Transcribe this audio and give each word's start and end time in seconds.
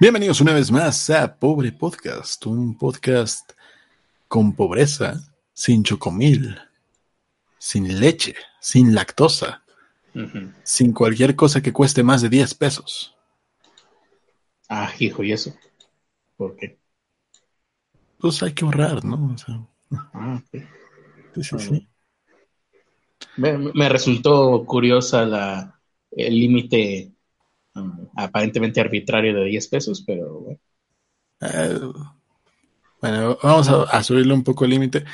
Bienvenidos 0.00 0.40
una 0.40 0.54
vez 0.54 0.70
más 0.70 1.10
a 1.10 1.36
Pobre 1.36 1.72
Podcast, 1.72 2.46
un 2.46 2.78
podcast 2.78 3.52
con 4.28 4.54
pobreza, 4.54 5.20
sin 5.52 5.84
chocomil, 5.84 6.56
sin 7.58 8.00
leche, 8.00 8.34
sin 8.60 8.94
lactosa, 8.94 9.62
sin 10.62 10.94
cualquier 10.94 11.36
cosa 11.36 11.60
que 11.60 11.74
cueste 11.74 12.02
más 12.02 12.22
de 12.22 12.30
10 12.30 12.54
pesos. 12.54 13.14
Ah, 14.70 14.90
hijo, 14.98 15.22
¿y 15.22 15.32
eso? 15.32 15.54
¿Por 16.38 16.56
qué? 16.56 16.78
Pues 18.18 18.42
hay 18.42 18.54
que 18.54 18.64
ahorrar, 18.64 19.04
¿no? 19.04 19.36
ah. 20.14 20.42
Sí, 21.34 21.42
sí, 21.42 21.58
sí. 21.58 21.88
Me, 23.36 23.88
resultó 23.90 24.64
curiosa 24.64 25.26
la, 25.26 25.78
el 26.10 26.40
límite 26.40 27.12
aparentemente 28.16 28.80
arbitrario 28.80 29.34
de 29.34 29.44
10 29.44 29.68
pesos, 29.68 30.02
pero 30.06 30.40
bueno. 30.40 30.60
Eh, 31.40 31.80
bueno, 33.00 33.38
vamos 33.42 33.68
a, 33.68 34.02
subirle 34.02 34.34
un 34.34 34.44
poco 34.44 34.64
el 34.64 34.70
límite. 34.70 35.04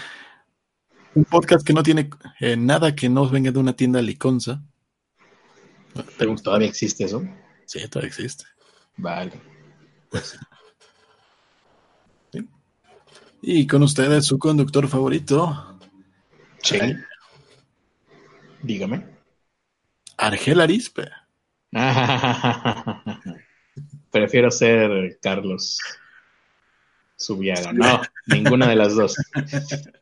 Un 1.15 1.25
podcast 1.25 1.65
que 1.67 1.73
no 1.73 1.83
tiene 1.83 2.11
eh, 2.41 2.57
nada 2.57 2.95
que 2.95 3.09
no 3.09 3.29
venga 3.29 3.51
de 3.51 3.59
una 3.59 3.75
tienda 3.75 4.03
liconza. 4.03 4.63
¿Todavía 6.43 6.69
existe 6.69 7.05
eso? 7.05 7.23
Sí, 7.65 7.87
todavía 7.89 8.09
existe. 8.09 8.45
Vale. 8.97 9.33
Pues. 10.11 10.39
Y 13.43 13.67
con 13.67 13.83
ustedes 13.83 14.27
su 14.27 14.39
conductor 14.39 14.89
favorito. 14.89 15.79
Sí. 16.63 16.79
Dígame. 18.63 19.07
Argel 20.17 20.61
Arispe. 20.61 21.09
Prefiero 24.11 24.51
ser 24.51 25.19
Carlos 25.21 25.79
Subiaga. 27.17 27.73
No, 27.73 28.01
ninguna 28.27 28.69
de 28.69 28.77
las 28.77 28.95
dos. 28.95 29.17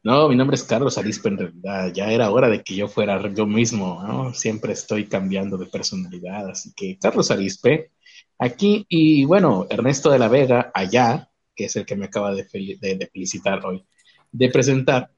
No, 0.02 0.28
mi 0.28 0.36
nombre 0.36 0.56
es 0.56 0.64
Carlos 0.64 0.98
Arispe 0.98 1.28
en 1.28 1.38
realidad. 1.38 1.92
Ya 1.92 2.10
era 2.10 2.30
hora 2.30 2.48
de 2.48 2.62
que 2.62 2.74
yo 2.76 2.88
fuera 2.88 3.20
yo 3.32 3.46
mismo. 3.46 4.02
¿no? 4.06 4.34
Siempre 4.34 4.72
estoy 4.72 5.06
cambiando 5.06 5.56
de 5.56 5.66
personalidad. 5.66 6.50
Así 6.50 6.72
que 6.74 6.98
Carlos 6.98 7.30
Arispe, 7.30 7.90
aquí. 8.38 8.84
Y 8.88 9.24
bueno, 9.24 9.66
Ernesto 9.70 10.10
de 10.10 10.18
la 10.18 10.28
Vega, 10.28 10.70
allá, 10.74 11.30
que 11.56 11.64
es 11.66 11.76
el 11.76 11.86
que 11.86 11.96
me 11.96 12.06
acaba 12.06 12.34
de 12.34 12.44
felicitar 12.44 13.64
hoy, 13.64 13.84
de 14.30 14.48
presentar 14.50 15.14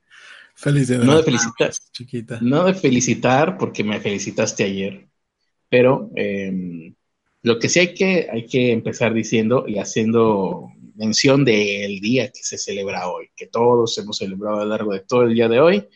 no 1.05 1.17
de 1.17 1.23
felicitar, 1.23 1.73
chiquita. 1.93 2.39
No 2.41 2.65
de 2.65 2.75
felicitar, 2.75 3.59
porque 3.59 3.85
me 3.85 4.01
felicitaste 4.01 4.65
ayer, 4.65 5.07
pero 5.69 6.11
em, 6.17 6.95
lo 7.43 7.59
que 7.59 7.69
sí 7.69 7.81
hay 7.81 7.95
que, 7.95 8.29
hay 8.31 8.47
que 8.47 8.73
empezar 8.73 9.15
diciendo 9.15 9.65
y 9.67 9.79
haciendo 9.79 10.69
mención 10.95 11.45
del 11.45 12.01
día 12.01 12.31
que 12.33 12.43
se 12.43 12.59
celebra 12.59 13.09
hoy, 13.09 13.31
que 13.37 13.47
todos 13.47 13.97
hemos 13.99 14.19
celebrado 14.19 14.61
a 14.61 14.65
lo 14.65 14.71
largo 14.71 14.93
de 14.93 15.01
todo 15.01 15.23
el 15.23 15.35
día 15.35 15.49
de 15.49 15.61
hoy 15.61 15.89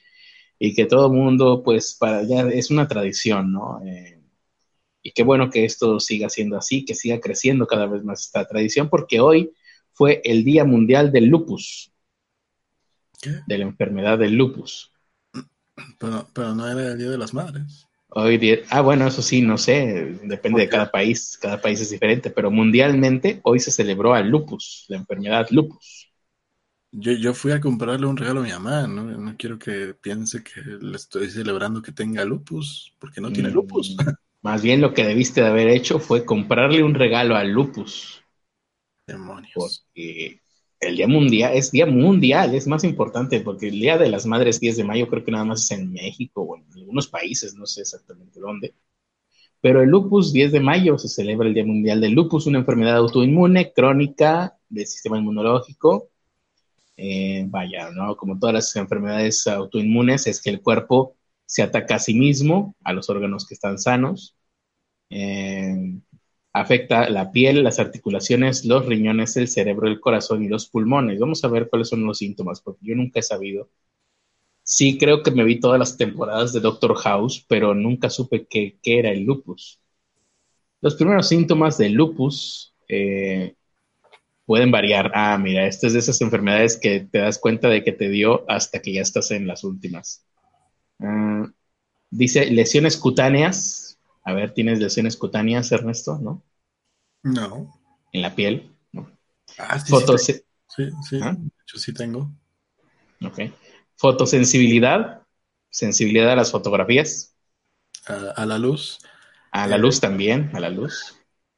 y 0.58 0.74
que 0.74 0.86
todo 0.86 1.06
el 1.06 1.12
mundo, 1.12 1.62
pues, 1.64 1.94
para 1.94 2.22
ya 2.24 2.42
es 2.48 2.70
una 2.70 2.86
tradición, 2.86 3.52
¿no? 3.52 3.80
Eh, 3.84 4.20
y 5.02 5.12
qué 5.12 5.22
bueno 5.22 5.50
que 5.50 5.64
esto 5.64 5.98
siga 6.00 6.28
siendo 6.28 6.58
así, 6.58 6.84
que 6.84 6.94
siga 6.94 7.20
creciendo 7.20 7.66
cada 7.66 7.86
vez 7.86 8.04
más 8.04 8.26
esta 8.26 8.46
tradición, 8.46 8.90
porque 8.90 9.20
hoy 9.20 9.52
fue 9.92 10.20
el 10.24 10.44
Día 10.44 10.64
Mundial 10.64 11.10
del 11.12 11.26
Lupus 11.26 11.90
de 13.46 13.58
la 13.58 13.64
enfermedad 13.64 14.18
del 14.18 14.34
lupus. 14.34 14.92
Pero, 15.98 16.54
no 16.54 16.68
era 16.68 16.92
el 16.92 16.98
Día 16.98 17.10
de 17.10 17.18
las 17.18 17.34
Madres. 17.34 17.86
Hoy 18.12 18.38
día, 18.38 18.58
ah, 18.70 18.80
bueno, 18.80 19.06
eso 19.06 19.22
sí, 19.22 19.40
no 19.42 19.56
sé, 19.56 20.18
depende 20.24 20.62
de 20.62 20.68
cada 20.68 20.90
país, 20.90 21.38
cada 21.40 21.60
país 21.60 21.80
es 21.80 21.90
diferente, 21.90 22.30
pero 22.30 22.50
mundialmente 22.50 23.40
hoy 23.44 23.60
se 23.60 23.70
celebró 23.70 24.14
al 24.14 24.28
lupus, 24.28 24.84
la 24.88 24.96
enfermedad 24.96 25.46
lupus. 25.50 26.10
Yo, 26.92 27.12
yo 27.12 27.34
fui 27.34 27.52
a 27.52 27.60
comprarle 27.60 28.06
un 28.06 28.16
regalo 28.16 28.40
a 28.40 28.42
mi 28.42 28.50
mamá, 28.50 28.86
¿no? 28.88 29.04
no 29.04 29.36
quiero 29.36 29.58
que 29.58 29.94
piense 29.94 30.42
que 30.42 30.60
le 30.60 30.96
estoy 30.96 31.30
celebrando 31.30 31.80
que 31.82 31.92
tenga 31.92 32.24
lupus, 32.24 32.92
porque 32.98 33.20
no 33.20 33.32
tiene 33.32 33.50
mm, 33.50 33.54
lupus. 33.54 33.96
Más 34.42 34.62
bien 34.62 34.80
lo 34.80 34.92
que 34.92 35.04
debiste 35.04 35.40
de 35.42 35.48
haber 35.48 35.68
hecho 35.68 36.00
fue 36.00 36.24
comprarle 36.24 36.82
un 36.82 36.94
regalo 36.94 37.36
al 37.36 37.50
lupus. 37.50 38.24
Demonios. 39.06 39.84
Porque 39.94 40.40
el 40.80 40.96
Día 40.96 41.06
Mundial 41.08 41.52
es 41.54 41.70
Día 41.70 41.86
Mundial, 41.86 42.54
es 42.54 42.66
más 42.66 42.84
importante 42.84 43.40
porque 43.40 43.68
el 43.68 43.80
Día 43.80 43.98
de 43.98 44.08
las 44.08 44.26
Madres 44.26 44.60
10 44.60 44.78
de 44.78 44.84
mayo 44.84 45.08
creo 45.08 45.24
que 45.24 45.30
nada 45.30 45.44
más 45.44 45.62
es 45.64 45.70
en 45.78 45.92
México 45.92 46.42
o 46.42 46.56
en 46.56 46.64
algunos 46.74 47.08
países, 47.08 47.54
no 47.54 47.66
sé 47.66 47.82
exactamente 47.82 48.40
dónde. 48.40 48.74
Pero 49.60 49.82
el 49.82 49.90
lupus 49.90 50.32
10 50.32 50.52
de 50.52 50.60
mayo 50.60 50.98
se 50.98 51.08
celebra 51.08 51.48
el 51.48 51.54
Día 51.54 51.66
Mundial 51.66 52.00
del 52.00 52.12
Lupus, 52.12 52.46
una 52.46 52.58
enfermedad 52.58 52.96
autoinmune 52.96 53.72
crónica 53.72 54.56
del 54.68 54.86
sistema 54.86 55.18
inmunológico. 55.18 56.10
Eh, 56.96 57.44
vaya, 57.48 57.90
¿no? 57.90 58.16
Como 58.16 58.38
todas 58.38 58.54
las 58.54 58.76
enfermedades 58.76 59.46
autoinmunes, 59.46 60.26
es 60.26 60.40
que 60.42 60.50
el 60.50 60.62
cuerpo 60.62 61.16
se 61.46 61.62
ataca 61.62 61.96
a 61.96 61.98
sí 61.98 62.14
mismo, 62.14 62.74
a 62.84 62.92
los 62.92 63.10
órganos 63.10 63.46
que 63.46 63.54
están 63.54 63.78
sanos. 63.78 64.36
Eh, 65.10 66.00
afecta 66.52 67.08
la 67.10 67.30
piel, 67.32 67.62
las 67.62 67.78
articulaciones, 67.78 68.64
los 68.64 68.86
riñones, 68.86 69.36
el 69.36 69.48
cerebro, 69.48 69.88
el 69.88 70.00
corazón 70.00 70.44
y 70.44 70.48
los 70.48 70.68
pulmones. 70.68 71.18
Vamos 71.20 71.44
a 71.44 71.48
ver 71.48 71.68
cuáles 71.68 71.88
son 71.88 72.04
los 72.04 72.18
síntomas, 72.18 72.60
porque 72.60 72.80
yo 72.82 72.94
nunca 72.94 73.20
he 73.20 73.22
sabido. 73.22 73.70
Sí, 74.62 74.98
creo 74.98 75.22
que 75.22 75.30
me 75.30 75.44
vi 75.44 75.58
todas 75.60 75.78
las 75.78 75.96
temporadas 75.96 76.52
de 76.52 76.60
Doctor 76.60 76.94
House, 76.96 77.44
pero 77.48 77.74
nunca 77.74 78.10
supe 78.10 78.46
qué, 78.46 78.78
era 78.82 79.10
el 79.10 79.24
lupus. 79.24 79.80
Los 80.80 80.94
primeros 80.94 81.28
síntomas 81.28 81.76
del 81.76 81.92
lupus 81.92 82.74
eh, 82.88 83.54
pueden 84.46 84.70
variar. 84.70 85.12
Ah, 85.14 85.38
mira, 85.38 85.66
esta 85.66 85.86
es 85.86 85.92
de 85.92 85.98
esas 85.98 86.20
enfermedades 86.20 86.76
que 86.76 87.00
te 87.00 87.18
das 87.18 87.38
cuenta 87.38 87.68
de 87.68 87.84
que 87.84 87.92
te 87.92 88.08
dio 88.08 88.44
hasta 88.48 88.80
que 88.80 88.92
ya 88.92 89.02
estás 89.02 89.30
en 89.30 89.46
las 89.46 89.64
últimas. 89.64 90.24
Ah, 91.00 91.50
dice 92.10 92.50
lesiones 92.50 92.96
cutáneas, 92.96 93.89
a 94.22 94.32
ver, 94.32 94.52
¿tienes 94.52 94.78
lesiones 94.78 95.16
cutáneas, 95.16 95.72
Ernesto? 95.72 96.18
¿No? 96.18 96.42
No. 97.22 97.80
¿En 98.12 98.22
la 98.22 98.34
piel? 98.34 98.70
¿No? 98.92 99.10
Ah, 99.58 99.78
sí, 99.78 99.90
Fotos 99.90 100.24
sí, 100.24 100.42
sí, 101.08 101.20
¿Ah? 101.22 101.36
Yo 101.66 101.78
sí 101.78 101.92
tengo. 101.92 102.30
Ok. 103.24 103.40
Fotosensibilidad, 103.96 105.22
sensibilidad 105.70 106.32
a 106.32 106.36
las 106.36 106.50
fotografías. 106.50 107.34
A, 108.06 108.46
la 108.46 108.58
luz. 108.58 108.98
A 109.52 109.66
la 109.66 109.78
luz 109.78 110.00
también, 110.00 110.50
a 110.54 110.60
la 110.60 110.70
luz. 110.70 111.16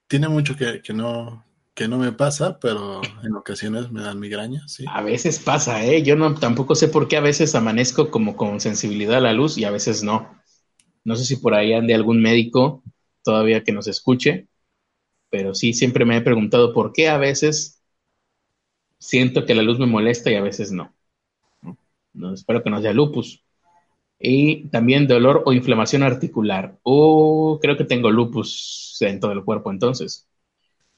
Tiene 0.09 0.29
mucho 0.29 0.57
que, 0.57 0.83
no, 0.93 1.45
que 1.73 1.89
no 1.89 1.99
me 1.99 2.13
pasa, 2.13 2.59
pero 2.59 3.01
en 3.23 3.35
ocasiones 3.37 3.91
me 3.91 4.03
dan 4.03 4.19
migraña, 4.19 4.67
sí. 4.67 4.85
A 4.89 5.03
veces 5.03 5.39
pasa, 5.39 5.85
¿eh? 5.85 6.03
Yo 6.03 6.17
no, 6.17 6.35
tampoco 6.35 6.75
sé 6.75 6.89
por 6.89 7.09
qué 7.09 7.17
a 7.17 7.21
veces 7.21 7.55
amanezco 7.55 8.11
como 8.11 8.37
con 8.37 8.61
sensibilidad 8.61 9.19
a 9.19 9.21
la 9.21 9.33
luz 9.33 9.57
y 9.57 9.65
a 9.65 9.71
veces 9.71 10.03
no. 10.03 10.42
No 11.05 11.17
sé 11.17 11.25
si 11.25 11.37
por 11.37 11.55
ahí 11.55 11.73
ande 11.73 11.95
algún 11.95 12.21
médico 12.23 12.83
todavía 13.23 13.65
que 13.65 13.73
nos 13.73 13.87
escuche, 13.89 14.49
pero 15.31 15.55
sí 15.55 15.73
siempre 15.73 16.05
me 16.05 16.17
he 16.17 16.21
preguntado 16.21 16.73
por 16.73 16.93
qué 16.93 17.09
a 17.09 17.19
veces 17.19 17.83
siento 18.99 19.45
que 19.45 19.55
la 19.55 19.63
luz 19.63 19.79
me 19.79 19.87
molesta 19.87 20.31
y 20.31 20.35
a 20.35 20.43
veces 20.43 20.71
no. 20.73 20.95
no 22.13 22.35
espero 22.35 22.63
que 22.63 22.71
no 22.71 22.81
sea 22.81 22.93
lupus. 22.93 23.43
Y 24.19 24.69
también 24.69 25.09
dolor 25.09 25.43
o 25.47 25.53
inflamación 25.53 26.05
articular. 26.05 26.79
Oh, 26.85 27.59
creo 27.61 27.77
que 27.77 27.85
tengo 27.85 28.11
lupus 28.11 28.97
en 29.01 29.19
todo 29.19 29.33
el 29.33 29.43
cuerpo 29.43 29.73
entonces. 29.73 30.29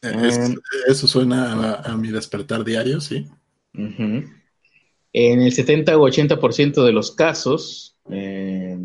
Eh, 0.03 0.55
eso 0.89 1.09
suena 1.09 1.77
a, 1.77 1.97
mi 1.97 2.09
despertar 2.09 2.63
diario, 2.65 3.01
sí. 3.01 3.27
En 3.73 5.41
el 5.41 5.53
70 5.53 5.97
o 5.97 6.07
80% 6.07 6.85
de 6.85 6.93
los 6.93 7.13
casos, 7.13 7.97
eh, 8.11 8.77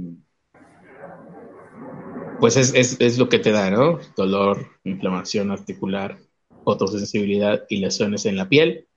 pues 2.39 2.57
es, 2.57 3.17
lo 3.17 3.29
que 3.29 3.39
te 3.39 3.51
da, 3.51 3.69
¿no? 3.69 3.99
Dolor, 4.15 4.67
inflamación 4.83 5.51
articular, 5.51 6.19
fotosensibilidad 6.63 7.65
y 7.69 7.77
lesiones 7.77 8.25
en 8.25 8.35
la 8.35 8.47
piel. 8.47 8.87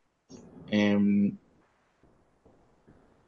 Em, 0.70 1.36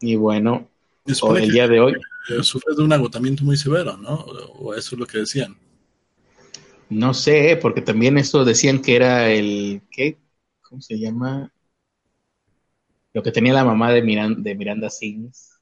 y 0.00 0.16
bueno, 0.16 0.68
el 1.06 1.50
día 1.50 1.68
de 1.68 1.80
hoy. 1.80 1.94
Sufres 2.42 2.76
de 2.76 2.82
un 2.82 2.92
agotamiento 2.92 3.44
muy 3.44 3.56
severo, 3.56 3.96
¿no? 3.96 4.14
O 4.14 4.74
eso 4.74 4.94
es 4.94 4.98
lo 4.98 5.06
que 5.06 5.18
decían. 5.18 5.56
No 6.88 7.12
sé, 7.12 7.58
porque 7.60 7.82
también 7.82 8.18
eso 8.18 8.44
decían 8.44 8.80
que 8.80 8.96
era 8.96 9.30
el. 9.30 9.82
¿Qué? 9.90 10.18
¿Cómo 10.62 10.80
se 10.80 10.98
llama? 10.98 11.52
Lo 13.12 13.22
que 13.22 13.32
tenía 13.32 13.52
la 13.52 13.64
mamá 13.64 13.92
de, 13.92 14.02
de 14.38 14.54
Miranda 14.54 14.90
Sings, 14.90 15.60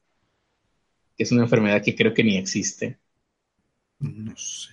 que 1.15 1.23
es 1.23 1.31
una 1.31 1.43
enfermedad 1.43 1.83
que 1.83 1.95
creo 1.95 2.13
que 2.13 2.23
ni 2.23 2.37
existe. 2.37 2.99
No 4.03 4.35
sé. 4.37 4.69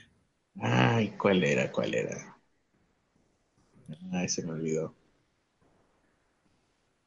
Ay, 0.61 1.11
¿cuál 1.19 1.43
era? 1.45 1.73
¿Cuál 1.73 1.95
era? 1.95 2.39
Ay, 4.13 4.29
se 4.29 4.43
me 4.43 4.53
olvidó. 4.53 4.95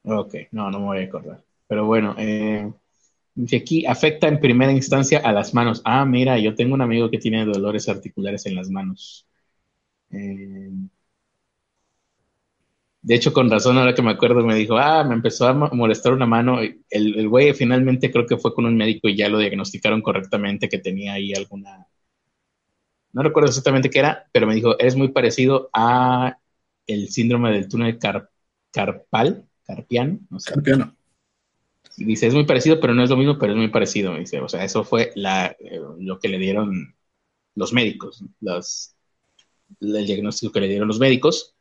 Ok, 0.03 0.35
no, 0.51 0.69
no 0.69 0.79
me 0.79 0.85
voy 0.85 0.97
a 0.99 1.03
acordar. 1.05 1.43
Pero 1.67 1.85
bueno, 1.85 2.15
eh, 2.17 2.71
aquí 3.55 3.85
afecta 3.85 4.27
en 4.27 4.39
primera 4.39 4.71
instancia 4.71 5.19
a 5.23 5.31
las 5.33 5.53
manos. 5.53 5.81
Ah, 5.85 6.05
mira, 6.05 6.39
yo 6.39 6.55
tengo 6.55 6.73
un 6.75 6.81
amigo 6.81 7.09
que 7.11 7.19
tiene 7.19 7.45
dolores 7.45 7.89
articulares 7.89 8.45
en 8.47 8.55
las 8.55 8.69
manos. 8.69 9.27
Eh, 10.11 10.71
De 13.01 13.15
hecho, 13.15 13.33
con 13.33 13.49
razón, 13.51 13.77
ahora 13.77 13.93
que 13.93 14.01
me 14.01 14.11
acuerdo, 14.11 14.43
me 14.45 14.55
dijo, 14.55 14.77
ah, 14.77 15.03
me 15.03 15.13
empezó 15.13 15.47
a 15.47 15.53
molestar 15.53 16.13
una 16.13 16.25
mano. 16.25 16.59
El, 16.61 16.79
el 16.89 17.29
güey 17.29 17.53
finalmente 17.53 18.09
creo 18.11 18.25
que 18.25 18.37
fue 18.37 18.53
con 18.53 18.65
un 18.65 18.77
médico 18.77 19.07
y 19.09 19.17
ya 19.17 19.29
lo 19.29 19.39
diagnosticaron 19.39 20.01
correctamente 20.01 20.69
que 20.69 20.79
tenía 20.79 21.13
ahí 21.13 21.33
alguna... 21.33 21.87
No 23.13 23.23
recuerdo 23.23 23.49
exactamente 23.49 23.89
qué 23.89 23.99
era, 23.99 24.27
pero 24.31 24.47
me 24.47 24.55
dijo, 24.55 24.77
es 24.79 24.95
muy 24.95 25.09
parecido 25.09 25.69
a 25.73 26.37
el 26.87 27.09
síndrome 27.09 27.51
del 27.51 27.69
túnel 27.69 27.97
carpal, 28.71 29.47
carpiano, 29.65 30.19
no 30.29 30.39
sé. 30.39 30.53
Carpiano. 30.53 30.95
dice, 31.95 32.27
es 32.27 32.33
muy 32.33 32.45
parecido, 32.45 32.79
pero 32.79 32.93
no 32.93 33.03
es 33.03 33.09
lo 33.09 33.17
mismo, 33.17 33.37
pero 33.37 33.53
es 33.53 33.57
muy 33.57 33.69
parecido. 33.69 34.17
Dice, 34.17 34.41
o 34.41 34.49
sea, 34.49 34.63
eso 34.63 34.83
fue 34.83 35.11
la, 35.15 35.55
eh, 35.59 35.79
lo 35.99 36.19
que 36.19 36.27
le 36.27 36.39
dieron 36.39 36.95
los 37.55 37.71
médicos, 37.71 38.23
los, 38.41 38.95
el 39.79 40.05
diagnóstico 40.05 40.51
que 40.51 40.61
le 40.61 40.67
dieron 40.67 40.87
los 40.87 40.99
médicos 40.99 41.53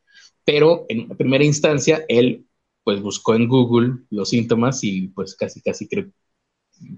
pero 0.44 0.86
en 0.88 1.08
primera 1.16 1.44
instancia 1.44 2.04
él 2.08 2.46
pues 2.84 3.00
buscó 3.00 3.34
en 3.34 3.48
Google 3.48 3.98
los 4.10 4.30
síntomas 4.30 4.82
y 4.82 5.08
pues 5.08 5.36
casi 5.36 5.60
casi 5.62 5.88
creo 5.88 6.10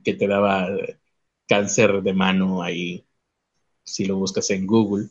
que 0.03 0.15
te 0.15 0.27
daba 0.27 0.69
cáncer 1.47 2.03
de 2.03 2.15
mano 2.15 2.63
ahí 2.63 3.07
si 3.85 4.07
lo 4.07 4.17
buscas 4.17 4.51
en 4.51 4.67
Google. 4.67 5.09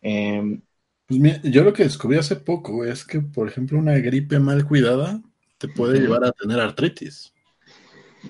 Em, 0.00 0.60
pues 1.06 1.42
yo 1.42 1.64
lo 1.64 1.72
que 1.72 1.84
descubrí 1.84 2.18
hace 2.18 2.36
poco 2.36 2.84
es 2.84 3.04
que, 3.04 3.20
por 3.20 3.48
ejemplo, 3.48 3.78
una 3.78 3.98
gripe 3.98 4.38
mal 4.38 4.66
cuidada 4.66 5.20
te 5.58 5.68
puede 5.68 6.00
llevar 6.00 6.24
a 6.24 6.32
tener 6.32 6.60
artritis. 6.60 7.32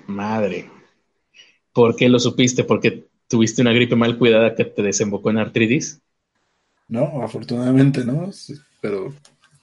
Madre. 0.07 0.69
¿Por 1.71 1.95
qué 1.95 2.09
lo 2.09 2.19
supiste? 2.19 2.63
¿Porque 2.63 3.07
tuviste 3.27 3.61
una 3.61 3.73
gripe 3.73 3.95
mal 3.95 4.17
cuidada 4.17 4.55
que 4.55 4.65
te 4.65 4.83
desembocó 4.83 5.29
en 5.29 5.39
artritis? 5.39 6.01
No, 6.87 7.23
afortunadamente 7.23 8.03
no, 8.05 8.29
pero 8.81 9.13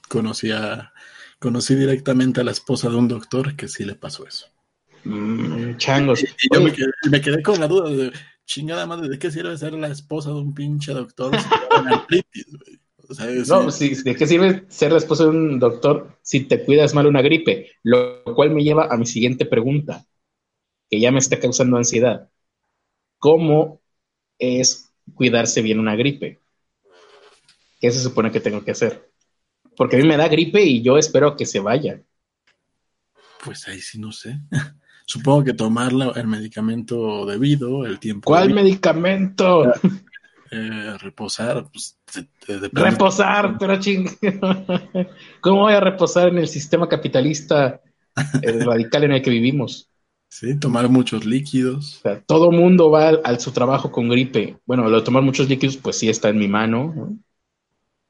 conocía, 0.09 0.91
conocí 1.39 1.75
directamente 1.75 2.41
a 2.41 2.43
la 2.43 2.51
esposa 2.51 2.89
de 2.89 2.95
un 2.95 3.07
doctor 3.07 3.55
que 3.55 3.67
sí 3.67 3.85
le 3.85 3.95
pasó 3.95 4.27
eso. 4.27 4.47
Mm, 5.03 5.77
changos. 5.77 6.23
Y, 6.23 6.27
yo 6.53 6.61
me 7.09 7.21
quedé, 7.21 7.41
con 7.41 7.59
la 7.59 7.67
duda 7.67 7.89
de, 7.89 8.11
chingada 8.45 8.85
madre, 8.85 9.09
¿de 9.09 9.19
qué 9.19 9.31
sirve 9.31 9.57
ser 9.57 9.73
la 9.73 9.87
esposa 9.87 10.29
de 10.29 10.35
un 10.35 10.53
pinche 10.53 10.93
doctor 10.93 11.31
no, 13.47 13.71
¿de 13.71 14.15
qué 14.15 14.27
sirve 14.27 14.65
ser 14.69 14.91
la 14.91 14.97
esposa 14.97 15.23
de 15.23 15.29
un 15.29 15.59
doctor 15.59 16.17
si 16.21 16.41
te 16.41 16.63
cuidas 16.63 16.93
mal 16.93 17.07
una 17.07 17.21
gripe? 17.21 17.71
Lo 17.83 18.23
cual 18.35 18.51
me 18.51 18.63
lleva 18.63 18.85
a 18.85 18.97
mi 18.97 19.05
siguiente 19.05 19.45
pregunta, 19.45 20.05
que 20.89 20.99
ya 20.99 21.11
me 21.11 21.19
está 21.19 21.39
causando 21.39 21.77
ansiedad. 21.77 22.29
¿Cómo 23.17 23.81
es 24.39 24.93
cuidarse 25.13 25.61
bien 25.61 25.79
una 25.79 25.95
gripe? 25.95 26.39
¿Qué 27.79 27.91
se 27.91 27.99
supone 27.99 28.31
que 28.31 28.39
tengo 28.39 28.63
que 28.63 28.71
hacer? 28.71 29.11
Porque 29.75 29.95
a 29.95 29.99
mí 29.99 30.07
me 30.07 30.17
da 30.17 30.27
gripe 30.27 30.63
y 30.63 30.81
yo 30.81 30.97
espero 30.97 31.35
que 31.35 31.45
se 31.45 31.59
vaya. 31.59 32.01
Pues 33.43 33.67
ahí 33.67 33.81
sí 33.81 33.99
no 33.99 34.11
sé. 34.11 34.39
Supongo 35.11 35.43
que 35.43 35.53
tomar 35.53 35.91
el 36.15 36.27
medicamento 36.27 37.25
debido, 37.25 37.85
el 37.85 37.99
tiempo. 37.99 38.27
¿Cuál 38.27 38.53
medicamento? 38.53 39.73
Eh, 40.49 40.97
reposar, 40.99 41.67
pues, 41.69 41.97
reposar, 42.71 43.57
pero 43.59 43.77
ching. 43.77 44.07
¿Cómo 45.41 45.63
voy 45.63 45.73
a 45.73 45.81
reposar 45.81 46.29
en 46.29 46.37
el 46.37 46.47
sistema 46.47 46.87
capitalista 46.87 47.81
radical 48.41 49.03
en 49.03 49.11
el 49.11 49.21
que 49.21 49.31
vivimos? 49.31 49.89
Sí, 50.29 50.57
tomar 50.57 50.87
muchos 50.87 51.25
líquidos. 51.25 51.97
O 51.97 52.01
sea, 52.03 52.21
todo 52.21 52.49
mundo 52.49 52.89
va 52.89 53.09
a, 53.09 53.37
su 53.37 53.51
trabajo 53.51 53.91
con 53.91 54.07
gripe. 54.07 54.59
Bueno, 54.65 54.87
lo 54.87 54.99
de 54.99 55.03
tomar 55.03 55.23
muchos 55.23 55.49
líquidos, 55.49 55.75
pues 55.75 55.97
sí 55.97 56.07
está 56.07 56.29
en 56.29 56.37
mi 56.37 56.47
mano. 56.47 56.93
¿no? 56.95 57.19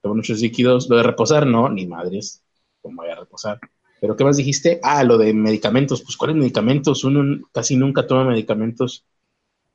Tomo 0.04 0.14
muchos 0.14 0.40
líquidos. 0.40 0.88
Lo 0.88 0.98
de 0.98 1.04
reposar, 1.04 1.48
no, 1.48 1.68
ni 1.68 1.88
madres. 1.88 2.44
¿Cómo 2.80 3.02
voy 3.02 3.10
a 3.10 3.16
reposar? 3.16 3.60
¿Pero 4.02 4.16
qué 4.16 4.24
más 4.24 4.36
dijiste? 4.36 4.80
Ah, 4.82 5.04
lo 5.04 5.20
de 5.20 5.32
medicamentos. 5.32 6.02
Pues, 6.02 6.18
¿cuáles 6.18 6.36
medicamentos? 6.36 7.04
Uno 7.04 7.40
casi 7.54 7.76
nunca 7.78 8.08
toma 8.08 8.26
medicamentos. 8.26 9.06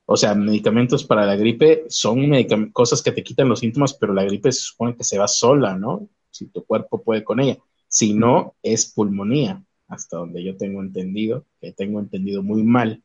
O 0.05 0.17
sea, 0.17 0.35
medicamentos 0.35 1.05
para 1.05 1.25
la 1.25 1.37
gripe 1.37 1.85
son 1.89 2.29
cosas 2.73 3.03
que 3.03 3.13
te 3.13 3.23
quitan 3.23 3.49
los 3.49 3.61
síntomas, 3.61 3.95
pero 3.95 4.13
la 4.13 4.25
gripe 4.25 4.51
se 4.51 4.63
supone 4.63 4.97
que 4.97 5.05
se 5.05 5.17
va 5.17 5.29
sola, 5.29 5.77
¿no? 5.79 6.09
Si 6.31 6.47
tu 6.47 6.65
cuerpo 6.65 7.03
puede 7.05 7.23
con 7.23 7.39
ella. 7.39 7.57
Si 7.87 8.15
no, 8.15 8.57
es 8.65 8.93
pulmonía, 8.93 9.63
hasta 9.87 10.17
donde 10.17 10.43
yo 10.43 10.57
tengo 10.57 10.83
entendido, 10.83 11.47
que 11.61 11.71
tengo 11.71 12.01
entendido 12.01 12.43
muy 12.43 12.65
mal, 12.65 13.05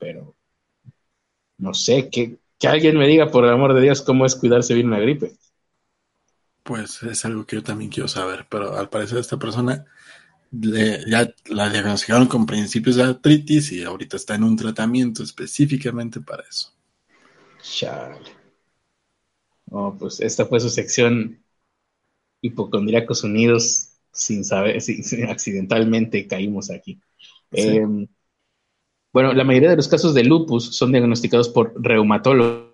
pero 0.00 0.34
no 1.56 1.72
sé, 1.72 2.08
que, 2.10 2.38
que 2.58 2.66
alguien 2.66 2.98
me 2.98 3.06
diga, 3.06 3.30
por 3.30 3.44
el 3.44 3.52
amor 3.52 3.74
de 3.74 3.82
Dios, 3.82 4.02
cómo 4.02 4.26
es 4.26 4.34
cuidarse 4.34 4.74
bien 4.74 4.88
una 4.88 4.98
gripe. 4.98 5.36
Pues 6.64 7.00
es 7.04 7.24
algo 7.24 7.46
que 7.46 7.56
yo 7.56 7.62
también 7.62 7.90
quiero 7.90 8.08
saber, 8.08 8.46
pero 8.48 8.76
al 8.76 8.88
parecer 8.88 9.18
esta 9.18 9.36
persona 9.36 9.86
ya 10.52 11.32
la 11.46 11.70
diagnosticaron 11.70 12.28
con 12.28 12.44
principios 12.44 12.96
de 12.96 13.04
artritis 13.04 13.72
y 13.72 13.82
ahorita 13.82 14.16
está 14.16 14.34
en 14.34 14.44
un 14.44 14.56
tratamiento 14.56 15.22
específicamente 15.22 16.20
para 16.20 16.42
eso. 16.42 16.72
Chale. 17.62 18.30
Oh, 19.70 19.96
pues 19.98 20.20
esta 20.20 20.44
fue 20.44 20.60
su 20.60 20.68
sección 20.68 21.42
Hipocondríacos 22.42 23.24
Unidos 23.24 23.88
sin 24.12 24.44
saber, 24.44 24.80
si 24.82 25.22
accidentalmente 25.22 26.26
caímos 26.26 26.70
aquí. 26.70 27.00
Em, 27.52 28.06
bueno, 29.12 29.32
la 29.32 29.44
mayoría 29.44 29.70
de 29.70 29.76
los 29.76 29.88
casos 29.88 30.12
de 30.12 30.24
lupus 30.24 30.76
son 30.76 30.92
diagnosticados 30.92 31.48
por 31.48 31.72
reumatólogos 31.82 32.72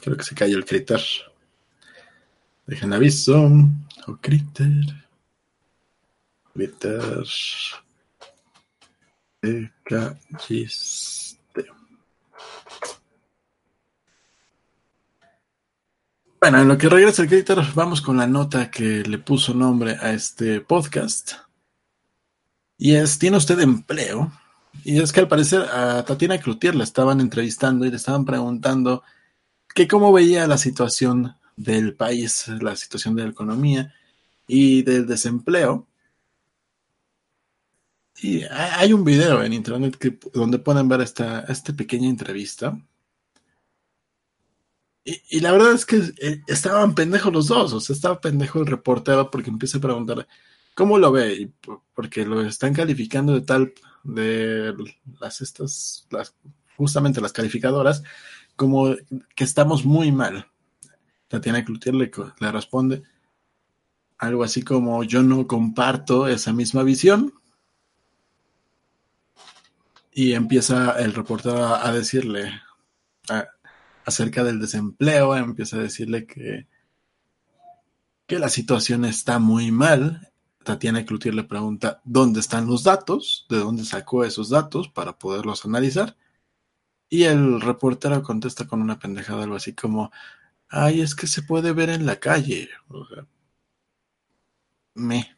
Creo 0.00 0.16
que 0.16 0.24
se 0.24 0.34
cayó 0.34 0.56
el 0.56 0.64
critter. 0.64 1.00
Dejen 2.66 2.92
aviso. 2.92 3.50
O 4.06 4.16
critter. 4.16 4.72
Critter. 6.52 7.24
Te 9.40 9.72
caíste. 9.84 11.38
Bueno, 16.40 16.60
en 16.60 16.68
lo 16.68 16.78
que 16.78 16.88
regresa 16.88 17.22
el 17.22 17.28
critter, 17.28 17.58
vamos 17.74 18.00
con 18.00 18.16
la 18.16 18.26
nota 18.26 18.70
que 18.70 19.02
le 19.02 19.18
puso 19.18 19.54
nombre 19.54 19.96
a 20.00 20.12
este 20.12 20.60
podcast. 20.60 21.32
Y 22.76 22.94
es, 22.94 23.18
¿tiene 23.18 23.36
usted 23.36 23.58
empleo? 23.60 24.30
Y 24.84 25.00
es 25.00 25.12
que 25.12 25.20
al 25.20 25.28
parecer 25.28 25.62
a 25.62 26.04
Tatiana 26.04 26.38
Cloutier 26.38 26.74
la 26.74 26.84
estaban 26.84 27.20
entrevistando 27.20 27.84
y 27.84 27.90
le 27.90 27.96
estaban 27.96 28.24
preguntando 28.24 29.02
que 29.74 29.88
cómo 29.88 30.12
veía 30.12 30.46
la 30.46 30.58
situación 30.58 31.34
del 31.56 31.94
país, 31.94 32.48
la 32.60 32.76
situación 32.76 33.16
de 33.16 33.24
la 33.24 33.30
economía 33.30 33.94
y 34.46 34.82
del 34.82 35.06
desempleo. 35.06 35.86
Y 38.20 38.42
hay 38.42 38.92
un 38.92 39.04
video 39.04 39.42
en 39.42 39.52
internet 39.52 39.98
donde 40.32 40.58
pueden 40.58 40.88
ver 40.88 41.02
esta, 41.02 41.40
esta 41.40 41.72
pequeña 41.72 42.08
entrevista. 42.08 42.78
Y, 45.04 45.20
y, 45.30 45.40
la 45.40 45.52
verdad 45.52 45.72
es 45.72 45.86
que 45.86 46.02
eh, 46.20 46.42
estaban 46.46 46.94
pendejos 46.94 47.32
los 47.32 47.46
dos, 47.46 47.72
o 47.72 47.80
sea, 47.80 47.94
estaba 47.94 48.20
pendejo 48.20 48.60
el 48.60 48.66
reportero 48.66 49.30
porque 49.30 49.48
empieza 49.48 49.78
a 49.78 49.80
preguntar, 49.80 50.26
¿Cómo 50.78 50.96
lo 50.96 51.10
ve? 51.10 51.50
Porque 51.92 52.24
lo 52.24 52.40
están 52.42 52.72
calificando 52.72 53.32
de 53.34 53.40
tal, 53.40 53.72
de 54.08 54.74
las 55.20 55.40
estas, 55.40 56.06
las, 56.10 56.34
justamente 56.76 57.20
las 57.20 57.32
calificadoras, 57.32 58.02
como 58.56 58.94
que 59.34 59.44
estamos 59.44 59.84
muy 59.84 60.10
mal. 60.10 60.46
Tatiana 61.28 61.64
Cloutier 61.64 61.94
le, 61.94 62.10
le 62.40 62.52
responde 62.52 63.02
algo 64.16 64.42
así 64.42 64.62
como 64.62 65.04
yo 65.04 65.22
no 65.22 65.46
comparto 65.46 66.26
esa 66.26 66.52
misma 66.52 66.82
visión. 66.82 67.34
Y 70.12 70.32
empieza 70.32 70.98
el 70.98 71.14
reportero 71.14 71.76
a, 71.76 71.92
decirle 71.92 72.60
acerca 74.04 74.42
del 74.42 74.58
desempleo, 74.58 75.36
empieza 75.36 75.76
a 75.76 75.82
decirle 75.82 76.26
que, 76.26 76.66
que 78.26 78.38
la 78.40 78.48
situación 78.48 79.04
está 79.04 79.38
muy 79.38 79.70
mal 79.70 80.32
Tatiana 80.64 81.04
Cloutier 81.04 81.34
le 81.34 81.44
pregunta 81.44 82.00
dónde 82.04 82.40
están 82.40 82.66
los 82.66 82.84
datos, 82.84 83.46
de 83.48 83.58
dónde 83.58 83.84
sacó 83.84 84.24
esos 84.24 84.50
datos 84.50 84.88
para 84.88 85.18
poderlos 85.18 85.64
analizar. 85.64 86.16
Y 87.08 87.24
el 87.24 87.60
reportero 87.60 88.22
contesta 88.22 88.66
con 88.66 88.82
una 88.82 88.98
pendejada, 88.98 89.44
algo 89.44 89.56
así 89.56 89.74
como, 89.74 90.10
ay, 90.68 91.00
es 91.00 91.14
que 91.14 91.26
se 91.26 91.42
puede 91.42 91.72
ver 91.72 91.88
en 91.90 92.04
la 92.04 92.16
calle. 92.16 92.68
O 92.88 93.06
sea, 93.06 93.26
me. 94.94 95.34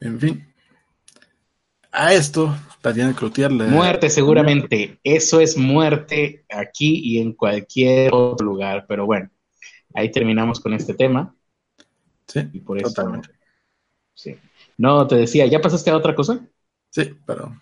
En 0.00 0.18
fin. 0.18 0.54
A 1.92 2.14
esto, 2.14 2.56
Tatiana 2.80 3.14
Cloutier 3.14 3.50
le... 3.52 3.66
Muerte, 3.66 4.08
seguramente. 4.08 4.98
Eso 5.02 5.40
es 5.40 5.56
muerte 5.56 6.44
aquí 6.48 7.00
y 7.04 7.18
en 7.18 7.32
cualquier 7.32 8.14
otro 8.14 8.46
lugar. 8.46 8.86
Pero 8.88 9.04
bueno, 9.06 9.28
ahí 9.92 10.10
terminamos 10.10 10.60
con 10.60 10.72
este 10.72 10.94
tema. 10.94 11.34
Sí, 12.30 12.48
y 12.52 12.60
por 12.60 12.78
eso. 12.78 12.92
Sí. 14.14 14.36
No, 14.78 15.06
te 15.06 15.16
decía, 15.16 15.46
¿ya 15.46 15.60
pasaste 15.60 15.90
a 15.90 15.96
otra 15.96 16.14
cosa? 16.14 16.40
Sí, 16.90 17.14
pero 17.26 17.52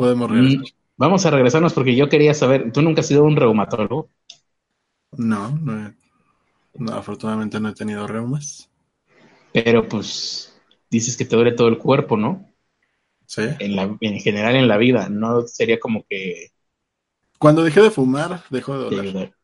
Podemos 0.00 0.30
regresar. 0.30 0.64
Vamos 0.96 1.26
a 1.26 1.30
regresarnos 1.30 1.74
porque 1.74 1.94
yo 1.94 2.08
quería 2.08 2.32
saber, 2.32 2.72
¿tú 2.72 2.80
nunca 2.80 3.02
has 3.02 3.06
sido 3.06 3.22
un 3.22 3.36
reumatólogo? 3.36 4.08
No, 5.12 5.50
no, 5.58 5.94
no 6.74 6.92
afortunadamente 6.94 7.60
no 7.60 7.68
he 7.68 7.74
tenido 7.74 8.06
reumas. 8.06 8.70
Pero 9.52 9.86
pues 9.86 10.58
dices 10.90 11.18
que 11.18 11.26
te 11.26 11.36
duele 11.36 11.52
todo 11.52 11.68
el 11.68 11.76
cuerpo, 11.76 12.16
¿no? 12.16 12.50
Sí. 13.26 13.42
En, 13.58 13.76
la, 13.76 13.94
en 14.00 14.20
general 14.20 14.56
en 14.56 14.68
la 14.68 14.78
vida, 14.78 15.10
¿no? 15.10 15.46
Sería 15.46 15.78
como 15.78 16.06
que... 16.08 16.48
Cuando 17.38 17.62
dejé 17.62 17.82
de 17.82 17.90
fumar, 17.90 18.42
dejó 18.48 18.78
de 18.78 18.96
doler. 18.96 19.34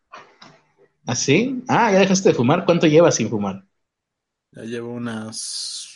¿Ah, 1.06 1.14
sí? 1.14 1.62
Ah, 1.68 1.92
ya 1.92 1.98
dejaste 1.98 2.30
de 2.30 2.34
fumar. 2.34 2.64
¿Cuánto 2.64 2.86
llevas 2.86 3.14
sin 3.14 3.28
fumar? 3.28 3.62
Ya 4.56 4.62
llevo 4.64 4.92
unas 4.92 5.88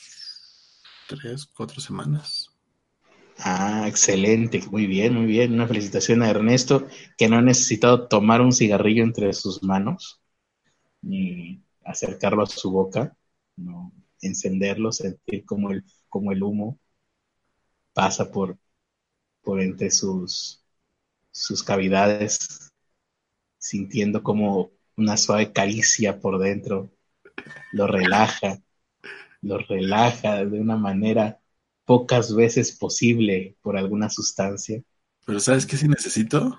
tres, 1.09 1.47
cuatro 1.47 1.81
semanas. 1.81 2.51
Ah, 3.39 3.87
excelente, 3.89 4.61
muy 4.71 4.87
bien, 4.87 5.15
muy 5.15 5.27
bien. 5.27 5.55
Una 5.55 5.67
felicitación 5.67 6.23
a 6.23 6.31
Ernesto, 6.31 6.87
que 7.17 7.29
no 7.29 7.37
ha 7.39 7.43
necesitado 7.43 8.07
tomar 8.09 8.41
un 8.43 8.53
cigarrillo 8.53 9.03
entre 9.03 9.33
sus 9.33 9.63
manos, 9.63 10.21
ni 11.03 11.63
acercarlo 11.85 12.43
a 12.43 12.47
su 12.47 12.71
boca, 12.73 13.17
no 13.57 13.93
encenderlo, 14.23 14.93
sentir 14.93 15.45
como 15.47 15.71
el, 15.73 15.85
como 16.09 16.33
el 16.33 16.43
humo 16.43 16.79
pasa 17.93 18.31
por, 18.31 18.59
por 19.43 19.61
entre 19.61 19.91
sus, 19.91 20.65
sus 21.33 21.63
cavidades, 21.63 22.73
sintiendo 23.59 24.23
como 24.23 24.73
una 24.97 25.17
suave 25.17 25.53
caricia 25.53 26.21
por 26.21 26.39
dentro, 26.39 26.91
lo 27.73 27.87
relaja, 27.87 28.59
lo 29.43 29.59
relaja 29.59 30.45
de 30.45 30.61
una 30.61 30.77
manera 30.77 31.41
pocas 31.85 32.35
veces 32.35 32.73
posible 32.77 33.57
por 33.63 33.77
alguna 33.77 34.11
sustancia. 34.11 34.83
Pero 35.27 35.41
¿sabes 35.41 35.67
qué 35.67 35.77
sí 35.77 35.89
necesito? 35.89 36.59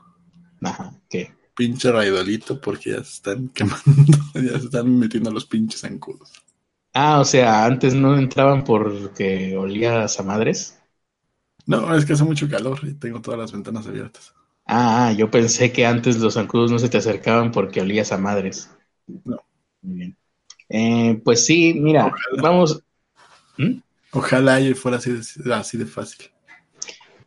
Ajá, 0.62 0.94
¿qué? 1.10 1.34
Pinche 1.56 1.92
raidolito 1.92 2.60
porque 2.60 2.92
ya 2.92 3.04
se 3.04 3.14
están 3.14 3.50
quemando, 3.50 3.84
ya 4.36 4.60
se 4.60 4.66
están 4.66 4.98
metiendo 4.98 5.32
los 5.32 5.46
pinches 5.46 5.82
zancudos. 5.82 6.32
Ah, 6.94 7.20
o 7.20 7.26
sea, 7.26 7.66
antes 7.66 7.94
no 7.94 8.18
entraban 8.18 8.64
porque 8.64 9.56
olías 9.58 10.20
a 10.20 10.24
madres. 10.24 10.78
No, 11.66 11.96
es 11.96 12.06
que 12.06 12.14
hace 12.14 12.24
mucho 12.24 12.50
calor 12.50 12.80
y 12.84 12.94
tengo 12.94 13.22
todas 13.22 13.40
las 13.40 13.52
ventanas 13.52 13.88
abiertas. 13.88 14.34
Ah, 14.66 15.14
yo 15.16 15.30
pensé 15.30 15.72
que 15.72 15.86
antes 15.86 16.20
los 16.20 16.34
zancudos 16.36 16.72
no 16.72 16.80
se 16.80 16.90
te 16.90 16.98
acercaban 16.98 17.52
porque 17.52 17.82
olías 17.82 18.12
a 18.12 18.18
madres. 18.18 18.70
No. 19.08 19.38
Muy 19.82 19.96
bien. 19.96 20.18
Eh, 20.74 21.20
pues 21.24 21.46
sí, 21.46 21.74
mira, 21.74 22.14
vamos. 22.42 22.82
¿Mm? 23.58 23.80
Ojalá 24.14 24.62
y 24.62 24.74
fuera 24.74 24.98
así 24.98 25.12
de, 25.12 25.54
así 25.54 25.78
de 25.78 25.86
fácil. 25.86 26.30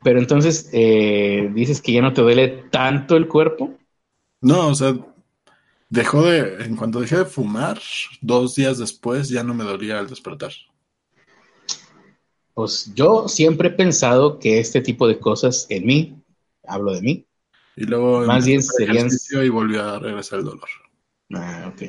Pero 0.03 0.19
entonces, 0.19 0.71
eh, 0.73 1.51
dices 1.55 1.83
que 1.83 1.93
ya 1.93 2.01
no 2.01 2.13
te 2.13 2.23
duele 2.23 2.49
tanto 2.71 3.17
el 3.17 3.29
cuerpo. 3.29 3.75
No, 4.41 4.69
o 4.69 4.75
sea, 4.75 4.95
dejó 5.91 6.23
de. 6.23 6.65
En 6.65 6.77
cuanto 6.77 7.01
dejé 7.01 7.19
de 7.19 7.25
fumar, 7.27 7.81
dos 8.23 8.55
días 8.55 8.79
después 8.79 9.29
ya 9.29 9.43
no 9.43 9.53
me 9.53 9.65
dolía 9.65 9.99
al 9.99 10.09
despertar. 10.09 10.53
Pues 12.55 12.93
yo 12.95 13.29
siempre 13.29 13.69
he 13.69 13.73
pensado 13.73 14.39
que 14.39 14.59
este 14.59 14.81
tipo 14.81 15.07
de 15.07 15.19
cosas 15.19 15.67
en 15.69 15.87
mí, 15.87 16.23
hablo 16.67 16.93
de 16.95 17.03
mí, 17.03 17.27
y 17.77 17.85
luego 17.85 18.23
más 18.23 18.47
bien 18.47 18.63
serían. 18.63 19.09
Y 19.43 19.49
volvió 19.49 19.83
a 19.83 19.99
regresar 19.99 20.39
el 20.39 20.47
dolor. 20.47 20.69
Ah, 21.33 21.73
ok. 21.73 21.83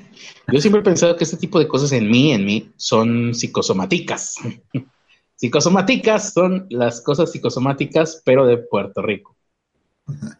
Yo 0.51 0.61
siempre 0.61 0.81
he 0.81 0.83
pensado 0.83 1.15
que 1.15 1.23
este 1.23 1.37
tipo 1.37 1.59
de 1.59 1.67
cosas 1.67 1.91
en 1.91 2.09
mí, 2.09 2.31
en 2.31 2.45
mí, 2.45 2.71
son 2.77 3.33
psicosomáticas. 3.33 4.35
psicosomáticas 5.35 6.33
son 6.33 6.67
las 6.69 7.01
cosas 7.01 7.31
psicosomáticas, 7.31 8.21
pero 8.25 8.45
de 8.45 8.57
Puerto 8.57 9.01
Rico. 9.01 9.35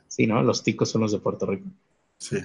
Sí, 0.07 0.27
¿no? 0.27 0.41
Los 0.43 0.63
ticos 0.63 0.89
son 0.89 1.01
los 1.01 1.11
de 1.11 1.19
Puerto 1.19 1.45
Rico. 1.45 1.67
Sí. 2.17 2.37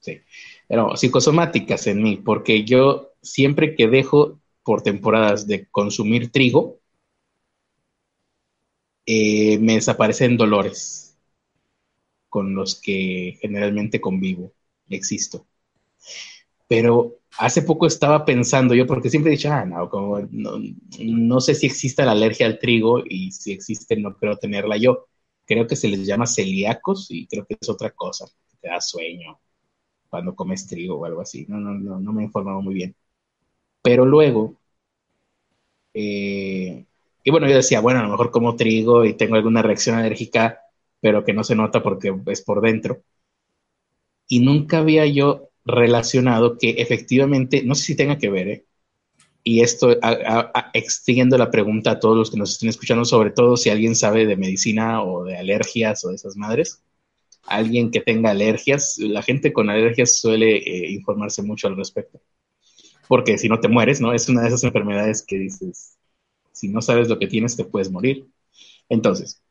Sí. 0.00 0.20
Pero 0.68 0.96
psicosomáticas 0.96 1.86
en 1.86 2.02
mí, 2.02 2.16
porque 2.16 2.64
yo 2.64 3.12
siempre 3.22 3.74
que 3.74 3.88
dejo 3.88 4.40
por 4.62 4.82
temporadas 4.82 5.46
de 5.46 5.66
consumir 5.70 6.30
trigo, 6.30 6.80
eh, 9.06 9.58
me 9.58 9.74
desaparecen 9.74 10.36
dolores 10.36 11.16
con 12.28 12.54
los 12.54 12.80
que 12.80 13.38
generalmente 13.40 14.00
convivo, 14.00 14.52
existo. 14.88 15.46
Pero 16.68 17.18
hace 17.38 17.62
poco 17.62 17.86
estaba 17.86 18.24
pensando 18.24 18.74
yo, 18.74 18.86
porque 18.86 19.10
siempre 19.10 19.32
he 19.32 19.36
dicho, 19.36 19.50
ah, 19.52 19.64
no, 19.64 19.88
como, 19.90 20.20
no, 20.30 21.40
sé 21.40 21.54
si 21.54 21.66
existe 21.66 22.04
la 22.04 22.12
alergia 22.12 22.46
al 22.46 22.58
trigo 22.58 23.02
y 23.04 23.32
si 23.32 23.52
existe 23.52 23.96
no 23.96 24.16
creo 24.16 24.36
tenerla 24.38 24.76
yo. 24.76 25.06
Creo 25.46 25.66
que 25.66 25.76
se 25.76 25.88
les 25.88 26.06
llama 26.06 26.26
celíacos 26.26 27.06
y 27.10 27.26
creo 27.26 27.44
que 27.46 27.56
es 27.60 27.68
otra 27.68 27.90
cosa, 27.90 28.26
te 28.60 28.68
da 28.68 28.80
sueño 28.80 29.38
cuando 30.10 30.34
comes 30.36 30.66
trigo 30.68 30.98
o 30.98 31.04
algo 31.06 31.20
así. 31.22 31.46
No, 31.48 31.58
no, 31.58 31.74
no, 31.74 32.00
no 32.00 32.12
me 32.12 32.22
he 32.22 32.26
informado 32.26 32.62
muy 32.62 32.74
bien. 32.74 32.96
Pero 33.82 34.06
luego, 34.06 34.56
eh, 35.94 36.84
y 37.22 37.30
bueno, 37.30 37.48
yo 37.48 37.56
decía, 37.56 37.80
bueno, 37.80 38.00
a 38.00 38.02
lo 38.02 38.10
mejor 38.10 38.30
como 38.30 38.56
trigo 38.56 39.04
y 39.04 39.14
tengo 39.14 39.36
alguna 39.36 39.62
reacción 39.62 39.96
alérgica, 39.96 40.60
pero 41.00 41.24
que 41.24 41.32
no 41.32 41.44
se 41.44 41.54
nota 41.56 41.82
porque 41.82 42.14
es 42.26 42.42
por 42.42 42.60
dentro. 42.60 43.02
Y 44.28 44.40
nunca 44.40 44.78
había 44.78 45.06
yo 45.06 45.50
relacionado 45.64 46.58
que 46.58 46.70
efectivamente, 46.78 47.62
no 47.64 47.74
sé 47.74 47.84
si 47.84 47.96
tenga 47.96 48.18
que 48.18 48.30
ver, 48.30 48.48
¿eh? 48.48 48.64
y 49.44 49.60
esto 49.60 49.96
extiendo 50.72 51.36
la 51.36 51.50
pregunta 51.50 51.92
a 51.92 52.00
todos 52.00 52.16
los 52.16 52.30
que 52.30 52.38
nos 52.38 52.52
estén 52.52 52.70
escuchando, 52.70 53.04
sobre 53.04 53.30
todo 53.30 53.58
si 53.58 53.68
alguien 53.68 53.94
sabe 53.94 54.24
de 54.24 54.36
medicina 54.36 55.02
o 55.02 55.24
de 55.24 55.36
alergias 55.36 56.02
o 56.04 56.08
de 56.08 56.14
esas 56.14 56.36
madres. 56.36 56.82
Alguien 57.46 57.90
que 57.90 58.00
tenga 58.00 58.30
alergias, 58.30 58.96
la 58.98 59.22
gente 59.22 59.52
con 59.52 59.68
alergias 59.68 60.18
suele 60.18 60.56
eh, 60.56 60.90
informarse 60.92 61.42
mucho 61.42 61.68
al 61.68 61.76
respecto. 61.76 62.22
Porque 63.06 63.36
si 63.36 63.50
no 63.50 63.60
te 63.60 63.68
mueres, 63.68 64.00
¿no? 64.00 64.14
Es 64.14 64.30
una 64.30 64.40
de 64.40 64.48
esas 64.48 64.64
enfermedades 64.64 65.22
que 65.22 65.36
dices, 65.36 65.98
si 66.52 66.68
no 66.68 66.80
sabes 66.80 67.08
lo 67.10 67.18
que 67.18 67.26
tienes, 67.26 67.54
te 67.54 67.64
puedes 67.64 67.90
morir. 67.90 68.26
Entonces, 68.88 69.42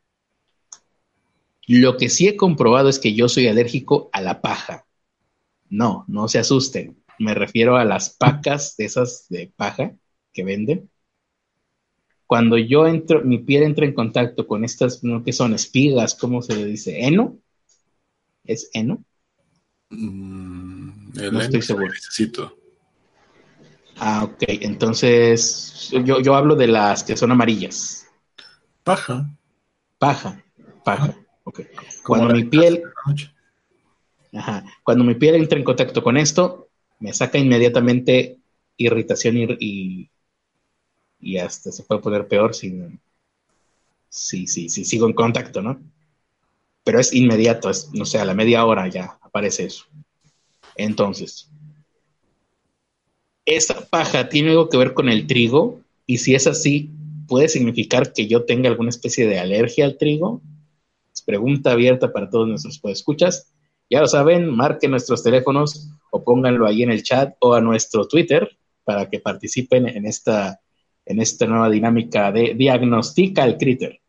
lo 1.67 1.97
que 1.97 2.09
sí 2.09 2.27
he 2.27 2.35
comprobado 2.35 2.89
es 2.89 2.97
que 2.97 3.13
yo 3.13 3.29
soy 3.29 3.47
alérgico 3.47 4.09
a 4.11 4.21
la 4.21 4.41
paja. 4.41 4.87
No, 5.69 6.05
no 6.07 6.27
se 6.27 6.39
asusten. 6.39 7.03
Me 7.19 7.33
refiero 7.33 7.77
a 7.77 7.85
las 7.85 8.11
pacas 8.11 8.75
de 8.77 8.85
esas 8.85 9.27
de 9.29 9.51
paja 9.55 9.95
que 10.31 10.43
venden. 10.43 10.89
Cuando 12.25 12.57
yo 12.57 12.87
entro, 12.87 13.21
mi 13.23 13.37
piel 13.39 13.63
entra 13.63 13.85
en 13.85 13.93
contacto 13.93 14.47
con 14.47 14.63
estas, 14.63 15.03
¿no? 15.03 15.23
que 15.23 15.33
son 15.33 15.53
espigas, 15.53 16.15
¿cómo 16.15 16.41
se 16.41 16.55
le 16.55 16.65
dice? 16.65 17.05
¿Heno? 17.05 17.37
¿Es 18.43 18.69
heno? 18.73 19.03
Mm, 19.89 21.13
no 21.31 21.41
estoy 21.41 21.61
seguro. 21.61 21.93
Necesito. 21.93 22.57
Ah, 23.97 24.23
ok. 24.23 24.43
Entonces, 24.47 25.91
yo, 26.03 26.19
yo 26.19 26.35
hablo 26.35 26.55
de 26.55 26.67
las 26.67 27.03
que 27.03 27.15
son 27.15 27.31
amarillas. 27.31 28.07
Paja. 28.83 29.29
Paja, 29.99 30.43
paja. 30.83 31.15
Ok. 31.45 31.61
Cuando 32.05 32.33
mi 32.33 32.43
piel, 32.43 32.83
Ajá. 34.33 34.65
Cuando 34.83 35.03
mi 35.03 35.15
piel 35.15 35.35
entra 35.35 35.57
en 35.57 35.63
contacto 35.63 36.03
con 36.03 36.17
esto, 36.17 36.69
me 36.99 37.13
saca 37.13 37.37
inmediatamente 37.37 38.39
irritación 38.77 39.37
y, 39.59 40.09
hasta 41.39 41.71
se 41.71 41.83
puede 41.83 42.01
poner 42.01 42.27
peor 42.27 42.53
si, 42.53 42.81
si, 44.09 44.47
si, 44.47 44.69
si 44.69 44.85
sigo 44.85 45.07
en 45.07 45.13
contacto, 45.13 45.61
¿no? 45.61 45.79
Pero 46.83 46.99
es 46.99 47.13
inmediato, 47.13 47.69
no 47.93 48.05
sé, 48.05 48.19
a 48.19 48.25
la 48.25 48.33
media 48.33 48.65
hora 48.65 48.87
ya 48.87 49.17
aparece 49.21 49.65
eso. 49.65 49.85
Entonces, 50.75 51.49
¿esta 53.45 53.85
paja 53.85 54.29
tiene 54.29 54.49
algo 54.49 54.69
que 54.69 54.77
ver 54.77 54.93
con 54.93 55.09
el 55.09 55.27
trigo? 55.27 55.81
Y 56.05 56.17
si 56.17 56.35
es 56.35 56.47
así, 56.47 56.89
¿puede 57.27 57.47
significar 57.47 58.11
que 58.13 58.27
yo 58.27 58.45
tenga 58.45 58.69
alguna 58.69 58.89
especie 58.89 59.27
de 59.27 59.39
alergia 59.39 59.85
al 59.85 59.97
trigo? 59.97 60.41
Es 61.13 61.21
pregunta 61.21 61.71
abierta 61.71 62.11
para 62.11 62.29
todos 62.29 62.47
nuestros 62.47 62.79
escuchas. 62.85 63.52
Ya 63.93 64.01
lo 64.01 64.07
saben, 64.07 64.49
marquen 64.49 64.89
nuestros 64.89 65.21
teléfonos 65.21 65.87
o 66.09 66.23
pónganlo 66.23 66.65
ahí 66.65 66.81
en 66.81 66.89
el 66.89 67.03
chat 67.03 67.35
o 67.41 67.53
a 67.53 67.61
nuestro 67.61 68.07
Twitter 68.07 68.49
para 68.83 69.07
que 69.07 69.19
participen 69.19 69.87
en 69.87 70.07
esta, 70.07 70.59
en 71.05 71.21
esta 71.21 71.45
nueva 71.45 71.69
dinámica 71.69 72.31
de 72.31 72.55
Diagnostica 72.55 73.43
el 73.45 73.55
Critter. 73.55 74.01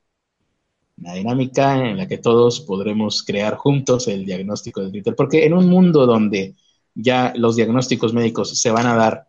Una 0.97 1.13
dinámica 1.13 1.87
en 1.87 1.99
la 1.99 2.09
que 2.09 2.17
todos 2.17 2.63
podremos 2.63 3.23
crear 3.25 3.57
juntos 3.57 4.09
el 4.09 4.25
diagnóstico 4.25 4.81
del 4.81 4.91
Critter. 4.91 5.15
Porque 5.15 5.45
en 5.45 5.53
un 5.53 5.69
mundo 5.69 6.07
donde 6.07 6.55
ya 6.95 7.35
los 7.37 7.55
diagnósticos 7.55 8.15
médicos 8.15 8.59
se 8.59 8.71
van 8.71 8.87
a 8.87 8.97
dar 8.97 9.29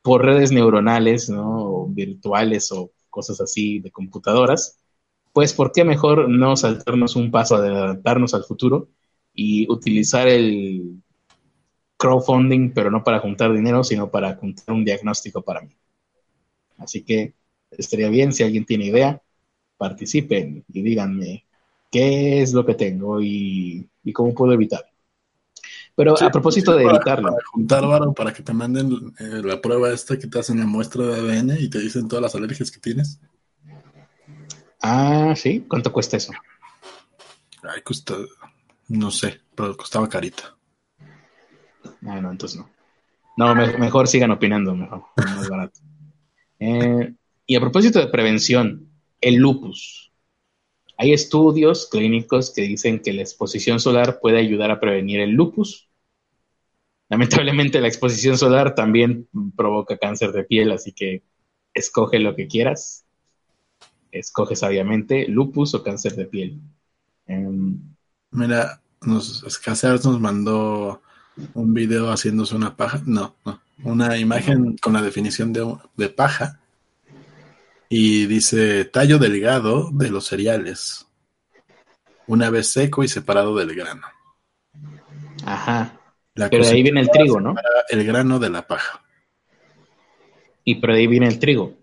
por 0.00 0.24
redes 0.24 0.50
neuronales, 0.50 1.28
¿no? 1.28 1.72
O 1.72 1.86
virtuales 1.86 2.72
o 2.72 2.90
cosas 3.10 3.38
así 3.42 3.80
de 3.80 3.90
computadoras, 3.90 4.78
pues 5.34 5.52
¿por 5.52 5.72
qué 5.72 5.84
mejor 5.84 6.30
no 6.30 6.56
saltarnos 6.56 7.16
un 7.16 7.30
paso, 7.30 7.56
adelantarnos 7.56 8.32
al 8.32 8.44
futuro 8.44 8.88
y 9.34 9.70
utilizar 9.70 10.28
el 10.28 11.00
crowdfunding, 11.96 12.72
pero 12.72 12.90
no 12.90 13.04
para 13.04 13.20
juntar 13.20 13.52
dinero, 13.52 13.84
sino 13.84 14.10
para 14.10 14.34
juntar 14.36 14.74
un 14.74 14.84
diagnóstico 14.84 15.42
para 15.42 15.60
mí. 15.60 15.76
Así 16.78 17.02
que 17.02 17.34
estaría 17.70 18.08
bien 18.08 18.32
si 18.32 18.42
alguien 18.42 18.64
tiene 18.64 18.86
idea, 18.86 19.22
participen 19.76 20.64
y 20.68 20.82
díganme 20.82 21.46
qué 21.90 22.42
es 22.42 22.52
lo 22.52 22.64
que 22.64 22.74
tengo 22.74 23.20
y, 23.20 23.88
cómo 24.14 24.34
puedo 24.34 24.52
evitar. 24.52 24.86
Pero 25.94 26.14
a 26.18 26.30
propósito 26.30 26.74
de 26.74 26.84
evitarlo. 26.84 27.32
Para 27.32 27.46
juntar 27.52 27.86
varo 27.86 28.14
para 28.14 28.32
que 28.32 28.42
te 28.42 28.52
manden 28.54 29.12
eh, 29.18 29.42
la 29.44 29.60
prueba 29.60 29.90
esta 29.92 30.18
que 30.18 30.26
te 30.26 30.38
hacen 30.38 30.58
la 30.58 30.66
muestra 30.66 31.04
de 31.04 31.14
ADN 31.14 31.60
y 31.60 31.68
te 31.68 31.80
dicen 31.80 32.08
todas 32.08 32.22
las 32.22 32.34
alergias 32.34 32.70
que 32.70 32.80
tienes. 32.80 33.20
Ah, 34.80 35.34
sí. 35.36 35.66
¿Cuánto 35.68 35.92
cuesta 35.92 36.16
eso? 36.16 36.32
Ay, 37.62 37.82
cuesta, 37.82 38.14
no 38.90 39.10
sé, 39.10 39.40
pero 39.54 39.76
costaba 39.76 40.08
carita. 40.08 40.56
Ah, 42.06 42.20
no, 42.20 42.30
entonces 42.30 42.58
no. 42.58 42.68
No, 43.36 43.54
mejor 43.54 44.08
sigan 44.08 44.32
opinando, 44.32 44.74
mejor, 44.74 45.04
más 45.16 45.48
barato. 45.48 45.80
Eh, 46.62 47.14
y 47.46 47.56
a 47.56 47.60
propósito 47.60 48.00
de 48.00 48.08
prevención, 48.08 48.90
el 49.18 49.36
lupus. 49.36 50.12
Hay 50.98 51.14
estudios 51.14 51.88
clínicos 51.90 52.52
que 52.54 52.60
dicen 52.60 53.00
que 53.00 53.14
la 53.14 53.22
exposición 53.22 53.80
solar 53.80 54.18
puede 54.20 54.36
ayudar 54.40 54.70
a 54.70 54.78
prevenir 54.78 55.20
el 55.20 55.30
lupus. 55.30 55.88
Lamentablemente 57.08 57.80
la 57.80 57.88
exposición 57.88 58.36
solar 58.36 58.74
también 58.74 59.26
provoca 59.56 59.96
cáncer 59.96 60.32
de 60.32 60.44
piel, 60.44 60.70
así 60.70 60.92
que 60.92 61.22
escoge 61.72 62.18
lo 62.18 62.36
que 62.36 62.46
quieras. 62.46 63.06
Escoge 64.12 64.54
sabiamente 64.54 65.26
lupus 65.26 65.72
o 65.72 65.82
cáncer 65.82 66.16
de 66.16 66.26
piel. 66.26 66.60
Em, 67.24 67.89
Mira, 68.32 68.80
nos, 69.02 69.42
nos 69.42 70.20
mandó 70.20 71.02
un 71.54 71.74
video 71.74 72.10
haciéndose 72.10 72.54
una 72.54 72.76
paja. 72.76 73.00
No, 73.06 73.34
no. 73.44 73.60
Una 73.82 74.18
imagen 74.18 74.76
con 74.76 74.92
la 74.92 75.02
definición 75.02 75.52
de, 75.52 75.76
de 75.96 76.08
paja. 76.10 76.60
Y 77.88 78.26
dice 78.26 78.84
tallo 78.84 79.18
delgado 79.18 79.90
de 79.92 80.10
los 80.10 80.26
cereales. 80.26 81.06
Una 82.26 82.50
vez 82.50 82.68
seco 82.68 83.02
y 83.02 83.08
separado 83.08 83.56
del 83.56 83.74
grano. 83.74 84.06
Ajá. 85.44 85.98
pero 86.34 86.64
de 86.64 86.70
ahí 86.70 86.82
viene 86.82 87.00
el 87.00 87.10
trigo, 87.10 87.40
¿no? 87.40 87.54
El 87.88 88.04
grano 88.04 88.38
de 88.38 88.50
la 88.50 88.66
paja. 88.66 89.02
Y 90.62 90.76
por 90.76 90.90
ahí 90.90 91.06
viene 91.06 91.26
el 91.26 91.38
trigo. 91.38 91.74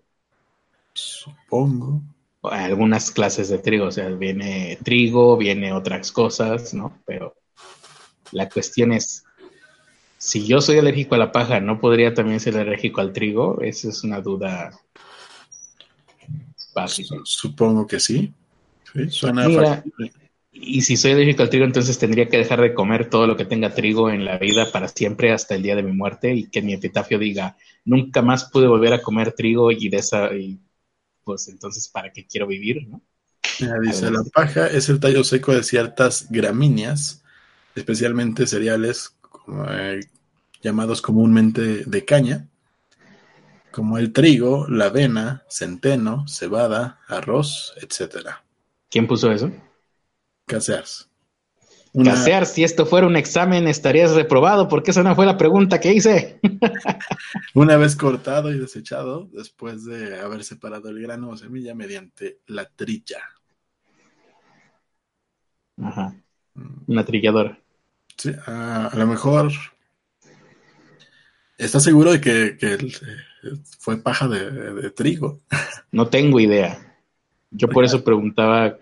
Supongo. 0.94 2.00
Algunas 2.42 3.10
clases 3.10 3.48
de 3.48 3.58
trigo, 3.58 3.86
o 3.86 3.90
sea, 3.90 4.08
viene 4.10 4.78
trigo, 4.84 5.36
viene 5.36 5.72
otras 5.72 6.12
cosas, 6.12 6.72
¿no? 6.72 7.00
Pero 7.04 7.34
la 8.32 8.48
cuestión 8.48 8.92
es, 8.92 9.24
si 10.18 10.46
yo 10.46 10.60
soy 10.60 10.78
alérgico 10.78 11.14
a 11.14 11.18
la 11.18 11.32
paja, 11.32 11.60
¿no 11.60 11.80
podría 11.80 12.14
también 12.14 12.40
ser 12.40 12.56
alérgico 12.56 13.00
al 13.00 13.12
trigo? 13.12 13.60
Esa 13.62 13.88
es 13.88 14.04
una 14.04 14.20
duda 14.20 14.70
básica. 16.74 17.16
Supongo 17.24 17.86
que 17.86 17.98
sí. 17.98 18.32
sí 18.92 19.10
suena 19.10 19.82
Y 20.52 20.82
si 20.82 20.96
soy 20.96 21.12
alérgico 21.12 21.42
al 21.42 21.50
trigo, 21.50 21.64
entonces 21.64 21.98
tendría 21.98 22.28
que 22.28 22.38
dejar 22.38 22.60
de 22.60 22.74
comer 22.74 23.10
todo 23.10 23.26
lo 23.26 23.36
que 23.36 23.46
tenga 23.46 23.74
trigo 23.74 24.10
en 24.10 24.24
la 24.24 24.38
vida 24.38 24.70
para 24.70 24.86
siempre 24.86 25.32
hasta 25.32 25.56
el 25.56 25.62
día 25.62 25.74
de 25.74 25.82
mi 25.82 25.92
muerte 25.92 26.34
y 26.34 26.48
que 26.48 26.62
mi 26.62 26.72
epitafio 26.72 27.18
diga, 27.18 27.56
nunca 27.84 28.22
más 28.22 28.50
pude 28.50 28.68
volver 28.68 28.92
a 28.92 29.02
comer 29.02 29.32
trigo 29.32 29.72
y 29.72 29.88
de 29.88 29.96
esa, 29.96 30.32
y 30.34 30.60
pues 31.28 31.46
entonces, 31.48 31.88
¿para 31.88 32.10
qué 32.10 32.26
quiero 32.26 32.46
vivir? 32.46 32.88
¿no? 32.88 33.02
dice, 33.82 34.10
la 34.10 34.24
paja 34.32 34.66
es 34.66 34.88
el 34.88 34.98
tallo 34.98 35.22
seco 35.22 35.52
de 35.52 35.62
ciertas 35.62 36.26
gramíneas, 36.30 37.22
especialmente 37.74 38.46
cereales 38.46 39.14
eh, 39.68 40.00
llamados 40.62 41.02
comúnmente 41.02 41.84
de 41.84 42.04
caña, 42.06 42.48
como 43.70 43.98
el 43.98 44.14
trigo, 44.14 44.66
la 44.68 44.86
avena, 44.86 45.44
centeno, 45.50 46.26
cebada, 46.26 47.00
arroz, 47.08 47.74
etc. 47.76 48.28
¿Quién 48.88 49.06
puso 49.06 49.30
eso? 49.30 49.52
Casears. 50.46 51.07
Casears, 51.92 52.50
si 52.50 52.64
esto 52.64 52.86
fuera 52.86 53.06
un 53.06 53.16
examen 53.16 53.66
estarías 53.66 54.12
reprobado 54.12 54.68
porque 54.68 54.90
esa 54.90 55.02
no 55.02 55.14
fue 55.14 55.26
la 55.26 55.36
pregunta 55.36 55.80
que 55.80 55.92
hice. 55.92 56.40
Una 57.54 57.76
vez 57.76 57.96
cortado 57.96 58.52
y 58.52 58.58
desechado, 58.58 59.28
después 59.32 59.84
de 59.84 60.20
haber 60.20 60.44
separado 60.44 60.90
el 60.90 61.00
grano 61.00 61.30
o 61.30 61.36
semilla 61.36 61.74
mediante 61.74 62.40
la 62.46 62.68
trilla. 62.68 63.20
Ajá. 65.82 66.14
Mm. 66.54 66.92
Una 66.92 67.04
trilladora. 67.04 67.58
Sí, 68.16 68.32
a, 68.46 68.90
lo 68.94 69.06
mejor. 69.06 69.52
¿Estás 71.56 71.84
seguro 71.84 72.12
de 72.12 72.20
que, 72.20 72.56
eh, 72.60 72.78
fue 73.78 73.96
paja 73.98 74.28
de, 74.28 74.90
trigo? 74.90 75.40
No 75.90 76.08
tengo 76.08 76.40
idea. 76.40 76.96
Yo 77.50 77.68
por 77.68 77.84
eso 77.84 78.04
preguntaba 78.04 78.78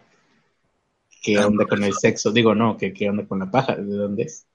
qué 1.27 1.39
ah, 1.39 1.49
onda 1.49 1.67
con 1.67 1.83
el 1.83 1.93
sexo. 1.93 2.31
Digo, 2.31 2.55
no, 2.55 2.77
que 2.77 2.93
qué 2.93 3.11
onda 3.11 3.27
con 3.27 3.41
la 3.41 3.51
paja, 3.51 3.75
¿de 3.75 3.97
dónde 3.97 4.23
es? 4.23 4.47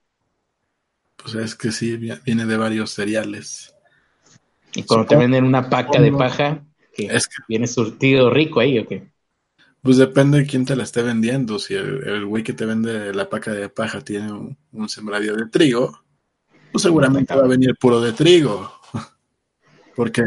Pues 1.18 1.36
es 1.36 1.56
que 1.56 1.72
sí, 1.72 1.98
viene 1.98 2.46
de 2.46 2.58
varios 2.58 2.92
cereales. 2.92 3.76
Y 4.74 4.84
cuando 4.84 5.06
te 5.06 5.18
venden 5.18 5.44
una 5.44 5.70
paca 5.70 6.00
de 6.00 6.14
paja, 6.14 6.64
que, 6.96 7.08
es 7.08 7.28
que 7.28 7.36
viene 7.50 7.68
surtido 7.68 8.30
rico 8.30 8.62
ahí 8.62 8.80
o 8.80 8.88
qué? 8.88 9.12
Pues 9.82 9.98
depende 9.98 10.40
de 10.40 10.46
quién 10.46 10.66
te 10.66 10.78
la 10.78 10.84
esté 10.84 11.02
vendiendo. 11.02 11.60
Si 11.60 11.74
el 11.74 12.26
güey 12.26 12.44
que 12.44 12.54
te 12.54 12.66
vende 12.66 13.14
la 13.14 13.30
paca 13.30 13.52
de 13.52 13.68
paja 13.68 14.00
tiene 14.02 14.32
un, 14.32 14.58
un 14.72 14.88
sembradío 14.88 15.36
de 15.36 15.50
trigo, 15.50 16.02
pues 16.72 16.84
seguramente 16.84 17.36
va 17.36 17.44
a 17.44 17.48
venir 17.48 17.76
puro 17.76 18.00
de 18.00 18.14
trigo. 18.14 18.72
Porque 19.96 20.24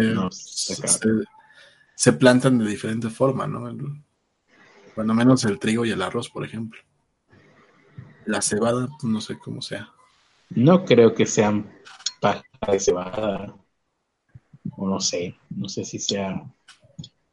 se, 1.96 2.12
plantan 2.12 2.58
de 2.58 2.66
diferente 2.66 3.08
forma, 3.08 3.46
¿no? 3.46 3.66
Cuando 4.94 5.14
menos 5.14 5.44
el 5.44 5.58
trigo 5.58 5.84
y 5.84 5.90
el 5.90 6.02
arroz, 6.02 6.30
por 6.30 6.44
ejemplo. 6.44 6.80
La 8.26 8.40
cebada, 8.40 8.88
pues 9.00 9.04
no 9.04 9.20
sé 9.20 9.38
cómo 9.38 9.60
sea. 9.60 9.90
No 10.50 10.84
creo 10.84 11.14
que 11.14 11.26
sean 11.26 11.70
paja 12.20 12.44
de 12.70 12.80
cebada. 12.80 13.54
O 14.76 14.88
no 14.88 15.00
sé, 15.00 15.36
no 15.50 15.68
sé 15.68 15.84
si 15.84 15.98
sea 15.98 16.42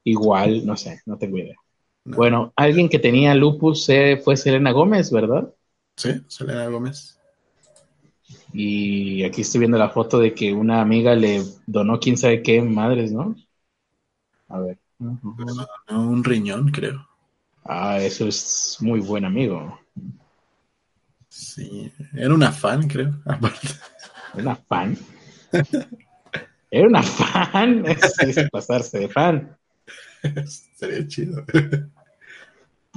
igual, 0.04 0.66
no 0.66 0.76
sé, 0.76 1.02
no 1.06 1.18
tengo 1.18 1.38
idea. 1.38 1.56
Bueno, 2.04 2.52
alguien 2.56 2.90
que 2.90 3.00
tenía 3.00 3.36
lupus 3.36 3.88
fue 4.24 4.36
Selena 4.36 4.72
Gómez, 4.72 5.12
¿verdad? 5.12 5.54
Sí, 5.96 6.22
Selena 6.28 6.68
Gómez. 6.68 7.20
Y 8.54 9.24
aquí 9.24 9.42
estoy 9.42 9.60
viendo 9.60 9.78
la 9.78 9.90
foto 9.90 10.20
de 10.20 10.34
que 10.34 10.52
una 10.52 10.82
amiga 10.82 11.16
le 11.16 11.44
donó 11.66 12.00
quién 12.00 12.18
sabe 12.18 12.44
qué 12.44 12.62
madres, 12.62 13.12
¿no? 13.12 13.36
A 14.50 14.60
ver. 14.60 14.78
un 15.90 16.24
riñón, 16.24 16.70
creo. 16.72 17.08
Ah, 17.64 18.00
eso 18.00 18.28
es 18.28 18.78
muy 18.80 19.00
buen 19.00 19.26
amigo. 19.26 19.80
Sí, 21.30 21.92
era 22.14 22.34
una 22.34 22.52
fan, 22.52 22.88
creo. 22.88 23.12
¿Una 24.34 24.56
fan? 24.56 24.98
¿Era 26.70 26.88
una 26.88 27.04
fan? 27.04 27.86
Es, 28.22 28.50
pasarse 28.52 29.00
de 29.00 29.10
fan. 29.10 29.58
Sería 30.76 31.08
chido. 31.08 31.46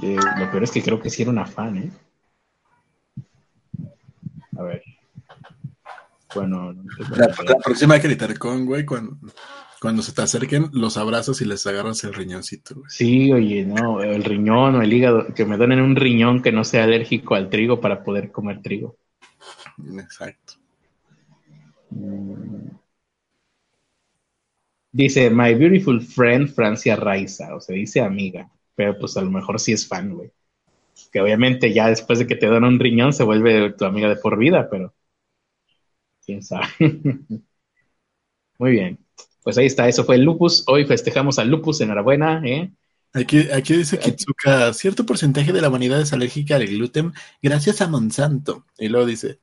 Eh, 0.01 0.17
lo 0.37 0.51
peor 0.51 0.63
es 0.63 0.71
que 0.71 0.83
creo 0.83 1.01
que 1.01 1.09
sí 1.09 1.21
era 1.21 1.31
una 1.31 1.45
fan, 1.45 1.77
¿eh? 1.77 1.91
A 4.57 4.63
ver. 4.63 4.83
Bueno, 6.33 6.73
la, 7.15 7.57
próxima 7.63 7.97
que 7.99 8.07
gritar 8.07 8.37
con, 8.37 8.65
güey, 8.65 8.85
cuando, 8.85 9.17
cuando 9.81 10.01
se 10.01 10.13
te 10.13 10.21
acerquen, 10.21 10.69
los 10.73 10.97
abrazos 10.97 11.41
y 11.41 11.45
les 11.45 11.65
agarras 11.67 12.03
el 12.03 12.13
riñoncito, 12.13 12.75
güey. 12.75 12.87
Sí, 12.89 13.31
oye, 13.31 13.65
no, 13.65 14.01
el 14.01 14.23
riñón 14.23 14.75
o 14.75 14.81
el 14.81 14.93
hígado, 14.93 15.33
que 15.33 15.45
me 15.45 15.57
donen 15.57 15.81
un 15.81 15.95
riñón 15.95 16.41
que 16.41 16.51
no 16.51 16.63
sea 16.63 16.83
alérgico 16.83 17.35
al 17.35 17.49
trigo 17.49 17.81
para 17.81 18.03
poder 18.03 18.31
comer 18.31 18.61
trigo. 18.61 18.97
Exacto. 19.99 20.53
Mm. 21.91 22.75
Dice, 24.91 25.29
My 25.29 25.53
beautiful 25.53 25.99
friend 26.01 26.47
Francia 26.49 26.95
Raiza, 26.95 27.53
o 27.55 27.59
sea, 27.59 27.75
dice 27.75 27.99
amiga, 28.01 28.49
pero 28.75 28.97
pues 28.97 29.17
a 29.17 29.21
lo 29.21 29.29
mejor 29.29 29.59
sí 29.59 29.73
es 29.73 29.87
fan, 29.87 30.13
güey. 30.13 30.31
Que 31.11 31.21
obviamente 31.21 31.73
ya 31.73 31.89
después 31.89 32.19
de 32.19 32.27
que 32.27 32.35
te 32.35 32.49
dan 32.49 32.63
un 32.65 32.79
riñón 32.79 33.13
se 33.13 33.23
vuelve 33.23 33.73
tu 33.73 33.85
amiga 33.85 34.09
de 34.09 34.17
por 34.17 34.37
vida, 34.37 34.69
pero 34.71 34.93
quién 36.25 36.41
sabe. 36.43 36.67
Muy 38.59 38.71
bien. 38.71 39.04
Pues 39.45 39.59
ahí 39.59 39.67
está, 39.67 39.87
eso 39.87 40.03
fue 40.03 40.15
el 40.15 40.23
lupus. 40.23 40.63
Hoy 40.65 40.85
festejamos 40.85 41.37
al 41.37 41.49
lupus, 41.49 41.79
enhorabuena. 41.79 42.41
¿eh? 42.43 42.71
Aquí, 43.13 43.47
aquí 43.53 43.75
dice 43.75 43.99
Kitsuka, 43.99 44.73
cierto 44.73 45.05
porcentaje 45.05 45.53
de 45.53 45.61
la 45.61 45.69
humanidad 45.69 46.01
es 46.01 46.13
alérgica 46.13 46.55
al 46.55 46.65
gluten 46.65 47.13
gracias 47.43 47.79
a 47.81 47.87
Monsanto. 47.87 48.65
Y 48.79 48.89
luego 48.89 49.05
dice, 49.05 49.39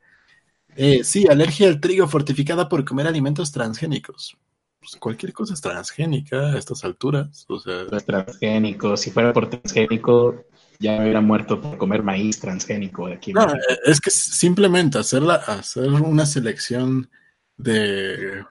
eh, 0.74 1.04
sí, 1.04 1.28
alergia 1.28 1.68
al 1.68 1.80
trigo 1.80 2.08
fortificada 2.08 2.68
por 2.68 2.84
comer 2.84 3.06
alimentos 3.06 3.52
transgénicos 3.52 4.36
pues 4.80 4.96
cualquier 4.96 5.32
cosa 5.32 5.54
es 5.54 5.60
transgénica 5.60 6.54
a 6.54 6.58
estas 6.58 6.82
alturas. 6.82 7.46
O 7.48 7.60
sea, 7.60 7.82
es 7.92 8.04
transgénico. 8.04 8.96
Si 8.96 9.12
fuera 9.12 9.32
por 9.32 9.48
transgénico, 9.48 10.44
ya 10.80 10.96
me 10.96 11.04
hubiera 11.04 11.20
muerto 11.20 11.60
por 11.60 11.78
comer 11.78 12.02
maíz 12.02 12.40
transgénico 12.40 13.06
de 13.06 13.14
aquí. 13.14 13.32
No, 13.32 13.46
es 13.84 14.00
que 14.00 14.10
simplemente 14.10 14.98
hacer, 14.98 15.22
hacer 15.30 15.88
una 15.88 16.26
selección 16.26 17.08
de, 17.56 18.44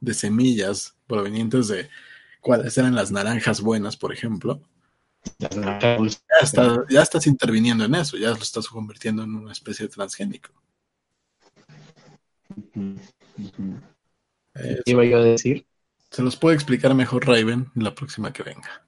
de 0.00 0.14
semillas 0.14 0.96
provenientes 1.06 1.68
de 1.68 1.88
cuáles 2.40 2.76
eran 2.78 2.94
las 2.94 3.10
naranjas 3.10 3.60
buenas, 3.60 3.96
por 3.96 4.12
ejemplo, 4.12 4.60
Ya, 6.88 7.02
estás 7.02 7.26
interviniendo 7.26 7.84
en 7.84 7.94
eso, 7.94 8.16
ya 8.16 8.30
lo 8.30 8.36
estás 8.36 8.68
convirtiendo 8.68 9.22
en 9.22 9.34
una 9.34 9.52
especie 9.52 9.86
de 9.86 9.92
transgénico. 9.92 10.50
¿Qué 14.54 14.82
iba 14.86 15.04
yo 15.04 15.18
a 15.18 15.24
decir? 15.24 15.66
Se 16.10 16.22
los 16.22 16.36
puede 16.36 16.54
explicar 16.54 16.94
mejor 16.94 17.26
Raven 17.26 17.70
la 17.74 17.94
próxima 17.94 18.32
que 18.32 18.42
venga. 18.42 18.86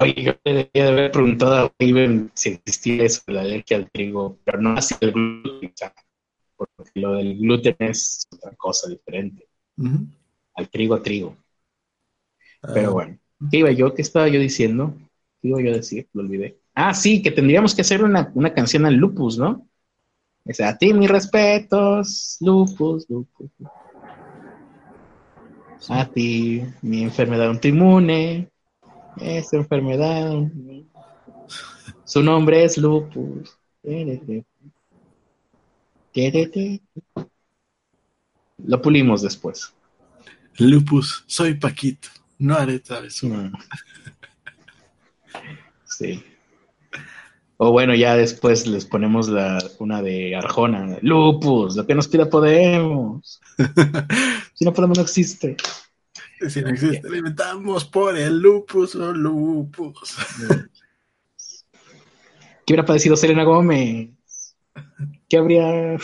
Oye, 0.00 0.22
yo 0.22 0.32
debería 0.44 0.84
de 0.84 0.88
haber 0.88 1.10
preguntado 1.10 1.54
a 1.54 1.72
Raven 1.78 2.30
si 2.34 2.50
existía 2.50 3.04
eso 3.04 3.22
la 3.28 3.42
alergia 3.42 3.76
al 3.78 3.90
trigo, 3.90 4.38
pero 4.44 4.60
no 4.60 4.76
así 4.76 4.94
el 5.00 5.12
gluten, 5.12 5.72
porque 6.56 7.00
lo 7.00 7.14
del 7.14 7.38
gluten 7.38 7.76
es 7.78 8.26
otra 8.32 8.52
cosa 8.56 8.88
diferente. 8.88 9.46
Al 10.54 10.68
trigo 10.70 10.94
a 10.94 11.02
trigo. 11.02 11.36
Pero 12.74 12.90
ah. 12.90 12.92
bueno, 12.92 13.18
¿qué 13.50 13.58
iba 13.58 13.70
yo? 13.70 13.94
¿Qué 13.94 14.02
estaba 14.02 14.28
yo 14.28 14.40
diciendo? 14.40 14.94
¿Qué 15.40 15.48
iba 15.48 15.60
yo 15.60 15.70
a 15.70 15.76
decir? 15.76 16.08
Lo 16.12 16.22
olvidé. 16.22 16.58
Ah, 16.74 16.94
sí, 16.94 17.22
que 17.22 17.30
tendríamos 17.30 17.74
que 17.74 17.82
hacer 17.82 18.02
una, 18.02 18.30
una 18.34 18.52
canción 18.52 18.86
al 18.86 18.94
lupus, 18.94 19.38
¿no? 19.38 19.66
O 20.48 20.52
sea, 20.52 20.70
a 20.70 20.78
ti 20.78 20.92
mis 20.94 21.10
respetos, 21.10 22.36
lupus, 22.40 23.06
lupus. 23.08 23.50
A 25.88 26.06
ti, 26.06 26.62
mi 26.82 27.02
enfermedad 27.02 27.48
autoinmune, 27.48 28.50
esa 29.20 29.56
enfermedad. 29.56 30.32
Su 32.04 32.22
nombre 32.22 32.64
es 32.64 32.78
lupus. 32.78 33.58
Lo 38.64 38.80
pulimos 38.80 39.22
después. 39.22 39.74
Lupus, 40.58 41.24
soy 41.26 41.54
Paquito. 41.54 42.08
No 42.38 42.54
haré 42.54 42.78
travesura. 42.78 43.50
Sí. 45.84 46.22
O 47.58 47.72
bueno, 47.72 47.94
ya 47.94 48.16
después 48.16 48.66
les 48.66 48.84
ponemos 48.84 49.28
la, 49.28 49.58
una 49.78 50.02
de 50.02 50.36
Arjona. 50.36 50.98
Lupus, 51.00 51.76
lo 51.76 51.86
que 51.86 51.94
nos 51.94 52.08
pida 52.08 52.28
podemos. 52.28 53.40
si 54.54 54.64
no 54.64 54.72
podemos, 54.74 54.98
no 54.98 55.04
existe. 55.04 55.56
Si 56.48 56.60
no 56.60 56.68
existe, 56.68 57.08
lo 57.08 57.16
inventamos 57.16 57.86
por 57.86 58.16
el 58.16 58.38
lupus 58.38 58.94
o 58.94 59.12
lupus. 59.12 60.16
¿Qué 62.66 62.72
hubiera 62.72 62.84
padecido 62.84 63.16
Selena 63.16 63.44
Gómez? 63.44 64.10
¿Qué 65.28 65.36
habría... 65.36 65.96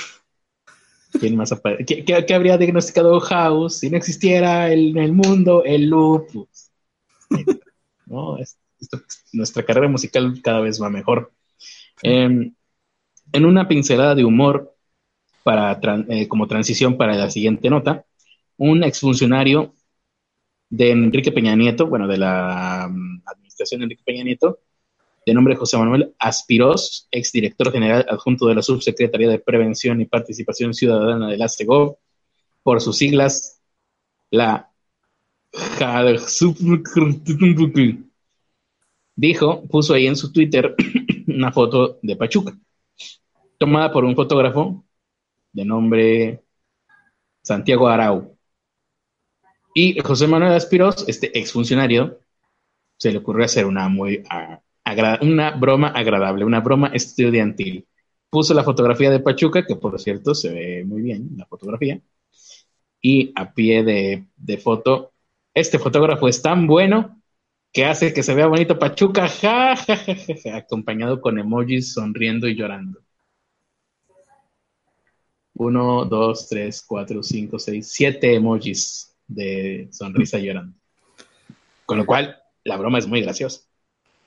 ¿Quién 1.18 1.36
más 1.36 1.54
¿Qué, 1.86 2.34
habría 2.34 2.56
diagnosticado 2.56 3.20
House 3.20 3.80
si 3.80 3.90
no 3.90 3.98
existiera 3.98 4.72
en 4.72 4.96
el 4.96 5.12
mundo 5.12 5.62
el 5.64 5.86
lupus? 5.86 6.70
no, 8.06 8.38
nuestra 9.32 9.62
carrera 9.62 9.88
musical 9.88 10.40
cada 10.42 10.60
vez 10.60 10.80
va 10.80 10.88
mejor. 10.88 11.32
Em, 12.02 12.54
en 13.32 13.44
una 13.44 13.68
pincelada 13.68 14.14
de 14.14 14.24
humor 14.24 14.74
para, 15.42 15.78
eh, 16.08 16.28
como 16.28 16.46
transición 16.46 16.96
para 16.96 17.14
la 17.14 17.30
siguiente 17.30 17.68
nota, 17.68 18.04
un 18.56 18.84
exfuncionario 18.84 19.74
de 20.70 20.90
Enrique 20.90 21.32
Peña 21.32 21.54
Nieto, 21.54 21.86
bueno, 21.86 22.08
de 22.08 22.18
la 22.18 22.88
mm, 22.90 23.22
administración 23.26 23.80
de 23.80 23.84
Enrique 23.84 24.02
Peña 24.04 24.24
Nieto, 24.24 24.60
de 25.24 25.34
nombre 25.34 25.56
José 25.56 25.76
Manuel 25.78 26.14
Aspirós, 26.18 27.08
exdirector 27.10 27.72
general 27.72 28.06
adjunto 28.08 28.46
de 28.46 28.54
la 28.54 28.62
Subsecretaría 28.62 29.28
de 29.28 29.38
Prevención 29.38 30.00
y 30.00 30.06
Participación 30.06 30.74
Ciudadana 30.74 31.28
de 31.28 31.36
la 31.36 31.48
CEGOV, 31.48 31.96
por 32.62 32.80
sus 32.80 32.96
siglas, 32.96 33.60
la 34.30 34.70
dijo, 39.14 39.62
puso 39.68 39.94
ahí 39.94 40.06
en 40.06 40.16
su 40.16 40.32
Twitter 40.32 40.74
una 41.26 41.52
foto 41.52 41.98
de 42.02 42.16
Pachuca, 42.16 42.56
tomada 43.58 43.92
por 43.92 44.04
un 44.04 44.16
fotógrafo 44.16 44.84
de 45.52 45.64
nombre 45.64 46.42
Santiago 47.42 47.88
Arau. 47.88 48.36
Y 49.74 49.98
José 50.00 50.26
Manuel 50.26 50.52
Aspiros, 50.52 51.04
este 51.08 51.38
exfuncionario, 51.38 52.20
se 52.96 53.10
le 53.10 53.18
ocurrió 53.18 53.44
hacer 53.44 53.66
una 53.66 53.88
muy 53.88 54.22
una 55.22 55.50
broma 55.52 55.88
agradable, 55.88 56.44
una 56.44 56.60
broma 56.60 56.88
estudiantil. 56.88 57.86
Puso 58.30 58.54
la 58.54 58.64
fotografía 58.64 59.10
de 59.10 59.20
Pachuca, 59.20 59.64
que 59.66 59.76
por 59.76 60.00
cierto 60.00 60.34
se 60.34 60.50
ve 60.52 60.84
muy 60.84 61.02
bien 61.02 61.30
la 61.36 61.46
fotografía, 61.46 62.00
y 63.00 63.32
a 63.34 63.52
pie 63.52 63.82
de, 63.82 64.58
foto, 64.58 65.12
este 65.54 65.78
fotógrafo 65.78 66.28
es 66.28 66.40
tan 66.40 66.66
bueno 66.66 67.20
que 67.72 67.84
hace 67.84 68.14
que 68.14 68.22
se 68.22 68.34
vea 68.34 68.46
bonito 68.46 68.78
Pachuca, 68.78 69.28
acompañado 70.54 71.20
con 71.20 71.38
emojis 71.38 71.94
sonriendo 71.94 72.46
y 72.48 72.54
llorando. 72.54 73.00
Uno, 75.54 76.04
dos, 76.04 76.48
tres, 76.48 76.82
cuatro, 76.86 77.22
cinco, 77.22 77.58
seis, 77.58 77.90
siete 77.92 78.34
emojis 78.34 79.14
de 79.26 79.88
sonrisa 79.90 80.38
llorando. 80.38 80.76
Con 81.84 81.98
lo 81.98 82.06
cual, 82.06 82.42
la 82.64 82.76
broma 82.76 82.98
es 82.98 83.06
muy 83.06 83.20
graciosa. 83.20 83.60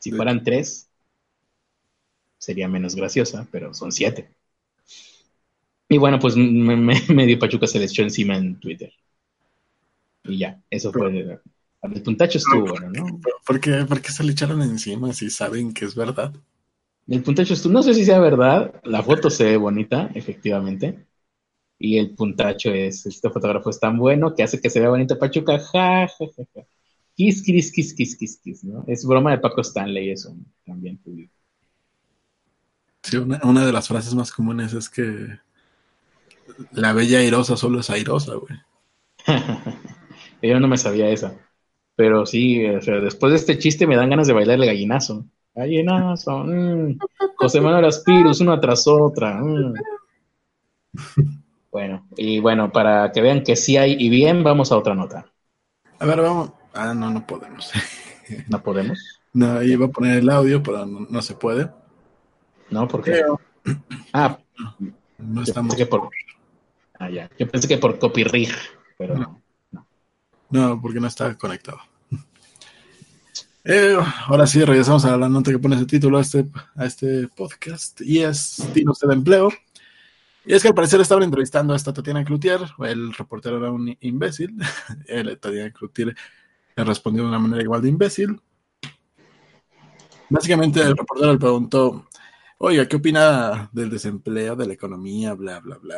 Si 0.06 0.12
fueran 0.12 0.44
tres, 0.44 0.88
sería 2.38 2.68
menos 2.68 2.96
graciosa, 2.96 3.48
pero 3.52 3.74
son 3.74 3.92
siete. 3.92 4.30
Y 5.90 5.98
bueno, 5.98 6.20
pues 6.20 6.38
medio 7.10 7.40
Pachuca 7.40 7.66
se 7.66 7.80
le 7.80 7.86
echó 7.86 8.04
encima 8.04 8.38
en 8.38 8.60
Twitter. 8.60 8.94
Y 10.26 10.38
ya, 10.38 10.62
eso 10.70 10.92
fue 10.92 11.42
el 11.82 12.04
puntacho 12.04 12.38
estuvo 12.38 12.68
bueno, 12.68 12.92
¿no? 12.92 13.20
¿Por 13.48 13.60
qué, 13.60 14.12
se 14.12 14.24
le 14.24 14.34
echaron 14.34 14.62
encima 14.62 15.12
si 15.12 15.32
saben 15.32 15.74
que 15.74 15.86
es 15.86 15.96
verdad? 15.96 16.32
El 17.08 17.24
puntacho 17.24 17.56
estuvo, 17.56 17.74
no 17.74 17.82
sé 17.82 17.96
si 17.96 18.06
sea 18.06 18.20
verdad, 18.20 18.80
la 18.84 19.02
foto 19.02 19.32
se 19.32 19.46
ve 19.46 19.58
bonita, 19.58 20.12
efectivamente. 20.14 21.04
Y 21.80 21.98
el 21.98 22.14
puntacho 22.14 22.72
es, 22.72 23.08
este 23.08 23.32
fotógrafo 23.32 23.72
es 23.72 23.80
tan 23.80 23.98
bueno 23.98 24.36
que 24.36 24.44
hace 24.44 24.62
que 24.62 24.70
se 24.70 24.80
vea 24.80 24.90
bonito 24.90 25.18
Pachuca, 25.18 25.58
ja, 25.58 26.08
ja, 26.08 26.26
ja, 26.38 26.44
ja. 26.54 26.68
Kiss, 27.16 27.42
kiss, 27.42 27.72
kiss, 27.72 27.94
kiss, 27.94 28.16
kiss, 28.16 28.38
kiss, 28.38 28.64
¿no? 28.64 28.84
Es 28.88 29.06
broma 29.06 29.32
de 29.32 29.38
Paco 29.38 29.62
Stanley 29.62 30.10
eso 30.10 30.36
también. 30.66 31.00
Sí, 33.04 33.18
una, 33.18 33.40
una 33.44 33.66
de 33.66 33.72
las 33.72 33.88
frases 33.88 34.14
más 34.16 34.32
comunes 34.32 34.74
es 34.74 34.90
que 34.90 35.40
la 36.72 36.94
bella 36.94 37.20
airosa 37.20 37.56
solo 37.56 37.80
es 37.80 37.90
airosa, 37.90 38.34
güey. 38.36 38.60
Yo 40.42 40.60
no 40.60 40.68
me 40.68 40.78
sabía 40.78 41.10
esa. 41.10 41.38
Pero 41.96 42.26
sí, 42.26 42.66
o 42.66 42.82
sea, 42.82 42.96
después 42.96 43.32
de 43.32 43.38
este 43.38 43.58
chiste 43.58 43.88
me 43.88 43.96
dan 43.96 44.10
ganas 44.10 44.28
de 44.28 44.34
bailar 44.34 44.60
el 44.60 44.66
gallinazo. 44.66 45.26
Gallinazo. 45.54 46.40
Mm. 46.40 46.98
José 47.38 47.62
Manuel 47.62 47.86
Aspirus, 47.86 48.42
una 48.42 48.60
tras 48.60 48.86
otra. 48.88 49.40
Mm. 49.42 49.74
Bueno, 51.72 52.08
y 52.16 52.40
bueno, 52.40 52.72
para 52.72 53.12
que 53.12 53.22
vean 53.22 53.44
que 53.44 53.56
sí 53.56 53.78
hay 53.78 53.96
y 54.00 54.10
bien, 54.10 54.44
vamos 54.44 54.72
a 54.72 54.78
otra 54.78 54.96
nota. 54.96 55.26
A 56.00 56.06
ver, 56.06 56.22
vamos. 56.22 56.52
Ah, 56.76 56.94
no, 56.94 57.10
no 57.10 57.26
podemos. 57.26 57.72
¿No 58.48 58.62
podemos? 58.62 59.22
No, 59.34 59.64
iba 59.64 59.86
a 59.86 59.90
poner 59.90 60.18
el 60.20 60.30
audio, 60.30 60.62
pero 60.62 60.86
no, 60.86 61.22
se 61.22 61.36
puede. 61.36 61.70
No, 62.70 62.88
¿por 62.88 63.04
qué? 63.04 63.22
Ah, 64.14 64.38
no 65.18 65.42
estamos. 65.42 65.76
por... 65.86 66.10
Ah, 67.00 67.10
ya. 67.10 67.30
Yo 67.38 67.48
pensé 67.48 67.68
que 67.68 67.78
por 67.78 67.98
copyright, 68.00 68.50
pero 68.98 69.18
no. 69.18 69.42
No, 70.50 70.82
porque 70.82 71.00
no 71.00 71.08
está 71.08 71.38
conectado. 71.38 71.80
Eh, 73.64 73.98
ahora 74.28 74.46
sí, 74.46 74.64
regresamos 74.64 75.06
a 75.06 75.18
la 75.18 75.28
nota 75.28 75.52
que 75.52 75.58
pone 75.58 75.76
ese 75.76 75.88
título 75.88 76.20
a 76.20 76.22
este, 76.22 76.46
a 76.76 76.86
este 76.86 77.28
podcast 77.30 78.00
y 78.02 78.22
es 78.22 78.64
Dinos 78.74 79.00
de 79.00 79.14
Empleo. 79.14 79.50
Y 80.46 80.54
es 80.54 80.62
que 80.62 80.68
al 80.68 80.76
parecer 80.76 81.02
estaban 81.02 81.24
entrevistando 81.24 81.74
a 81.74 81.76
esta 81.76 81.92
Tatiana 81.92 82.24
Cloutier, 82.24 82.60
el 82.86 83.12
reportero 83.14 83.58
era 83.58 83.72
un 83.72 83.98
imbécil, 84.02 84.56
el 85.08 85.40
Tatiana 85.40 85.72
Cloutier 85.72 86.16
le 86.76 86.84
respondió 86.84 87.24
de 87.24 87.30
una 87.30 87.40
manera 87.40 87.64
igual 87.64 87.82
de 87.82 87.90
imbécil. 87.90 88.42
Básicamente 90.30 90.82
el 90.82 90.98
reportero 90.98 91.34
le 91.34 91.40
preguntó, 91.40 92.08
oiga, 92.58 92.88
¿qué 92.88 92.96
opina 92.96 93.70
del 93.72 93.90
desempleo, 93.90 94.56
de 94.56 94.68
la 94.68 94.74
economía, 94.74 95.34
bla, 95.34 95.60
bla, 95.60 95.78
bla, 95.78 95.98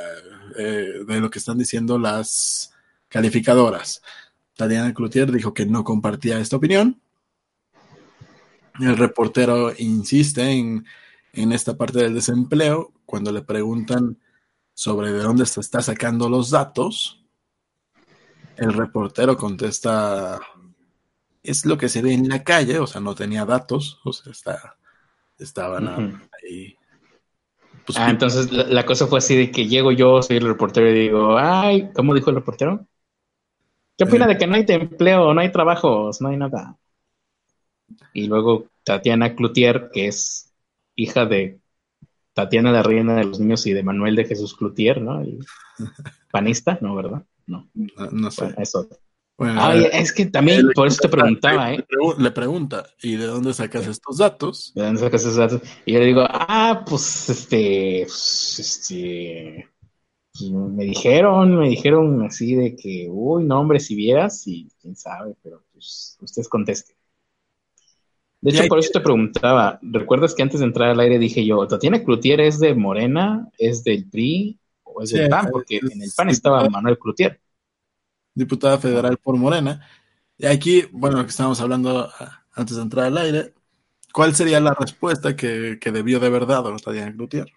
eh, 0.58 1.04
de 1.08 1.20
lo 1.20 1.30
que 1.30 1.40
están 1.40 1.58
diciendo 1.58 1.98
las 1.98 2.74
calificadoras? 3.08 4.02
Tatiana 4.58 4.94
Cloutier 4.94 5.32
dijo 5.32 5.54
que 5.54 5.66
no 5.66 5.84
compartía 5.84 6.40
esta 6.40 6.58
opinión. 6.58 7.00
El 8.80 8.98
reportero 8.98 9.72
insiste 9.78 10.52
en, 10.52 10.86
esta 11.34 11.78
parte 11.78 12.00
del 12.00 12.16
desempleo 12.16 12.92
cuando 13.06 13.32
le 13.32 13.44
preguntan 13.44 14.18
sobre 14.74 15.12
de 15.12 15.22
dónde 15.22 15.46
se 15.46 15.62
está 15.62 15.82
sacando 15.82 16.28
los 16.30 16.50
datos. 16.50 17.24
El 18.56 18.74
reportero 18.74 19.38
contesta, 19.38 20.40
es 21.48 21.66
lo 21.66 21.78
que 21.78 21.90
se 21.90 22.02
ve 22.02 22.14
en 22.14 22.30
la 22.30 22.44
calle, 22.44 22.80
o 22.80 22.88
sea, 22.88 23.02
no 23.02 23.16
tenía 23.16 23.46
datos, 23.46 24.00
o 24.04 24.14
sea, 24.14 24.32
está, 24.32 24.76
estaban 25.40 25.88
ahí. 26.44 26.76
Pues, 27.86 27.98
ah, 27.98 28.10
entonces 28.10 28.52
la, 28.52 28.66
la, 28.66 28.86
cosa 28.86 29.08
fue 29.08 29.20
así 29.20 29.36
de 29.36 29.50
que 29.50 29.68
llego 29.68 29.94
yo, 29.94 30.22
soy 30.22 30.38
el 30.38 30.48
reportero 30.48 30.90
y 30.90 30.94
digo, 30.94 31.38
ay, 31.38 31.90
¿cómo 31.96 32.14
dijo 32.14 32.30
el 32.30 32.36
reportero? 32.36 32.86
¿Qué 33.98 34.04
opina 34.04 34.28
de 34.28 34.38
que 34.38 34.46
no 34.46 34.56
hay 34.56 34.66
empleo, 34.68 35.34
no 35.34 35.42
hay 35.42 35.52
trabajos, 35.52 36.22
no 36.22 36.30
hay 36.30 36.38
nada? 36.38 36.78
Y 38.14 38.28
luego 38.28 38.68
Tatiana 38.84 39.36
Cloutier, 39.36 39.90
que 39.92 40.08
es 40.08 40.54
hija 40.96 41.26
de 41.26 41.60
Tatiana 42.34 42.72
la 42.72 42.84
Reina 42.84 43.16
de 43.16 43.24
los 43.24 43.40
Niños 43.40 43.66
y 43.66 43.74
de 43.74 43.82
Manuel 43.82 44.16
de 44.16 44.26
Jesús 44.26 44.56
Cloutier, 44.56 45.02
¿no? 45.02 45.24
panista, 46.32 46.78
¿no, 46.82 46.94
verdad? 46.94 47.24
No. 47.48 47.68
No, 47.74 48.30
sé. 48.30 48.54
eso. 48.58 48.88
Ah, 49.39 49.76
es 49.76 50.12
que 50.13 50.26
también, 50.26 50.69
por 50.73 50.88
eso 50.88 51.00
te 51.02 51.10
preguntaba, 51.10 51.73
¿eh? 51.73 51.86
Le 52.17 52.32
pregunta, 52.32 52.86
¿y 53.02 53.15
de 53.15 53.26
dónde 53.26 53.54
sacas 53.54 53.88
estos 53.88 54.17
datos? 54.17 54.71
¿De 54.76 54.84
dónde 54.84 55.02
sacas 55.02 55.21
estos 55.21 55.38
datos? 55.38 55.62
Y 55.86 55.93
yo 55.93 56.00
le 56.00 56.06
digo, 56.06 56.26
ah, 56.28 56.84
pues, 56.88 57.30
este, 57.30 58.04
pues, 58.04 58.60
este, 58.60 59.69
pues, 60.34 60.52
me 60.52 60.86
dijeron, 60.86 61.58
me 61.58 61.69
dijeron 61.69 62.26
así 62.26 62.56
de 62.56 62.76
que, 62.76 63.08
uy, 63.10 63.43
no, 63.43 63.60
hombre, 63.60 63.80
si 63.80 63.95
vieras, 63.95 64.47
y 64.47 64.69
quién 64.82 64.95
sabe, 64.95 65.36
pero 65.43 65.63
pues 65.71 66.17
ustedes 66.21 66.47
contesten. 66.47 66.95
De 68.39 68.52
hecho, 68.52 68.67
por 68.67 68.80
eso 68.80 68.91
te 68.93 69.00
preguntaba, 69.00 69.80
¿recuerdas 69.82 70.36
que 70.36 70.43
antes 70.43 70.60
de 70.60 70.67
entrar 70.67 70.89
al 70.89 71.00
aire 71.00 71.17
dije 71.17 71.43
yo, 71.43 71.67
¿Tatiana 71.67 72.04
Cloutier 72.04 72.39
es 72.41 72.60
de 72.60 72.76
Morena, 72.76 73.50
es 73.58 73.84
del 73.84 74.08
PRI 74.08 74.60
o 74.84 75.02
es 75.02 75.10
del 75.10 75.28
PAN? 75.28 75.50
Porque 75.52 75.78
en 75.78 76.02
el 76.02 76.12
PAN 76.15 76.30
estaba 76.30 76.69
Manuel 76.69 77.00
Cloutier. 77.00 77.39
Diputada 78.38 78.78
federal 78.78 79.17
por 79.17 79.36
Morena. 79.36 79.82
Y 80.38 80.45
aquí, 80.45 80.84
bueno, 80.91 81.17
lo 81.17 81.23
que 81.23 81.30
estábamos 81.30 81.60
hablando 81.60 82.08
ah, 82.19 82.45
antes 82.54 82.76
de 82.76 82.84
entrar 82.84 83.06
al 83.06 83.17
aire, 83.17 83.54
¿cuál 84.13 84.36
sería 84.36 84.60
la 84.60 84.76
respuesta 84.76 85.36
que, 85.36 85.80
debió 85.84 86.19
de 86.19 86.28
haber 86.28 86.45
dado 86.45 86.76
Tatiana 86.78 87.12
Cloutier? 87.13 87.52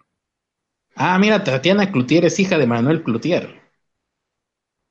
Ah, 0.95 1.19
mira, 1.19 1.43
Tatiana 1.43 1.91
Cloutier 1.91 2.25
es 2.25 2.39
hija 2.39 2.57
de 2.57 2.65
Manuel 2.65 3.03
Cloutier. 3.03 3.61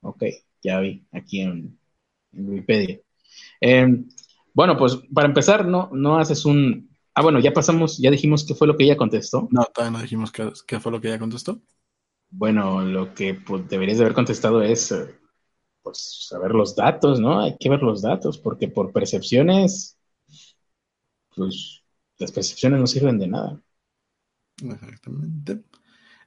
Ok, 0.03 0.22
ya 0.62 0.79
vi, 0.79 1.05
aquí 1.11 1.40
en, 1.40 1.76
Wikipedia. 2.33 3.00
Em, 3.61 4.09
bueno, 4.55 4.76
pues 4.76 4.96
para 5.12 5.26
empezar, 5.26 5.66
no, 5.66 5.90
no 5.92 6.18
haces 6.18 6.44
un. 6.44 6.88
Ah, 7.14 7.22
bueno, 7.22 7.40
ya 7.40 7.53
pasamos, 7.53 7.98
ya 7.98 8.12
dijimos 8.12 8.44
qué 8.46 8.55
fue 8.55 8.68
lo 8.68 8.76
que 8.76 8.85
ella 8.85 8.96
contestó. 8.96 9.48
No, 9.50 9.64
todavía 9.64 9.98
no 9.98 10.03
dijimos 10.03 10.31
qué, 10.31 10.79
fue 10.79 10.92
lo 10.92 11.00
que 11.00 11.09
ella 11.09 11.18
contestó. 11.18 11.61
Bueno, 12.31 12.83
lo 12.83 13.12
que 13.12 13.35
pues, 13.35 13.68
deberías 13.68 13.98
de 13.98 14.05
haber 14.05 14.14
contestado 14.14 14.62
es, 14.62 14.92
eh, 14.92 15.20
pues, 15.83 16.27
saber 16.29 16.53
los 16.53 16.77
datos, 16.77 17.21
¿no? 17.21 17.40
Hay 17.40 17.57
que 17.59 17.69
ver 17.69 17.83
los 17.83 18.03
datos, 18.03 18.38
porque 18.38 18.69
por 18.69 18.93
percepciones, 18.93 19.99
pues, 21.35 21.83
las 22.19 22.33
percepciones 22.33 22.81
no 22.81 22.87
sirven 22.87 23.19
de 23.19 23.29
nada. 23.29 23.62
Exactamente. 24.62 25.62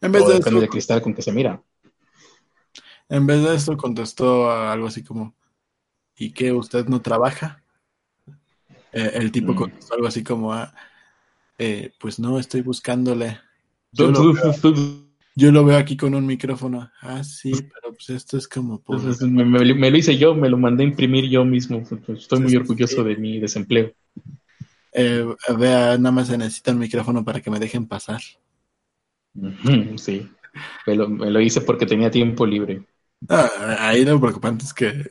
En 0.02 0.12
vez 0.12 0.28
de 0.28 0.34
depende 0.34 0.60
del 0.60 0.70
cristal 0.70 1.02
con 1.02 1.14
que 1.14 1.22
se 1.22 1.32
mira. 1.32 1.64
En 3.10 3.28
vez 3.28 3.44
de 3.44 3.56
esto 3.56 3.78
contestó 3.78 4.52
algo 4.52 4.88
así 4.88 5.04
como, 5.04 5.36
¿y 6.18 6.32
qué? 6.32 6.52
¿Usted 6.52 6.88
no 6.88 7.02
trabaja? 7.02 7.64
Eh, 8.92 9.12
el 9.16 9.32
tipo 9.32 9.54
mm. 9.54 9.56
contestó 9.56 9.94
algo 9.96 10.08
así 10.08 10.24
como, 10.24 10.54
ah, 10.54 10.74
eh, 11.58 11.94
pues 12.00 12.20
no, 12.20 12.40
estoy 12.40 12.62
buscándole. 12.62 13.40
Yo 13.92 14.12
lo, 14.12 14.34
veo, 15.36 15.78
aquí 15.78 15.98
con 15.98 16.14
un 16.16 16.26
micrófono. 16.26 16.92
Ah, 17.02 17.24
sí, 17.24 17.52
pero 17.52 17.94
pues 17.94 18.10
esto 18.10 18.38
es 18.38 18.48
como... 18.48 18.80
Pues, 18.80 19.22
me, 19.22 19.92
lo 19.92 19.98
hice 19.98 20.18
yo, 20.18 20.36
me 20.36 20.50
lo 20.50 20.58
mandé 20.58 20.84
a 20.84 20.88
imprimir 20.88 21.30
yo 21.30 21.44
mismo. 21.46 21.84
Pues, 21.84 22.20
estoy 22.22 22.42
muy 22.42 22.56
orgulloso 22.56 23.04
de 23.04 23.16
mi 23.16 23.40
desempleo. 23.40 23.94
Eh, 24.94 25.26
vea, 25.58 25.98
nada 25.98 26.12
más 26.12 26.28
se 26.28 26.38
necesita 26.38 26.72
un 26.72 26.80
micrófono 26.80 27.26
para 27.26 27.42
que 27.42 27.50
me 27.50 27.60
dejen 27.60 27.88
pasar. 27.88 28.22
Sí, 29.98 30.30
me 30.86 30.96
lo, 30.96 31.10
me 31.10 31.32
lo 31.32 31.42
hice 31.42 31.62
porque 31.62 31.86
tenía 31.86 32.12
tiempo 32.12 32.46
libre. 32.46 32.84
Ah, 33.28 33.50
ahí 33.80 34.06
lo 34.06 34.20
preocupante 34.20 34.66
es 34.66 34.74
que, 34.74 35.04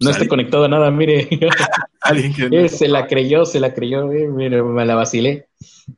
no 0.00 0.10
está 0.10 0.28
conectado 0.28 0.64
a 0.64 0.68
nada, 0.68 0.90
mire. 0.90 1.28
Alguien 2.02 2.32
que 2.32 2.48
eh, 2.52 2.68
se 2.68 2.88
la 2.88 3.06
creyó, 3.06 3.44
se 3.44 3.60
la 3.60 3.74
creyó, 3.74 4.12
eh, 4.12 4.28
mire, 4.28 4.62
me 4.62 4.84
la 4.84 4.94
vacilé. 4.94 5.47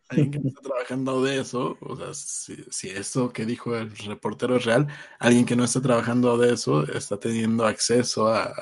Alguien 0.09 0.31
que 0.31 0.38
no 0.38 0.48
está 0.48 0.61
trabajando 0.62 1.22
de 1.22 1.40
eso, 1.40 1.76
o 1.81 1.96
sea, 1.96 2.14
si, 2.14 2.88
eso 2.90 3.33
que 3.33 3.46
dijo 3.46 3.76
el 3.76 3.96
reportero 3.96 4.57
es 4.57 4.64
real, 4.64 4.87
alguien 5.18 5.44
que 5.44 5.57
no 5.57 5.64
está 5.64 5.81
trabajando 5.81 6.37
de 6.38 6.53
eso 6.53 6.87
está 6.92 7.18
teniendo 7.18 7.66
acceso 7.66 8.29
a, 8.29 8.53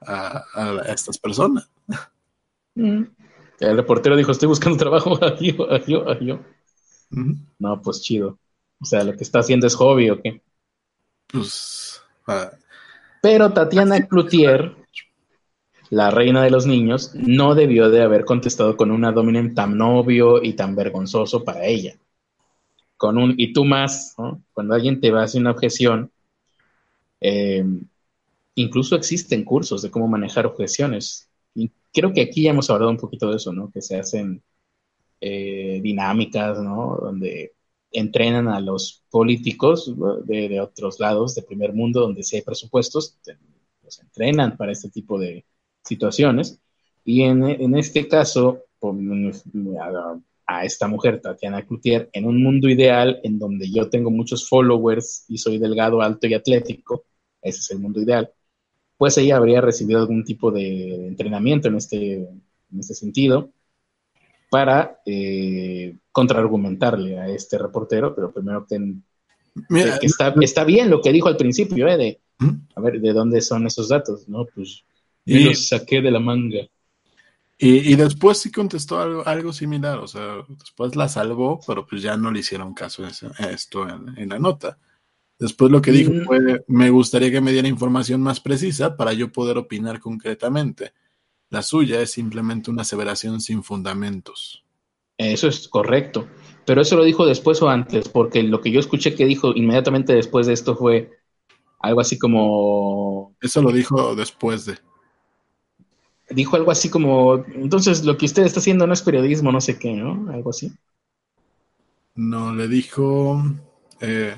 a, 0.00 0.82
estas 0.88 1.18
personas. 1.18 1.70
Mm. 2.74 3.04
El 3.60 3.76
reportero 3.76 4.16
dijo, 4.16 4.32
estoy 4.32 4.48
buscando 4.48 4.76
trabajo, 4.78 5.18
yo, 5.40 5.78
yo, 5.86 6.20
yo. 6.20 6.40
No, 7.58 7.80
pues 7.82 8.02
chido. 8.02 8.38
O 8.80 8.84
sea, 8.84 9.04
lo 9.04 9.16
que 9.16 9.22
está 9.22 9.38
haciendo 9.38 9.66
es 9.66 9.76
hobby 9.76 10.10
o 10.10 10.20
qué. 10.20 10.42
Pues, 11.28 12.02
ah, 12.26 12.50
pero 13.22 13.52
Tatiana 13.52 14.06
Cloutier, 14.06 14.74
la 15.90 16.10
reina 16.10 16.42
de 16.42 16.50
los 16.50 16.66
niños, 16.66 17.14
no 17.14 17.54
debió 17.54 17.90
de 17.90 18.02
haber 18.02 18.24
contestado 18.24 18.76
con 18.76 18.90
un 18.90 19.04
abdomen 19.04 19.54
tan 19.54 19.76
novio 19.76 20.42
y 20.42 20.54
tan 20.54 20.74
vergonzoso 20.74 21.44
para 21.44 21.66
ella. 21.66 21.96
Con 22.96 23.18
un 23.18 23.34
y 23.36 23.52
tú 23.52 23.64
más, 23.64 24.14
cuando 24.52 24.74
alguien 24.74 25.00
te 25.00 25.10
va 25.10 25.20
a 25.20 25.24
hacer 25.24 25.40
una 25.40 25.50
objeción, 25.50 26.10
em, 27.20 27.86
incluso 28.54 28.96
existen 28.96 29.44
cursos 29.44 29.82
de 29.82 29.90
cómo 29.90 30.08
manejar 30.08 30.46
objeciones. 30.46 31.28
Creo 31.92 32.12
que 32.12 32.22
aquí 32.22 32.42
ya 32.42 32.50
hemos 32.50 32.70
hablado 32.70 32.90
un 32.90 32.96
poquito 32.96 33.30
de 33.30 33.36
eso, 33.36 33.52
¿no? 33.52 33.70
Que 33.70 33.80
se 33.80 33.96
hacen 33.98 34.42
eh, 35.20 35.80
dinámicas, 35.82 36.60
¿no? 36.60 36.98
Donde 37.00 37.54
entrenan 37.92 38.48
a 38.48 38.60
los 38.60 39.02
políticos 39.10 39.94
de, 40.26 40.60
otros 40.60 40.98
lados, 41.00 41.34
de 41.34 41.42
primer 41.42 41.72
mundo, 41.72 42.00
donde 42.00 42.22
sí 42.24 42.36
hay 42.36 42.42
presupuestos, 42.42 43.16
los 43.82 44.00
entrenan 44.00 44.56
para 44.56 44.72
este 44.72 44.90
tipo 44.90 45.18
de 45.18 45.44
situaciones. 45.84 46.60
Y 47.04 47.22
en, 47.22 47.74
este 47.76 48.08
caso, 48.08 48.64
a, 48.82 50.16
a, 50.46 50.64
esta 50.64 50.88
mujer, 50.88 51.20
Tatiana 51.20 51.66
Cloutier, 51.66 52.08
en 52.12 52.26
un 52.26 52.42
mundo 52.42 52.68
ideal 52.68 53.20
en 53.22 53.38
donde 53.38 53.70
yo 53.70 53.90
tengo 53.90 54.10
muchos 54.10 54.48
followers 54.48 55.24
y 55.28 55.38
soy 55.38 55.58
delgado, 55.58 56.00
alto 56.00 56.26
y 56.26 56.34
atlético, 56.34 57.04
ese 57.42 57.58
es 57.60 57.70
el 57.70 57.78
mundo 57.78 58.00
ideal, 58.00 58.30
pues 58.96 59.18
ella 59.18 59.36
habría 59.36 59.60
recibido 59.60 60.00
algún 60.00 60.24
tipo 60.24 60.50
de 60.50 61.08
entrenamiento 61.08 61.68
en 61.68 61.76
este, 61.76 62.14
en 62.14 62.78
este 62.78 62.94
sentido 62.94 63.50
para 64.50 65.00
eh, 65.04 65.96
contraargumentarle 66.12 67.18
a 67.18 67.28
este 67.28 67.58
reportero, 67.58 68.14
pero 68.14 68.32
primero 68.32 68.66
que, 68.66 68.78
está, 70.00 70.34
está, 70.40 70.64
bien 70.64 70.90
lo 70.90 71.00
que 71.00 71.12
dijo 71.12 71.28
al 71.28 71.36
principio, 71.36 71.88
¿eh? 71.88 71.96
de, 71.96 72.20
¿Mm? 72.38 72.50
a 72.76 72.80
ver, 72.80 73.00
¿de 73.00 73.12
dónde 73.12 73.40
son 73.40 73.66
esos 73.66 73.88
datos? 73.88 74.28
No, 74.28 74.46
pues 74.54 74.84
y, 75.24 75.44
los 75.44 75.68
saqué 75.68 76.00
de 76.00 76.10
la 76.10 76.20
manga. 76.20 76.66
Y, 77.56 77.94
después 77.94 78.38
sí 78.38 78.50
contestó 78.50 79.00
algo, 79.00 79.26
algo, 79.26 79.52
similar, 79.52 79.98
o 79.98 80.08
sea, 80.08 80.44
después 80.48 80.96
la 80.96 81.08
salvó, 81.08 81.60
pero 81.66 81.86
pues 81.86 82.02
ya 82.02 82.16
no 82.16 82.30
le 82.30 82.40
hicieron 82.40 82.74
caso 82.74 83.04
a 83.04 83.44
esto 83.46 83.88
en, 83.88 84.28
la 84.28 84.38
nota. 84.38 84.76
Después 85.38 85.70
lo 85.70 85.80
que 85.80 85.92
dijo 85.92 86.12
mm. 86.12 86.24
fue, 86.24 86.64
me 86.66 86.90
gustaría 86.90 87.30
que 87.30 87.40
me 87.40 87.52
diera 87.52 87.68
información 87.68 88.20
más 88.20 88.40
precisa 88.40 88.96
para 88.96 89.12
yo 89.12 89.32
poder 89.32 89.56
opinar 89.56 90.00
concretamente. 90.00 90.92
La 91.48 91.62
suya 91.62 92.00
es 92.00 92.10
simplemente 92.10 92.70
una 92.70 92.82
aseveración 92.82 93.40
sin 93.40 93.62
fundamentos. 93.62 94.64
Eso 95.16 95.48
es 95.48 95.68
correcto. 95.68 96.28
Pero 96.66 96.82
eso 96.82 96.96
lo 96.96 97.04
dijo 97.04 97.24
después 97.24 97.62
o 97.62 97.68
antes, 97.68 98.08
porque 98.08 98.42
lo 98.42 98.60
que 98.60 98.72
yo 98.72 98.80
escuché 98.80 99.14
que 99.14 99.26
dijo 99.26 99.52
inmediatamente 99.54 100.14
después 100.14 100.46
de 100.46 100.54
esto 100.54 100.76
fue 100.76 101.10
algo 101.80 102.00
así 102.00 102.18
como... 102.18 103.36
Eso 103.40 103.62
lo 103.62 103.70
dijo 103.70 104.16
después 104.16 104.66
de. 104.66 104.78
Dijo 106.30 106.56
algo 106.56 106.70
así 106.70 106.88
como, 106.88 107.44
entonces 107.54 108.04
lo 108.04 108.16
que 108.16 108.26
usted 108.26 108.44
está 108.44 108.60
haciendo 108.60 108.86
no 108.86 108.94
es 108.94 109.02
periodismo, 109.02 109.52
no 109.52 109.60
sé 109.60 109.78
qué, 109.78 109.92
¿no? 109.92 110.30
Algo 110.32 110.50
así. 110.50 110.72
No, 112.14 112.54
le 112.54 112.68
dijo, 112.68 113.42
eh, 114.00 114.36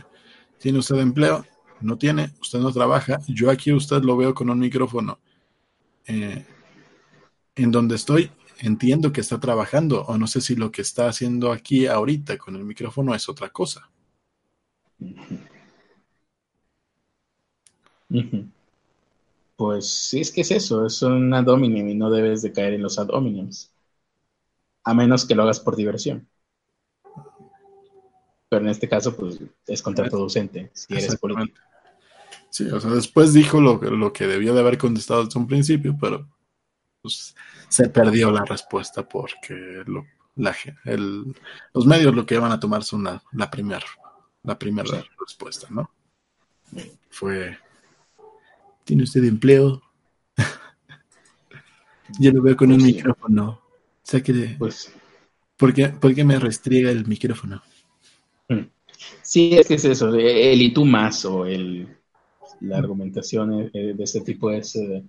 ¿tiene 0.58 0.78
usted 0.78 0.96
empleo? 0.96 1.44
No 1.80 1.96
tiene, 1.96 2.32
usted 2.40 2.58
no 2.58 2.72
trabaja. 2.72 3.20
Yo 3.28 3.50
aquí 3.50 3.72
usted 3.72 4.02
lo 4.02 4.16
veo 4.16 4.34
con 4.34 4.50
un 4.50 4.58
micrófono. 4.58 5.18
Eh, 6.06 6.44
en 7.54 7.70
donde 7.70 7.96
estoy 7.96 8.30
entiendo 8.60 9.12
que 9.12 9.20
está 9.20 9.38
trabajando 9.40 10.02
o 10.02 10.16
no 10.16 10.26
sé 10.26 10.40
si 10.40 10.56
lo 10.56 10.70
que 10.70 10.82
está 10.82 11.08
haciendo 11.08 11.52
aquí 11.52 11.86
ahorita 11.86 12.38
con 12.38 12.56
el 12.56 12.64
micrófono 12.64 13.14
es 13.14 13.28
otra 13.28 13.50
cosa. 13.50 13.90
Pues 19.56 19.88
sí, 19.88 20.20
es 20.20 20.30
que 20.30 20.42
es 20.42 20.50
eso, 20.50 20.84
es 20.84 21.00
un 21.02 21.32
ad 21.32 21.48
hominem 21.48 21.88
y 21.88 21.94
no 21.94 22.10
debes 22.10 22.42
de 22.42 22.52
caer 22.52 22.74
en 22.74 22.82
los 22.82 22.98
ad 22.98 23.08
hominems. 23.10 23.72
A 24.84 24.94
menos 24.94 25.24
que 25.24 25.34
lo 25.34 25.42
hagas 25.42 25.60
por 25.60 25.76
diversión. 25.76 26.28
Pero 28.48 28.62
en 28.62 28.68
este 28.68 28.88
caso, 28.88 29.16
pues 29.16 29.40
es 29.66 29.82
contraproducente 29.82 30.70
si 30.74 30.94
eres 30.94 31.16
político. 31.16 31.58
Sí, 32.50 32.68
o 32.68 32.80
sea, 32.80 32.90
después 32.90 33.32
dijo 33.32 33.60
lo, 33.60 33.78
lo 33.78 34.12
que 34.12 34.26
debió 34.26 34.54
de 34.54 34.60
haber 34.60 34.78
contestado 34.78 35.24
desde 35.24 35.38
un 35.38 35.46
principio, 35.46 35.96
pero 36.00 36.28
pues, 37.02 37.34
se 37.68 37.88
perdió 37.88 38.30
la 38.30 38.44
respuesta 38.44 39.08
porque 39.08 39.82
los 39.86 41.86
medios 41.86 42.14
lo 42.14 42.26
que 42.26 42.38
van 42.38 42.52
a 42.52 42.60
tomar 42.60 42.84
son 42.84 43.04
la, 43.04 43.50
primera 43.50 43.86
la 44.42 44.58
primera 44.58 45.04
respuesta, 45.20 45.66
¿no? 45.70 45.90
Fue, 47.10 47.58
¿tiene 48.86 49.02
usted 49.02 49.24
empleo? 49.24 49.82
Yo 52.18 52.32
lo 52.32 52.40
veo 52.40 52.56
con 52.56 52.72
un 52.72 52.82
micrófono. 52.82 53.50
O 53.50 53.60
sea 54.02 54.22
que... 54.22 54.56
Pues... 54.58 54.90
¿Por 55.58 55.72
qué, 55.72 55.88
¿Por 55.88 56.14
qué 56.14 56.22
me 56.22 56.38
restriega 56.38 56.90
el 56.90 57.06
micrófono? 57.06 57.62
Mm. 58.48 58.68
Sí, 59.22 59.56
es 59.56 59.66
que 59.66 59.74
es 59.74 59.84
eso, 59.84 60.14
el 60.14 60.60
y 60.60 60.72
tú 60.72 60.84
más 60.84 61.24
o 61.24 61.46
el, 61.46 61.88
la 62.60 62.78
argumentación 62.78 63.70
de 63.72 63.96
ese 63.98 64.20
tipo 64.20 64.50
es, 64.50 64.76
eh, 64.76 65.02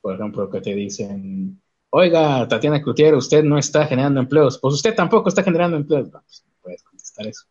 por 0.00 0.14
ejemplo, 0.14 0.50
que 0.50 0.60
te 0.60 0.74
dicen, 0.74 1.60
oiga, 1.90 2.46
Tatiana 2.48 2.82
Cloutier, 2.82 3.14
usted 3.14 3.44
no 3.44 3.58
está 3.58 3.86
generando 3.86 4.20
empleos, 4.20 4.58
pues 4.58 4.74
usted 4.74 4.94
tampoco 4.94 5.28
está 5.28 5.42
generando 5.42 5.76
empleos. 5.76 6.10
Pues, 6.10 6.44
puedes 6.60 6.82
contestar 6.82 7.26
eso. 7.28 7.44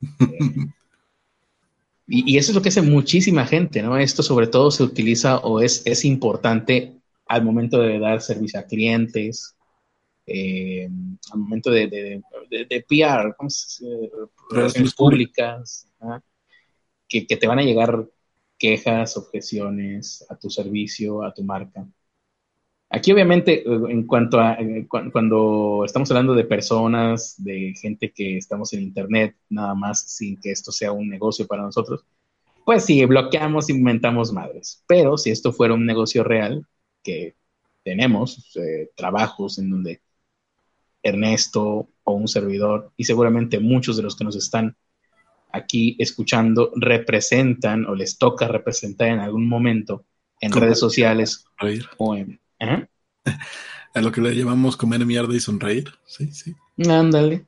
y, 2.08 2.38
eso 2.38 2.50
es 2.50 2.56
lo 2.56 2.62
que 2.62 2.70
hace 2.70 2.82
muchísima 2.82 3.46
gente, 3.46 3.82
¿no? 3.82 3.98
Esto 3.98 4.22
sobre 4.22 4.46
todo 4.46 4.70
se 4.70 4.82
utiliza 4.82 5.38
o 5.38 5.60
es, 5.60 5.82
es 5.86 6.04
importante 6.06 6.94
al 7.26 7.44
momento 7.44 7.78
de 7.80 7.98
dar 7.98 8.22
servicio 8.22 8.58
a 8.58 8.64
clientes, 8.64 9.54
eh, 10.26 10.88
al 11.32 11.38
momento 11.38 11.70
de, 11.70 11.86
de, 11.86 12.22
de, 12.50 12.84
PR, 12.88 13.36
relaciones 14.50 14.94
públicas, 14.94 15.86
que, 17.06 17.26
que, 17.26 17.36
te 17.36 17.46
van 17.46 17.58
a 17.58 17.62
llegar 17.62 18.06
quejas, 18.58 19.16
objeciones 19.18 20.24
a 20.30 20.36
tu 20.36 20.48
servicio, 20.48 21.22
a 21.22 21.32
tu 21.34 21.44
marca. 21.44 21.86
Aquí 22.90 23.12
obviamente, 23.12 23.64
en 23.66 24.06
cuanto 24.06 24.40
a 24.40 24.56
cuando 24.88 25.82
estamos 25.84 26.10
hablando 26.10 26.34
de 26.34 26.44
personas, 26.44 27.34
de 27.36 27.74
gente 27.80 28.12
que 28.12 28.38
estamos 28.38 28.72
en 28.72 28.82
Internet, 28.82 29.36
nada 29.50 29.74
más 29.74 30.10
sin 30.10 30.40
que 30.40 30.50
esto 30.50 30.72
sea 30.72 30.92
un 30.92 31.08
negocio 31.08 31.46
para 31.46 31.62
nosotros, 31.62 32.04
pues 32.64 32.84
sí, 32.84 33.04
bloqueamos, 33.04 33.70
inventamos 33.70 34.32
madres. 34.32 34.84
Pero 34.86 35.16
si 35.18 35.30
esto 35.30 35.52
fuera 35.52 35.74
un 35.74 35.86
negocio 35.86 36.24
real, 36.24 36.66
que 37.02 37.34
tenemos 37.82 38.54
eh, 38.56 38.90
trabajos 38.94 39.58
en 39.58 39.70
donde 39.70 40.00
Ernesto 41.02 41.88
o 42.04 42.12
un 42.12 42.28
servidor, 42.28 42.92
y 42.96 43.04
seguramente 43.04 43.58
muchos 43.60 43.96
de 43.96 44.02
los 44.02 44.16
que 44.16 44.24
nos 44.24 44.36
están 44.36 44.76
aquí 45.52 45.96
escuchando 45.98 46.70
representan 46.74 47.86
o 47.86 47.94
les 47.94 48.18
toca 48.18 48.48
representar 48.48 49.08
en 49.08 49.20
algún 49.20 49.48
momento 49.48 50.04
en 50.40 50.52
redes 50.52 50.78
sociales 50.78 51.44
o 51.96 52.14
en... 52.14 52.40
A 53.94 54.00
lo 54.00 54.12
que 54.12 54.20
le 54.20 54.34
llamamos 54.34 54.76
comer 54.76 55.04
mierda 55.06 55.34
y 55.34 55.40
sonreír. 55.40 55.92
Sí, 56.06 56.32
sí. 56.32 56.54
Ándale. 56.88 57.46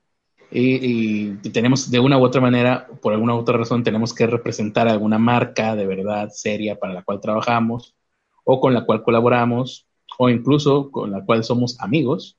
Y, 0.52 1.34
tenemos 1.50 1.90
de 1.90 2.00
una 2.00 2.18
u 2.18 2.24
otra 2.24 2.40
manera, 2.40 2.88
por 3.00 3.12
alguna 3.12 3.34
u 3.34 3.38
otra 3.38 3.56
razón, 3.56 3.84
tenemos 3.84 4.12
que 4.12 4.26
representar 4.26 4.88
alguna 4.88 5.18
marca 5.18 5.76
de 5.76 5.86
verdad 5.86 6.30
seria 6.32 6.76
para 6.78 6.92
la 6.92 7.02
cual 7.02 7.20
trabajamos 7.20 7.94
o 8.42 8.60
con 8.60 8.74
la 8.74 8.84
cual 8.84 9.04
colaboramos 9.04 9.86
o 10.18 10.28
incluso 10.28 10.90
con 10.90 11.12
la 11.12 11.24
cual 11.24 11.44
somos 11.44 11.78
amigos 11.80 12.36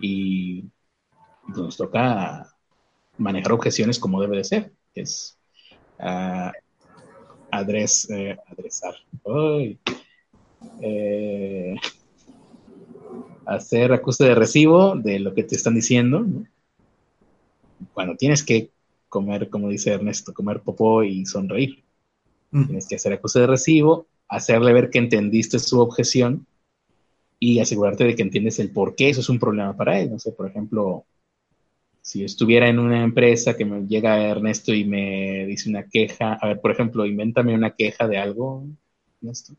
y 0.00 0.64
nos 1.48 1.76
toca 1.76 2.48
manejar 3.18 3.52
objeciones 3.52 3.98
como 3.98 4.22
debe 4.22 4.38
de 4.38 4.44
ser, 4.44 4.72
que 4.94 5.02
es 5.02 5.38
uh, 5.98 6.50
adres, 7.50 8.08
eh, 8.10 8.36
adresar, 8.46 8.94
eh, 10.80 11.76
hacer 13.46 13.92
acuse 13.92 14.24
de 14.24 14.34
recibo 14.34 14.96
de 14.96 15.18
lo 15.18 15.34
que 15.34 15.44
te 15.44 15.56
están 15.56 15.74
diciendo. 15.74 16.24
Cuando 17.92 18.16
tienes 18.16 18.42
que 18.42 18.70
comer, 19.08 19.48
como 19.50 19.68
dice 19.68 19.92
Ernesto, 19.92 20.32
comer 20.32 20.60
popó 20.60 21.02
y 21.02 21.26
sonreír. 21.26 21.82
Tienes 22.50 22.86
que 22.86 22.96
hacer 22.96 23.14
acuse 23.14 23.40
de 23.40 23.46
recibo, 23.46 24.06
hacerle 24.28 24.72
ver 24.72 24.90
que 24.90 24.98
entendiste 24.98 25.58
su 25.58 25.80
objeción 25.80 26.46
y 27.38 27.60
asegurarte 27.60 28.04
de 28.04 28.14
que 28.14 28.22
entiendes 28.22 28.58
el 28.58 28.70
por 28.70 28.94
qué 28.94 29.08
eso 29.08 29.20
es 29.20 29.28
un 29.28 29.38
problema 29.38 29.76
para 29.76 29.98
él. 29.98 30.10
No 30.10 30.18
sé, 30.18 30.32
por 30.32 30.48
ejemplo, 30.48 31.04
si 32.02 32.24
estuviera 32.24 32.68
en 32.68 32.78
una 32.78 33.02
empresa 33.04 33.56
que 33.56 33.64
me 33.64 33.86
llega 33.86 34.28
Ernesto 34.28 34.74
y 34.74 34.84
me 34.84 35.46
dice 35.46 35.70
una 35.70 35.88
queja, 35.88 36.34
a 36.34 36.48
ver, 36.48 36.60
por 36.60 36.70
ejemplo, 36.70 37.06
invéntame 37.06 37.54
una 37.54 37.74
queja 37.74 38.06
de 38.06 38.18
algo, 38.18 38.64
Ernesto. 39.20 39.54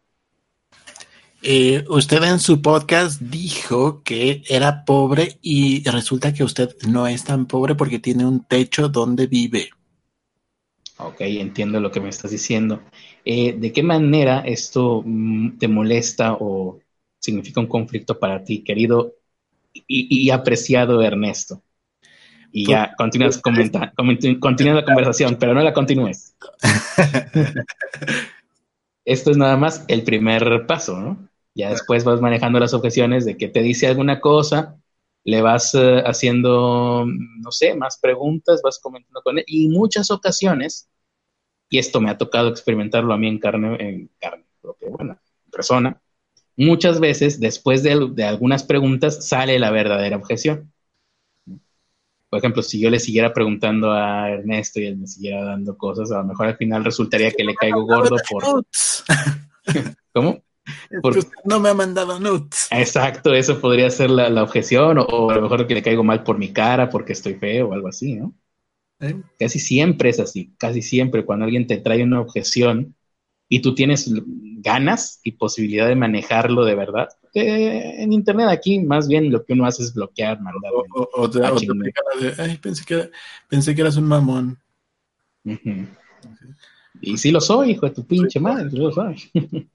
Eh, 1.45 1.83
usted 1.89 2.23
en 2.23 2.39
su 2.39 2.61
podcast 2.61 3.19
dijo 3.21 4.01
que 4.01 4.43
era 4.47 4.85
pobre 4.85 5.39
y 5.41 5.83
resulta 5.89 6.33
que 6.33 6.45
usted 6.45 6.73
no 6.87 7.05
es 7.05 7.25
tan 7.25 7.47
pobre 7.47 7.75
porque 7.75 7.99
tiene 7.99 8.25
un 8.25 8.45
techo 8.45 8.87
donde 8.87 9.27
vive. 9.27 9.69
Ok, 10.99 11.17
entiendo 11.19 11.81
lo 11.81 11.91
que 11.91 11.99
me 11.99 12.07
estás 12.07 12.31
diciendo. 12.31 12.81
Eh, 13.25 13.57
¿De 13.59 13.73
qué 13.73 13.83
manera 13.83 14.39
esto 14.39 15.03
mm, 15.05 15.57
te 15.57 15.67
molesta 15.67 16.37
o 16.39 16.79
significa 17.19 17.59
un 17.59 17.67
conflicto 17.67 18.17
para 18.17 18.41
ti, 18.43 18.63
querido 18.63 19.15
y, 19.73 20.29
apreciado 20.29 21.01
Ernesto. 21.01 21.61
Y 22.51 22.67
ya 22.67 22.93
continúas 22.95 23.39
comentando, 23.39 23.91
continúa 24.39 24.75
la 24.75 24.85
conversación, 24.85 25.37
pero 25.39 25.53
no 25.53 25.61
la 25.61 25.73
continúes. 25.73 26.35
Esto 29.05 29.31
es 29.31 29.37
nada 29.37 29.57
más 29.57 29.83
el 29.87 30.03
primer 30.03 30.65
paso, 30.67 30.99
¿no? 30.99 31.32
Ya 31.55 31.69
después 31.69 32.03
vas 32.03 32.19
manejando 32.19 32.59
las 32.59 32.73
objeciones 32.73 33.25
de 33.25 33.37
que 33.37 33.47
te 33.47 33.61
dice 33.61 33.87
alguna 33.87 34.19
cosa, 34.19 34.79
le 35.23 35.41
vas 35.41 35.73
eh, 35.75 36.03
haciendo, 36.05 37.05
no 37.05 37.51
sé, 37.51 37.75
más 37.75 37.97
preguntas, 37.99 38.61
vas 38.63 38.79
comentando 38.79 39.21
con 39.21 39.37
él. 39.37 39.45
Y 39.47 39.69
muchas 39.69 40.11
ocasiones, 40.11 40.89
y 41.69 41.77
esto 41.77 42.01
me 42.01 42.09
ha 42.09 42.17
tocado 42.17 42.49
experimentarlo 42.49 43.13
a 43.13 43.17
mí 43.17 43.27
en 43.27 43.39
carne, 43.39 43.77
en 43.79 44.09
carne, 44.19 44.45
porque 44.61 44.87
bueno, 44.89 45.17
persona, 45.51 46.01
muchas 46.57 46.99
veces 46.99 47.39
después 47.39 47.83
de, 47.83 48.23
algunas 48.23 48.63
preguntas 48.63 49.27
sale 49.27 49.59
la 49.59 49.71
verdadera 49.71 50.17
objeción. 50.17 50.71
Por 52.29 52.39
ejemplo, 52.39 52.63
si 52.63 52.79
yo 52.79 52.89
le 52.89 52.99
siguiera 52.99 53.31
preguntando 53.31 53.91
a 53.91 54.31
Ernesto 54.31 54.79
y 54.79 54.87
él 54.87 54.97
me 54.97 55.05
siguiera 55.05 55.43
dando 55.43 55.77
cosas, 55.77 56.11
a 56.11 56.17
lo 56.17 56.23
mejor 56.23 56.47
al 56.47 56.57
final 56.57 56.83
resultaría 56.83 57.29
que 57.31 57.43
le 57.43 57.53
caigo 57.53 57.85
gordo 57.85 58.15
por... 58.27 58.65
¿Cómo? 60.13 60.41
No 61.45 61.59
me 61.59 61.69
ha 61.69 61.73
mandado 61.73 62.19
nuts. 62.19 62.67
Exacto, 62.71 63.33
eso 63.33 63.59
podría 63.59 63.89
ser 63.89 64.09
la, 64.09 64.43
objeción, 64.43 64.97
o, 64.99 65.29
a 65.29 65.35
lo 65.35 65.41
mejor 65.41 65.67
que 65.67 65.75
le 65.75 65.83
caigo 65.83 66.03
mal 66.03 66.23
por 66.23 66.37
mi 66.37 66.53
cara, 66.53 66.89
porque 66.89 67.13
estoy 67.13 67.35
feo 67.35 67.69
o 67.69 67.73
algo 67.73 67.87
así, 67.87 68.15
¿no? 68.15 68.33
¿Eh? 68.99 69.15
Casi 69.37 69.59
siempre 69.59 70.09
es 70.09 70.19
así, 70.19 70.53
casi 70.57 70.81
siempre 70.81 71.25
cuando 71.25 71.45
alguien 71.45 71.67
te 71.67 71.77
trae 71.77 72.03
una 72.03 72.21
objeción, 72.21 72.95
y 73.53 73.59
tú 73.59 73.75
tienes 73.75 74.11
ganas 74.61 75.19
y 75.23 75.33
posibilidad 75.33 75.87
de 75.87 75.95
manejarlo 75.95 76.65
de 76.65 76.73
verdad. 76.73 77.09
en 77.35 78.11
internet 78.11 78.47
aquí 78.49 78.79
más 78.79 79.07
bien 79.07 79.31
lo 79.31 79.45
que 79.45 79.53
uno 79.53 79.67
hace 79.67 79.83
es 79.83 79.93
bloquear, 79.93 80.41
mandar. 80.41 80.71
O, 80.95 81.29
te, 81.29 81.39
de, 81.39 82.33
ay, 82.39 82.57
pensé 82.57 82.83
que, 82.83 83.11
pensé 83.47 83.75
que 83.75 83.81
eras 83.81 83.97
un 83.97 84.05
mamón. 84.05 84.57
Y 86.99 87.17
sí 87.17 87.29
lo 87.29 87.41
soy, 87.41 87.71
hijo 87.71 87.85
de 87.85 87.93
tu 87.93 88.07
pinche 88.07 88.39
madre, 88.39 88.71
sí 88.71 88.77
lo 88.77 88.91
soy. 88.91 89.17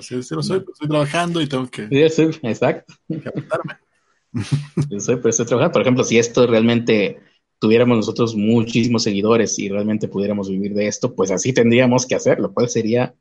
Sí, 0.00 0.22
sí 0.22 0.34
lo 0.34 0.42
soy, 0.42 0.60
pero 0.60 0.72
estoy 0.72 0.88
trabajando 0.88 1.40
y 1.40 1.46
tengo 1.46 1.68
que... 1.68 1.88
Sí, 2.10 2.22
exacto. 2.42 2.94
Yo 4.90 5.00
soy, 5.00 5.16
pero 5.16 5.30
estoy 5.30 5.46
trabajando. 5.46 5.72
Por 5.72 5.82
ejemplo, 5.82 6.04
si 6.04 6.18
esto 6.18 6.46
realmente 6.46 7.18
tuviéramos 7.58 7.96
nosotros 7.96 8.34
muchísimos 8.34 9.02
seguidores 9.02 9.58
y 9.58 9.68
realmente 9.68 10.08
pudiéramos 10.08 10.48
vivir 10.48 10.74
de 10.74 10.86
esto, 10.86 11.14
pues 11.14 11.30
así 11.30 11.52
tendríamos 11.52 12.06
que 12.06 12.14
hacerlo, 12.14 12.52
cual 12.52 12.68
sería 12.68 13.14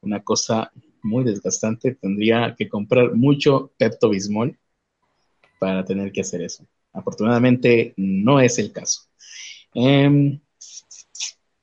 una 0.00 0.22
cosa 0.22 0.72
muy 1.02 1.24
desgastante. 1.24 1.94
Tendría 1.94 2.54
que 2.56 2.68
comprar 2.68 3.14
mucho 3.14 3.72
Pepto 3.78 4.10
Bismol 4.10 4.58
para 5.58 5.84
tener 5.84 6.12
que 6.12 6.22
hacer 6.22 6.42
eso. 6.42 6.66
Afortunadamente 6.92 7.94
no 7.96 8.40
es 8.40 8.58
el 8.58 8.72
caso. 8.72 9.02
Em, 9.74 10.40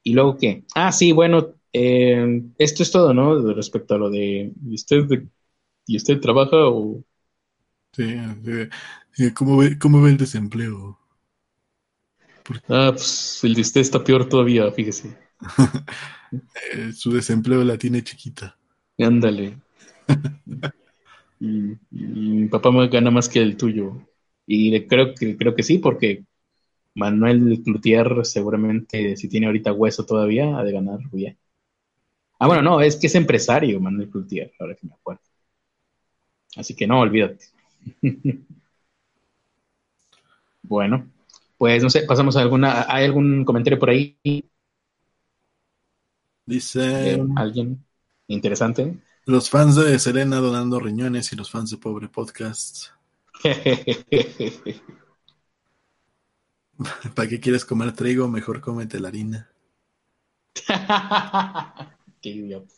¿Y 0.03 0.13
luego 0.13 0.37
qué? 0.37 0.63
Ah, 0.73 0.91
sí, 0.91 1.11
bueno, 1.11 1.55
em, 1.77 2.53
esto 2.57 2.83
es 2.83 2.91
todo, 2.91 3.13
¿no? 3.13 3.53
Respecto 3.53 3.95
a 3.95 3.97
lo 3.97 4.09
de, 4.09 4.53
¿y 4.65 4.75
usted, 4.75 5.05
¿y 5.85 5.97
usted 5.97 6.19
trabaja 6.19 6.67
o...? 6.67 7.03
Sí, 7.93 8.15
¿cómo 9.33 9.57
ve, 9.57 9.77
cómo 9.79 10.01
ve 10.01 10.11
el 10.11 10.17
desempleo? 10.17 10.99
Ah, 12.69 12.91
pues 12.91 13.39
el 13.43 13.55
de 13.55 13.61
usted 13.61 13.81
está 13.81 14.03
peor 14.03 14.27
todavía, 14.27 14.71
fíjese. 14.71 15.17
Eh, 16.73 16.91
su 16.91 17.13
desempleo 17.13 17.63
la 17.63 17.77
tiene 17.77 18.03
chiquita. 18.03 18.57
Ándale. 18.99 19.57
y, 21.39 21.77
mi 21.89 22.47
papá 22.49 22.69
me 22.69 22.89
gana 22.89 23.11
más 23.11 23.29
que 23.29 23.39
el 23.41 23.55
tuyo. 23.55 24.05
Y 24.45 24.85
creo 24.87 25.13
que, 25.13 25.37
creo 25.37 25.55
que 25.55 25.63
sí, 25.63 25.77
porque 25.77 26.25
Manuel 26.95 27.61
Cloutier 27.63 28.25
seguramente, 28.25 29.15
si 29.15 29.29
tiene 29.29 29.45
ahorita 29.45 29.71
hueso 29.71 30.05
todavía, 30.05 30.57
ha 30.57 30.65
de 30.65 30.73
ganar 30.73 30.99
bien. 31.13 31.37
Ah, 32.39 32.47
bueno, 32.47 32.61
no, 32.61 32.81
es 32.81 32.95
que 32.95 33.07
es 33.07 33.15
empresario 33.15 33.79
Manuel 33.79 34.09
Cloutier, 34.09 34.53
ahora 34.59 34.75
que 34.75 34.85
me 34.87 34.93
acuerdo. 34.93 35.21
Así 36.55 36.75
que 36.75 36.87
no, 36.87 36.99
olvídate. 36.99 37.45
bueno, 40.61 41.09
pues 41.57 41.81
no 41.81 41.89
sé, 41.89 42.03
pasamos 42.03 42.37
a 42.37 42.41
alguna. 42.41 42.85
¿Hay 42.87 43.05
algún 43.05 43.43
comentario 43.45 43.79
por 43.79 43.89
ahí? 43.89 44.17
Dice. 46.45 47.19
¿Alguien 47.35 47.83
interesante? 48.27 48.97
Los 49.25 49.49
fans 49.49 49.75
de 49.75 49.99
Selena 49.99 50.37
donando 50.37 50.79
riñones 50.79 51.33
y 51.33 51.35
los 51.35 51.51
fans 51.51 51.71
de 51.71 51.77
Pobre 51.77 52.07
Podcast. 52.07 52.87
¿Para 57.15 57.27
qué 57.27 57.39
quieres 57.39 57.65
comer 57.65 57.93
trigo? 57.93 58.27
Mejor 58.27 58.61
cómete 58.61 58.99
la 58.99 59.07
harina. 59.07 59.49
Idiota. 62.21 62.73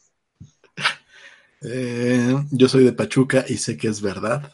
Eh, 1.61 2.35
yo 2.51 2.67
soy 2.69 2.83
de 2.85 2.93
Pachuca 2.93 3.45
y 3.47 3.57
sé 3.57 3.77
que 3.77 3.87
es 3.87 4.01
verdad. 4.01 4.51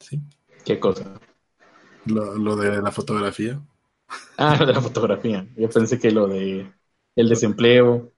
¿Sí? 0.00 0.20
¿Qué 0.64 0.78
cosa? 0.78 1.20
Lo, 2.06 2.36
lo 2.36 2.56
de 2.56 2.82
la 2.82 2.90
fotografía. 2.92 3.60
Ah, 4.36 4.56
lo 4.58 4.66
de 4.66 4.72
la 4.72 4.80
fotografía. 4.80 5.46
Yo 5.56 5.68
pensé 5.68 5.98
que 5.98 6.10
lo 6.10 6.26
de 6.26 6.72
el 7.16 7.28
desempleo 7.28 8.12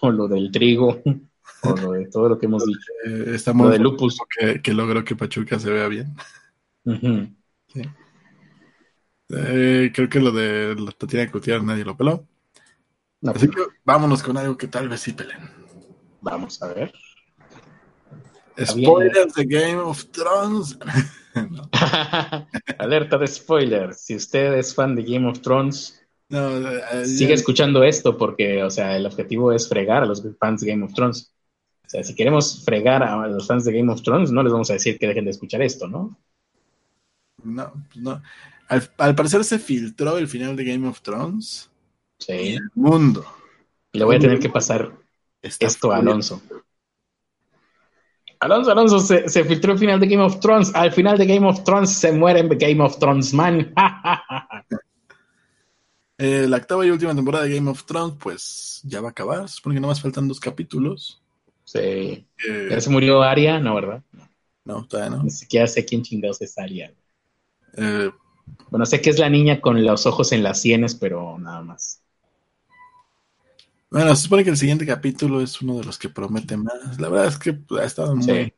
o 0.00 0.10
lo 0.10 0.28
del 0.28 0.50
trigo 0.50 1.02
o 1.64 1.76
lo 1.76 1.92
de 1.92 2.06
todo 2.06 2.28
lo 2.28 2.38
que 2.38 2.46
hemos 2.46 2.64
dicho. 2.66 2.92
Eh, 3.04 3.32
estamos 3.34 3.66
Lo 3.66 3.72
de 3.72 3.78
lupus. 3.78 4.18
que, 4.38 4.62
que 4.62 4.74
logró 4.74 5.04
que 5.04 5.16
Pachuca 5.16 5.58
se 5.58 5.70
vea 5.70 5.88
bien. 5.88 6.14
Sí. 7.72 7.82
Eh, 9.30 9.90
creo 9.94 10.08
que 10.08 10.20
lo 10.20 10.32
de 10.32 10.74
la 10.78 10.90
Tatiana 10.92 11.30
Gutiérrez 11.30 11.64
nadie 11.64 11.84
lo 11.84 11.96
peló. 11.96 12.26
No, 13.20 13.32
Así 13.32 13.48
que 13.48 13.62
vámonos 13.84 14.22
con 14.22 14.36
algo 14.36 14.56
que 14.56 14.68
tal 14.68 14.88
vez 14.88 15.00
sí 15.00 15.12
pelen. 15.12 15.50
Vamos 16.20 16.62
a 16.62 16.68
ver. 16.68 16.92
Spoilers 18.64 19.34
de 19.34 19.44
Game 19.44 19.78
of 19.80 20.04
Thrones. 20.10 20.78
Alerta 22.78 23.18
de 23.18 23.26
spoiler. 23.26 23.94
Si 23.94 24.16
usted 24.16 24.54
es 24.54 24.74
fan 24.74 24.94
de 24.96 25.02
Game 25.02 25.28
of 25.28 25.40
Thrones, 25.40 26.00
no, 26.28 26.58
eh, 26.68 27.06
sigue 27.06 27.30
ya- 27.30 27.34
escuchando 27.34 27.82
esto 27.84 28.16
porque, 28.18 28.62
o 28.62 28.70
sea, 28.70 28.96
el 28.96 29.06
objetivo 29.06 29.52
es 29.52 29.68
fregar 29.68 30.02
a 30.02 30.06
los 30.06 30.22
fans 30.38 30.60
de 30.60 30.70
Game 30.70 30.84
of 30.84 30.92
Thrones. 30.94 31.32
O 31.86 31.90
sea, 31.90 32.02
si 32.04 32.14
queremos 32.14 32.64
fregar 32.64 33.02
a 33.02 33.26
los 33.28 33.46
fans 33.46 33.64
de 33.64 33.72
Game 33.72 33.90
of 33.92 34.02
Thrones, 34.02 34.30
no 34.30 34.42
les 34.42 34.52
vamos 34.52 34.68
a 34.70 34.74
decir 34.74 34.98
que 34.98 35.06
dejen 35.06 35.24
de 35.24 35.30
escuchar 35.30 35.62
esto, 35.62 35.88
¿no? 35.88 36.18
no, 37.42 37.72
no. 37.94 38.22
Al, 38.68 38.90
al 38.98 39.14
parecer 39.14 39.42
se 39.44 39.58
filtró 39.58 40.18
el 40.18 40.28
final 40.28 40.54
de 40.56 40.64
Game 40.64 40.86
of 40.86 41.00
Thrones. 41.00 41.70
Y 42.20 42.24
Sí. 42.24 42.32
el 42.54 42.70
mundo. 42.74 43.24
Le 43.92 44.04
voy 44.04 44.16
a 44.16 44.18
tener 44.18 44.38
que 44.38 44.48
pasar 44.50 44.92
esto 45.42 45.92
a. 45.92 45.96
Alonso. 45.98 46.42
Alonso, 48.40 48.70
Alonso, 48.70 49.00
se, 49.00 49.28
se 49.28 49.44
filtró 49.44 49.72
el 49.72 49.78
final 49.78 49.98
de 49.98 50.06
Game 50.06 50.22
of 50.22 50.38
Thrones. 50.40 50.72
Al 50.74 50.92
final 50.92 51.18
de 51.18 51.26
Game 51.26 51.46
of 51.48 51.64
Thrones 51.64 51.90
se 51.90 52.12
muere 52.12 52.40
en 52.40 52.48
Game 52.48 52.80
of 52.82 52.98
Thrones, 52.98 53.32
man. 53.34 53.72
Eh, 56.20 56.46
la 56.48 56.56
octava 56.56 56.84
y 56.84 56.90
última 56.90 57.14
temporada 57.14 57.44
de 57.44 57.54
Game 57.54 57.70
of 57.70 57.84
Thrones, 57.84 58.16
pues 58.18 58.80
ya 58.82 59.00
va 59.00 59.06
a 59.06 59.10
acabar. 59.12 59.48
Se 59.48 59.54
supone 59.56 59.76
que 59.76 59.80
nada 59.80 59.92
más 59.92 60.02
faltan 60.02 60.26
dos 60.26 60.40
capítulos. 60.40 61.22
sí. 61.62 61.78
Eh, 61.78 62.68
¿Ya 62.70 62.80
se 62.80 62.90
murió 62.90 63.22
Aria? 63.22 63.60
No, 63.60 63.76
¿verdad? 63.76 64.02
no, 64.64 64.84
todavía 64.86 65.16
no. 65.16 65.22
Ni 65.22 65.30
siquiera 65.30 65.68
sé 65.68 65.84
quién 65.84 66.02
chingados 66.02 66.40
es 66.42 66.58
Aria. 66.58 66.92
Eh, 67.76 68.10
Bueno, 68.70 68.84
sé 68.84 69.00
que 69.00 69.10
es 69.10 69.18
la 69.20 69.28
niña 69.30 69.60
con 69.60 69.84
los 69.84 70.06
ojos 70.06 70.32
en 70.32 70.42
las 70.42 70.60
sienes, 70.60 70.96
pero 70.96 71.38
nada 71.38 71.62
más. 71.62 72.02
Bueno, 73.90 74.14
se 74.14 74.22
supone 74.22 74.44
que 74.44 74.50
el 74.50 74.56
siguiente 74.56 74.86
capítulo 74.86 75.40
es 75.40 75.60
uno 75.62 75.78
de 75.78 75.84
los 75.84 75.98
que 75.98 76.08
promete 76.08 76.56
más. 76.56 77.00
La 77.00 77.08
verdad 77.08 77.28
es 77.28 77.38
que 77.38 77.58
ha 77.80 77.84
estado 77.84 78.14
muy, 78.14 78.24
Sí. 78.24 78.52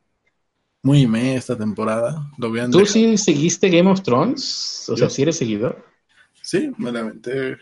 muy 0.82 1.06
meh 1.06 1.36
esta 1.36 1.56
temporada. 1.56 2.30
Lo 2.38 2.50
¿Tú 2.70 2.84
sí 2.86 3.16
seguiste 3.16 3.68
Game 3.70 3.90
of 3.90 4.02
Thrones? 4.02 4.88
O 4.88 4.96
sea, 4.96 5.08
si 5.08 5.22
eres 5.22 5.36
seguidor. 5.36 5.84
Sí, 6.42 6.72
me 6.78 6.90
la 6.90 7.00
aventé 7.00 7.58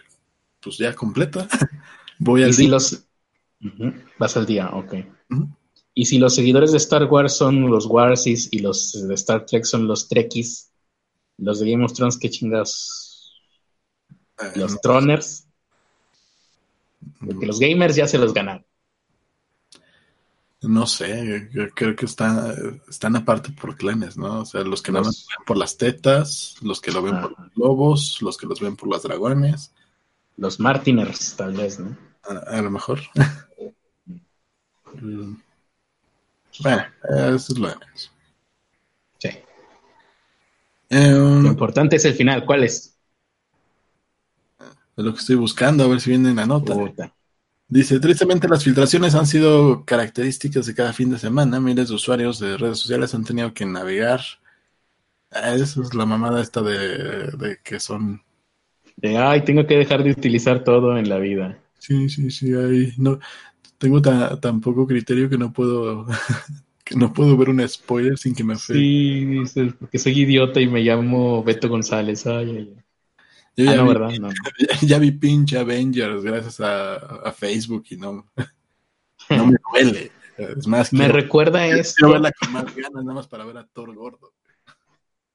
pues 0.60 0.78
ya 0.78 0.94
completa. 0.94 1.46
Voy 2.18 2.42
al 2.42 2.50
Y 2.50 2.52
si 2.54 2.62
día. 2.62 2.70
los... 2.72 3.04
Vas 4.18 4.36
al 4.36 4.46
día, 4.46 4.70
ok. 4.70 4.94
Y 5.94 6.04
si 6.06 6.18
los 6.18 6.34
seguidores 6.34 6.70
de 6.72 6.78
Star 6.78 7.04
Wars 7.04 7.36
son 7.36 7.68
los 7.68 7.86
Warsis 7.86 8.48
y 8.52 8.60
los 8.60 9.06
de 9.06 9.14
Star 9.14 9.44
Trek 9.46 9.64
son 9.64 9.88
los 9.88 10.08
Trekkies, 10.08 10.70
los 11.38 11.58
de 11.60 11.70
Game 11.70 11.84
of 11.84 11.92
Thrones, 11.92 12.16
¿qué 12.18 12.30
chingados? 12.30 13.42
Eh, 14.38 14.52
Los 14.54 14.72
no, 14.74 14.78
Troners, 14.80 15.47
porque 17.24 17.46
los 17.46 17.58
gamers 17.60 17.96
ya 17.96 18.06
se 18.08 18.18
los 18.18 18.32
ganaron. 18.34 18.64
no 20.62 20.86
sé, 20.86 21.48
yo 21.52 21.68
creo 21.70 21.94
que 21.94 22.04
están, 22.06 22.80
están 22.88 23.14
aparte 23.14 23.52
por 23.52 23.76
clanes, 23.76 24.16
¿no? 24.16 24.40
O 24.40 24.44
sea, 24.44 24.62
los 24.62 24.82
que 24.82 24.90
Los- 24.90 25.26
ven 25.28 25.46
por 25.46 25.56
las 25.56 25.76
tetas, 25.76 26.56
los 26.62 26.80
que 26.80 26.90
lo 26.90 27.00
ven 27.02 27.20
por 27.20 27.30
los 27.38 27.56
lobos, 27.56 28.18
los 28.22 28.36
que 28.36 28.46
los 28.46 28.60
ven 28.60 28.74
por 28.76 28.88
las 28.88 29.02
dragones, 29.02 29.72
Los 30.36 30.58
Martiners, 30.60 31.36
tal 31.36 31.52
vez, 31.54 31.78
¿no? 31.78 31.96
a, 32.24 32.58
a 32.58 32.62
lo 32.62 32.70
mejor. 32.70 33.00
Mm. 35.00 35.36
bueno, 36.60 36.82
eso 37.36 37.52
es 37.52 37.58
lo 37.58 37.68
de 37.68 37.76
menos. 37.76 38.10
Sí. 39.18 39.28
Eh, 40.90 41.10
Lo 41.10 41.46
importante 41.48 41.96
es 41.96 42.04
el 42.04 42.14
final. 42.14 42.44
¿Cuál 42.44 42.64
es? 42.64 42.97
Es 44.98 45.04
lo 45.04 45.14
que 45.14 45.20
estoy 45.20 45.36
buscando, 45.36 45.84
a 45.84 45.88
ver 45.88 46.00
si 46.02 46.10
viene 46.10 46.30
en 46.30 46.36
la 46.36 46.46
nota. 46.46 46.74
Puta. 46.74 47.04
Dice, 47.68 48.00
tristemente 48.00 48.48
las 48.48 48.64
filtraciones 48.64 49.14
han 49.14 49.26
sido 49.26 49.84
características 49.86 50.66
de 50.66 50.74
cada 50.74 50.92
fin 50.92 51.10
de 51.10 51.18
semana. 51.18 51.60
Miles 51.60 51.88
de 51.88 51.94
usuarios 51.96 52.38
de 52.40 52.56
redes 52.58 52.78
sociales 52.78 53.14
han 53.14 53.24
tenido 53.24 53.54
que 53.54 53.66
navegar. 53.66 54.20
Ah, 55.30 55.54
Esa 55.54 55.80
es 55.82 55.94
la 55.94 56.04
mamada 56.06 56.40
esta 56.42 56.60
de, 56.62 57.30
de 57.38 57.58
que 57.64 57.80
son... 57.80 58.22
De, 58.96 59.16
ay, 59.16 59.44
tengo 59.44 59.66
que 59.66 59.76
dejar 59.78 60.04
de 60.04 60.10
utilizar 60.10 60.62
todo 60.62 60.98
en 60.98 61.08
la 61.08 61.18
vida. 61.18 61.58
Sí, 61.78 62.08
sí, 62.08 62.30
sí, 62.30 62.52
ahí 62.54 62.92
no... 62.98 63.18
Tengo 63.78 64.02
ta- 64.02 64.40
tan 64.40 64.60
poco 64.60 64.86
criterio 64.86 65.28
que 65.30 65.38
no 65.38 65.52
puedo... 65.52 66.06
que 66.84 66.96
no 66.96 67.12
puedo 67.12 67.36
ver 67.36 67.50
un 67.50 67.66
spoiler 67.68 68.18
sin 68.18 68.34
que 68.34 68.44
me 68.44 68.54
afecte. 68.54 68.92
Sí, 68.92 69.24
dices, 69.24 69.74
porque 69.78 69.98
soy 69.98 70.20
idiota 70.20 70.60
y 70.60 70.66
me 70.68 70.80
llamo 70.80 71.42
Beto 71.44 71.68
González. 71.68 72.26
Ay, 72.26 72.50
ay, 72.50 72.74
ay. 72.76 72.84
Yo 73.58 73.70
Ah, 73.70 73.74
ya, 73.74 73.76
no, 73.76 73.82
vi, 73.82 73.88
¿verdad? 73.88 74.10
No. 74.20 74.28
ya, 74.30 74.68
ya 74.86 74.98
vi 74.98 75.10
pinche 75.10 75.58
Avengers 75.58 76.22
gracias 76.22 76.60
a, 76.60 76.94
a 76.94 77.32
Facebook 77.32 77.84
y 77.90 77.96
no, 77.96 78.30
no 79.30 79.46
me 79.46 79.56
duele. 79.72 80.12
Es 80.36 80.68
más, 80.68 80.92
Me 80.92 81.00
quiero, 81.00 81.14
recuerda 81.14 81.64
quiero 81.64 81.80
esto 81.80 82.08
verla 82.10 82.30
con 82.32 82.52
más 82.52 82.74
ganas 82.76 83.04
nada 83.04 83.14
más 83.14 83.26
para 83.26 83.44
ver 83.44 83.58
a 83.58 83.66
Thor 83.66 83.92
gordo. 83.94 84.32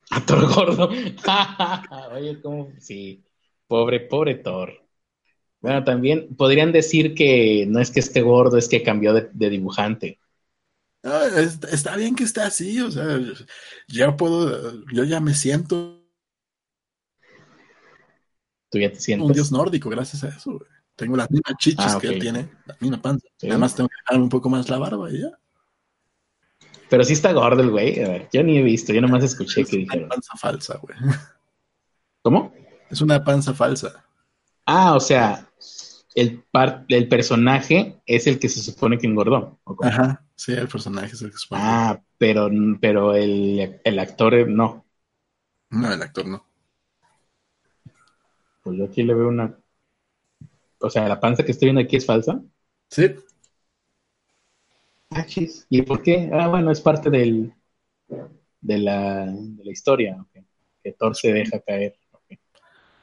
a 0.09 0.25
Thor 0.25 0.47
Gordo. 0.53 0.89
Oye, 2.13 2.41
cómo, 2.41 2.71
sí, 2.79 3.21
pobre, 3.67 3.99
pobre 3.99 4.35
Thor. 4.35 4.71
Bueno, 5.59 5.83
también 5.83 6.33
podrían 6.37 6.71
decir 6.71 7.15
que 7.15 7.65
no 7.67 7.79
es 7.81 7.91
que 7.91 7.99
esté 7.99 8.21
gordo, 8.21 8.57
es 8.57 8.69
que 8.69 8.83
cambió 8.83 9.13
de, 9.13 9.29
de 9.33 9.49
dibujante. 9.49 10.19
Ah, 11.03 11.27
está, 11.35 11.67
está 11.69 11.95
bien 11.97 12.15
que 12.15 12.23
esté 12.23 12.39
así, 12.41 12.79
o 12.79 12.89
sea, 12.89 13.19
ya 13.89 14.15
puedo, 14.15 14.85
yo 14.93 15.03
ya 15.03 15.19
me 15.19 15.33
siento 15.33 16.02
Tú 18.73 18.79
ya 18.79 18.91
te 18.91 19.21
un 19.21 19.31
dios 19.31 19.51
nórdico 19.51 19.87
gracias 19.87 20.23
a 20.23 20.29
eso. 20.29 20.53
güey. 20.53 20.67
Tengo 20.95 21.15
las 21.15 21.29
mismas 21.29 21.53
chichis 21.59 21.93
Ah, 21.93 21.99
que 22.01 22.07
él 22.07 22.19
tiene, 22.19 22.49
la 22.65 22.75
misma 22.79 22.99
panza. 22.99 23.27
Sí. 23.37 23.45
Nada 23.45 23.59
más 23.59 23.75
tengo 23.75 23.87
que 23.87 23.95
dejarme 24.01 24.23
un 24.23 24.29
poco 24.29 24.49
más 24.49 24.67
la 24.67 24.79
barba 24.79 25.11
y 25.11 25.21
ya. 25.21 25.27
Pero 26.89 27.03
sí 27.03 27.13
está 27.13 27.31
gordo 27.33 27.61
el 27.61 27.69
güey. 27.69 28.03
A 28.03 28.07
ver, 28.07 28.29
yo 28.33 28.41
ni 28.41 28.57
he 28.57 28.63
visto, 28.63 28.91
yo 28.93 29.01
nomás 29.01 29.23
escuché 29.23 29.61
Es 29.61 29.69
que 29.69 29.75
una 29.75 29.83
dijeron. 29.85 30.09
panza 30.09 30.35
falsa, 30.37 30.77
güey. 30.81 30.97
¿Cómo? 32.23 32.51
Es 32.89 32.99
una 33.01 33.23
panza 33.23 33.53
falsa. 33.53 34.03
Ah, 34.65 34.95
o 34.95 34.99
sea, 34.99 35.47
el, 36.15 36.43
par- 36.51 36.85
el 36.87 37.07
personaje 37.07 38.01
es 38.07 38.25
el 38.25 38.39
que 38.39 38.49
se 38.49 38.61
supone 38.61 38.97
que 38.97 39.05
engordó. 39.05 39.59
Ajá, 39.83 40.25
sí, 40.35 40.53
el 40.53 40.67
personaje 40.67 41.13
es 41.13 41.21
el 41.21 41.29
que 41.31 41.37
se 41.37 41.47
pone. 41.47 41.61
Ah, 41.63 42.01
pero, 42.17 42.49
pero 42.81 43.13
el, 43.13 43.79
el 43.83 43.99
actor 43.99 44.33
eh, 44.33 44.45
no. 44.47 44.83
No, 45.69 45.91
el 45.93 46.01
actor 46.01 46.25
no. 46.25 46.43
Pues 48.63 48.77
yo 48.77 48.85
aquí 48.85 49.03
le 49.03 49.13
veo 49.13 49.27
una. 49.27 49.57
O 50.79 50.89
sea, 50.89 51.07
la 51.07 51.19
panza 51.19 51.43
que 51.43 51.51
estoy 51.51 51.67
viendo 51.67 51.81
aquí 51.81 51.95
es 51.97 52.05
falsa. 52.05 52.41
Sí, 52.89 53.15
Ah, 55.09 55.25
chis. 55.25 55.65
¿Y 55.69 55.81
por 55.83 56.01
qué? 56.01 56.29
Ah, 56.33 56.47
bueno, 56.47 56.71
es 56.71 56.81
parte 56.81 57.09
del, 57.09 57.53
de, 58.61 58.77
la, 58.79 59.25
de 59.27 59.63
la 59.63 59.71
historia. 59.71 60.17
ok. 60.19 60.43
Que 60.83 60.91
Thor 60.93 61.15
se 61.15 61.31
deja 61.31 61.59
caer. 61.59 61.95
ok. 62.11 62.37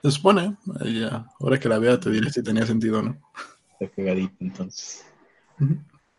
se 0.03 0.11
supone. 0.11 0.57
Ya, 0.85 1.27
ahora 1.39 1.59
que 1.59 1.69
la 1.69 1.79
vea 1.79 2.01
te 2.01 2.11
diré 2.11 2.31
si 2.31 2.43
tenía 2.43 2.67
sentido 2.67 2.99
o 2.99 3.03
no. 3.03 3.21
Está 3.79 3.95
cagadito, 3.95 4.35
entonces. 4.41 5.05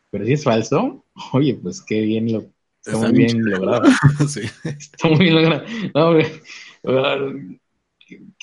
Pero 0.09 0.25
si 0.25 0.33
es 0.33 0.43
falso, 0.43 1.05
oye, 1.33 1.55
pues 1.55 1.81
qué 1.81 2.01
bien 2.01 2.31
lo. 2.31 2.39
Está 2.39 2.93
Está 2.93 2.97
muy 3.09 3.17
bien 3.17 3.43
logrado. 3.43 3.83
sí. 4.27 4.41
Está 4.63 5.07
muy 5.09 5.19
bien 5.19 5.35
logrado. 5.35 5.65
No, 5.93 6.07
hombre. 6.07 6.41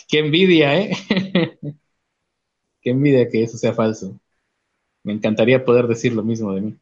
Qué 0.08 0.18
envidia, 0.20 0.80
¿eh? 0.80 0.90
Qué 2.80 2.90
envidia 2.90 3.28
que 3.28 3.42
eso 3.44 3.56
sea 3.58 3.72
falso. 3.74 4.18
Me 5.04 5.12
encantaría 5.14 5.64
poder 5.64 5.86
decir 5.88 6.12
lo 6.14 6.22
mismo 6.24 6.52
de 6.54 6.60
mí. 6.62 6.78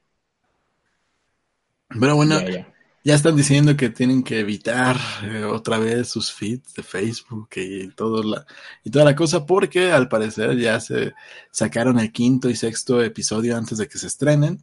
Pero 2.01 2.16
bueno, 2.16 2.41
Ya, 2.41 2.49
ya. 2.49 2.74
ya 3.05 3.14
están 3.14 3.37
diciendo 3.37 3.76
que 3.76 3.91
tienen 3.91 4.22
que 4.24 4.41
evitar 4.41 4.97
eh, 5.22 5.45
otra 5.45 5.78
vez 5.78 6.09
sus 6.09 6.32
feeds 6.32 6.74
de 6.74 6.82
Facebook 6.82 7.49
y, 7.57 7.89
todo 7.93 8.22
la, 8.22 8.47
y 8.84 8.91
toda 8.91 9.05
la 9.05 9.14
cosa 9.16 9.47
porque 9.47 9.93
al 9.93 10.09
parecer 10.09 10.57
ya 10.59 10.80
se 10.80 11.14
sacaron 11.51 11.99
el 11.99 12.12
quinto 12.12 12.51
y 12.51 12.57
sexto 12.57 13.03
episodio 13.03 13.57
antes 13.57 13.78
de 13.78 13.89
que 13.89 13.99
se 13.99 14.09
estrenen. 14.09 14.61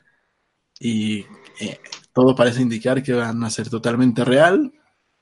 Y 0.80 1.22
eh, 1.62 1.80
todo 2.14 2.36
parece 2.36 2.62
indicar 2.62 3.04
que 3.04 3.14
van 3.14 3.44
a 3.44 3.50
ser 3.50 3.70
totalmente 3.70 4.26
real, 4.26 4.74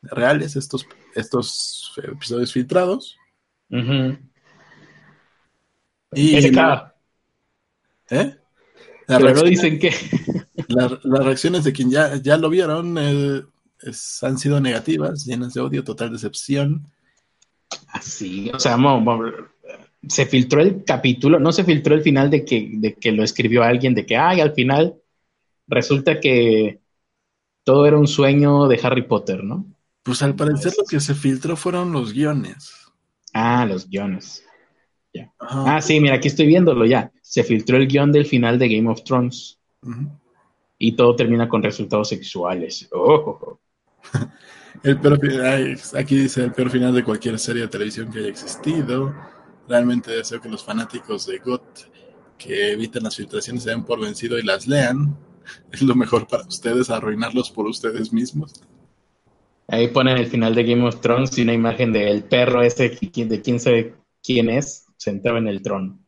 reales 0.02 0.56
estos, 0.56 0.88
estos 1.16 1.94
episodios 2.04 2.52
filtrados. 2.52 3.18
Y 6.14 6.36
¿Eh? 8.10 8.36
Pero 9.08 9.44
dicen 9.44 9.80
que 9.80 9.92
las 10.68 11.02
reacciones 11.04 11.64
de 11.64 11.74
quien 11.74 11.90
ya, 11.90 12.16
ya 12.18 12.38
lo 12.38 12.50
vieron 12.50 12.98
eh, 12.98 13.42
han 14.22 14.38
sido 14.38 14.60
negativas, 14.60 15.26
llenas 15.26 15.54
de 15.54 15.62
odio, 15.62 15.84
total 15.84 16.12
decepción. 16.12 16.88
Así, 17.88 18.52
o 18.54 18.60
sea, 18.60 18.78
se 20.08 20.26
filtró 20.26 20.62
el 20.62 20.84
capítulo, 20.84 21.40
no 21.40 21.52
se 21.52 21.64
filtró 21.64 21.96
el 21.96 22.02
final 22.02 22.30
de 22.30 22.44
que, 22.44 22.70
de 22.74 22.96
que 22.96 23.12
lo 23.12 23.24
escribió 23.24 23.64
alguien, 23.64 23.94
de 23.94 24.06
que, 24.06 24.18
ay, 24.18 24.42
al 24.42 24.54
final 24.54 24.96
resulta 25.68 26.20
que 26.20 26.82
todo 27.64 27.86
era 27.86 27.98
un 27.98 28.08
sueño 28.08 28.68
de 28.68 28.80
Harry 28.84 29.04
Potter, 29.04 29.44
¿no? 29.44 29.66
Pues 30.04 30.22
al 30.24 30.36
parecer 30.36 30.74
lo 30.78 30.86
que 30.86 31.00
se 31.00 31.14
filtró 31.14 31.56
fueron 31.56 31.92
los 31.92 32.14
guiones. 32.14 32.72
Ah, 33.34 33.66
los 33.66 33.88
guiones. 33.88 34.44
Ah, 35.40 35.82
sí, 35.82 36.00
mira, 36.00 36.16
aquí 36.16 36.28
estoy 36.28 36.48
viéndolo 36.48 36.86
ya. 36.86 37.12
Se 37.22 37.44
filtró 37.44 37.78
el 37.78 37.88
guion 37.88 38.12
del 38.12 38.26
final 38.26 38.58
de 38.58 38.70
Game 38.70 38.90
of 38.90 39.04
Thrones. 39.04 39.60
Y 40.78 40.94
todo 40.94 41.16
termina 41.16 41.48
con 41.48 41.62
resultados 41.62 42.10
sexuales. 42.10 42.88
Oh. 42.92 43.60
el 44.84 45.00
peor, 45.00 45.20
aquí 45.98 46.16
dice 46.16 46.44
el 46.44 46.54
peor 46.54 46.70
final 46.70 46.94
de 46.94 47.04
cualquier 47.04 47.38
serie 47.38 47.64
de 47.64 47.68
televisión 47.68 48.12
que 48.12 48.20
haya 48.20 48.30
existido. 48.30 49.14
Realmente 49.68 50.12
deseo 50.12 50.42
que 50.42 50.50
los 50.50 50.64
fanáticos 50.64 51.26
de 51.26 51.38
GOT 51.40 51.92
que 52.38 52.72
eviten 52.72 53.04
las 53.04 53.16
filtraciones 53.16 53.64
se 53.64 53.70
den 53.70 53.84
por 53.84 54.00
vencido 54.00 54.40
y 54.40 54.44
las 54.44 54.68
lean. 54.68 55.18
Es 55.72 55.82
lo 55.82 55.96
mejor 55.96 56.28
para 56.28 56.44
ustedes, 56.48 56.90
arruinarlos 56.90 57.52
por 57.52 57.66
ustedes 57.68 58.14
mismos. 58.14 58.54
Ahí 59.68 59.88
ponen 59.88 60.18
el 60.18 60.28
final 60.28 60.54
de 60.54 60.64
Game 60.64 60.86
of 60.86 61.02
Thrones 61.02 61.38
y 61.38 61.44
una 61.44 61.54
imagen 61.54 61.94
del 61.94 62.24
perro 62.24 62.62
ese 62.62 62.90
de 62.90 63.42
quién 63.42 63.60
sabe 63.60 63.96
quién 64.24 64.50
es, 64.50 64.86
sentado 64.98 65.38
en 65.38 65.48
el 65.48 65.62
trono. 65.62 66.00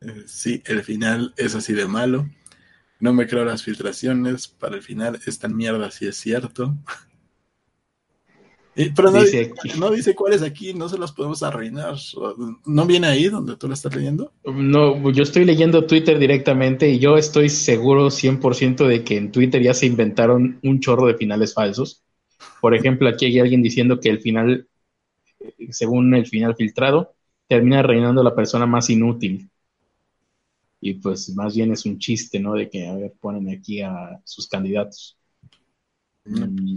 Eh, 0.00 0.24
sí, 0.26 0.62
el 0.66 0.82
final 0.82 1.34
es 1.36 1.54
así 1.54 1.72
de 1.72 1.86
malo. 1.86 2.28
No 3.00 3.12
me 3.12 3.26
creo 3.26 3.44
las 3.44 3.62
filtraciones. 3.62 4.48
Para 4.48 4.76
el 4.76 4.82
final 4.82 5.20
es 5.26 5.38
tan 5.38 5.56
mierda 5.56 5.90
si 5.90 6.06
es 6.06 6.16
cierto. 6.16 6.76
pero 8.96 9.10
no 9.10 9.20
dice, 9.20 9.52
no 9.78 9.90
dice 9.90 10.14
cuáles 10.14 10.42
aquí, 10.42 10.72
no 10.72 10.88
se 10.88 10.98
las 10.98 11.12
podemos 11.12 11.42
arruinar. 11.42 11.96
¿No 12.64 12.86
viene 12.86 13.06
ahí 13.06 13.28
donde 13.28 13.56
tú 13.56 13.68
la 13.68 13.74
estás 13.74 13.94
leyendo? 13.94 14.32
No, 14.44 15.10
yo 15.10 15.22
estoy 15.22 15.44
leyendo 15.44 15.86
Twitter 15.86 16.18
directamente 16.18 16.88
y 16.88 16.98
yo 16.98 17.18
estoy 17.18 17.48
seguro 17.48 18.06
100% 18.06 18.86
de 18.86 19.04
que 19.04 19.16
en 19.16 19.30
Twitter 19.30 19.62
ya 19.62 19.74
se 19.74 19.86
inventaron 19.86 20.58
un 20.62 20.80
chorro 20.80 21.06
de 21.06 21.14
finales 21.14 21.54
falsos. 21.54 22.01
Por 22.62 22.76
ejemplo, 22.76 23.08
aquí 23.08 23.26
hay 23.26 23.40
alguien 23.40 23.60
diciendo 23.60 23.98
que 23.98 24.08
el 24.08 24.20
final, 24.20 24.68
según 25.70 26.14
el 26.14 26.26
final 26.26 26.54
filtrado, 26.54 27.12
termina 27.48 27.82
reinando 27.82 28.22
la 28.22 28.36
persona 28.36 28.66
más 28.66 28.88
inútil. 28.88 29.50
Y 30.80 30.94
pues 30.94 31.28
más 31.34 31.56
bien 31.56 31.72
es 31.72 31.84
un 31.86 31.98
chiste, 31.98 32.38
¿no? 32.38 32.54
De 32.54 32.70
que, 32.70 32.86
a 32.86 32.94
ver, 32.94 33.14
ponen 33.20 33.50
aquí 33.50 33.82
a 33.82 34.20
sus 34.22 34.46
candidatos. 34.46 35.18
Mm. 36.24 36.76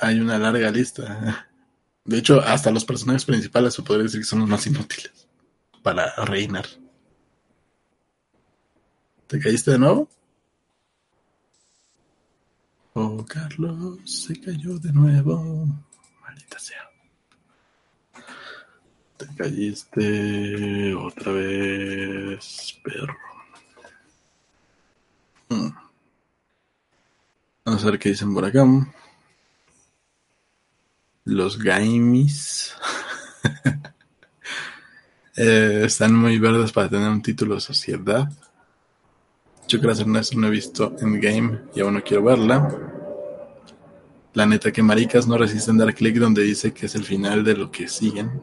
Hay 0.00 0.20
una 0.20 0.38
larga 0.38 0.70
lista. 0.70 1.48
De 2.04 2.18
hecho, 2.18 2.40
hasta 2.40 2.70
los 2.70 2.84
personajes 2.84 3.24
principales 3.24 3.74
se 3.74 3.82
podría 3.82 4.04
decir 4.04 4.20
que 4.20 4.26
son 4.26 4.38
los 4.38 4.48
más 4.48 4.64
inútiles 4.64 5.26
para 5.82 6.14
reinar. 6.24 6.66
¿Te 9.26 9.40
caíste 9.40 9.72
de 9.72 9.80
nuevo? 9.80 10.08
Oh, 12.94 13.24
Carlos 13.26 14.00
se 14.04 14.38
cayó 14.38 14.78
de 14.78 14.92
nuevo. 14.92 15.66
Maldita 16.20 16.58
sea. 16.58 16.90
Te 19.16 19.26
caíste 19.34 20.94
otra 20.94 21.32
vez, 21.32 22.78
perro. 22.84 23.16
Hmm. 25.48 25.70
Vamos 27.64 27.82
a 27.82 27.90
ver 27.90 27.98
qué 27.98 28.10
dicen 28.10 28.34
por 28.34 28.44
acá. 28.44 28.66
Los 31.24 31.58
Gaimis 31.58 32.74
eh, 35.36 35.82
están 35.86 36.14
muy 36.14 36.38
verdes 36.38 36.72
para 36.72 36.90
tener 36.90 37.08
un 37.08 37.22
título 37.22 37.54
de 37.54 37.60
sociedad. 37.62 38.28
Yo 39.72 39.80
gracias 39.80 40.06
Ernesto 40.06 40.38
no 40.38 40.48
he 40.48 40.50
visto 40.50 40.94
Endgame 41.00 41.62
y 41.74 41.80
aún 41.80 41.94
no 41.94 42.04
quiero 42.04 42.24
verla. 42.24 42.68
La 44.34 44.44
neta 44.44 44.70
que 44.70 44.82
maricas 44.82 45.26
no 45.26 45.38
resisten 45.38 45.78
dar 45.78 45.94
clic 45.94 46.18
donde 46.18 46.42
dice 46.42 46.74
que 46.74 46.84
es 46.84 46.94
el 46.94 47.04
final 47.04 47.42
de 47.42 47.56
lo 47.56 47.70
que 47.70 47.88
siguen. 47.88 48.42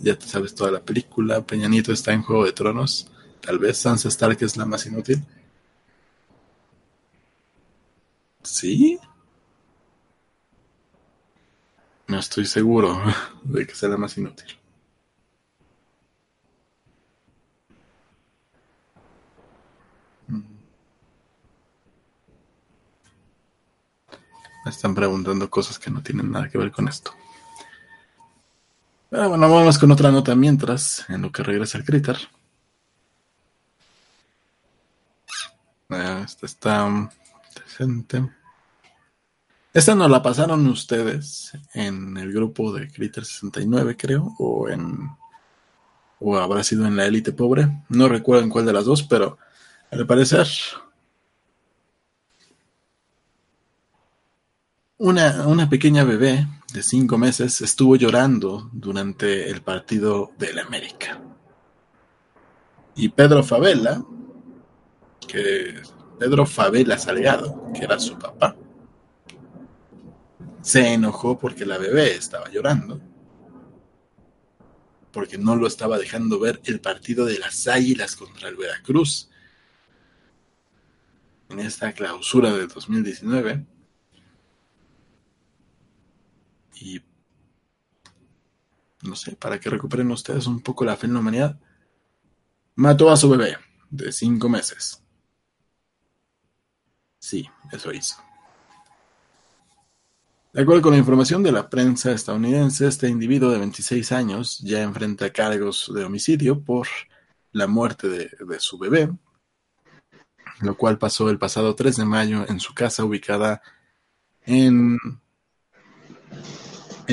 Ya 0.00 0.18
te 0.18 0.26
sabes 0.26 0.54
toda 0.54 0.70
la 0.70 0.80
película. 0.80 1.42
Peñanito 1.42 1.92
está 1.92 2.14
en 2.14 2.22
Juego 2.22 2.46
de 2.46 2.52
Tronos. 2.52 3.10
Tal 3.42 3.58
vez 3.58 3.76
Sansa 3.76 4.08
Stark 4.08 4.38
es 4.40 4.56
la 4.56 4.64
más 4.64 4.86
inútil. 4.86 5.22
¿Sí? 8.42 8.98
No 12.06 12.18
estoy 12.18 12.46
seguro 12.46 12.98
de 13.44 13.66
que 13.66 13.74
sea 13.74 13.90
la 13.90 13.98
más 13.98 14.16
inútil. 14.16 14.61
Me 24.64 24.70
están 24.70 24.94
preguntando 24.94 25.50
cosas 25.50 25.78
que 25.78 25.90
no 25.90 26.02
tienen 26.02 26.30
nada 26.30 26.48
que 26.48 26.58
ver 26.58 26.70
con 26.70 26.88
esto. 26.88 27.12
Pero 29.10 29.28
bueno, 29.28 29.50
vamos 29.50 29.78
con 29.78 29.90
otra 29.90 30.10
nota 30.10 30.34
mientras, 30.34 31.04
en 31.08 31.22
lo 31.22 31.30
que 31.30 31.42
regresa 31.42 31.78
el 31.78 31.84
Critter. 31.84 32.16
Ah, 35.90 36.22
esta 36.24 36.46
está 36.46 37.10
decente. 37.54 38.26
Esta 39.74 39.94
nos 39.94 40.10
la 40.10 40.22
pasaron 40.22 40.66
ustedes 40.66 41.52
en 41.74 42.16
el 42.16 42.32
grupo 42.32 42.72
de 42.72 42.90
Critter 42.90 43.24
69, 43.24 43.96
creo, 43.96 44.34
o 44.38 44.68
en 44.68 45.10
o 46.24 46.38
habrá 46.38 46.62
sido 46.62 46.86
en 46.86 46.96
la 46.96 47.06
élite 47.06 47.32
pobre. 47.32 47.68
No 47.88 48.08
recuerdo 48.08 48.44
en 48.44 48.50
cuál 48.50 48.64
de 48.64 48.72
las 48.72 48.84
dos, 48.84 49.02
pero 49.02 49.38
al 49.90 50.06
parecer 50.06 50.46
Una, 55.04 55.68
pequeña 55.68 56.04
bebé 56.04 56.46
de 56.72 56.80
cinco 56.80 57.18
meses 57.18 57.60
estuvo 57.60 57.96
llorando 57.96 58.70
durante 58.72 59.50
el 59.50 59.60
partido 59.60 60.30
del 60.38 60.60
América. 60.60 61.20
Y 62.94 63.08
Pedro 63.08 63.42
Favela, 63.42 64.04
que 65.26 65.82
Pedro 66.20 66.46
Favela 66.46 66.98
Salgado, 66.98 67.72
que 67.74 67.82
era 67.82 67.98
su 67.98 68.16
papá, 68.16 68.54
se 70.60 70.92
enojó 70.92 71.36
porque 71.36 71.66
la 71.66 71.78
bebé 71.78 72.14
estaba 72.14 72.48
llorando, 72.48 73.00
porque 75.10 75.36
no 75.36 75.56
lo 75.56 75.66
estaba 75.66 75.98
dejando 75.98 76.38
ver 76.38 76.60
el 76.62 76.80
partido 76.80 77.24
de 77.24 77.40
las 77.40 77.66
Águilas 77.66 78.14
contra 78.14 78.48
el 78.48 78.54
Veracruz 78.54 79.28
en 81.48 81.58
esta 81.58 81.92
clausura 81.92 82.52
de 82.52 82.68
2019 82.68 83.71
y 86.74 87.00
no 89.02 89.16
sé, 89.16 89.36
para 89.36 89.58
que 89.58 89.70
recuperen 89.70 90.10
ustedes 90.10 90.46
un 90.46 90.60
poco 90.60 90.84
la 90.84 90.96
fe 90.96 91.06
en 91.06 91.14
la 91.14 91.20
humanidad, 91.20 91.58
mató 92.76 93.10
a 93.10 93.16
su 93.16 93.28
bebé 93.28 93.56
de 93.90 94.12
cinco 94.12 94.48
meses. 94.48 95.02
Sí, 97.18 97.48
eso 97.70 97.92
hizo. 97.92 98.16
De 100.52 100.62
acuerdo 100.62 100.82
con 100.82 100.92
la 100.92 100.98
información 100.98 101.42
de 101.42 101.50
la 101.50 101.70
prensa 101.70 102.12
estadounidense, 102.12 102.86
este 102.86 103.08
individuo 103.08 103.50
de 103.50 103.58
26 103.58 104.12
años 104.12 104.58
ya 104.58 104.82
enfrenta 104.82 105.32
cargos 105.32 105.90
de 105.94 106.04
homicidio 106.04 106.62
por 106.62 106.86
la 107.52 107.66
muerte 107.66 108.08
de, 108.08 108.60
su 108.60 108.78
bebé, 108.78 109.10
lo 110.60 110.76
cual 110.76 110.98
pasó 110.98 111.30
el 111.30 111.38
pasado 111.38 111.74
3 111.74 111.96
de 111.96 112.04
mayo 112.04 112.44
en 112.48 112.60
su 112.60 112.74
casa 112.74 113.04
ubicada 113.04 113.62
en 114.42 114.98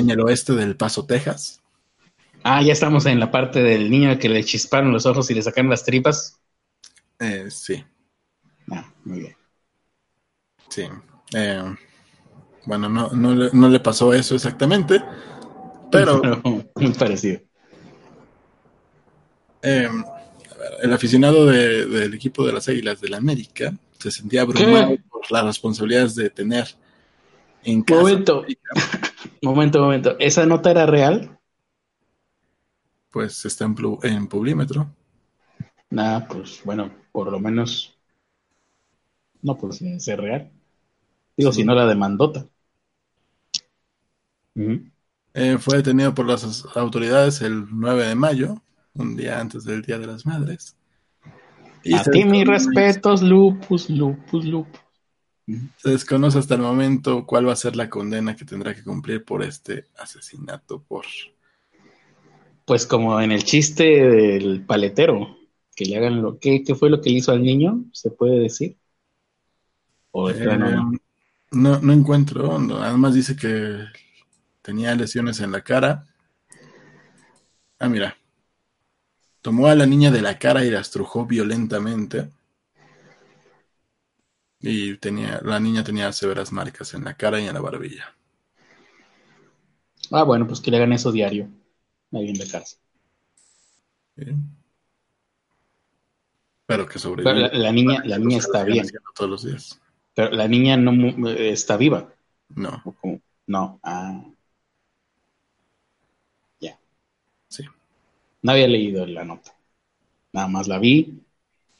en 0.00 0.10
el 0.10 0.20
oeste 0.20 0.54
del 0.54 0.76
Paso, 0.76 1.06
Texas. 1.06 1.60
Ah, 2.42 2.62
ya 2.62 2.72
estamos 2.72 3.06
en 3.06 3.20
la 3.20 3.30
parte 3.30 3.62
del 3.62 3.90
niño 3.90 4.18
que 4.18 4.28
le 4.28 4.42
chisparon 4.44 4.92
los 4.92 5.06
ojos 5.06 5.30
y 5.30 5.34
le 5.34 5.42
sacaron 5.42 5.70
las 5.70 5.84
tripas. 5.84 6.40
Eh, 7.18 7.46
sí. 7.50 7.84
Ah, 8.70 8.90
muy 9.04 9.20
bien. 9.20 9.36
Sí. 10.68 10.84
Eh, 11.34 11.76
bueno, 12.64 12.88
no, 12.88 13.10
no, 13.10 13.68
le, 13.68 13.80
pasó 13.80 14.12
eso 14.14 14.34
exactamente, 14.34 15.02
pero... 15.90 16.20
muy 16.74 16.92
parecido. 16.98 17.40
Eh, 19.62 19.88
el 20.82 20.92
aficionado 20.92 21.46
del 21.46 22.14
equipo 22.14 22.46
de 22.46 22.52
las 22.52 22.68
Águilas 22.68 23.00
del 23.00 23.10
la 23.10 23.18
América 23.18 23.74
se 23.98 24.10
sentía 24.10 24.42
abrumado 24.42 24.96
por 25.10 25.30
las 25.30 25.44
responsabilidades 25.44 26.14
de 26.14 26.30
tener 26.30 26.68
en 27.64 27.82
casa. 27.82 28.00
Momento, 28.00 28.46
momento, 29.42 29.80
momento. 29.80 30.16
¿Esa 30.18 30.46
nota 30.46 30.70
era 30.70 30.86
real? 30.86 31.38
Pues 33.10 33.44
está 33.44 33.64
en, 33.64 33.74
en 34.02 34.26
Publímetro. 34.26 34.88
Nada, 35.90 36.26
pues 36.28 36.60
bueno, 36.64 36.90
por 37.12 37.30
lo 37.30 37.40
menos. 37.40 37.96
No, 39.42 39.56
pues 39.56 39.82
es 39.82 40.06
real. 40.16 40.50
Digo, 41.36 41.52
si 41.52 41.64
no 41.64 41.74
la 41.74 41.86
demandota. 41.86 42.46
Eh, 45.34 45.58
fue 45.58 45.78
detenido 45.78 46.14
por 46.14 46.26
las 46.26 46.66
autoridades 46.76 47.40
el 47.40 47.66
9 47.70 48.08
de 48.08 48.14
mayo, 48.14 48.62
un 48.94 49.16
día 49.16 49.40
antes 49.40 49.64
del 49.64 49.82
Día 49.82 49.98
de 49.98 50.06
las 50.06 50.26
Madres. 50.26 50.76
Y 51.82 51.94
A 51.94 52.02
ti 52.02 52.24
mis 52.24 52.46
respetos, 52.46 53.22
lupus, 53.22 53.88
lupus, 53.88 54.44
lupus. 54.44 54.80
Se 55.76 55.90
desconoce 55.90 56.38
hasta 56.38 56.54
el 56.54 56.60
momento 56.60 57.26
cuál 57.26 57.48
va 57.48 57.52
a 57.52 57.56
ser 57.56 57.76
la 57.76 57.88
condena 57.88 58.36
que 58.36 58.44
tendrá 58.44 58.74
que 58.74 58.84
cumplir 58.84 59.24
por 59.24 59.42
este 59.42 59.86
asesinato 59.98 60.82
por... 60.82 61.04
Pues 62.64 62.86
como 62.86 63.20
en 63.20 63.32
el 63.32 63.42
chiste 63.42 63.84
del 63.84 64.64
paletero, 64.64 65.38
que 65.74 65.86
le 65.86 65.96
hagan 65.96 66.22
lo 66.22 66.38
que 66.38 66.62
¿qué 66.62 66.74
fue 66.74 66.90
lo 66.90 67.00
que 67.00 67.10
le 67.10 67.16
hizo 67.16 67.32
al 67.32 67.42
niño, 67.42 67.84
se 67.92 68.10
puede 68.10 68.38
decir. 68.38 68.76
¿O 70.12 70.30
eh, 70.30 70.36
no, 71.52 71.80
no 71.80 71.92
encuentro, 71.92 72.58
nada 72.58 72.96
más 72.96 73.14
dice 73.14 73.34
que 73.34 73.86
tenía 74.62 74.94
lesiones 74.94 75.40
en 75.40 75.52
la 75.52 75.62
cara. 75.62 76.06
Ah, 77.78 77.88
mira. 77.88 78.16
Tomó 79.42 79.66
a 79.68 79.74
la 79.74 79.86
niña 79.86 80.10
de 80.10 80.20
la 80.20 80.38
cara 80.38 80.64
y 80.64 80.70
la 80.70 80.80
estrujó 80.80 81.26
violentamente. 81.26 82.30
Y 84.60 84.96
tenía, 84.98 85.40
la 85.42 85.58
niña 85.58 85.82
tenía 85.82 86.12
severas 86.12 86.52
marcas 86.52 86.92
en 86.94 87.04
la 87.04 87.14
cara 87.14 87.40
y 87.40 87.46
en 87.46 87.54
la 87.54 87.60
barbilla. 87.60 88.14
Ah, 90.10 90.24
bueno, 90.24 90.46
pues 90.46 90.60
que 90.60 90.70
le 90.70 90.76
hagan 90.76 90.92
eso 90.92 91.12
diario. 91.12 91.48
Ahí 92.12 92.28
en 92.28 92.38
la 92.38 92.46
casa. 92.46 92.76
Pero 96.66 96.86
que 96.86 96.98
sobrevive. 96.98 97.48
Pero 97.50 97.62
la, 97.62 97.72
niña, 97.72 98.02
la 98.04 98.18
niña 98.18 98.38
está 98.38 98.64
bien. 98.64 98.86
Todos 99.14 99.30
los 99.30 99.44
días. 99.44 99.80
Pero 100.14 100.30
la 100.32 100.46
niña 100.46 100.76
no 100.76 101.28
está 101.30 101.76
viva. 101.76 102.12
No. 102.48 102.82
No. 103.46 103.80
Ah. 103.82 104.22
Ya. 106.60 106.78
Sí. 107.48 107.64
No 108.42 108.52
había 108.52 108.68
leído 108.68 109.06
la 109.06 109.24
nota. 109.24 109.54
Nada 110.32 110.48
más 110.48 110.68
la 110.68 110.78
vi 110.78 111.22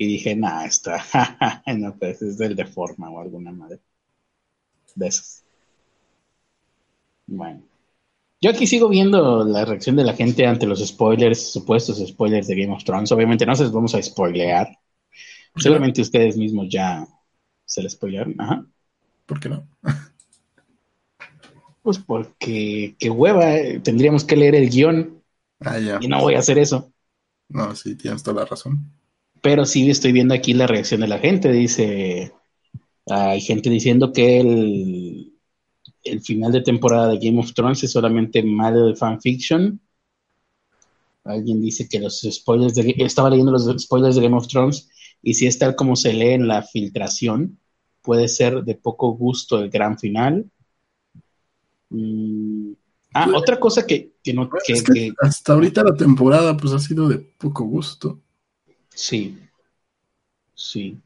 y 0.00 0.06
dije, 0.06 0.34
nah, 0.34 0.64
esta, 0.64 1.04
no, 1.76 1.94
pues 1.94 2.22
es 2.22 2.38
del 2.38 2.56
de 2.56 2.64
forma 2.64 3.10
o 3.10 3.20
alguna 3.20 3.52
madre. 3.52 3.80
De 4.94 5.06
esos. 5.06 5.42
Bueno. 7.26 7.62
Yo 8.40 8.48
aquí 8.48 8.66
sigo 8.66 8.88
viendo 8.88 9.44
la 9.44 9.66
reacción 9.66 9.96
de 9.96 10.04
la 10.04 10.14
gente 10.14 10.46
ante 10.46 10.66
los 10.66 10.80
spoilers, 10.80 11.52
supuestos 11.52 11.98
spoilers 11.98 12.46
de 12.46 12.62
Game 12.62 12.72
of 12.72 12.82
Thrones. 12.82 13.12
Obviamente 13.12 13.44
no 13.44 13.54
se 13.54 13.64
los 13.64 13.72
vamos 13.72 13.94
a 13.94 14.02
spoilear. 14.02 14.74
Seguramente 15.56 16.00
ustedes 16.00 16.38
mismos 16.38 16.68
ya 16.70 17.06
se 17.66 17.82
les 17.82 17.92
spoilearon. 17.92 18.40
Ajá. 18.40 18.64
¿Por 19.26 19.38
qué 19.38 19.50
no? 19.50 19.68
pues 21.82 21.98
porque, 21.98 22.96
qué 22.98 23.10
hueva, 23.10 23.54
eh, 23.54 23.80
tendríamos 23.80 24.24
que 24.24 24.36
leer 24.36 24.54
el 24.54 24.70
guion. 24.70 25.22
Ah, 25.60 25.78
ya. 25.78 25.98
Y 26.00 26.08
no 26.08 26.22
voy 26.22 26.36
a 26.36 26.38
hacer 26.38 26.58
eso. 26.58 26.90
No, 27.50 27.76
sí, 27.76 27.96
tienes 27.96 28.22
toda 28.22 28.40
la 28.40 28.46
razón. 28.46 28.98
Pero 29.42 29.64
sí 29.64 29.88
estoy 29.90 30.12
viendo 30.12 30.34
aquí 30.34 30.54
la 30.54 30.66
reacción 30.66 31.00
de 31.00 31.08
la 31.08 31.18
gente. 31.18 31.50
Dice, 31.50 32.32
hay 33.06 33.40
gente 33.40 33.70
diciendo 33.70 34.12
que 34.12 34.40
el, 34.40 35.32
el 36.04 36.20
final 36.20 36.52
de 36.52 36.62
temporada 36.62 37.08
de 37.08 37.18
Game 37.18 37.40
of 37.40 37.52
Thrones 37.54 37.82
es 37.82 37.92
solamente 37.92 38.42
malo 38.42 38.86
de 38.86 38.96
fanfiction. 38.96 39.80
Alguien 41.24 41.60
dice 41.60 41.88
que 41.88 42.00
los 42.00 42.20
spoilers 42.20 42.74
de... 42.74 42.94
Estaba 42.98 43.30
leyendo 43.30 43.52
los 43.52 43.66
spoilers 43.82 44.16
de 44.16 44.22
Game 44.22 44.36
of 44.36 44.48
Thrones 44.48 44.88
y 45.22 45.34
si 45.34 45.46
es 45.46 45.58
tal 45.58 45.76
como 45.76 45.96
se 45.96 46.12
lee 46.12 46.30
en 46.30 46.48
la 46.48 46.62
filtración, 46.62 47.58
puede 48.02 48.28
ser 48.28 48.64
de 48.64 48.74
poco 48.74 49.10
gusto 49.12 49.58
el 49.58 49.70
gran 49.70 49.98
final. 49.98 50.50
Mm, 51.90 52.72
ah, 53.12 53.26
pues, 53.26 53.36
otra 53.36 53.60
cosa 53.60 53.86
que, 53.86 54.12
no... 54.32 54.48
Que, 54.66 55.12
hasta 55.20 55.52
ahorita 55.52 55.84
la 55.84 55.94
temporada 55.94 56.56
pues 56.56 56.72
ha 56.72 56.78
sido 56.78 57.08
de 57.08 57.18
poco 57.18 57.64
gusto. 57.64 58.20
Sí, 58.94 59.36
sí. 60.54 61.00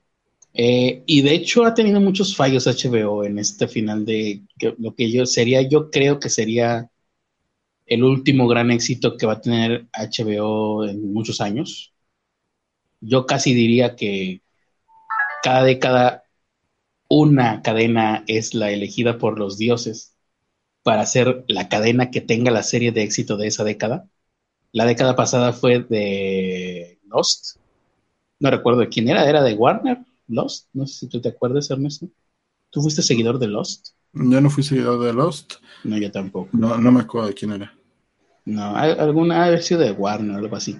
Eh, 0.55 1.03
y 1.07 1.23
de 1.23 1.35
hecho 1.35 1.65
ha 1.65 1.75
tenido 1.75 2.01
muchos 2.01 2.37
fallos 2.37 2.67
HBO 2.67 3.25
en 3.25 3.39
este 3.39 3.69
final 3.69 4.05
de 4.07 4.43
lo 4.79 4.95
que 4.95 5.11
yo 5.11 5.27
sería, 5.27 5.63
yo 5.63 5.91
creo 5.91 6.21
que 6.21 6.31
sería 6.31 6.91
el 7.87 8.05
último 8.05 8.49
gran 8.49 8.71
éxito 8.71 9.17
que 9.17 9.27
va 9.27 9.35
a 9.35 9.41
tener 9.41 9.89
HBO 9.95 10.87
en 10.87 11.13
muchos 11.13 11.41
años. 11.41 11.95
Yo 13.01 13.27
casi 13.27 13.55
diría 13.55 13.95
que 13.97 14.43
cada 15.43 15.65
década 15.65 16.25
una 17.09 17.63
cadena 17.63 18.25
es 18.29 18.55
la 18.55 18.71
elegida 18.73 19.19
por 19.19 19.39
los 19.39 19.59
dioses 19.59 20.15
para 20.83 21.07
ser 21.07 21.45
la 21.49 21.69
cadena 21.69 22.11
que 22.11 22.21
tenga 22.23 22.51
la 22.51 22.63
serie 22.63 22.93
de 22.93 23.03
éxito 23.03 23.37
de 23.37 23.49
esa 23.49 23.65
década. 23.65 24.09
La 24.73 24.87
década 24.87 25.17
pasada 25.17 25.53
fue 25.53 25.81
de 25.81 27.01
Lost, 27.09 27.59
no 28.45 28.51
recuerdo 28.51 28.81
de 28.81 28.91
quién 28.91 29.09
era, 29.09 29.27
era 29.27 29.43
de 29.43 29.55
Warner, 29.55 30.05
Lost. 30.29 30.69
No 30.75 30.87
sé 30.87 30.99
si 30.99 31.09
tú 31.09 31.19
te 31.19 31.31
acuerdas, 31.31 31.71
Ernesto. 31.71 32.09
¿Tú 32.69 32.83
fuiste 32.83 33.01
seguidor 33.01 33.39
de 33.39 33.49
Lost? 33.49 33.95
Yo 34.13 34.39
no 34.39 34.51
fui 34.51 34.63
seguidor 34.63 35.03
de 35.03 35.15
Lost. 35.15 35.55
No, 35.83 35.97
yo 35.97 36.13
tampoco. 36.13 36.51
No, 36.53 36.77
no 36.77 36.93
me 36.93 37.01
acuerdo 37.01 37.29
de 37.29 37.35
quién 37.35 37.53
era. 37.53 37.75
No, 38.45 38.77
alguna 38.77 39.49
vez 39.49 39.65
sido 39.65 39.81
de 39.81 39.93
Warner, 39.93 40.37
algo 40.37 40.57
así. 40.57 40.77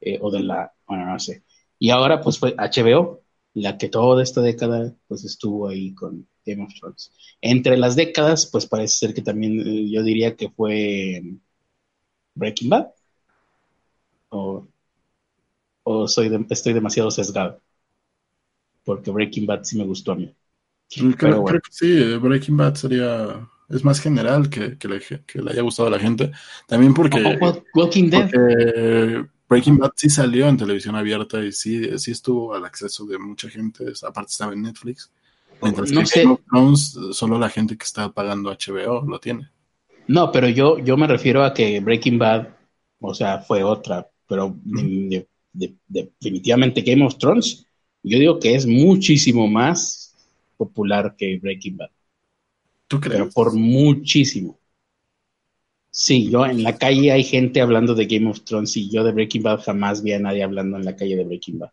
Eh, 0.00 0.20
o 0.22 0.30
de 0.30 0.44
la, 0.44 0.72
bueno, 0.86 1.06
no 1.06 1.18
sé. 1.18 1.42
Y 1.80 1.90
ahora 1.90 2.20
pues 2.20 2.38
fue 2.38 2.54
HBO, 2.56 3.24
la 3.54 3.76
que 3.76 3.88
toda 3.88 4.22
esta 4.22 4.40
década 4.40 4.94
pues 5.08 5.24
estuvo 5.24 5.66
ahí 5.66 5.94
con 5.94 6.28
Game 6.46 6.62
of 6.62 6.72
Thrones. 6.78 7.10
Entre 7.40 7.76
las 7.76 7.96
décadas, 7.96 8.46
pues 8.46 8.66
parece 8.66 8.98
ser 8.98 9.14
que 9.14 9.22
también 9.22 9.58
eh, 9.58 9.90
yo 9.90 10.04
diría 10.04 10.36
que 10.36 10.48
fue 10.48 11.22
Breaking 12.36 12.68
Bad. 12.70 12.86
O 14.28 14.68
o 15.84 16.08
soy 16.08 16.46
estoy 16.50 16.72
demasiado 16.72 17.10
sesgado? 17.10 17.60
Porque 18.84 19.10
Breaking 19.10 19.46
Bad 19.46 19.62
sí 19.64 19.78
me 19.78 19.84
gustó 19.84 20.12
a 20.12 20.16
mí. 20.16 20.34
Creo, 21.16 21.44
que 21.44 21.60
sí, 21.70 22.16
Breaking 22.16 22.56
Bad 22.56 22.74
sería 22.74 23.48
es 23.68 23.84
más 23.84 24.00
general 24.00 24.50
que, 24.50 24.76
que, 24.76 24.88
le, 24.88 25.00
haya 25.50 25.62
gustado 25.62 25.88
a 25.88 25.92
la 25.92 25.98
gente. 25.98 26.30
También 26.66 26.92
porque, 26.94 27.38
Walking 27.74 28.10
Dead. 28.10 29.26
Breaking 29.48 29.78
Bad 29.78 29.92
sí 29.96 30.08
salió 30.08 30.48
en 30.48 30.56
televisión 30.56 30.96
abierta 30.96 31.42
y 31.44 31.52
sí, 31.52 31.98
sí 31.98 32.10
estuvo 32.10 32.54
al 32.54 32.64
acceso 32.64 33.04
de 33.06 33.18
mucha 33.18 33.48
gente. 33.48 33.84
Aparte 34.06 34.30
estaba 34.30 34.52
en 34.52 34.62
Netflix. 34.62 35.10
Mientras 35.62 35.92
no 35.92 36.00
que 36.00 36.06
sé. 36.06 36.24
solo 37.12 37.38
la 37.38 37.48
gente 37.48 37.76
que 37.76 37.84
está 37.84 38.10
pagando 38.12 38.50
HBO 38.50 39.04
lo 39.06 39.18
tiene. 39.20 39.48
No, 40.06 40.30
pero 40.30 40.48
yo, 40.48 40.78
yo 40.78 40.96
me 40.96 41.06
refiero 41.06 41.44
a 41.44 41.54
que 41.54 41.80
Breaking 41.80 42.18
Bad, 42.18 42.48
o 43.00 43.14
sea, 43.14 43.38
fue 43.38 43.62
otra, 43.62 44.06
pero 44.26 44.56
definitivamente 45.54 46.82
Game 46.82 47.04
of 47.04 47.16
Thrones, 47.18 47.66
yo 48.02 48.18
digo 48.18 48.38
que 48.38 48.54
es 48.54 48.66
muchísimo 48.66 49.48
más 49.48 50.14
popular 50.56 51.14
que 51.16 51.38
Breaking 51.38 51.76
Bad. 51.76 51.90
¿Tú 52.86 53.00
crees? 53.00 53.20
Pero 53.20 53.30
por 53.30 53.54
muchísimo. 53.54 54.58
Sí, 55.90 56.28
yo 56.28 56.44
en 56.44 56.62
la 56.62 56.76
calle 56.76 57.12
hay 57.12 57.22
gente 57.22 57.60
hablando 57.60 57.94
de 57.94 58.06
Game 58.06 58.28
of 58.28 58.42
Thrones 58.42 58.76
y 58.76 58.90
yo 58.90 59.04
de 59.04 59.12
Breaking 59.12 59.42
Bad 59.42 59.62
jamás 59.62 60.02
vi 60.02 60.12
a 60.12 60.18
nadie 60.18 60.42
hablando 60.42 60.76
en 60.76 60.84
la 60.84 60.96
calle 60.96 61.16
de 61.16 61.24
Breaking 61.24 61.60
Bad. 61.60 61.70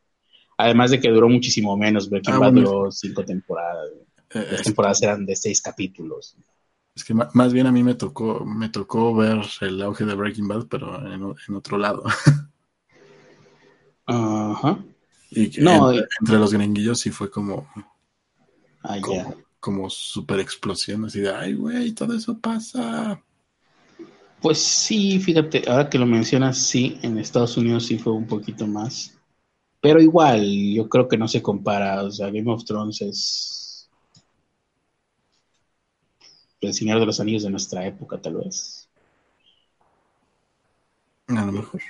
Además 0.57 0.91
de 0.91 0.99
que 0.99 1.09
duró 1.09 1.27
muchísimo 1.27 1.75
menos. 1.75 2.09
Breaking 2.09 2.35
ah, 2.35 2.39
Bad 2.39 2.53
duró 2.53 2.91
cinco 2.91 3.25
temporadas. 3.25 3.89
Eh, 4.33 4.47
Las 4.51 4.61
temporadas 4.61 5.01
eran 5.01 5.25
de 5.25 5.35
seis 5.35 5.59
capítulos. 5.59 6.37
Es 6.95 7.03
que 7.03 7.13
más 7.13 7.51
bien 7.51 7.67
a 7.67 7.71
mí 7.71 7.83
me 7.83 7.95
tocó, 7.95 8.45
me 8.45 8.69
tocó 8.69 9.15
ver 9.15 9.39
el 9.61 9.81
auge 9.81 10.05
de 10.05 10.13
Breaking 10.13 10.47
Bad, 10.47 10.67
pero 10.67 11.01
en 11.11 11.55
otro 11.55 11.77
lado. 11.77 12.03
Ajá. 14.11 14.83
Y 15.29 15.51
no, 15.59 15.91
entre, 15.91 16.37
los 16.37 16.53
gringuillos 16.53 16.99
sí 16.99 17.09
fue 17.09 17.31
como. 17.31 17.67
Ah, 18.83 18.97
como, 18.99 19.35
como 19.59 19.89
super 19.89 20.39
explosión, 20.39 21.05
así 21.05 21.19
de, 21.21 21.33
ay, 21.33 21.53
güey, 21.53 21.91
todo 21.93 22.15
eso 22.15 22.37
pasa. 22.37 23.21
Pues 24.41 24.57
sí, 24.61 25.19
fíjate, 25.19 25.63
ahora 25.67 25.89
que 25.89 25.99
lo 25.99 26.05
mencionas, 26.05 26.57
sí, 26.57 26.97
en 27.03 27.17
Estados 27.19 27.55
Unidos 27.57 27.85
sí 27.85 27.97
fue 27.99 28.11
un 28.11 28.25
poquito 28.25 28.65
más. 28.65 29.15
Pero 29.79 30.01
igual, 30.01 30.43
yo 30.73 30.89
creo 30.89 31.07
que 31.07 31.17
no 31.17 31.27
se 31.27 31.41
compara. 31.41 32.03
O 32.03 32.11
sea, 32.11 32.27
Game 32.27 32.51
of 32.51 32.65
Thrones 32.65 33.01
es. 33.01 33.89
El 36.59 36.73
Señor 36.73 36.99
de 36.99 37.07
los 37.07 37.19
Anillos 37.19 37.43
de 37.43 37.49
nuestra 37.49 37.85
época, 37.87 38.21
tal 38.21 38.35
vez. 38.35 38.87
A 41.27 41.45
lo 41.45 41.51
mejor. 41.51 41.81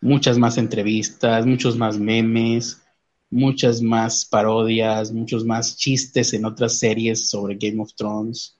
Muchas 0.00 0.38
más 0.38 0.58
entrevistas, 0.58 1.46
muchos 1.46 1.76
más 1.76 1.98
memes, 1.98 2.82
muchas 3.30 3.80
más 3.80 4.24
parodias, 4.24 5.12
muchos 5.12 5.44
más 5.44 5.76
chistes 5.76 6.32
en 6.32 6.44
otras 6.44 6.78
series 6.78 7.28
sobre 7.28 7.56
Game 7.56 7.80
of 7.80 7.94
Thrones. 7.94 8.56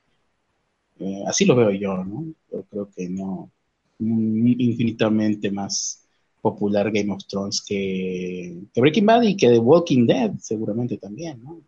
Eh, 0.98 1.22
así 1.26 1.44
lo 1.44 1.56
veo 1.56 1.70
yo, 1.70 2.04
¿no? 2.04 2.26
Yo 2.52 2.62
creo 2.70 2.90
que 2.94 3.08
no, 3.08 3.50
infinitamente 3.98 5.50
más 5.50 6.04
popular 6.40 6.90
Game 6.90 7.12
of 7.12 7.24
Thrones 7.26 7.62
que, 7.66 8.58
Breaking 8.74 9.06
Bad 9.06 9.22
y 9.22 9.36
que 9.36 9.48
The 9.48 9.58
Walking 9.58 10.06
Dead, 10.06 10.32
seguramente 10.40 10.96
también, 10.96 11.42
¿no? 11.42 11.60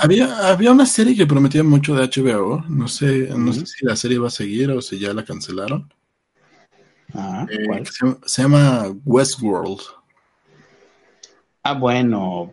Había, 0.00 0.50
había 0.50 0.72
una 0.72 0.86
serie 0.86 1.16
que 1.16 1.26
prometía 1.26 1.62
mucho 1.62 1.94
de 1.94 2.08
HBO, 2.08 2.64
no 2.68 2.88
sé, 2.88 3.28
no 3.36 3.52
sé 3.52 3.66
si 3.66 3.84
la 3.84 3.96
serie 3.96 4.18
va 4.18 4.28
a 4.28 4.30
seguir 4.30 4.70
o 4.70 4.80
si 4.80 4.98
ya 4.98 5.12
la 5.12 5.24
cancelaron. 5.24 5.88
Ah, 7.14 7.46
eh, 7.48 7.84
se, 8.26 8.42
llama 8.42 8.92
Westworld. 9.04 9.80
Ah, 11.62 11.74
bueno, 11.74 12.52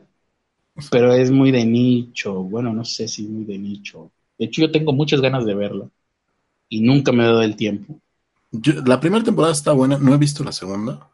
pero 0.90 1.14
es 1.14 1.32
muy 1.32 1.52
de 1.52 1.66
nicho, 1.66 2.44
bueno, 2.44 2.72
no 2.72 2.86
sé 2.86 3.08
si 3.08 3.24
muy 3.24 3.44
de 3.44 3.58
nicho. 3.58 4.12
De 4.38 4.46
hecho, 4.46 4.62
yo 4.62 4.72
tengo 4.72 4.94
muchas 4.94 5.20
ganas 5.20 5.46
de 5.46 5.56
verla 5.56 5.90
y 6.70 6.82
nunca 6.82 7.12
me 7.12 7.24
he 7.24 7.28
dado 7.28 7.42
el 7.42 7.56
tiempo. 7.56 8.00
la 8.86 9.00
primera 9.00 9.24
temporada 9.24 9.54
está 9.54 9.72
buena, 9.74 9.98
no 9.98 10.14
he 10.14 10.18
visto 10.18 10.44
la 10.44 10.52
segunda. 10.52 11.10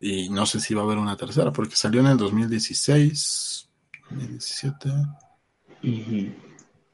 Y 0.00 0.28
no 0.28 0.44
sé 0.44 0.60
si 0.60 0.74
va 0.74 0.82
a 0.82 0.84
haber 0.84 0.98
una 0.98 1.16
tercera, 1.16 1.52
porque 1.52 1.76
salió 1.76 2.00
en 2.00 2.08
el 2.08 2.16
2016, 2.16 3.68
2017. 4.10 4.90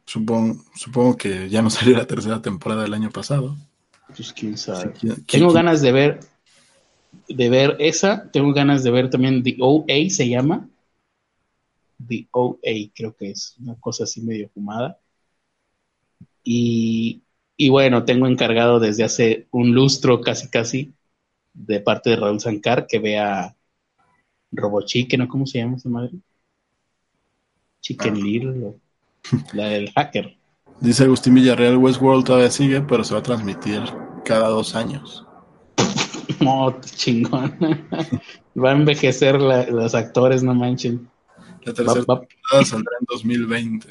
supongo, 0.05 0.63
supongo 0.75 1.17
que 1.17 1.49
ya 1.49 1.63
no 1.63 1.71
salió 1.71 1.97
la 1.97 2.07
tercera 2.07 2.43
temporada 2.43 2.83
del 2.83 2.95
año 2.95 3.11
pasado. 3.11 3.57
Pues 4.09 4.33
quién 4.33 4.57
sabe. 4.57 4.93
tengo 5.27 5.53
ganas 5.53 5.81
de 5.81 5.93
ver, 5.93 6.21
de 7.29 7.49
ver 7.49 7.77
esa, 7.79 8.31
tengo 8.31 8.53
ganas 8.53 8.83
de 8.83 8.91
ver 8.91 9.11
también 9.11 9.43
The 9.43 9.57
OA, 9.61 10.11
se 10.11 10.29
llama. 10.29 10.69
The 12.07 12.29
OA, 12.33 12.91
creo 12.95 13.17
que 13.17 13.31
es 13.31 13.57
una 13.61 13.75
cosa 13.77 14.05
así 14.05 14.21
medio 14.21 14.49
fumada. 14.51 14.99
Y, 16.45 17.23
y 17.57 17.69
bueno, 17.69 18.05
tengo 18.05 18.27
encargado 18.27 18.81
desde 18.81 19.05
hace 19.05 19.47
un 19.51 19.73
lustro 19.75 20.21
casi 20.21 20.49
casi 20.49 20.93
de 21.55 21.81
parte 21.81 22.11
de 22.11 22.17
Raúl 22.17 22.41
Sancar 22.41 22.87
que 22.87 22.99
vea 22.99 23.55
Robo 24.51 24.83
Chicken, 24.83 25.21
¿no? 25.21 25.29
¿Cómo 25.29 25.47
se 25.47 25.59
llama 25.59 25.77
esa 25.77 25.89
madre? 25.89 26.13
Chicken 27.81 28.15
ah. 28.15 28.21
Little, 28.21 28.75
la 29.55 29.69
del 29.69 29.91
hacker. 29.93 30.37
Dice 30.83 31.05
Agustín 31.05 31.35
Villarreal, 31.35 31.77
Westworld 31.77 32.25
todavía 32.25 32.51
sigue, 32.51 32.81
pero 32.81 33.05
se 33.05 33.15
va 33.15 33.21
a 33.21 33.23
transmitir 33.23 33.81
cada 34.25 34.49
dos 34.49 34.75
años. 34.75 35.25
No, 36.41 36.81
chingón. 36.81 37.57
va 38.59 38.71
a 38.71 38.73
envejecer 38.73 39.41
los 39.41 39.95
actores, 39.95 40.43
no 40.43 40.57
manchen. 40.57 41.09
La 41.63 41.73
tercera 41.73 42.05
temporada 42.05 42.65
saldrá 42.65 42.97
en 42.99 43.07
2020. 43.09 43.89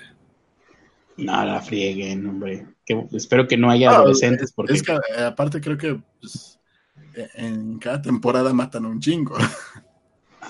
No 1.16 1.46
la 1.46 1.62
frieguen, 1.62 2.28
hombre. 2.28 2.68
espero 3.14 3.48
que 3.48 3.56
no 3.56 3.72
haya 3.72 3.92
adolescentes. 3.92 4.52
Porque... 4.52 4.74
Es 4.74 4.84
que, 4.84 4.92
eh, 4.92 5.24
aparte 5.26 5.62
creo 5.62 5.78
que 5.78 5.98
pues, 6.20 6.60
en 7.36 7.80
cada 7.80 8.02
temporada 8.02 8.52
matan 8.52 8.86
un 8.86 9.00
chingo. 9.00 9.38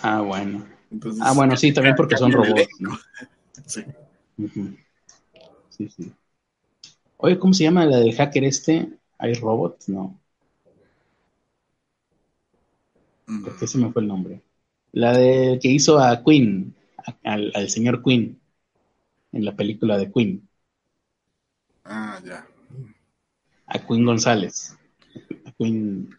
Ah, 0.04 0.22
bueno. 0.22 0.66
ah, 1.22 1.34
bueno, 1.34 1.56
sí, 1.56 1.72
también 1.72 1.96
porque 1.96 2.18
son 2.18 2.32
robots. 2.32 2.68
Sí. 3.68 3.84
Sí, 5.70 5.90
sí. 5.90 6.12
Oye, 7.24 7.38
¿cómo 7.40 7.54
se 7.54 7.64
llama 7.64 7.86
la 7.86 8.00
del 8.00 8.16
hacker 8.16 8.44
este? 8.44 8.90
¿Hay 9.20 9.34
robots? 9.36 9.88
No. 9.90 10.20
Mm. 13.28 13.44
¿Por 13.44 13.58
qué 13.60 13.68
se 13.68 13.78
me 13.78 13.92
fue 13.92 14.02
el 14.02 14.08
nombre? 14.08 14.42
La 14.94 15.14
de 15.14 15.60
que 15.62 15.68
hizo 15.70 16.00
a 16.00 16.24
Queen, 16.24 16.74
al, 17.24 17.52
al 17.54 17.70
señor 17.70 18.04
Queen, 18.04 18.40
en 19.34 19.46
la 19.46 19.56
película 19.56 19.98
de 19.98 20.12
Queen. 20.12 20.50
Ah, 21.86 22.20
ya. 22.26 22.46
A 23.66 23.80
Queen 23.80 24.06
González. 24.06 24.78
A 25.46 25.52
Queen 25.58 26.10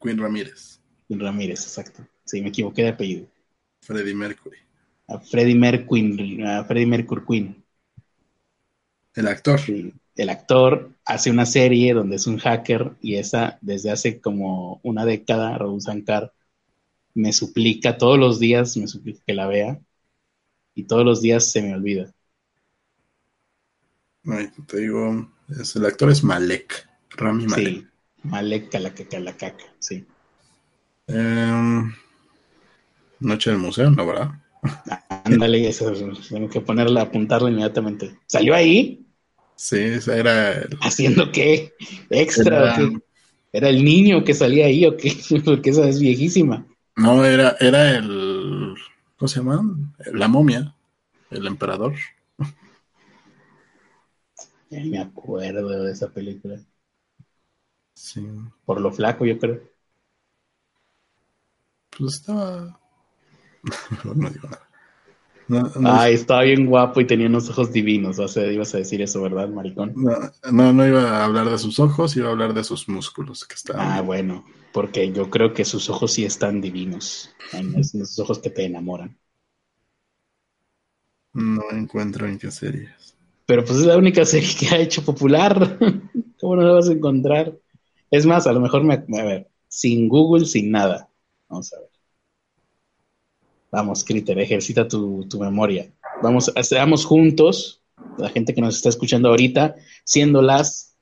Queen 0.00 0.18
Ramírez. 0.18 0.80
Queen 1.06 1.20
Ramírez, 1.20 1.60
exacto. 1.62 2.06
Sí, 2.24 2.40
me 2.42 2.48
equivoqué 2.48 2.82
de 2.82 2.88
apellido. 2.88 3.26
Freddie 3.82 4.14
Mercury. 4.14 4.58
A 5.06 5.18
Freddie 5.20 5.54
Mercury, 5.54 6.42
a 6.42 6.64
Freddie 6.64 6.86
Mercury 6.86 7.22
Queen. 7.24 7.64
El 9.14 9.26
actor. 9.28 9.58
Sí, 9.60 9.92
el 10.16 10.28
actor 10.28 10.90
hace 11.04 11.30
una 11.30 11.46
serie 11.46 11.94
donde 11.94 12.16
es 12.16 12.26
un 12.26 12.38
hacker 12.38 12.92
y 13.00 13.16
esa 13.16 13.58
desde 13.60 13.90
hace 13.90 14.20
como 14.20 14.80
una 14.82 15.04
década, 15.04 15.56
Raúl 15.56 15.80
Sankar 15.80 16.32
me 17.14 17.32
suplica 17.32 17.98
todos 17.98 18.18
los 18.18 18.38
días, 18.38 18.76
me 18.76 18.86
suplica 18.86 19.22
que 19.26 19.34
la 19.34 19.46
vea 19.46 19.80
y 20.74 20.84
todos 20.84 21.04
los 21.04 21.20
días 21.20 21.50
se 21.50 21.62
me 21.62 21.74
olvida. 21.74 22.12
Ay, 24.24 24.50
te 24.66 24.78
digo, 24.78 25.28
el 25.48 25.86
actor 25.86 26.10
es 26.10 26.22
Malek, 26.22 26.88
Rami 27.10 27.46
Malek. 27.46 27.74
Sí, 27.74 27.86
Malek 28.22 28.70
caca, 28.70 29.74
sí. 29.78 30.06
Em, 31.08 31.92
noche 33.18 33.50
del 33.50 33.58
museo, 33.58 33.90
¿no, 33.90 34.06
verdad? 34.06 34.30
Ándale, 35.24 35.68
eso, 35.68 35.92
tengo 36.28 36.48
que 36.48 36.60
ponerla, 36.60 37.02
apuntarla 37.02 37.50
inmediatamente. 37.50 38.16
¿Salió 38.26 38.54
ahí? 38.54 39.04
Sí, 39.56 39.78
ese 39.78 40.18
era. 40.18 40.52
El... 40.52 40.78
¿Haciendo 40.80 41.30
qué? 41.30 41.74
¿Extra 42.10 42.76
era... 42.76 42.90
¿Era 43.52 43.68
el 43.68 43.84
niño 43.84 44.24
que 44.24 44.32
salía 44.32 44.66
ahí 44.66 44.86
o 44.86 44.96
qué? 44.96 45.14
Porque 45.44 45.70
esa 45.70 45.86
es 45.86 46.00
viejísima. 46.00 46.66
No, 46.96 47.24
era, 47.24 47.56
era 47.60 47.96
el. 47.96 48.74
¿Cómo 49.16 49.28
se 49.28 49.40
llama? 49.40 49.62
La 50.12 50.26
momia, 50.28 50.74
el 51.30 51.46
emperador. 51.46 51.94
Ya 54.70 54.82
me 54.84 54.98
acuerdo 54.98 55.68
de 55.68 55.92
esa 55.92 56.08
película. 56.10 56.58
Sí. 57.94 58.26
Por 58.64 58.80
lo 58.80 58.90
flaco, 58.90 59.26
yo 59.26 59.38
creo. 59.38 59.60
Pues 61.96 62.14
estaba. 62.14 62.80
no 64.04 64.30
digo 64.30 64.48
nada. 64.48 64.71
Ay, 65.84 66.14
estaba 66.14 66.42
bien 66.42 66.66
guapo 66.66 67.00
y 67.00 67.06
tenía 67.06 67.26
unos 67.26 67.50
ojos 67.50 67.72
divinos. 67.72 68.18
O 68.18 68.28
sea, 68.28 68.50
ibas 68.50 68.74
a 68.74 68.78
decir 68.78 69.02
eso, 69.02 69.20
¿verdad, 69.22 69.48
maricón? 69.48 69.94
No, 69.94 70.72
no, 70.72 70.86
iba 70.86 71.02
a 71.02 71.24
hablar 71.24 71.48
de 71.50 71.58
sus 71.58 71.78
ojos, 71.78 72.16
iba 72.16 72.28
a 72.28 72.32
hablar 72.32 72.54
de 72.54 72.64
sus 72.64 72.88
músculos. 72.88 73.44
Que 73.44 73.54
estaban 73.54 73.90
ah, 73.90 74.00
bueno, 74.00 74.44
porque 74.72 75.12
yo 75.12 75.30
creo 75.30 75.52
que 75.52 75.64
sus 75.64 75.90
ojos 75.90 76.12
sí 76.12 76.24
están 76.24 76.60
divinos. 76.60 77.30
esos 77.76 78.18
ojos 78.18 78.38
que 78.38 78.50
te 78.50 78.64
enamoran. 78.64 79.18
No 81.34 81.62
encuentro 81.72 82.26
en 82.26 82.38
qué 82.38 82.50
series. 82.50 83.16
Pero 83.46 83.64
pues 83.64 83.78
es 83.78 83.86
la 83.86 83.96
única 83.96 84.24
serie 84.24 84.48
que 84.58 84.68
ha 84.68 84.78
hecho 84.78 85.04
popular. 85.04 85.78
¿Cómo 86.40 86.56
no 86.56 86.62
la 86.62 86.72
vas 86.72 86.88
a 86.88 86.92
encontrar? 86.92 87.56
Es 88.10 88.26
más, 88.26 88.46
a 88.46 88.52
lo 88.52 88.60
mejor 88.60 88.84
me, 88.84 88.94
a 88.94 89.24
ver, 89.24 89.48
sin 89.68 90.08
Google, 90.08 90.44
sin 90.44 90.70
nada. 90.70 91.08
Vamos 91.48 91.72
a 91.72 91.80
ver. 91.80 91.91
Vamos, 93.72 94.04
Critter, 94.04 94.38
ejercita 94.38 94.86
tu, 94.86 95.26
memoria. 95.40 95.90
Vamos, 96.22 96.52
seamos 96.60 97.06
juntos, 97.06 97.82
la 98.18 98.28
gente 98.28 98.54
que 98.54 98.60
nos 98.60 98.76
está 98.76 98.90
escuchando 98.90 99.30
ahorita, 99.30 99.74
siendo 100.04 100.42
las 100.42 100.94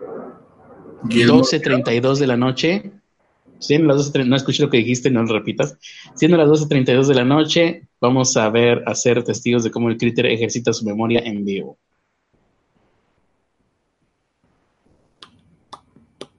12.32 1.03 2.19
de 2.19 2.27
la 2.29 2.37
noche. 2.37 2.93
Siendo 3.59 3.89
las 3.89 4.13
12, 4.13 4.25
no 4.25 4.37
escuché 4.37 4.63
lo 4.63 4.71
que 4.71 4.79
dijiste, 4.79 5.11
no 5.11 5.23
lo 5.25 5.35
repitas. 5.35 5.77
Siendo 6.15 6.37
las 6.37 6.49
12.32 6.49 7.09
de 7.09 7.15
la 7.15 7.25
noche, 7.25 7.89
vamos 8.01 8.37
a 8.37 8.49
ver, 8.49 8.85
a 8.87 8.95
ser 8.95 9.23
testigos 9.25 9.65
de 9.65 9.71
cómo 9.73 9.91
el 9.91 9.99
Critter 9.99 10.27
ejercita 10.27 10.73
su 10.73 10.85
memoria 10.87 11.21
en 11.25 11.45
vivo. 11.45 11.77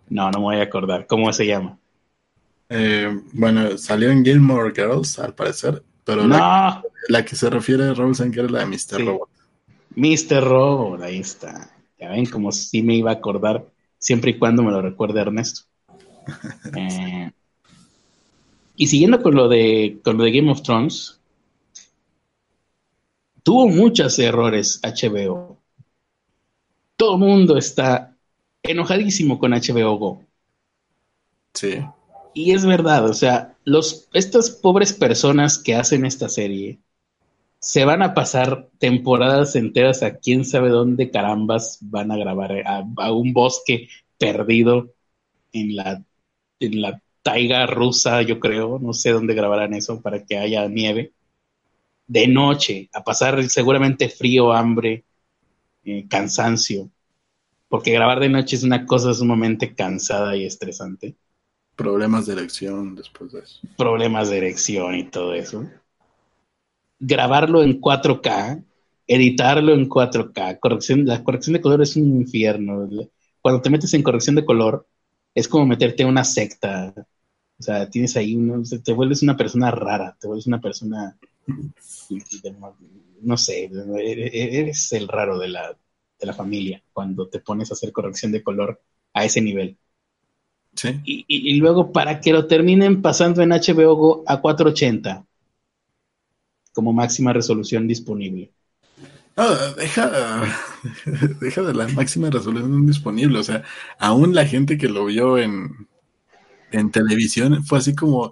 No, 0.09 0.31
no 0.31 0.39
me 0.39 0.45
voy 0.45 0.55
a 0.55 0.63
acordar. 0.63 1.05
¿Cómo 1.05 1.31
se 1.31 1.45
llama? 1.45 1.77
Eh, 2.69 3.21
bueno, 3.33 3.77
salió 3.77 4.09
en 4.09 4.23
Gilmore 4.23 4.73
Girls, 4.73 5.19
al 5.19 5.35
parecer, 5.35 5.83
pero 6.03 6.27
la, 6.27 6.83
que 7.25 7.35
se 7.35 7.49
refiere 7.49 7.85
a 7.85 7.93
Raúl 7.93 8.15
que 8.15 8.41
es 8.41 8.51
la 8.51 8.59
de 8.59 8.65
Mr. 8.65 9.05
Robot. 9.05 9.29
Mr. 9.95 10.43
Robot, 10.43 11.01
ahí 11.01 11.19
está. 11.19 11.69
Ya 11.99 12.09
ven, 12.09 12.25
como 12.25 12.51
si 12.51 12.81
me 12.81 12.95
iba 12.95 13.11
a 13.11 13.15
acordar, 13.15 13.65
siempre 13.99 14.31
y 14.31 14.39
cuando 14.39 14.63
me 14.63 14.71
lo 14.71 14.81
recuerde 14.81 15.21
Ernesto. 15.21 15.61
Eh, 16.77 17.31
y 18.75 18.87
siguiendo 18.87 19.21
con 19.21 19.35
lo 19.35 19.47
de 19.47 19.99
con 20.03 20.17
lo 20.17 20.23
de 20.23 20.31
Game 20.31 20.51
of 20.51 20.61
Thrones, 20.61 21.19
tuvo 23.43 23.67
muchos 23.67 24.17
errores 24.19 24.79
HBO. 24.83 25.57
Todo 26.95 27.15
el 27.15 27.19
mundo 27.19 27.57
está 27.57 28.15
enojadísimo 28.63 29.39
con 29.39 29.51
HBO 29.51 29.97
Go. 29.97 30.25
Sí. 31.53 31.83
Y 32.33 32.53
es 32.53 32.65
verdad, 32.65 33.09
o 33.09 33.13
sea, 33.13 33.57
los, 33.65 34.07
estas 34.13 34.49
pobres 34.49 34.93
personas 34.93 35.57
que 35.57 35.75
hacen 35.75 36.05
esta 36.05 36.29
serie 36.29 36.79
se 37.59 37.85
van 37.85 38.01
a 38.01 38.13
pasar 38.13 38.69
temporadas 38.79 39.55
enteras 39.55 40.03
a 40.03 40.17
quién 40.17 40.45
sabe 40.45 40.69
dónde 40.69 41.11
carambas 41.11 41.79
van 41.81 42.11
a 42.11 42.17
grabar 42.17 42.63
a, 42.65 43.11
un 43.11 43.33
bosque 43.33 43.89
perdido 44.17 44.93
en 45.53 45.75
la, 45.75 46.03
en 46.59 46.81
la 46.81 47.01
taiga 47.21 47.67
rusa, 47.67 48.21
yo 48.23 48.39
creo, 48.39 48.79
no 48.79 48.93
sé 48.93 49.11
dónde 49.11 49.35
grabarán 49.35 49.73
eso 49.73 50.01
para 50.01 50.25
que 50.25 50.37
haya 50.37 50.67
nieve, 50.67 51.13
de 52.07 52.27
noche, 52.27 52.89
a 52.93 53.03
pasar 53.03 53.43
seguramente 53.49 54.09
frío, 54.09 54.53
hambre, 54.53 55.05
eh, 55.85 56.07
cansancio, 56.09 56.89
porque 57.69 57.91
grabar 57.91 58.19
de 58.19 58.29
noche 58.29 58.55
es 58.55 58.63
una 58.63 58.85
cosa 58.85 59.13
sumamente 59.13 59.75
cansada 59.75 60.35
y 60.35 60.45
estresante. 60.45 61.15
Problemas 61.81 62.27
de 62.27 62.33
erección 62.33 62.95
después 62.95 63.31
de 63.31 63.39
eso. 63.39 63.59
Problemas 63.75 64.29
de 64.29 64.37
erección 64.37 64.93
y 64.93 65.09
todo 65.09 65.33
eso. 65.33 65.67
Grabarlo 66.99 67.63
en 67.63 67.81
4K, 67.81 68.63
editarlo 69.07 69.73
en 69.73 69.89
4K, 69.89 70.59
corrección, 70.59 71.05
la 71.07 71.23
corrección 71.23 71.53
de 71.53 71.61
color 71.61 71.81
es 71.81 71.95
un 71.95 72.21
infierno. 72.21 72.87
Cuando 73.41 73.61
te 73.63 73.71
metes 73.71 73.95
en 73.95 74.03
corrección 74.03 74.35
de 74.35 74.45
color, 74.45 74.87
es 75.33 75.47
como 75.47 75.65
meterte 75.65 76.03
en 76.03 76.09
una 76.09 76.23
secta. 76.23 76.93
O 77.59 77.63
sea, 77.63 77.89
tienes 77.89 78.15
ahí, 78.15 78.35
uno, 78.35 78.61
te 78.83 78.93
vuelves 78.93 79.23
una 79.23 79.35
persona 79.35 79.71
rara, 79.71 80.15
te 80.19 80.27
vuelves 80.27 80.45
una 80.45 80.61
persona, 80.61 81.17
no 83.21 83.37
sé, 83.37 83.71
eres 83.97 84.93
el 84.93 85.07
raro 85.07 85.39
de 85.39 85.47
la, 85.47 85.75
de 86.19 86.25
la 86.27 86.33
familia 86.33 86.83
cuando 86.93 87.27
te 87.27 87.39
pones 87.39 87.71
a 87.71 87.73
hacer 87.73 87.91
corrección 87.91 88.31
de 88.31 88.43
color 88.43 88.79
a 89.13 89.25
ese 89.25 89.41
nivel. 89.41 89.79
Sí. 90.75 90.99
Y, 91.03 91.25
y, 91.27 91.55
luego 91.55 91.91
para 91.91 92.21
que 92.21 92.31
lo 92.31 92.47
terminen 92.47 93.01
pasando 93.01 93.41
en 93.41 93.49
HBO 93.49 93.95
Go 93.95 94.23
a 94.25 94.39
480 94.39 95.25
como 96.73 96.93
máxima 96.93 97.33
resolución 97.33 97.87
disponible. 97.87 98.51
deja, 99.77 100.43
deja 101.41 101.61
de 101.61 101.73
la 101.73 101.87
máxima 101.89 102.29
resolución 102.29 102.85
disponible. 102.85 103.39
O 103.39 103.43
sea, 103.43 103.63
aún 103.99 104.33
la 104.33 104.45
gente 104.45 104.77
que 104.77 104.87
lo 104.87 105.05
vio 105.05 105.37
en, 105.37 105.87
en 106.71 106.91
televisión 106.91 107.63
fue 107.65 107.79
así 107.79 107.93
como, 107.93 108.31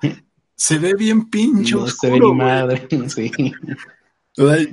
se 0.55 0.77
ve 0.77 0.93
bien 0.93 1.29
pincho. 1.29 1.81
No 1.81 1.87
se 1.87 2.09
ve 2.09 2.19
ni 2.19 2.33
madre, 2.33 2.87
sí. 3.09 3.31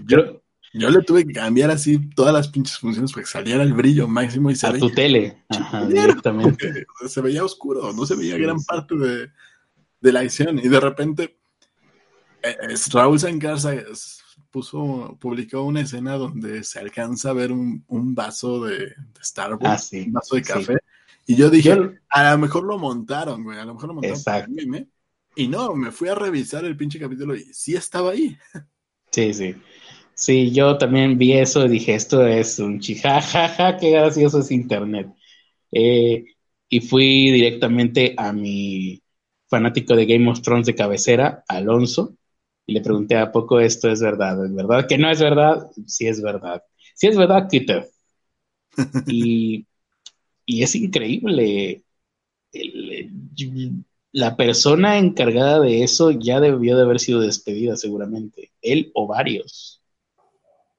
yo, 0.06 0.42
yo 0.78 0.90
le 0.90 1.02
tuve 1.02 1.26
que 1.26 1.32
cambiar 1.32 1.70
así 1.70 1.98
todas 2.10 2.32
las 2.32 2.48
pinches 2.48 2.78
funciones 2.78 3.12
para 3.12 3.24
que 3.24 3.30
saliera 3.30 3.62
el 3.62 3.72
brillo 3.72 4.06
máximo 4.08 4.50
y 4.50 4.56
se 4.56 4.66
A 4.66 4.72
tu 4.78 4.90
tele, 4.90 5.44
Ajá, 5.48 5.86
directamente. 5.86 6.86
Se 7.08 7.20
veía 7.20 7.44
oscuro, 7.44 7.92
no 7.92 8.04
se 8.06 8.16
veía 8.16 8.36
gran 8.36 8.62
parte 8.62 8.96
de, 8.96 9.30
de, 10.00 10.12
la 10.12 10.20
acción. 10.20 10.58
Y 10.58 10.68
de 10.68 10.80
repente, 10.80 11.38
eh, 12.42 12.56
Raúl 12.92 13.18
Sancarza 13.18 13.74
puso, 14.50 15.16
publicó 15.20 15.62
una 15.62 15.80
escena 15.80 16.14
donde 16.14 16.64
se 16.64 16.78
alcanza 16.78 17.30
a 17.30 17.34
ver 17.34 17.52
un, 17.52 17.84
un 17.88 18.14
vaso 18.14 18.64
de, 18.64 18.78
de 18.78 18.94
Starbucks, 19.22 19.92
ah, 19.92 19.96
un 20.06 20.12
vaso 20.12 20.36
de 20.36 20.42
café. 20.42 20.76
Y 21.26 21.36
yo 21.36 21.50
dije, 21.50 21.76
a 22.08 22.32
lo 22.32 22.38
mejor 22.38 22.64
lo 22.64 22.78
montaron, 22.78 23.42
güey, 23.42 23.58
a 23.58 23.64
lo 23.64 23.74
mejor 23.74 23.88
lo 23.88 23.94
montaron. 23.94 24.16
Exacto. 24.16 24.52
y 25.34 25.48
no, 25.48 25.74
me 25.74 25.90
fui 25.90 26.08
a 26.08 26.14
revisar 26.14 26.64
el 26.64 26.76
pinche 26.76 27.00
capítulo 27.00 27.34
y 27.34 27.52
sí 27.52 27.74
estaba 27.74 28.12
ahí. 28.12 28.36
Sí, 29.10 29.32
sí. 29.32 29.54
Sí, 30.16 30.50
yo 30.52 30.78
también 30.78 31.18
vi 31.18 31.34
eso 31.34 31.66
y 31.66 31.68
dije, 31.68 31.94
esto 31.94 32.26
es 32.26 32.58
un 32.58 32.80
chijajaja, 32.80 33.76
qué 33.76 33.90
gracioso 33.90 34.40
es 34.40 34.50
Internet. 34.50 35.08
Eh, 35.72 36.24
y 36.68 36.80
fui 36.80 37.30
directamente 37.32 38.14
a 38.18 38.32
mi 38.32 39.02
fanático 39.48 39.96
de 39.96 40.06
Game 40.06 40.30
of 40.30 40.42
Thrones 40.42 40.66
de 40.66 40.74
cabecera, 40.76 41.44
Alonso, 41.48 42.16
y 42.66 42.74
le 42.74 42.82
pregunté, 42.82 43.16
¿a 43.18 43.32
poco 43.32 43.60
esto 43.60 43.90
es 43.90 44.00
verdad? 44.02 44.44
¿Es 44.46 44.54
verdad 44.54 44.86
que 44.88 44.98
no 44.98 45.10
es 45.10 45.20
verdad? 45.20 45.68
Sí 45.86 46.06
es 46.08 46.22
verdad. 46.22 46.62
Sí 46.94 47.08
es 47.08 47.16
verdad, 47.18 47.48
Twitter. 47.50 47.88
y, 49.06 49.66
y 50.46 50.62
es 50.62 50.74
increíble. 50.76 51.84
la 54.12 54.36
persona 54.36 54.98
encargada 54.98 55.60
de 55.60 55.82
eso 55.84 56.10
ya 56.10 56.40
debió 56.40 56.76
de 56.76 56.82
haber 56.82 56.98
sido 57.00 57.20
despedida 57.20 57.76
seguramente, 57.76 58.52
él 58.62 58.90
o 58.94 59.06
varios 59.06 59.82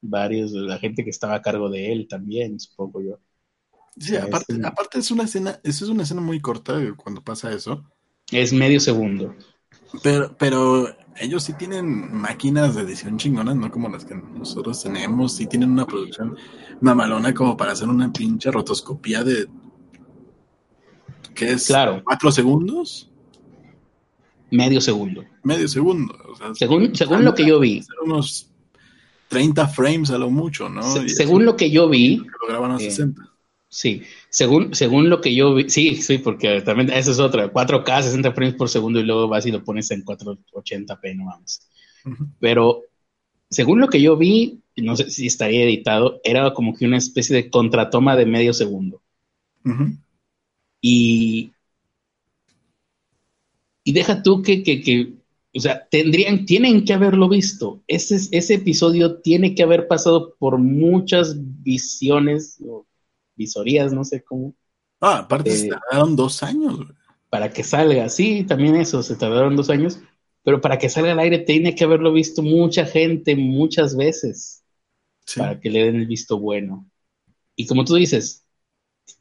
varios 0.10 0.52
de 0.54 0.62
la 0.62 0.80
gente 0.80 1.04
que 1.04 1.10
estaba 1.10 1.36
a 1.36 1.42
cargo 1.42 1.70
de 1.70 1.92
él 1.92 2.08
también, 2.10 2.60
supongo 2.60 3.02
yo. 3.02 3.20
Sí, 4.00 4.16
aparte, 4.16 4.54
es, 4.54 4.64
aparte 4.64 5.00
es 5.00 5.12
una 5.12 5.24
escena, 5.24 5.60
eso 5.64 5.86
es 5.86 5.92
una 5.92 6.04
escena 6.04 6.22
muy 6.22 6.40
corta 6.40 6.80
cuando 6.96 7.24
pasa 7.24 7.52
eso. 7.52 7.84
Es 8.32 8.54
medio 8.54 8.80
segundo. 8.80 9.36
Pero, 10.04 10.36
pero 10.38 10.96
ellos 11.20 11.44
sí 11.44 11.54
tienen 11.54 12.14
máquinas 12.14 12.76
de 12.76 12.82
edición 12.82 13.18
chingonas, 13.18 13.56
no 13.56 13.72
como 13.72 13.90
las 13.90 14.06
que 14.06 14.16
nosotros 14.16 14.84
tenemos, 14.84 15.36
sí 15.36 15.48
tienen 15.48 15.72
una 15.72 15.86
producción 15.86 16.36
mamalona 16.82 17.34
como 17.34 17.58
para 17.58 17.72
hacer 17.72 17.88
una 17.88 18.12
pinche 18.12 18.52
rotoscopía 18.52 19.24
de 19.24 19.48
¿qué 21.34 21.54
es? 21.54 21.68
Claro. 21.68 22.02
¿Cuatro 22.04 22.32
segundos? 22.32 23.10
Medio 24.52 24.80
segundo. 24.82 25.24
Medio 25.44 25.68
segundo. 25.68 26.16
según 26.54 26.96
según 26.96 27.26
lo 27.26 27.34
que 27.34 27.46
yo 27.46 27.60
vi. 27.60 27.82
Unos 28.04 28.52
30 29.28 29.68
frames 29.68 30.10
a 30.12 30.18
lo 30.18 30.30
mucho, 30.30 30.70
¿no? 30.70 30.84
según 31.08 31.46
lo 31.46 31.56
que 31.56 31.70
yo 31.70 31.90
vi. 31.90 32.18
Lo 32.18 32.48
graban 32.48 32.72
a 32.72 32.80
60. 32.80 33.22
Eh, 33.22 33.26
sí, 33.68 34.04
según, 34.30 34.74
según 34.74 35.10
lo 35.10 35.22
que 35.22 35.36
yo 35.36 35.54
vi, 35.56 35.70
sí, 35.70 35.96
sí, 35.96 36.18
porque 36.18 36.62
también 36.62 36.92
esa 36.92 37.12
es 37.12 37.20
otra, 37.20 37.52
4K, 37.52 38.04
60 38.04 38.32
frames 38.32 38.56
por 38.56 38.70
segundo 38.70 39.00
y 39.00 39.04
luego 39.04 39.28
vas 39.28 39.46
y 39.46 39.52
lo 39.52 39.64
pones 39.64 39.92
en 39.92 40.04
480p, 40.06 41.16
no 41.16 41.26
vamos. 41.26 41.62
Pero 42.40 42.84
según 43.50 43.80
lo 43.80 43.90
que 43.90 44.02
yo 44.02 44.16
vi, 44.18 44.62
no 44.78 44.96
sé 44.96 45.10
si 45.10 45.28
estaría 45.28 45.64
editado, 45.64 46.22
era 46.24 46.54
como 46.54 46.76
que 46.76 46.86
una 46.86 46.98
especie 46.98 47.36
de 47.36 47.50
contratoma 47.50 48.16
de 48.16 48.26
medio 48.26 48.54
segundo. 48.54 49.02
Y, 50.80 51.52
y 53.84 53.92
deja 53.92 54.24
tú 54.24 54.42
que, 54.42 54.64
que, 54.64 54.82
que 54.82 55.17
o 55.56 55.60
sea, 55.60 55.88
tendrían, 55.90 56.46
tienen 56.46 56.86
que 56.86 56.94
haberlo 56.94 57.30
visto. 57.30 57.84
Ese, 57.88 58.16
ese 58.32 58.56
episodio 58.56 59.20
tiene 59.22 59.56
que 59.56 59.64
haber 59.64 59.88
pasado 59.88 60.36
por 60.38 60.58
muchas 60.58 61.36
visiones 61.64 62.60
o 62.66 62.86
visorías, 63.36 63.94
no 63.94 64.04
sé 64.04 64.24
cómo. 64.24 64.54
Ah, 65.00 65.20
aparte 65.20 65.52
se 65.52 65.70
tardaron 65.70 66.16
dos 66.16 66.44
años. 66.44 66.80
Para 67.30 67.52
que 67.52 67.64
salga, 67.64 68.10
sí, 68.10 68.44
también 68.44 68.76
eso, 68.76 69.04
se 69.04 69.16
tardaron 69.16 69.56
dos 69.56 69.70
años, 69.70 70.00
pero 70.44 70.62
para 70.62 70.78
que 70.78 70.90
salga 70.90 71.12
al 71.12 71.20
aire 71.20 71.40
tiene 71.40 71.76
que 71.76 71.84
haberlo 71.84 72.14
visto 72.14 72.42
mucha 72.42 72.86
gente 72.86 73.36
muchas 73.36 73.98
veces 73.98 74.64
para 75.36 75.60
que 75.60 75.70
le 75.70 75.84
den 75.84 75.98
el 75.98 76.08
visto 76.08 76.40
bueno. 76.40 76.90
Y 77.56 77.68
como 77.68 77.84
tú 77.84 77.96
dices, 77.96 78.46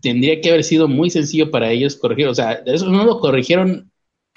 tendría 0.01 0.41
que 0.41 0.51
haber 0.51 0.63
sido 0.63 0.87
muy 0.87 1.11
sencillo 1.11 1.51
para 1.51 1.71
ellos 1.73 1.97
corregir, 1.97 2.29
o 2.29 2.35
sea, 2.35 2.53
eso 2.65 2.87
no 2.87 3.05
lo 3.05 3.19
corrigieron 3.19 3.91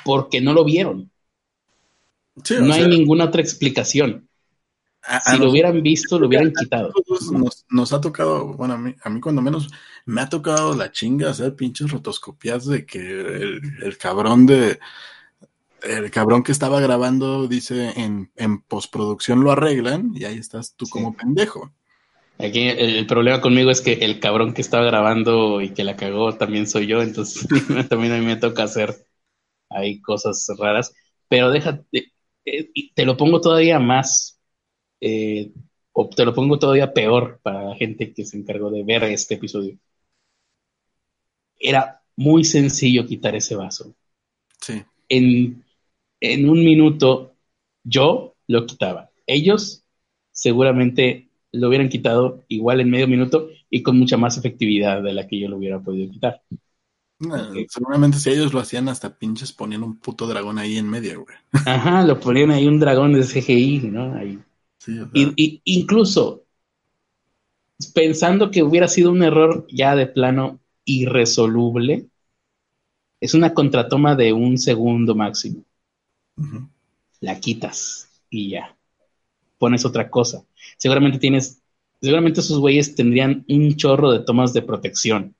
porque 0.04 0.42
no 0.42 0.54
lo 0.54 0.64
vieron 0.66 1.12
no 2.36 2.74
hay 2.74 2.88
ninguna 2.88 3.26
otra 3.26 3.42
explicación. 3.42 4.30
si 5.26 5.38
lo 5.38 5.50
hubieran 5.50 5.82
visto, 5.82 6.20
lo 6.20 6.28
hubieran 6.28 6.52
quitado. 6.54 6.92
Nos, 7.70 7.94
ha 7.94 8.02
tocado, 8.02 8.54
bueno, 8.54 8.76
a 8.76 8.78
mí, 8.78 8.96
a 9.04 9.10
mí 9.10 9.20
cuando 9.22 9.42
menos 9.42 9.70
me 10.06 10.22
ha 10.22 10.30
tocado 10.30 10.76
la 10.76 10.92
chinga 10.92 11.30
hacer 11.30 11.56
pinches 11.56 11.92
rotoscopias 11.92 12.66
de 12.66 12.86
que 12.86 13.00
el, 13.00 13.98
cabrón 13.98 14.46
de 14.46 14.80
el 15.84 16.12
cabrón 16.12 16.44
que 16.44 16.52
estaba 16.52 16.82
grabando 16.82 17.48
dice 17.48 17.94
en, 17.96 18.32
en 18.36 18.62
postproducción 18.62 19.44
lo 19.44 19.52
arreglan 19.52 20.12
y 20.14 20.26
ahí 20.26 20.38
estás 20.38 20.76
tú 20.76 20.88
como 20.90 21.16
pendejo. 21.16 21.72
Aquí 22.40 22.70
el, 22.70 23.06
problema 23.06 23.42
conmigo 23.42 23.70
es 23.70 23.82
que 23.82 23.94
el 23.94 24.22
cabrón 24.22 24.54
que 24.54 24.62
estaba 24.62 24.86
grabando 24.86 25.60
y 25.62 25.74
que 25.74 25.84
la 25.84 25.98
cagó 25.98 26.38
también 26.38 26.68
soy 26.68 26.88
yo, 26.88 27.02
entonces 27.02 27.46
también 27.90 28.14
a 28.14 28.18
mí 28.18 28.26
me 28.26 28.38
toca 28.38 28.64
hacer 28.64 28.96
ahí 29.70 30.02
cosas 30.02 30.48
raras. 30.58 30.94
Pero 31.28 31.52
déjate, 31.52 32.14
eh, 32.58 32.92
te 32.94 33.06
lo 33.06 33.18
pongo 33.18 33.42
todavía 33.42 33.80
más, 33.80 34.40
eh, 35.02 35.52
o 35.94 36.10
te 36.10 36.26
lo 36.26 36.34
pongo 36.34 36.60
todavía 36.60 36.94
peor 36.94 37.40
para 37.44 37.64
la 37.64 37.76
gente 37.76 38.14
que 38.14 38.26
se 38.26 38.38
encargó 38.38 38.70
de 38.72 38.84
ver 38.84 39.04
este 39.06 39.36
episodio. 39.36 39.78
Era 41.60 42.02
muy 42.16 42.44
sencillo 42.44 43.06
quitar 43.06 43.36
ese 43.36 43.56
vaso. 43.56 43.96
Sí. 44.62 44.82
En, 45.10 45.64
en 46.20 46.50
un 46.50 46.64
minuto 46.64 47.36
yo 47.84 48.36
lo 48.48 48.66
quitaba. 48.66 49.10
Ellos 49.26 49.84
seguramente 50.32 51.30
lo 51.52 51.68
hubieran 51.68 51.90
quitado 51.90 52.44
igual 52.48 52.80
en 52.82 52.90
medio 52.90 53.08
minuto 53.08 53.50
y 53.70 53.84
con 53.84 53.98
mucha 53.98 54.18
más 54.18 54.38
efectividad 54.38 55.02
de 55.02 55.14
la 55.14 55.28
que 55.28 55.40
yo 55.40 55.50
lo 55.50 55.58
hubiera 55.58 55.80
podido 55.80 56.12
quitar. 56.12 56.42
Seguramente 57.68 58.18
si 58.18 58.30
ellos 58.30 58.54
lo 58.54 58.62
hacían 58.62 58.88
hasta 58.88 59.18
pinches 59.18 59.52
ponían 59.52 59.84
un 59.84 59.98
puto 59.98 60.26
dragón 60.26 60.58
ahí 60.58 60.78
en 60.78 60.90
medio, 60.90 61.24
güey. 61.24 61.36
Ajá, 61.66 62.04
lo 62.04 62.20
ponían 62.20 62.52
ahí 62.52 62.66
un 62.66 62.80
dragón 62.80 63.14
de 63.14 63.24
CGI, 63.24 63.90
¿no? 63.92 64.14
Ahí. 64.14 64.40
y, 65.14 65.62
incluso 65.66 66.46
pensando 67.94 68.52
que 68.52 68.64
hubiera 68.64 68.88
sido 68.88 69.12
un 69.12 69.24
error 69.24 69.68
ya 69.70 69.96
de 69.96 70.08
plano 70.08 70.60
irresoluble, 70.86 72.08
es 73.20 73.34
una 73.34 73.54
contratoma 73.54 74.16
de 74.16 74.32
un 74.32 74.58
segundo 74.58 75.14
máximo. 75.14 75.64
La 77.20 77.38
quitas 77.40 78.10
y 78.30 78.52
ya. 78.52 78.78
Pones 79.58 79.84
otra 79.84 80.10
cosa. 80.10 80.46
Seguramente 80.78 81.20
tienes, 81.20 81.62
seguramente 82.02 82.40
esos 82.40 82.60
güeyes 82.60 82.96
tendrían 82.96 83.44
un 83.50 83.76
chorro 83.76 84.12
de 84.12 84.20
tomas 84.20 84.54
de 84.54 84.62
protección 84.62 85.36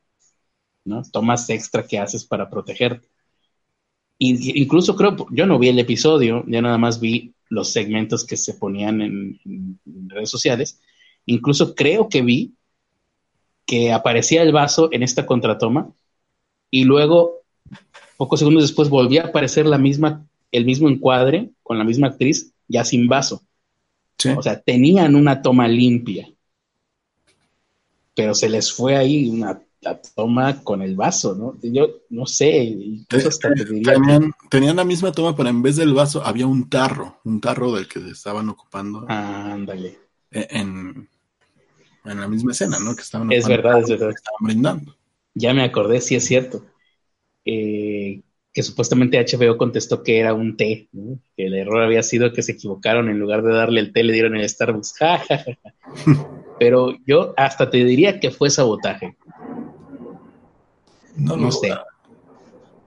¿no? 0.86 1.04
Tomas 1.12 1.50
extra 1.50 1.86
que 1.86 2.00
haces 2.00 2.26
para 2.26 2.50
protegerte. 2.50 3.08
incluso 4.18 4.96
creo, 4.96 5.28
yo 5.32 5.46
no 5.46 5.60
vi 5.60 5.70
el 5.70 5.80
episodio, 5.80 6.44
ya 6.48 6.62
nada 6.62 6.78
más 6.78 7.00
vi 7.00 7.34
los 7.50 7.72
segmentos 7.72 8.26
que 8.26 8.38
se 8.38 8.54
ponían 8.54 9.02
en, 9.02 9.80
redes 10.08 10.30
sociales. 10.30 10.80
Incluso 11.26 11.76
creo 11.76 12.10
que 12.10 12.22
vi 12.22 12.54
que 13.66 13.92
aparecía 13.92 14.42
el 14.42 14.52
vaso 14.52 14.90
en 14.92 15.04
esta 15.04 15.26
contratoma 15.26 15.92
y 16.72 16.84
luego, 16.84 17.42
pocos 18.18 18.40
segundos 18.40 18.64
después, 18.64 18.90
volvía 18.90 19.24
a 19.24 19.28
aparecer 19.28 19.66
la 19.66 19.78
misma, 19.78 20.26
el 20.52 20.66
mismo 20.66 20.90
encuadre 20.90 21.52
con 21.64 21.78
la 21.78 21.84
misma 21.84 22.08
actriz, 22.08 22.54
ya 22.68 22.84
sin 22.84 23.08
vaso. 23.08 23.44
O 24.38 24.44
sea, 24.44 24.60
tenían 24.60 25.16
una 25.16 25.42
toma 25.42 25.68
limpia, 25.68 26.30
pero 28.14 28.36
se 28.36 28.50
les 28.50 28.72
fue 28.72 28.98
ahí 28.98 29.30
una 29.30 29.62
la 29.82 30.02
toma 30.02 30.62
con 30.64 30.82
el 30.82 30.96
vaso, 30.96 31.36
¿no? 31.36 31.58
Yo 31.62 32.02
no 32.10 32.26
sé, 32.26 32.76
tenían, 34.50 34.76
la 34.76 34.84
misma 34.84 35.12
toma, 35.12 35.36
pero 35.36 35.50
en 35.50 35.62
vez 35.62 35.78
del 35.78 35.94
vaso 35.94 36.24
había 36.26 36.48
un 36.48 36.70
tarro, 36.70 37.20
un 37.24 37.40
tarro 37.40 37.74
del 37.74 37.88
que 37.88 38.00
se 38.00 38.10
estaban 38.10 38.50
ocupando. 38.50 39.06
ándale. 39.08 39.98
E, 40.32 40.48
en, 40.52 41.08
en, 42.06 42.20
la 42.20 42.28
misma 42.28 42.52
escena, 42.52 42.78
¿no? 42.80 42.96
Que 42.96 43.02
estaban 43.02 43.32
es 43.32 43.48
verdad, 43.48 43.80
es 43.80 43.90
verdad. 43.90 44.10
estaban 44.10 44.40
brindando. 44.42 44.96
Ya 45.34 45.54
me 45.54 45.64
acordé, 45.64 46.02
sí 46.02 46.16
es 46.16 46.26
cierto. 46.26 46.66
Eh, 47.46 48.22
que 48.52 48.64
supuestamente 48.64 49.24
HBO 49.24 49.58
contestó 49.58 50.04
que 50.04 50.20
era 50.20 50.34
un 50.34 50.58
té, 50.58 50.90
¿no? 50.92 51.20
que 51.38 51.46
el 51.46 51.54
error 51.54 51.84
había 51.84 52.04
sido 52.04 52.34
que 52.34 52.42
se 52.42 52.54
equivocaron, 52.54 53.10
en 53.10 53.20
lugar 53.20 53.44
de 53.44 53.54
darle 53.54 53.80
el 53.80 53.94
té 53.94 54.04
le 54.04 54.14
dieron 54.14 54.36
el 54.36 54.50
Starbucks. 54.50 54.96
Pero 56.60 56.98
yo 57.06 57.34
hasta 57.38 57.70
te 57.70 57.86
diría 57.86 58.20
que 58.20 58.32
fue 58.32 58.50
sabotaje. 58.50 59.16
No, 61.20 61.38
no 61.38 61.52
sé. 61.52 61.76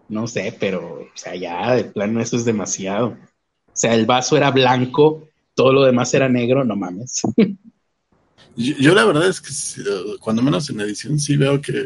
No 0.09 0.27
sé, 0.27 0.55
pero, 0.59 1.01
o 1.03 1.17
sea, 1.17 1.35
ya 1.37 1.75
de 1.75 1.85
plano 1.85 2.21
eso 2.21 2.37
es 2.37 2.45
demasiado. 2.45 3.17
O 3.67 3.73
sea, 3.73 3.95
el 3.95 4.05
vaso 4.05 4.37
era 4.37 4.51
blanco, 4.51 5.29
todo 5.55 5.73
lo 5.73 5.85
demás 5.85 6.13
era 6.13 6.29
negro, 6.29 6.65
no 6.65 6.77
mames. 6.77 7.23
Yo, 8.55 8.95
la 8.95 9.07
verdad 9.07 9.29
es 9.29 9.41
que 9.41 10.19
cuando 10.21 10.43
menos 10.43 10.69
en 10.69 10.81
edición 10.81 11.19
sí 11.19 11.39
veo 11.39 11.63
que 11.63 11.81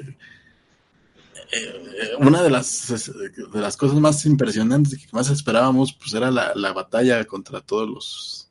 eh, 1.52 2.16
una 2.18 2.42
de 2.42 2.50
las, 2.50 3.12
de 3.12 3.60
las 3.60 3.76
cosas 3.76 4.00
más 4.00 4.26
impresionantes 4.26 4.98
que 4.98 5.06
más 5.12 5.30
esperábamos 5.30 5.92
pues 5.92 6.12
era 6.12 6.32
la, 6.32 6.52
la 6.56 6.72
batalla 6.72 7.24
contra 7.24 7.60
todos 7.60 7.88
los, 7.88 8.50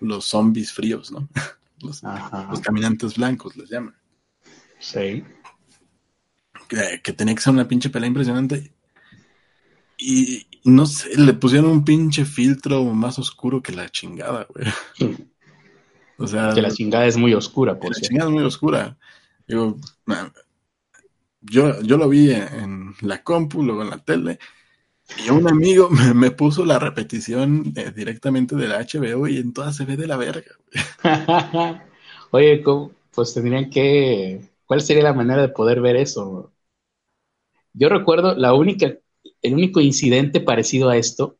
los 0.00 0.24
zombies 0.24 0.72
fríos, 0.72 1.12
¿no? 1.12 1.28
Los, 1.80 2.02
los 2.02 2.60
caminantes 2.60 3.16
blancos 3.16 3.58
les 3.58 3.68
llaman. 3.68 3.94
Sí 4.78 5.22
que, 7.02 7.12
tenía 7.12 7.34
que 7.34 7.40
ser 7.40 7.52
una 7.52 7.68
pinche 7.68 7.90
pelea 7.90 8.08
impresionante. 8.08 8.72
Y 9.98 10.46
no 10.64 10.86
sé, 10.86 11.16
le 11.18 11.34
pusieron 11.34 11.70
un 11.70 11.84
pinche 11.84 12.24
filtro 12.24 12.84
más 12.84 13.18
oscuro 13.18 13.62
que 13.62 13.72
la 13.72 13.88
chingada, 13.88 14.46
güey. 14.48 15.14
O 16.18 16.26
sea. 16.26 16.52
Que 16.54 16.62
la 16.62 16.70
chingada 16.70 17.06
es 17.06 17.16
muy 17.16 17.34
oscura, 17.34 17.78
por 17.78 17.94
La 17.94 18.00
chingada 18.00 18.28
es 18.28 18.34
muy 18.34 18.44
oscura. 18.44 18.96
Digo, 19.46 19.76
yo, 21.42 21.80
yo 21.82 21.96
lo 21.96 22.08
vi 22.08 22.30
en, 22.32 22.94
la 23.00 23.22
compu, 23.22 23.62
luego 23.62 23.82
en 23.82 23.90
la 23.90 23.98
tele. 23.98 24.38
Y 25.24 25.30
un 25.30 25.48
amigo 25.48 25.90
me, 25.90 26.30
puso 26.30 26.64
la 26.64 26.78
repetición 26.78 27.74
eh, 27.76 27.92
directamente 27.94 28.56
de 28.56 28.68
la 28.68 28.80
HBO 28.80 29.28
y 29.28 29.36
en 29.36 29.52
todas 29.52 29.76
se 29.76 29.84
ve 29.84 29.96
de 29.96 30.06
la 30.06 30.16
verga. 30.16 30.52
Oye, 32.30 32.62
pues 33.14 33.34
tendrían 33.34 33.68
que. 33.70 34.40
¿Cuál 34.64 34.80
sería 34.80 35.02
la 35.02 35.12
manera 35.12 35.42
de 35.42 35.48
poder 35.48 35.82
ver 35.82 35.96
eso? 35.96 36.53
Yo 37.74 37.88
recuerdo 37.88 38.34
la 38.34 38.54
única, 38.54 38.98
el 39.42 39.54
único 39.54 39.80
incidente 39.80 40.40
parecido 40.40 40.88
a 40.90 40.96
esto, 40.96 41.38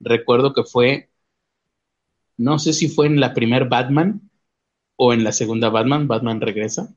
recuerdo 0.00 0.54
que 0.54 0.64
fue, 0.64 1.10
no 2.36 2.58
sé 2.58 2.72
si 2.72 2.88
fue 2.88 3.06
en 3.06 3.20
la 3.20 3.34
primer 3.34 3.68
Batman 3.68 4.30
o 4.96 5.12
en 5.12 5.24
la 5.24 5.32
segunda 5.32 5.70
Batman, 5.70 6.08
Batman 6.08 6.40
regresa, 6.40 6.94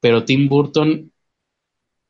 pero 0.00 0.24
Tim 0.24 0.48
Burton 0.48 1.12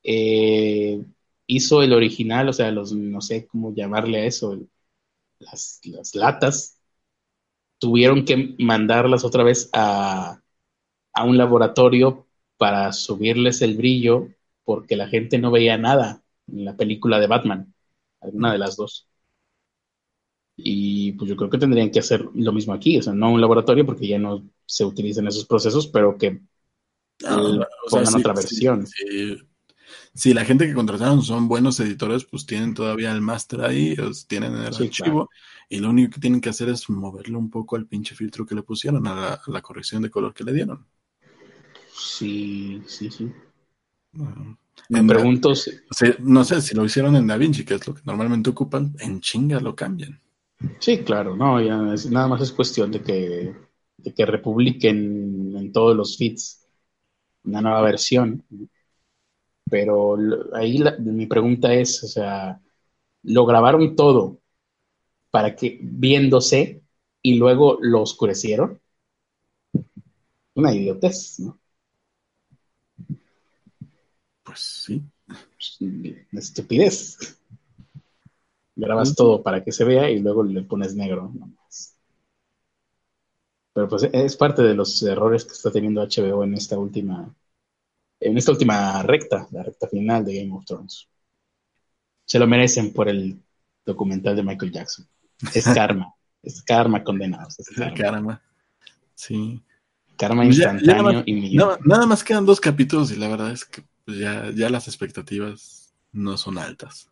eh, 0.02 1.02
hizo 1.46 1.82
el 1.82 1.92
original, 1.92 2.48
o 2.48 2.52
sea, 2.52 2.70
los, 2.70 2.92
no 2.92 3.20
sé 3.20 3.46
cómo 3.46 3.74
llamarle 3.74 4.18
a 4.22 4.24
eso, 4.26 4.58
las, 5.40 5.80
latas, 6.14 6.80
tuvieron 7.78 8.24
que 8.24 8.56
mandarlas 8.58 9.24
otra 9.24 9.44
vez 9.44 9.70
a 9.72 11.24
un 11.24 11.36
laboratorio 11.36 12.26
para 12.56 12.92
subirles 12.92 13.62
el 13.62 13.76
brillo 13.76 14.28
porque 14.68 14.96
la 14.96 15.08
gente 15.08 15.38
no 15.38 15.50
veía 15.50 15.78
nada 15.78 16.22
en 16.46 16.66
la 16.66 16.76
película 16.76 17.18
de 17.18 17.26
Batman, 17.26 17.72
alguna 18.20 18.52
de 18.52 18.58
las 18.58 18.76
dos. 18.76 19.08
Y 20.56 21.12
pues 21.12 21.30
yo 21.30 21.36
creo 21.36 21.48
que 21.48 21.56
tendrían 21.56 21.90
que 21.90 22.00
hacer 22.00 22.28
lo 22.34 22.52
mismo 22.52 22.74
aquí, 22.74 22.98
o 22.98 23.02
sea, 23.02 23.14
no 23.14 23.32
un 23.32 23.40
laboratorio 23.40 23.86
porque 23.86 24.06
ya 24.06 24.18
no 24.18 24.46
se 24.66 24.84
utilizan 24.84 25.26
esos 25.26 25.46
procesos, 25.46 25.86
pero 25.86 26.18
que 26.18 26.42
ah, 27.24 27.66
pongan 27.88 28.14
otra 28.16 28.34
versión. 28.34 28.86
si 30.12 30.34
la 30.34 30.44
gente 30.44 30.66
que 30.66 30.74
contrataron 30.74 31.22
son 31.22 31.48
buenos 31.48 31.80
editores, 31.80 32.26
pues 32.26 32.44
tienen 32.44 32.74
todavía 32.74 33.10
el 33.12 33.22
máster 33.22 33.62
ahí, 33.62 33.96
tienen 34.26 34.52
el 34.54 34.66
archivo, 34.66 35.30
y 35.70 35.78
lo 35.78 35.88
único 35.88 36.12
que 36.12 36.20
tienen 36.20 36.42
que 36.42 36.50
hacer 36.50 36.68
es 36.68 36.90
moverle 36.90 37.38
un 37.38 37.48
poco 37.48 37.76
al 37.76 37.86
pinche 37.86 38.14
filtro 38.14 38.44
que 38.44 38.54
le 38.54 38.62
pusieron, 38.62 39.06
a 39.06 39.40
la 39.46 39.62
corrección 39.62 40.02
de 40.02 40.10
color 40.10 40.34
que 40.34 40.44
le 40.44 40.52
dieron. 40.52 40.86
Sí, 41.94 42.82
sí, 42.86 43.10
sí. 43.10 43.32
Me 44.88 45.04
pregunto 45.04 45.54
si... 45.54 45.72
no 46.20 46.44
sé 46.44 46.60
si 46.62 46.74
lo 46.74 46.84
hicieron 46.84 47.16
en 47.16 47.26
DaVinci, 47.26 47.64
que 47.64 47.74
es 47.74 47.86
lo 47.86 47.94
que 47.94 48.02
normalmente 48.04 48.50
ocupan, 48.50 48.94
en 49.00 49.20
chinga 49.20 49.60
lo 49.60 49.74
cambian. 49.74 50.20
Sí, 50.80 50.98
claro, 50.98 51.36
no, 51.36 51.60
ya 51.60 51.76
nada 52.10 52.28
más 52.28 52.40
es 52.42 52.52
cuestión 52.52 52.90
de 52.90 53.02
que, 53.02 53.54
de 53.96 54.14
que 54.14 54.26
republiquen 54.26 55.54
en 55.56 55.72
todos 55.72 55.96
los 55.96 56.16
feeds 56.16 56.66
una 57.44 57.60
nueva 57.60 57.82
versión. 57.82 58.44
Pero 59.70 60.16
ahí 60.54 60.82
mi 61.00 61.26
pregunta 61.26 61.74
es, 61.74 62.02
o 62.02 62.08
sea, 62.08 62.60
lo 63.22 63.46
grabaron 63.46 63.94
todo 63.94 64.40
para 65.30 65.54
que 65.54 65.78
viéndose 65.82 66.82
y 67.22 67.34
luego 67.34 67.78
lo 67.80 68.02
oscurecieron. 68.02 68.80
Una 70.54 70.74
idiotez, 70.74 71.40
¿no? 71.40 71.58
Pues 74.48 74.60
sí. 74.60 75.02
Estupidez. 76.32 77.38
Grabas 78.74 79.14
todo 79.14 79.42
para 79.42 79.62
que 79.62 79.72
se 79.72 79.84
vea 79.84 80.08
y 80.08 80.20
luego 80.20 80.42
le 80.42 80.62
pones 80.62 80.94
negro. 80.94 81.30
Pero 83.74 83.88
pues 83.88 84.08
es 84.10 84.36
parte 84.36 84.62
de 84.62 84.74
los 84.74 85.02
errores 85.02 85.44
que 85.44 85.52
está 85.52 85.70
teniendo 85.70 86.00
HBO 86.00 86.44
en 86.44 86.54
esta 86.54 86.78
última, 86.78 87.34
en 88.20 88.38
esta 88.38 88.52
última 88.52 89.02
recta, 89.02 89.46
la 89.50 89.64
recta 89.64 89.86
final 89.86 90.24
de 90.24 90.40
Game 90.40 90.56
of 90.56 90.64
Thrones. 90.64 91.06
Se 92.24 92.38
lo 92.38 92.46
merecen 92.46 92.94
por 92.94 93.08
el 93.10 93.42
documental 93.84 94.34
de 94.34 94.42
Michael 94.42 94.72
Jackson. 94.72 95.06
Es 95.54 95.64
karma. 95.74 96.14
es 96.42 96.62
karma 96.62 97.04
condenado. 97.04 97.48
Es 97.48 97.68
karma. 97.94 98.42
Sí. 99.14 99.62
Karma 100.16 100.44
pues 100.44 100.56
instantáneo 100.56 101.22
y 101.26 101.56
nada, 101.56 102.06
más 102.06 102.24
quedan 102.24 102.46
dos 102.46 102.60
capítulos 102.60 103.12
y 103.12 103.16
la 103.16 103.28
verdad 103.28 103.52
es 103.52 103.64
que 103.66 103.84
pues 104.08 104.20
ya, 104.20 104.50
ya 104.54 104.70
las 104.70 104.88
expectativas 104.88 105.92
no 106.12 106.38
son 106.38 106.56
altas. 106.56 107.10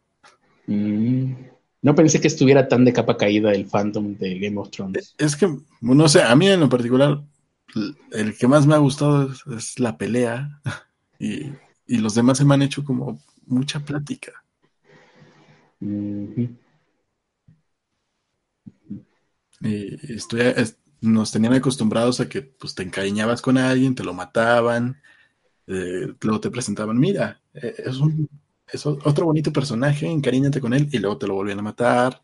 Mm, 0.66 1.34
no 1.82 1.94
pensé 1.94 2.22
que 2.22 2.26
estuviera 2.26 2.68
tan 2.68 2.86
de 2.86 2.94
capa 2.94 3.18
caída 3.18 3.53
el 3.53 3.66
Phantom 3.66 4.16
de 4.16 4.38
Game 4.38 4.59
of 4.59 4.70
Thrones. 4.70 5.14
Es 5.18 5.36
que, 5.36 5.59
no 5.82 6.09
sé, 6.09 6.22
a 6.22 6.34
mí 6.34 6.49
en 6.49 6.61
lo 6.61 6.70
particular, 6.70 7.22
el 8.12 8.38
que 8.38 8.49
más 8.49 8.66
me 8.66 8.74
ha 8.74 8.78
gustado 8.78 9.30
es, 9.55 9.78
la 9.78 9.99
pelea 9.99 10.62
y, 11.18 11.53
los 11.86 12.14
demás 12.14 12.38
se 12.38 12.47
me 12.47 12.55
han 12.55 12.62
hecho 12.62 12.82
como 12.82 13.20
mucha 13.44 13.80
plática. 13.80 14.32
Y 19.61 20.14
estoy, 20.14 20.40
nos 21.03 21.30
tenían 21.30 21.53
acostumbrados 21.53 22.20
a 22.20 22.28
que 22.30 22.40
pues 22.40 22.74
te 22.74 22.84
encariñabas 22.84 23.42
con 23.42 23.59
alguien, 23.59 23.94
te 23.94 24.03
lo 24.03 24.14
mataban, 24.14 25.03
eh, 25.66 26.12
luego 26.20 26.40
te 26.40 26.50
presentaban, 26.50 26.98
mira, 26.98 27.40
eh, 27.54 27.74
es, 27.78 27.98
un, 27.98 28.28
es 28.70 28.86
otro 28.86 29.26
bonito 29.26 29.52
personaje, 29.52 30.06
encariñate 30.06 30.60
con 30.60 30.72
él, 30.74 30.88
y 30.92 30.98
luego 30.98 31.18
te 31.18 31.26
lo 31.26 31.34
volvían 31.34 31.58
a 31.58 31.62
matar. 31.62 32.22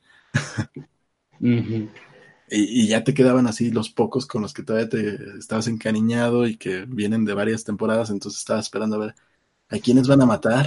y, 1.40 2.86
ya 2.86 3.03
te 3.03 3.14
quedaban 3.14 3.47
así 3.47 3.70
los 3.70 3.90
pocos 3.90 4.26
con 4.26 4.43
los 4.43 4.53
que 4.53 4.62
todavía 4.62 4.88
te 4.88 5.38
estabas 5.38 5.66
encariñado 5.66 6.47
y 6.47 6.57
que 6.57 6.84
vienen 6.86 7.24
de 7.24 7.34
varias 7.34 7.64
temporadas, 7.64 8.11
entonces 8.11 8.40
estabas 8.40 8.66
esperando 8.66 8.97
a 8.97 9.07
ver 9.07 9.14
a 9.70 9.78
quiénes 9.78 10.07
van 10.07 10.22
a 10.22 10.26
matar. 10.26 10.66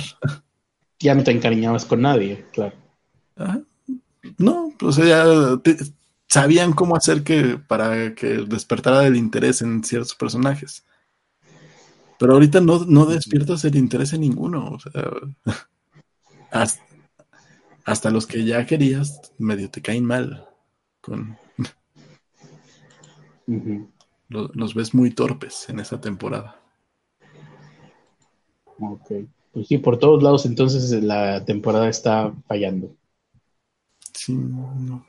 Ya 0.99 1.13
no 1.13 1.23
te 1.23 1.31
encariñabas 1.31 1.85
con 1.85 2.01
nadie, 2.01 2.45
claro. 2.53 2.73
No, 4.37 4.73
pues 4.79 4.95
ya 4.95 5.25
sabían 6.27 6.73
cómo 6.73 6.95
hacer 6.95 7.23
que 7.23 7.57
para 7.57 8.15
que 8.15 8.45
despertara 8.47 9.05
el 9.05 9.15
interés 9.15 9.61
en 9.61 9.83
ciertos 9.83 10.15
personajes. 10.15 10.85
Pero 12.17 12.33
ahorita 12.33 12.61
no, 12.61 12.85
no 12.85 13.05
despiertas 13.05 13.65
el 13.65 13.75
interés 13.75 14.13
en 14.13 14.21
ninguno. 14.21 14.69
O 14.69 14.79
sea, 14.79 14.91
hasta 17.85 18.09
los 18.09 18.25
que 18.25 18.43
ya 18.43 18.65
querías 18.65 19.33
medio 19.37 19.69
te 19.69 19.81
caen 19.81 20.05
mal. 20.05 20.47
Con... 21.01 21.37
los, 24.29 24.73
ves 24.73 24.93
muy 24.93 25.11
torpes 25.11 25.69
en 25.69 25.79
esa 25.79 26.01
temporada. 26.01 26.59
Ok. 28.79 29.11
Pues 29.53 29.67
sí, 29.67 29.77
por 29.77 29.99
todos 29.99 30.21
lados 30.21 30.45
entonces 30.45 30.91
la 31.03 31.45
temporada 31.45 31.87
está 31.87 32.33
fallando. 32.47 32.93
Sí, 34.13 34.33
no. 34.33 35.05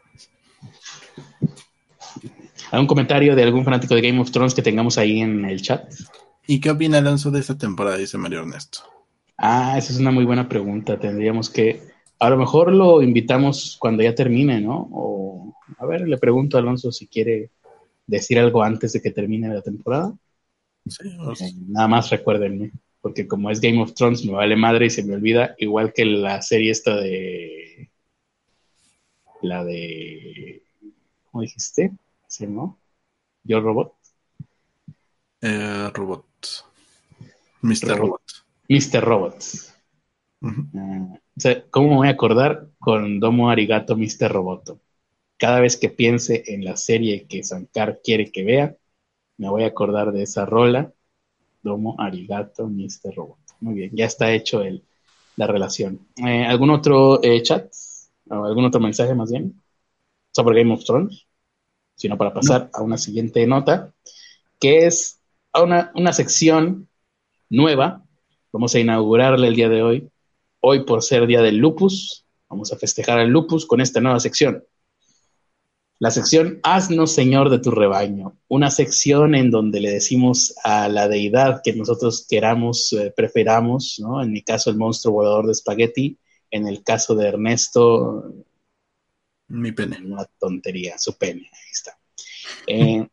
¿Algún 2.71 2.87
comentario 2.87 3.35
de 3.37 3.43
algún 3.43 3.65
fanático 3.65 3.95
de 3.95 4.03
Game 4.03 4.21
of 4.21 4.31
Thrones 4.31 4.55
que 4.55 4.63
tengamos 4.63 4.99
ahí 4.99 5.21
en 5.21 5.45
el 5.45 5.63
chat? 5.63 5.93
¿Y 6.47 6.61
qué 6.61 6.71
opina 6.71 6.99
Alonso 6.99 7.31
de 7.31 7.41
esta 7.41 7.59
temporada? 7.59 7.97
Dice 7.97 8.19
Mario 8.19 8.41
Ernesto. 8.41 8.81
Ah, 9.37 9.77
esa 9.77 9.93
es 9.93 9.99
una 9.99 10.11
muy 10.11 10.25
buena 10.25 10.49
pregunta. 10.49 10.99
Tendríamos 10.99 11.51
que, 11.51 11.83
a 12.19 12.31
lo 12.31 12.37
mejor 12.37 12.73
lo 12.73 13.03
invitamos 13.03 13.77
cuando 13.79 14.03
ya 14.03 14.15
termine, 14.15 14.61
¿no? 14.61 14.89
O, 14.93 15.55
a 15.79 15.87
ver, 15.87 16.09
le 16.09 16.19
pregunto 16.19 16.57
a 16.57 16.61
Alonso 16.61 16.93
si 16.93 17.07
quiere 17.07 17.51
decir 18.07 18.39
algo 18.39 18.63
antes 18.63 18.93
de 18.93 19.03
que 19.03 19.11
termine 19.11 19.49
la 19.49 19.63
temporada. 19.63 20.15
Sí, 20.87 21.09
eh, 21.09 21.53
nada 21.69 21.89
más 21.89 22.11
recuérdenme, 22.11 22.71
porque 23.01 23.27
como 23.27 23.51
es 23.51 23.61
Game 23.61 23.83
of 23.83 23.95
Thrones 23.95 24.25
me 24.25 24.33
vale 24.33 24.55
madre 24.55 24.87
y 24.87 24.91
se 24.91 25.03
me 25.03 25.15
olvida, 25.15 25.57
igual 25.59 25.93
que 25.93 26.05
la 26.05 26.41
serie 26.43 26.71
esta 26.71 26.97
de... 26.97 27.91
La 29.43 29.65
de... 29.65 30.63
¿Cómo 31.31 31.43
dijiste? 31.43 31.93
¿Sí, 32.29 32.47
no? 32.47 32.79
¿Yo 33.43 33.61
Robot? 33.61 33.93
Eh, 35.43 35.91
robot. 35.93 36.26
Mr. 37.67 37.99
Robot. 37.99 38.23
Mr. 38.69 39.01
Robot. 39.03 39.45
Ah, 40.43 41.19
¿Cómo 41.71 41.89
me 41.89 41.97
voy 41.97 42.09
a 42.09 42.13
acordar 42.13 42.69
con 42.79 43.21
Domo 43.21 43.51
Arigato 43.51 43.97
Mr. 43.97 44.31
Roboto? 44.31 44.81
Cada 45.37 45.61
vez 45.61 45.77
que 45.77 45.91
piense 45.91 46.45
en 46.47 46.65
la 46.65 46.77
serie 46.77 47.27
que 47.27 47.43
Sankar 47.43 48.01
quiere 48.03 48.31
que 48.31 48.45
vea, 48.45 48.77
me 49.37 49.49
voy 49.49 49.65
a 49.65 49.69
acordar 49.69 50.13
de 50.13 50.23
esa 50.23 50.47
rola. 50.47 50.93
Domo 51.63 51.97
Arigato 51.99 52.69
Mr. 52.69 53.15
Robot. 53.15 53.39
Muy 53.61 53.75
bien, 53.75 53.91
ya 53.95 54.07
está 54.07 54.33
hecho 54.33 54.63
el, 54.63 54.85
la 55.37 55.47
relación. 55.47 56.07
Eh, 56.17 56.45
¿Algún 56.47 56.71
otro 56.71 57.23
eh, 57.23 57.43
chat? 57.43 57.71
¿O 58.31 58.45
¿Algún 58.45 58.65
otro 58.65 58.81
mensaje 58.81 59.15
más 59.15 59.31
bien? 59.31 59.61
Sobre 60.31 60.59
Game 60.63 60.73
of 60.73 60.85
Thrones. 60.85 61.27
Sino 61.97 62.17
para 62.17 62.33
pasar 62.33 62.71
a 62.75 62.83
una 62.83 62.99
siguiente 62.99 63.47
nota, 63.47 63.93
que 64.61 64.87
es 64.87 65.19
una, 65.55 65.91
una 65.95 66.13
sección 66.13 66.89
nueva. 67.49 68.05
Vamos 68.53 68.75
a 68.75 68.81
inaugurarla 68.81 69.47
el 69.47 69.55
día 69.55 69.69
de 69.69 69.83
hoy. 69.83 70.11
Hoy 70.61 70.85
por 70.85 71.03
ser 71.03 71.27
día 71.27 71.43
del 71.43 71.59
lupus, 71.59 72.25
vamos 72.49 72.73
a 72.73 72.77
festejar 72.77 73.21
el 73.21 73.31
lupus 73.31 73.67
con 73.67 73.81
esta 73.81 74.01
nueva 74.01 74.21
sección. 74.21 74.65
La 75.99 76.11
sección 76.11 76.61
Haznos 76.63 77.13
Señor 77.13 77.49
de 77.49 77.59
tu 77.59 77.71
rebaño, 77.71 78.37
una 78.49 78.71
sección 78.71 79.35
en 79.35 79.51
donde 79.51 79.81
le 79.81 79.91
decimos 79.91 80.55
a 80.63 80.89
la 80.89 81.09
deidad 81.09 81.63
que 81.65 81.73
nosotros 81.73 82.27
queramos, 82.29 82.93
eh, 82.93 83.15
preferamos, 83.17 83.97
¿no? 83.99 84.23
En 84.23 84.31
mi 84.31 84.43
caso, 84.43 84.69
el 84.69 84.77
monstruo 84.77 85.15
volador 85.15 85.47
de 85.47 85.53
espagueti, 85.53 86.19
en 86.51 86.67
el 86.67 86.83
caso 86.83 87.15
de 87.15 87.29
Ernesto, 87.29 88.31
mi 89.49 89.73
pene. 89.73 89.99
Una 90.05 90.27
tontería, 90.39 90.99
su 90.99 91.17
pene, 91.17 91.49
ahí 91.51 91.71
está. 91.73 91.99
Eh, 92.67 93.09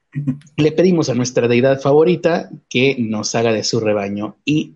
le 0.57 0.71
pedimos 0.71 1.09
a 1.09 1.15
nuestra 1.15 1.47
deidad 1.47 1.79
favorita 1.79 2.49
que 2.69 2.95
nos 2.99 3.35
haga 3.35 3.51
de 3.51 3.63
su 3.63 3.79
rebaño 3.79 4.37
y 4.45 4.75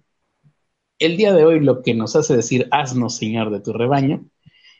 el 0.99 1.15
día 1.15 1.33
de 1.33 1.45
hoy 1.45 1.59
lo 1.59 1.83
que 1.83 1.93
nos 1.93 2.15
hace 2.15 2.35
decir 2.35 2.67
haznos 2.71 3.17
Señor 3.17 3.51
de 3.51 3.59
tu 3.59 3.71
rebaño 3.73 4.25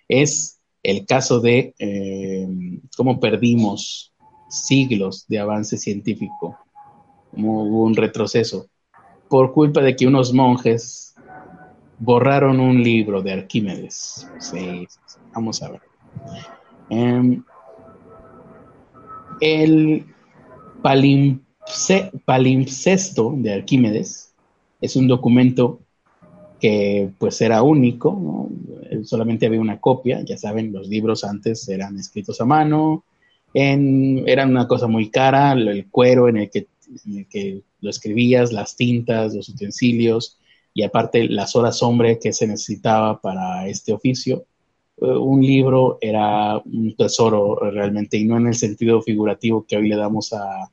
es 0.07 0.59
el 0.83 1.05
caso 1.05 1.39
de 1.39 1.75
eh, 1.79 2.47
cómo 2.95 3.19
perdimos 3.19 4.13
siglos 4.49 5.25
de 5.27 5.39
avance 5.39 5.77
científico, 5.77 6.57
como 7.31 7.63
hubo 7.63 7.83
un 7.83 7.95
retroceso, 7.95 8.69
por 9.29 9.51
culpa 9.53 9.81
de 9.81 9.95
que 9.95 10.07
unos 10.07 10.33
monjes 10.33 11.15
borraron 11.99 12.59
un 12.59 12.81
libro 12.81 13.21
de 13.21 13.33
Arquímedes. 13.33 14.29
Vamos 15.33 15.61
a 15.61 15.71
ver. 15.71 15.81
Em, 16.89 17.43
el 19.41 20.05
palimpsesto 20.81 23.35
de 23.37 23.53
Arquímedes 23.53 24.33
es 24.81 24.95
un 24.95 25.07
documento 25.07 25.79
que 26.59 27.09
pues 27.17 27.39
era 27.41 27.61
único, 27.61 28.49
solamente 29.03 29.45
había 29.45 29.61
una 29.61 29.79
copia, 29.79 30.21
ya 30.23 30.37
saben, 30.37 30.73
los 30.73 30.87
libros 30.87 31.23
antes 31.23 31.67
eran 31.69 31.97
escritos 31.97 32.41
a 32.41 32.45
mano, 32.45 33.03
eran 33.53 34.49
una 34.49 34.67
cosa 34.67 34.87
muy 34.87 35.09
cara, 35.09 35.53
el 35.53 35.87
cuero 35.89 36.29
en 36.29 36.37
el, 36.37 36.49
que, 36.49 36.67
en 37.05 37.19
el 37.19 37.27
que 37.27 37.61
lo 37.81 37.89
escribías, 37.89 38.51
las 38.51 38.75
tintas, 38.75 39.35
los 39.35 39.49
utensilios 39.49 40.39
y 40.73 40.83
aparte 40.83 41.27
las 41.27 41.55
horas 41.55 41.81
hombre 41.81 42.19
que 42.19 42.33
se 42.33 42.47
necesitaba 42.47 43.19
para 43.19 43.67
este 43.67 43.93
oficio 43.93 44.39
eh, 44.39 44.45
un 44.97 45.41
libro 45.41 45.99
era 46.01 46.57
un 46.57 46.95
tesoro 46.95 47.55
realmente 47.55 48.17
y 48.17 48.25
no 48.25 48.37
en 48.37 48.47
el 48.47 48.55
sentido 48.55 49.01
figurativo 49.01 49.65
que 49.67 49.77
hoy 49.77 49.89
le 49.89 49.95
damos 49.95 50.33
a, 50.33 50.69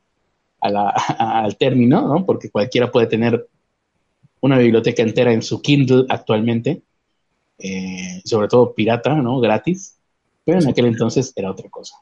al 0.60 1.56
término, 1.56 2.08
¿no? 2.08 2.24
porque 2.24 2.50
cualquiera 2.50 2.90
puede 2.90 3.06
tener 3.06 3.46
una 4.40 4.58
biblioteca 4.58 5.02
entera 5.02 5.32
en 5.32 5.42
su 5.42 5.60
Kindle 5.60 6.06
actualmente, 6.08 6.82
eh, 7.58 8.22
sobre 8.24 8.48
todo 8.48 8.74
pirata, 8.74 9.14
¿no? 9.14 9.40
gratis, 9.40 9.96
pero 10.44 10.60
en 10.60 10.68
aquel 10.68 10.86
entonces 10.86 11.32
era 11.36 11.50
otra 11.50 11.68
cosa. 11.68 11.96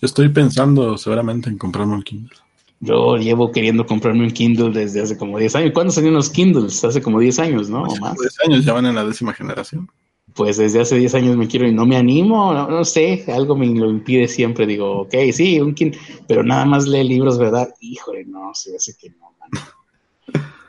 Yo 0.00 0.06
estoy 0.06 0.28
pensando 0.28 0.96
seguramente 0.96 1.50
en 1.50 1.58
comprarme 1.58 1.94
un 1.94 2.02
Kindle. 2.02 2.36
Yo 2.80 3.16
llevo 3.16 3.50
queriendo 3.50 3.84
comprarme 3.84 4.24
un 4.24 4.30
Kindle 4.30 4.70
desde 4.70 5.02
hace 5.02 5.18
como 5.18 5.36
10 5.36 5.56
años. 5.56 5.72
¿Cuándo 5.74 5.92
salieron 5.92 6.14
los 6.14 6.30
Kindles? 6.30 6.84
Hace 6.84 7.02
como 7.02 7.18
10 7.18 7.38
años, 7.40 7.68
¿no? 7.68 7.82
o 7.82 7.96
más. 7.96 8.16
10 8.16 8.36
años, 8.46 8.64
ya 8.64 8.72
van 8.72 8.86
en 8.86 8.94
la 8.94 9.04
décima 9.04 9.34
generación 9.34 9.90
pues 10.38 10.56
desde 10.56 10.80
hace 10.80 10.96
10 10.96 11.16
años 11.16 11.36
me 11.36 11.48
quiero 11.48 11.66
y 11.66 11.72
no 11.72 11.84
me 11.84 11.96
animo, 11.96 12.54
no, 12.54 12.84
sé, 12.84 13.24
algo 13.26 13.56
me 13.56 13.66
lo 13.66 13.90
impide 13.90 14.28
siempre. 14.28 14.68
Digo, 14.68 15.00
ok, 15.00 15.12
sí, 15.32 15.60
un 15.60 15.74
kin 15.74 15.96
pero 16.28 16.44
nada 16.44 16.64
más 16.64 16.86
lee 16.86 17.02
libros, 17.02 17.38
¿verdad? 17.38 17.74
Híjole, 17.80 18.24
no, 18.24 18.54
se 18.54 18.76
hace 18.76 18.96
que 18.96 19.10
no, 19.10 19.34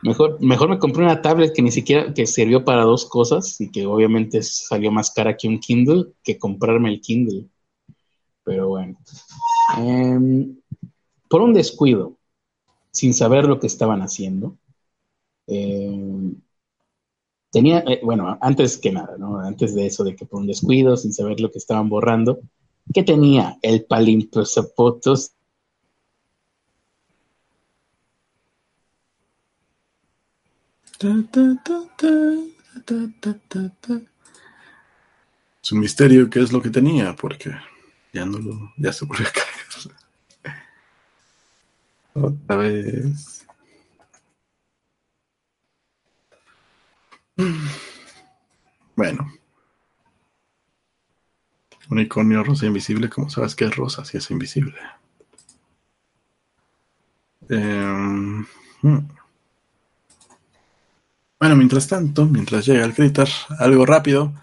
Mejor, 0.01 0.41
mejor 0.41 0.69
me 0.69 0.79
compré 0.79 1.03
una 1.03 1.21
tablet 1.21 1.53
que 1.53 1.61
ni 1.61 1.69
siquiera 1.69 2.11
que 2.15 2.25
sirvió 2.25 2.65
para 2.65 2.83
dos 2.83 3.05
cosas 3.05 3.61
y 3.61 3.69
que 3.69 3.85
obviamente 3.85 4.41
salió 4.41 4.91
más 4.91 5.11
cara 5.11 5.37
que 5.37 5.47
un 5.47 5.59
Kindle 5.59 6.13
que 6.23 6.39
comprarme 6.39 6.89
el 6.89 6.99
Kindle. 6.99 7.45
Pero 8.43 8.69
bueno. 8.69 8.97
Em, 9.77 10.57
por 11.29 11.41
un 11.41 11.53
descuido, 11.53 12.17
sin 12.89 13.13
saber 13.13 13.45
lo 13.45 13.59
que 13.59 13.67
estaban 13.67 14.01
haciendo, 14.01 14.57
eh, 15.45 16.33
tenía, 17.51 17.79
eh, 17.79 17.99
bueno, 18.03 18.37
antes 18.41 18.77
que 18.77 18.91
nada, 18.91 19.17
¿no? 19.17 19.39
Antes 19.39 19.75
de 19.75 19.85
eso, 19.85 20.03
de 20.03 20.15
que 20.15 20.25
por 20.25 20.41
un 20.41 20.47
descuido, 20.47 20.97
sin 20.97 21.13
saber 21.13 21.39
lo 21.39 21.51
que 21.51 21.57
estaban 21.57 21.89
borrando, 21.89 22.39
¿qué 22.93 23.03
tenía 23.03 23.57
el 23.61 23.85
palimpsepotos? 23.85 25.33
Es 35.63 35.71
un 35.71 35.79
misterio 35.79 36.29
qué 36.29 36.41
es 36.41 36.51
lo 36.51 36.61
que 36.61 36.69
tenía, 36.69 37.15
porque 37.15 37.51
ya 38.13 38.25
no 38.25 38.37
lo, 38.37 38.73
ya 38.77 38.91
se 38.91 39.05
volvió 39.05 39.27
a 39.27 39.31
caer. 39.31 39.45
Otra 42.25 42.55
vez. 42.57 43.38
Bueno. 48.95 49.31
Unicornio 51.89 52.43
rosa 52.43 52.65
invisible, 52.65 53.09
como 53.09 53.29
sabes 53.29 53.55
que 53.55 53.65
es 53.65 53.75
rosa, 53.75 54.05
si 54.05 54.17
es 54.17 54.29
invisible. 54.29 54.77
Em, 57.49 58.45
hmm. 58.81 59.07
Bueno, 61.39 61.55
mientras 61.55 61.87
tanto, 61.87 62.25
mientras 62.25 62.65
llega 62.65 62.83
el 62.85 62.93
critter, 62.93 63.29
algo 63.57 63.85
rápido. 63.85 64.33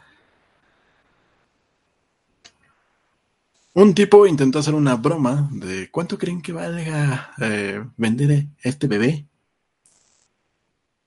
Un 3.75 3.95
tipo 3.95 4.27
intentó 4.27 4.59
hacer 4.59 4.75
una 4.75 4.97
broma 4.97 5.51
de 5.53 5.91
cuánto 5.91 6.17
creen 6.17 6.41
que 6.41 6.53
valga 6.53 7.35
eh, 7.39 7.85
vender 7.99 8.47
este 8.63 8.87
bebé 8.89 9.27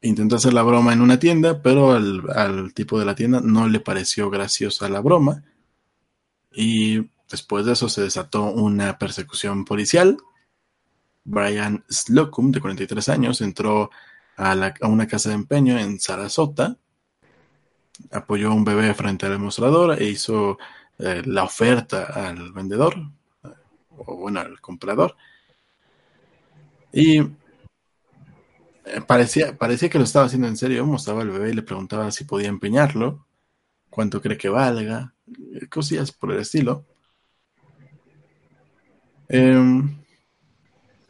intentó 0.01 0.37
hacer 0.37 0.53
la 0.53 0.63
broma 0.63 0.93
en 0.93 1.01
una 1.01 1.19
tienda, 1.19 1.61
pero 1.61 1.91
al, 1.93 2.73
tipo 2.73 2.99
de 2.99 3.05
la 3.05 3.15
tienda 3.15 3.41
no 3.41 3.67
le 3.67 3.79
pareció 3.79 4.29
graciosa 4.29 4.89
la 4.89 5.01
broma. 5.01 5.43
Y 6.51 7.09
después 7.29 7.65
de 7.65 7.73
eso 7.73 7.89
se 7.89 8.01
desató 8.01 8.43
una 8.51 8.97
persecución 8.97 9.65
policial. 9.65 10.17
Brian 11.23 11.83
Slocum, 11.89 12.51
de 12.51 12.61
43 12.61 13.09
años, 13.09 13.41
entró 13.41 13.91
a, 14.37 14.73
una 14.81 15.07
casa 15.07 15.29
de 15.29 15.35
empeño 15.35 15.77
en 15.77 15.99
Sarasota 15.99 16.77
apoyó 18.11 18.49
a 18.49 18.53
un 18.53 18.63
bebé 18.63 18.93
frente 18.93 19.25
al 19.25 19.39
mostrador 19.39 20.01
e 20.01 20.05
hizo 20.05 20.57
eh, 20.97 21.21
la 21.25 21.43
oferta 21.43 22.05
al 22.05 22.51
vendedor, 22.51 22.95
o 23.97 24.15
bueno, 24.15 24.39
al 24.39 24.59
comprador. 24.61 25.15
Y 26.91 27.21
parecía, 29.07 29.57
parecía 29.57 29.89
que 29.89 29.97
lo 29.97 30.03
estaba 30.03 30.25
haciendo 30.25 30.47
en 30.47 30.57
serio. 30.57 30.85
Mostraba 30.85 31.21
al 31.21 31.29
bebé 31.29 31.49
y 31.51 31.53
le 31.53 31.63
preguntaba 31.63 32.11
si 32.11 32.23
podía 32.25 32.49
empeñarlo, 32.49 33.25
cuánto 33.89 34.21
cree 34.21 34.37
que 34.37 34.49
valga, 34.49 35.13
cosillas 35.69 36.11
por 36.11 36.31
el 36.31 36.39
estilo. 36.39 36.85
Em, 39.27 39.97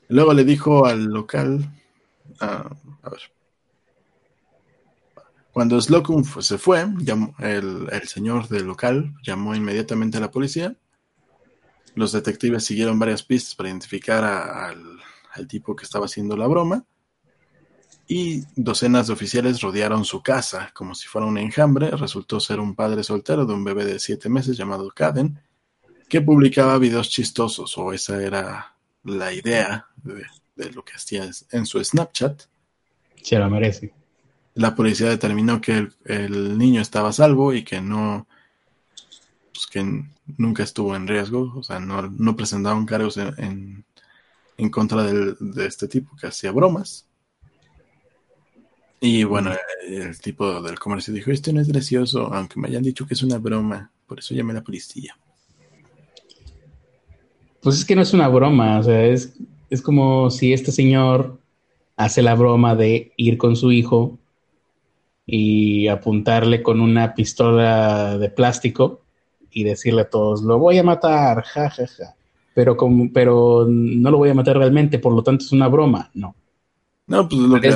luego 0.10 0.34
le 0.34 0.44
dijo 0.44 0.86
al 0.86 1.06
local, 1.06 1.70
a 2.40 2.70
ver, 3.10 3.22
cuando 5.52 5.82
Slocum 5.82 6.24
se 6.24 6.58
fue, 6.58 6.86
el, 7.40 8.08
señor 8.08 8.48
del 8.48 8.66
local 8.66 9.14
llamó 9.24 9.56
inmediatamente 9.56 10.18
a 10.18 10.22
la 10.22 10.32
policía. 10.32 10.76
Los 11.96 12.12
detectives 12.12 12.64
siguieron 12.64 13.00
varias 13.00 13.24
pistas 13.24 13.56
para 13.56 13.70
identificar 13.70 14.24
al, 14.24 15.00
al 15.34 15.48
tipo 15.48 15.76
que 15.76 15.84
estaba 15.84 16.06
haciendo 16.06 16.38
la 16.38 16.48
broma 16.48 16.86
y 18.12 18.44
docenas 18.56 19.06
de 19.06 19.14
oficiales 19.14 19.62
rodearon 19.62 20.04
su 20.04 20.24
casa 20.24 20.72
como 20.74 20.96
si 20.96 21.08
fuera 21.08 21.28
un 21.28 21.38
enjambre. 21.38 21.92
Resultó 21.92 22.40
ser 22.40 22.60
un 22.60 22.74
padre 22.74 23.04
soltero 23.04 23.46
de 23.46 23.54
un 23.54 23.64
bebé 23.64 23.86
de 23.86 24.00
siete 24.00 24.30
meses 24.30 24.58
llamado 24.58 24.90
Caden, 24.90 25.40
que 26.10 26.20
publicaba 26.20 26.80
videos 26.80 27.10
chistosos, 27.10 27.78
o 27.78 27.94
esa 27.94 28.20
era 28.20 28.76
la 29.04 29.32
idea 29.32 29.86
de, 30.04 30.72
lo 30.72 30.84
que 30.84 30.94
hacía 30.94 31.30
en 31.52 31.66
su 31.68 31.84
Snapchat. 31.84 32.46
Se 33.22 33.38
lo 33.38 33.48
merece. 33.48 33.94
La 34.56 34.74
policía 34.74 35.10
determinó 35.10 35.62
que 35.62 35.90
el, 36.06 36.58
niño 36.58 36.82
estaba 36.82 37.14
salvo 37.14 37.54
y 37.54 37.64
que 37.64 37.80
no, 37.80 38.28
pues 39.54 39.68
que 39.68 40.04
nunca 40.36 40.64
estuvo 40.64 40.96
en 40.96 41.08
riesgo, 41.08 41.54
o 41.56 41.62
sea, 41.62 41.80
no, 41.80 42.10
no 42.10 42.36
presentaban 42.36 42.88
cargos 42.88 43.18
en, 43.18 43.86
en, 44.58 44.70
contra 44.72 45.04
de 45.04 45.68
este 45.68 45.88
tipo 45.88 46.16
que 46.20 46.26
hacía 46.26 46.52
bromas. 46.52 47.09
Y 49.02 49.24
bueno, 49.24 49.52
el 49.88 50.20
tipo 50.20 50.62
del 50.62 50.78
comercio 50.78 51.14
dijo, 51.14 51.32
esto 51.32 51.54
no 51.54 51.62
es 51.62 51.70
gracioso, 51.70 52.34
aunque 52.34 52.60
me 52.60 52.68
hayan 52.68 52.84
dicho 52.84 53.08
que 53.08 53.14
es 53.14 53.24
una 53.24 53.38
broma, 53.38 53.92
por 54.06 54.20
eso 54.20 54.34
llamé 54.34 54.52
a 54.52 54.56
la 54.56 54.64
policía. 54.64 55.18
Pues 57.62 57.78
es 57.78 57.86
que 57.86 57.96
no 57.96 58.02
es 58.02 58.14
una 58.14 58.28
broma, 58.28 58.80
o 58.80 58.84
sea, 58.84 59.06
es, 59.06 59.34
es 59.70 59.82
como 59.82 60.30
si 60.30 60.54
este 60.54 60.72
señor 60.72 61.40
hace 61.96 62.22
la 62.22 62.36
broma 62.36 62.76
de 62.76 63.14
ir 63.18 63.38
con 63.38 63.56
su 63.56 63.72
hijo 63.72 64.18
y 65.26 65.88
apuntarle 65.88 66.62
con 66.62 66.82
una 66.82 67.14
pistola 67.14 68.18
de 68.18 68.30
plástico 68.30 69.02
y 69.52 69.64
decirle 69.64 70.02
a 70.02 70.10
todos, 70.10 70.42
lo 70.42 70.60
voy 70.60 70.78
a 70.78 70.84
matar, 70.84 71.44
jajaja, 71.44 71.88
ja, 71.88 72.06
ja. 72.06 72.16
pero, 72.54 72.76
como, 72.76 73.12
pero 73.14 73.66
no 73.70 74.12
lo 74.12 74.18
voy 74.18 74.30
a 74.30 74.34
matar 74.34 74.58
realmente, 74.58 75.00
por 75.00 75.14
lo 75.14 75.24
tanto 75.24 75.46
es 75.46 75.52
una 75.52 75.68
broma, 75.68 76.10
no. 76.14 76.36
No, 77.10 77.28
pues 77.28 77.42
lo 77.42 77.60
que, 77.60 77.76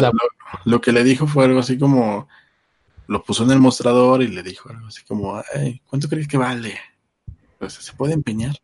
lo, 0.65 0.79
que, 0.79 0.91
le 0.91 1.03
dijo 1.03 1.25
fue 1.25 1.45
algo 1.45 1.59
así 1.59 1.79
como, 1.79 2.27
lo 3.07 3.23
puso 3.23 3.43
en 3.43 3.49
el 3.49 3.59
mostrador 3.59 4.21
y 4.21 4.27
le 4.27 4.43
dijo 4.43 4.69
algo 4.69 4.85
así 4.85 5.03
como, 5.03 5.41
¿cuánto 5.89 6.07
crees 6.07 6.27
que 6.27 6.37
vale? 6.37 6.77
Pues 7.57 7.73
se 7.73 7.93
puede 7.93 8.13
empeñar. 8.13 8.55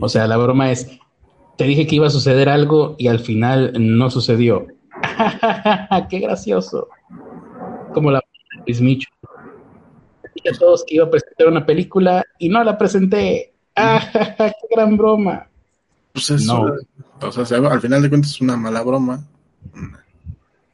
O 0.00 0.08
sea, 0.08 0.28
la 0.28 0.36
broma 0.36 0.70
es, 0.70 0.88
te 1.56 1.64
dije 1.64 1.84
que 1.88 1.96
iba 1.96 2.06
a 2.06 2.10
suceder 2.10 2.48
algo 2.48 2.94
y 2.96 3.08
al 3.08 3.18
final 3.18 3.72
no 3.76 4.08
sucedió. 4.08 4.68
¡Qué 6.08 6.20
gracioso! 6.20 6.88
Como 7.92 8.12
la 8.12 8.22
Luis 8.66 8.80
Micho. 8.80 9.08
Dije 10.32 10.50
a 10.50 10.58
todos 10.58 10.84
que 10.86 10.94
iba 10.94 11.06
a 11.06 11.10
presentar 11.10 11.48
una 11.48 11.66
película 11.66 12.24
y 12.38 12.48
no 12.48 12.62
la 12.62 12.78
presenté. 12.78 13.52
¡Qué 13.74 14.52
gran 14.70 14.96
broma! 14.96 15.48
Pues 16.26 16.44
no. 16.46 16.74
O 17.20 17.32
sea, 17.32 17.58
al 17.58 17.80
final 17.80 18.02
de 18.02 18.08
cuentas 18.08 18.32
es 18.32 18.40
una 18.40 18.56
mala 18.56 18.82
broma. 18.82 19.26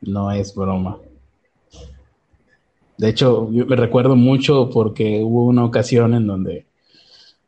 No 0.01 0.31
es 0.31 0.55
broma. 0.55 0.99
De 2.97 3.09
hecho, 3.09 3.51
yo 3.53 3.67
me 3.67 3.77
recuerdo 3.77 4.17
mucho 4.17 4.71
porque 4.71 5.21
hubo 5.23 5.47
una 5.47 5.65
ocasión 5.65 6.15
en 6.15 6.27
donde 6.27 6.67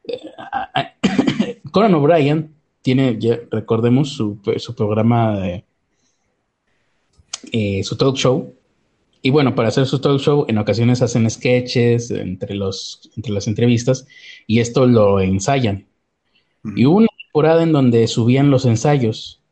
eh, 0.04 1.60
Conan 1.70 1.94
O'Brien 1.94 2.54
tiene, 2.82 3.18
recordemos, 3.50 4.10
su, 4.10 4.38
programa 4.76 5.38
de 5.38 5.64
eh, 7.52 7.82
su 7.84 7.96
talk 7.96 8.16
show. 8.16 8.54
Y 9.22 9.30
bueno, 9.30 9.54
para 9.54 9.68
hacer 9.68 9.86
su 9.86 10.00
talk 10.00 10.20
show, 10.20 10.44
en 10.48 10.58
ocasiones 10.58 11.02
hacen 11.02 11.28
sketches 11.30 12.10
entre, 12.10 12.54
los, 12.54 13.10
entre 13.16 13.32
las 13.32 13.46
entrevistas 13.46 14.06
y 14.46 14.60
esto 14.60 14.86
lo 14.86 15.20
ensayan. 15.20 15.86
Y 16.74 16.86
hubo 16.86 16.98
una 16.98 17.08
temporada 17.36 17.64
en 17.64 17.72
donde 17.72 18.08
subían 18.08 18.50
los 18.50 18.64
ensayos. 18.64 19.42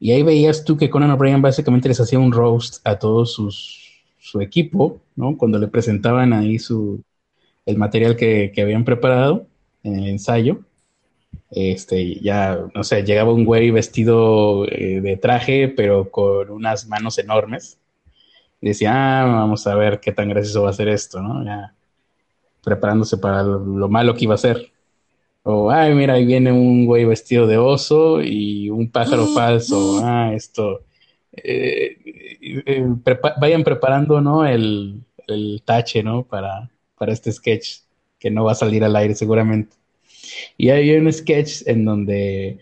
Y 0.00 0.10
ahí 0.10 0.24
veías 0.24 0.64
tú 0.64 0.76
que 0.76 0.90
Conan 0.90 1.12
O'Brien 1.12 1.40
básicamente 1.40 1.88
les 1.88 2.00
hacía 2.00 2.18
un 2.18 2.32
roast 2.32 2.84
a 2.84 2.98
todo 2.98 3.24
su 3.24 4.40
equipo, 4.40 5.00
¿no? 5.14 5.36
Cuando 5.36 5.60
le 5.60 5.68
presentaban 5.68 6.32
ahí 6.32 6.58
su, 6.58 7.04
el 7.66 7.76
material 7.76 8.16
que, 8.16 8.52
habían 8.60 8.84
preparado 8.84 9.46
en 9.84 10.00
el 10.00 10.08
ensayo. 10.08 10.58
Este, 11.52 12.16
ya, 12.20 12.58
no 12.74 12.82
sé, 12.82 13.04
llegaba 13.04 13.32
un 13.32 13.44
güey 13.44 13.70
vestido 13.70 14.66
eh, 14.66 15.00
de 15.00 15.16
traje, 15.16 15.68
pero 15.68 16.10
con 16.10 16.50
unas 16.50 16.88
manos 16.88 17.16
enormes. 17.18 17.78
Decía, 18.60 19.22
ah, 19.22 19.24
vamos 19.24 19.64
a 19.68 19.76
ver 19.76 20.00
qué 20.00 20.10
tan 20.10 20.30
gracioso 20.30 20.64
va 20.64 20.70
a 20.70 20.72
ser 20.72 20.88
esto, 20.88 21.22
¿no? 21.22 21.44
Ya 21.44 21.74
preparándose 22.64 23.18
para 23.18 23.44
lo 23.44 23.88
malo 23.88 24.16
que 24.16 24.24
iba 24.24 24.34
a 24.34 24.38
ser. 24.38 24.73
O, 25.44 25.70
ay, 25.70 25.94
mira, 25.94 26.14
ahí 26.14 26.24
viene 26.24 26.52
un 26.52 26.86
güey 26.86 27.04
vestido 27.04 27.46
de 27.46 27.58
oso 27.58 28.22
y 28.22 28.70
un 28.70 28.90
pájaro 28.90 29.26
falso. 29.34 30.00
Ah, 30.02 30.32
esto. 30.34 30.84
Eh, 31.32 31.98
eh, 32.66 32.86
vayan 33.40 33.62
preparando, 33.64 34.20
¿no? 34.20 34.46
El, 34.46 35.04
tache, 35.64 36.02
¿no? 36.02 36.24
Para, 36.24 36.70
para 36.96 37.12
este 37.12 37.30
sketch, 37.32 37.80
que 38.18 38.30
no 38.30 38.44
va 38.44 38.52
a 38.52 38.54
salir 38.54 38.84
al 38.84 38.96
aire 38.96 39.14
seguramente. 39.14 39.76
Y 40.56 40.70
hay 40.70 40.90
un 40.96 41.12
sketch 41.12 41.62
en 41.66 41.84
donde 41.84 42.60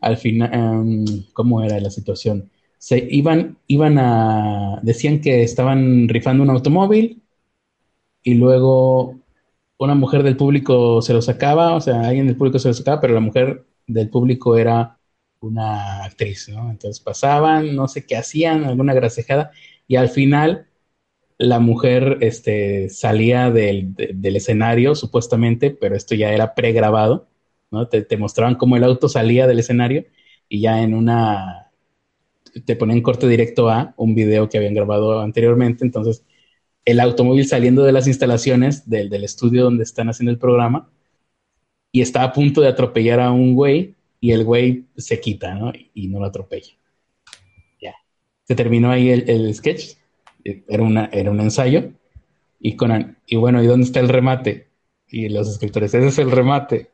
al 0.00 0.16
final, 0.18 0.50
em, 0.52 1.04
¿cómo 1.32 1.62
era 1.62 1.80
la 1.80 1.90
situación? 1.90 2.50
Se 2.78 3.06
iban, 3.10 3.58
iban 3.66 3.98
a, 3.98 4.80
decían 4.82 5.20
que 5.20 5.42
estaban 5.42 6.08
rifando 6.08 6.42
un 6.42 6.50
automóvil 6.50 7.22
y 8.22 8.34
luego 8.34 9.23
una 9.78 9.94
mujer 9.94 10.22
del 10.22 10.36
público 10.36 11.02
se 11.02 11.12
lo 11.12 11.22
sacaba, 11.22 11.74
o 11.74 11.80
sea, 11.80 12.00
alguien 12.08 12.26
del 12.26 12.36
público 12.36 12.58
se 12.58 12.68
lo 12.68 12.74
sacaba, 12.74 13.00
pero 13.00 13.14
la 13.14 13.20
mujer 13.20 13.66
del 13.86 14.08
público 14.10 14.56
era 14.56 14.98
una 15.40 16.04
actriz, 16.04 16.48
¿no? 16.48 16.70
Entonces 16.70 17.00
pasaban, 17.00 17.74
no 17.76 17.88
sé 17.88 18.06
qué 18.06 18.16
hacían, 18.16 18.64
alguna 18.64 18.94
grasejada, 18.94 19.50
y 19.86 19.96
al 19.96 20.08
final 20.08 20.68
la 21.38 21.58
mujer 21.60 22.18
este, 22.20 22.88
salía 22.88 23.50
del, 23.50 23.94
escenario, 24.22 24.94
supuestamente, 24.94 25.70
pero 25.70 25.96
esto 25.96 26.14
ya 26.14 26.32
era 26.32 26.54
pregrabado, 26.54 27.28
¿no? 27.70 27.88
Te, 27.88 28.02
te, 28.02 28.16
mostraban 28.16 28.54
cómo 28.56 28.76
el 28.76 28.84
auto 28.84 29.08
salía 29.08 29.46
del 29.46 29.58
escenario 29.58 30.06
y 30.48 30.60
ya 30.60 30.82
en 30.82 30.94
una, 30.94 31.72
te 32.64 32.76
ponían 32.76 33.02
corte 33.02 33.28
directo 33.28 33.68
a 33.68 33.94
un 33.96 34.14
video 34.14 34.48
que 34.48 34.58
habían 34.58 34.74
grabado 34.74 35.20
anteriormente, 35.20 35.84
entonces 35.84 36.24
el 36.84 37.00
automóvil 37.00 37.46
saliendo 37.46 37.82
de 37.82 37.92
las 37.92 38.06
instalaciones 38.06 38.88
del, 38.88 39.12
estudio 39.24 39.64
donde 39.64 39.84
están 39.84 40.08
haciendo 40.08 40.30
el 40.30 40.38
programa 40.38 40.90
y 41.90 42.02
está 42.02 42.22
a 42.22 42.32
punto 42.32 42.60
de 42.60 42.68
atropellar 42.68 43.20
a 43.20 43.30
un 43.30 43.54
güey 43.54 43.94
y 44.20 44.32
el 44.32 44.44
güey 44.44 44.84
se 44.96 45.20
quita, 45.20 45.54
¿no? 45.54 45.72
Y 45.94 46.08
no 46.08 46.20
lo 46.20 46.26
atropella. 46.26 46.72
Ya. 47.80 47.94
Se 48.44 48.54
terminó 48.54 48.90
ahí 48.90 49.10
el, 49.10 49.54
sketch. 49.54 49.96
Era, 50.44 50.82
una, 50.82 51.06
era 51.12 51.30
un 51.30 51.40
ensayo. 51.40 51.90
Y, 52.60 52.76
con, 52.76 53.16
y 53.26 53.36
bueno, 53.36 53.62
¿y 53.62 53.66
dónde 53.66 53.86
está 53.86 54.00
el 54.00 54.08
remate? 54.08 54.68
Y 55.08 55.28
los 55.28 55.48
escritores, 55.48 55.94
ese 55.94 56.08
es 56.08 56.18
el 56.18 56.30
remate. 56.30 56.90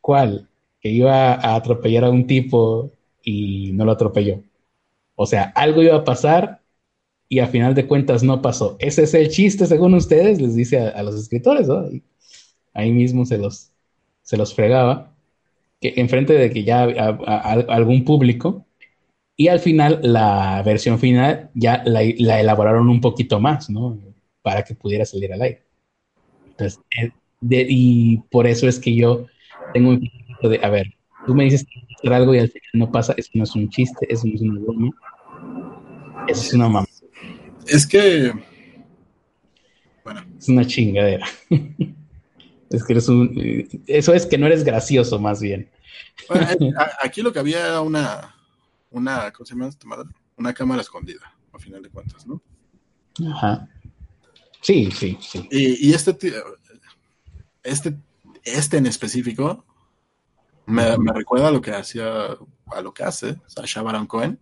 ¿Cuál? 0.00 0.48
Que 0.80 0.90
iba 0.90 1.34
a 1.34 1.54
atropellar 1.54 2.04
a 2.04 2.10
un 2.10 2.26
tipo 2.26 2.92
y 3.22 3.72
no 3.72 3.84
lo 3.84 3.92
atropelló. 3.92 4.42
O 5.14 5.26
sea, 5.26 5.52
algo 5.54 5.82
iba 5.82 5.96
a 5.96 6.04
pasar 6.04 6.57
y 7.28 7.40
a 7.40 7.46
final 7.46 7.74
de 7.74 7.86
cuentas 7.86 8.22
no 8.22 8.40
pasó. 8.40 8.76
Ese 8.78 9.02
es 9.02 9.14
el 9.14 9.28
chiste, 9.28 9.66
según 9.66 9.94
ustedes, 9.94 10.40
les 10.40 10.54
dice 10.54 10.80
a, 10.80 11.02
los 11.02 11.14
escritores, 11.14 11.68
¿no? 11.68 11.84
ahí 12.74 12.92
mismo 12.92 13.26
se 13.26 13.38
los, 13.38 13.70
se 14.22 14.36
los 14.36 14.54
fregaba, 14.54 15.14
que 15.80 15.94
enfrente 15.96 16.32
de 16.32 16.50
que 16.50 16.64
ya 16.64 16.82
algún 16.82 18.04
público, 18.04 18.66
y 19.36 19.48
al 19.48 19.60
final 19.60 20.00
la 20.02 20.62
versión 20.64 20.98
final 20.98 21.50
ya 21.54 21.82
la, 21.84 22.02
elaboraron 22.02 22.88
un 22.88 23.00
poquito 23.00 23.38
más, 23.38 23.70
¿no? 23.70 23.96
Para 24.42 24.64
que 24.64 24.74
pudiera 24.74 25.04
salir 25.04 25.32
al 25.32 25.42
aire. 25.42 25.62
Entonces, 26.48 26.80
eh, 26.98 27.12
y 27.68 28.16
por 28.30 28.48
eso 28.48 28.66
es 28.66 28.80
que 28.80 28.94
yo 28.96 29.26
tengo 29.72 29.90
un 29.90 30.00
poquito 30.00 30.48
de, 30.48 30.60
a 30.60 30.70
ver, 30.70 30.92
tú 31.24 31.34
me 31.34 31.44
dices 31.44 31.64
algo 32.02 32.34
y 32.34 32.38
al 32.38 32.48
final 32.48 32.70
no 32.72 32.90
pasa, 32.90 33.14
eso 33.16 33.30
no 33.34 33.44
es 33.44 33.54
un 33.54 33.68
chiste, 33.68 34.06
eso 34.08 34.26
no 34.26 34.34
es 34.34 34.40
una 34.40 34.60
broma, 34.60 34.90
eso 36.26 36.42
es 36.42 36.54
una 36.54 36.68
mamá 36.68 36.87
Es 37.68 37.86
que. 37.86 38.32
Bueno. 40.04 40.24
Es 40.38 40.48
una 40.48 40.66
chingadera. 40.66 41.26
es 42.70 42.84
que 42.84 42.92
eres 42.92 43.08
un. 43.08 43.82
Eso 43.86 44.14
es 44.14 44.26
que 44.26 44.38
no 44.38 44.46
eres 44.46 44.64
gracioso, 44.64 45.18
más 45.18 45.40
bien. 45.40 45.70
aquí 47.02 47.22
lo 47.22 47.32
que 47.32 47.38
había 47.38 47.66
era 47.66 47.80
una. 47.80 48.34
Una. 48.90 49.30
¿Cómo 49.32 49.46
se 49.46 49.54
llama 49.54 49.68
esta 49.68 49.86
madre? 49.86 50.08
Una 50.36 50.54
cámara 50.54 50.82
escondida, 50.82 51.34
a 51.52 51.58
final 51.58 51.82
de 51.82 51.90
cuentas, 51.90 52.26
¿no? 52.26 52.40
Ajá. 53.32 53.68
Sí, 54.60 54.90
sí, 54.90 55.18
sí. 55.20 55.46
Y, 55.50 55.88
y 55.88 55.94
este, 55.94 56.16
este, 57.62 57.96
este 58.44 58.76
en 58.76 58.86
específico 58.86 59.64
me, 60.66 60.96
me, 60.98 61.12
recuerda 61.12 61.48
a 61.48 61.50
lo 61.50 61.60
que 61.60 61.72
hacía, 61.72 62.36
a 62.66 62.80
lo 62.82 62.92
que 62.92 63.02
hace 63.02 63.40
Sasha 63.46 63.82
Baron 63.82 64.06
Cohen. 64.06 64.38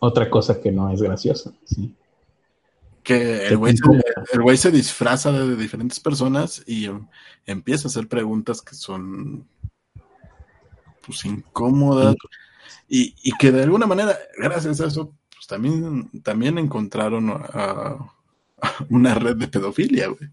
Otra 0.00 0.28
cosa 0.28 0.60
que 0.60 0.70
no 0.70 0.90
es 0.90 1.00
graciosa, 1.02 1.52
sí. 1.64 1.94
Que 3.02 3.46
el 3.46 3.56
güey, 3.56 3.76
se, 4.56 4.56
se, 4.56 4.70
disfraza 4.72 5.30
de 5.30 5.54
diferentes 5.54 6.00
personas 6.00 6.64
y 6.66 6.88
empieza 7.46 7.86
a 7.86 7.90
hacer 7.90 8.08
preguntas 8.08 8.60
que 8.60 8.74
son 8.74 9.46
pues 11.06 11.24
incómodas 11.24 12.16
y, 12.88 13.14
y 13.22 13.30
que 13.38 13.52
de 13.52 13.62
alguna 13.62 13.86
manera, 13.86 14.18
gracias 14.36 14.80
a 14.80 14.86
eso, 14.86 15.12
pues 15.32 15.46
también, 15.46 16.10
también 16.22 16.58
encontraron 16.58 17.30
a, 17.30 18.12
una 18.90 19.14
red 19.14 19.36
de 19.36 19.48
pedofilia, 19.48 20.08
güey. 20.08 20.30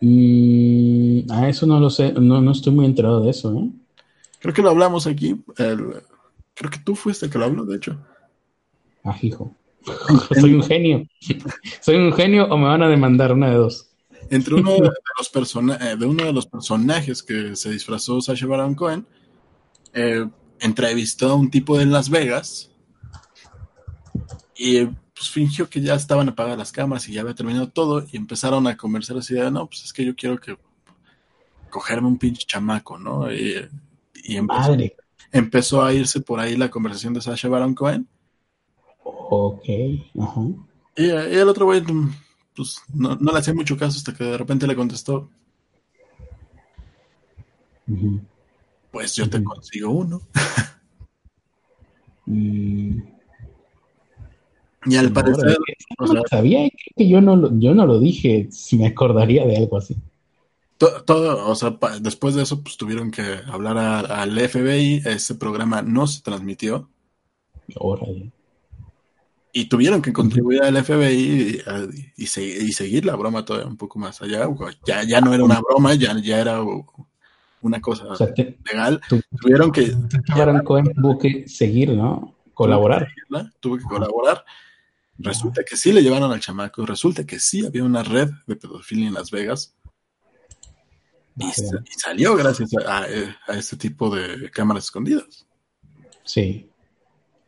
Mm, 0.00 1.30
a 1.30 1.48
eso 1.48 1.66
no 1.66 1.80
lo 1.80 1.90
sé, 1.90 2.12
no, 2.12 2.40
no 2.40 2.52
estoy 2.52 2.72
muy 2.72 2.86
enterado 2.86 3.22
de 3.22 3.30
eso, 3.30 3.52
¿eh? 3.58 3.70
Creo 4.38 4.54
que 4.54 4.62
lo 4.62 4.70
hablamos 4.70 5.06
aquí. 5.06 5.42
Creo 6.56 6.70
que 6.70 6.78
tú 6.78 6.96
fuiste 6.96 7.26
el 7.26 7.32
que 7.32 7.38
lo 7.38 7.44
habló, 7.44 7.64
de 7.64 7.76
hecho. 7.76 7.96
Ah, 9.04 9.16
hijo. 9.22 9.54
Soy 10.40 10.54
un 10.54 10.64
genio. 10.64 11.06
Soy 11.80 11.96
un 11.96 12.12
genio 12.12 12.46
o 12.46 12.56
me 12.56 12.66
van 12.66 12.82
a 12.82 12.88
demandar 12.88 13.32
una 13.32 13.50
de 13.50 13.56
dos. 13.56 13.90
Entre 14.30 14.54
uno 14.54 14.72
de 14.72 14.90
los, 15.18 15.28
persona 15.28 15.78
eh, 15.80 15.96
de 15.96 16.06
uno 16.06 16.24
de 16.24 16.32
los 16.32 16.46
personajes 16.46 17.22
que 17.22 17.54
se 17.54 17.70
disfrazó 17.70 18.20
Sasha 18.20 18.46
Baron 18.46 18.74
Cohen, 18.74 19.06
eh, 19.92 20.26
entrevistó 20.58 21.30
a 21.30 21.34
un 21.34 21.50
tipo 21.50 21.78
de 21.78 21.86
Las 21.86 22.10
Vegas 22.10 22.72
y 24.56 24.86
pues 24.86 25.30
fingió 25.30 25.68
que 25.70 25.80
ya 25.80 25.94
estaban 25.94 26.28
apagadas 26.28 26.58
las 26.58 26.72
cámaras 26.72 27.08
y 27.08 27.12
ya 27.12 27.20
había 27.20 27.34
terminado 27.34 27.68
todo 27.68 28.04
y 28.10 28.16
empezaron 28.16 28.66
a 28.66 28.76
conversar 28.76 29.18
así 29.18 29.34
de, 29.34 29.48
no, 29.50 29.66
pues 29.66 29.84
es 29.84 29.92
que 29.92 30.04
yo 30.04 30.16
quiero 30.16 30.40
que 30.40 30.58
cogerme 31.70 32.08
un 32.08 32.18
pinche 32.18 32.44
chamaco, 32.46 32.98
¿no? 32.98 33.32
Y, 33.32 33.68
empezó, 34.24 34.76
empezó, 35.38 35.82
a 35.82 35.92
irse 35.92 36.20
por 36.20 36.40
ahí 36.40 36.56
la 36.56 36.70
conversación 36.70 37.14
de 37.14 37.20
Sasha 37.20 37.48
Baron 37.48 37.74
Cohen. 37.74 38.08
Ok, 39.02 39.64
ajá. 40.20 40.40
Y, 40.96 41.08
el 41.08 41.48
otro 41.48 41.66
güey, 41.66 41.82
pues 42.54 42.82
no, 42.92 43.16
le 43.16 43.38
hacía 43.38 43.54
mucho 43.54 43.76
caso 43.76 43.98
hasta 43.98 44.14
que 44.14 44.24
de 44.24 44.38
repente 44.38 44.66
le 44.66 44.76
contestó. 44.76 45.28
Pues 48.90 49.14
yo 49.14 49.28
te 49.28 49.42
consigo 49.44 49.90
uno. 49.90 50.22
mm. 52.26 52.98
Y 54.86 54.96
al 54.96 55.12
parecer. 55.12 55.58
No 55.98 56.22
sabía, 56.30 56.68
que 56.96 57.08
yo 57.08 57.20
no, 57.20 57.58
yo 57.58 57.74
no 57.74 57.86
lo 57.86 57.98
dije, 57.98 58.48
si 58.50 58.76
me 58.76 58.86
acordaría 58.86 59.46
de 59.46 59.56
algo 59.56 59.78
así. 59.78 59.96
Todo, 60.78 61.48
o 61.48 61.54
sea, 61.54 61.78
después 62.00 62.34
de 62.34 62.42
eso, 62.42 62.62
pues 62.62 62.76
tuvieron 62.76 63.10
que 63.10 63.40
hablar 63.46 63.78
al 63.78 64.38
FBI. 64.38 65.02
Ese 65.04 65.34
programa 65.34 65.82
no 65.82 66.06
se 66.06 66.22
transmitió. 66.22 66.90
Y 69.52 69.66
tuvieron 69.66 70.02
que 70.02 70.12
contribuir 70.12 70.62
al 70.62 70.84
FBI 70.84 71.62
y, 72.16 72.22
y, 72.22 72.26
seguir 72.26 73.06
la 73.06 73.16
broma 73.16 73.44
todavía 73.44 73.68
un 73.68 73.78
poco 73.78 73.98
más 73.98 74.20
allá. 74.20 74.46
Ya, 74.86 75.02
ya 75.02 75.20
no 75.22 75.32
era 75.32 75.42
una 75.42 75.60
broma, 75.60 75.94
ya, 75.94 76.14
ya 76.22 76.40
era 76.40 76.60
una 77.62 77.80
cosa 77.80 78.04
legal. 78.70 79.00
tuvieron 79.40 79.72
que. 79.72 79.96
Tuvo 80.94 81.18
que 81.18 81.48
seguir, 81.48 81.92
¿no? 81.92 82.36
Colaborar. 82.52 83.08
Tuvo 83.60 83.78
que 83.78 83.84
colaborar. 83.84 84.44
Resulta 85.18 85.62
que 85.64 85.76
sí 85.76 85.92
le 85.92 86.02
llevaron 86.02 86.30
al 86.30 86.40
chamaco, 86.40 86.84
resulta 86.84 87.24
que 87.24 87.38
sí 87.38 87.64
había 87.64 87.84
una 87.84 88.02
red 88.02 88.28
de 88.46 88.56
pedofilia 88.56 89.08
en 89.08 89.14
Las 89.14 89.30
Vegas. 89.30 89.74
Y, 91.38 91.50
salió 91.98 92.34
gracias 92.36 92.70
a, 92.86 93.06
este 93.54 93.76
tipo 93.76 94.14
de 94.14 94.50
cámaras 94.50 94.84
escondidas. 94.84 95.46
Sí. 96.24 96.68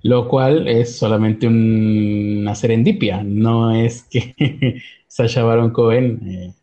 Lo 0.02 0.28
cual 0.28 0.68
es 0.68 0.98
solamente 0.98 1.46
una 1.46 2.54
serendipia, 2.54 3.22
no 3.22 3.74
es 3.74 4.04
que 4.04 4.82
Sasha 5.08 5.42
Baron 5.42 5.70
Cohen 5.70 6.20
eh, 6.28 6.54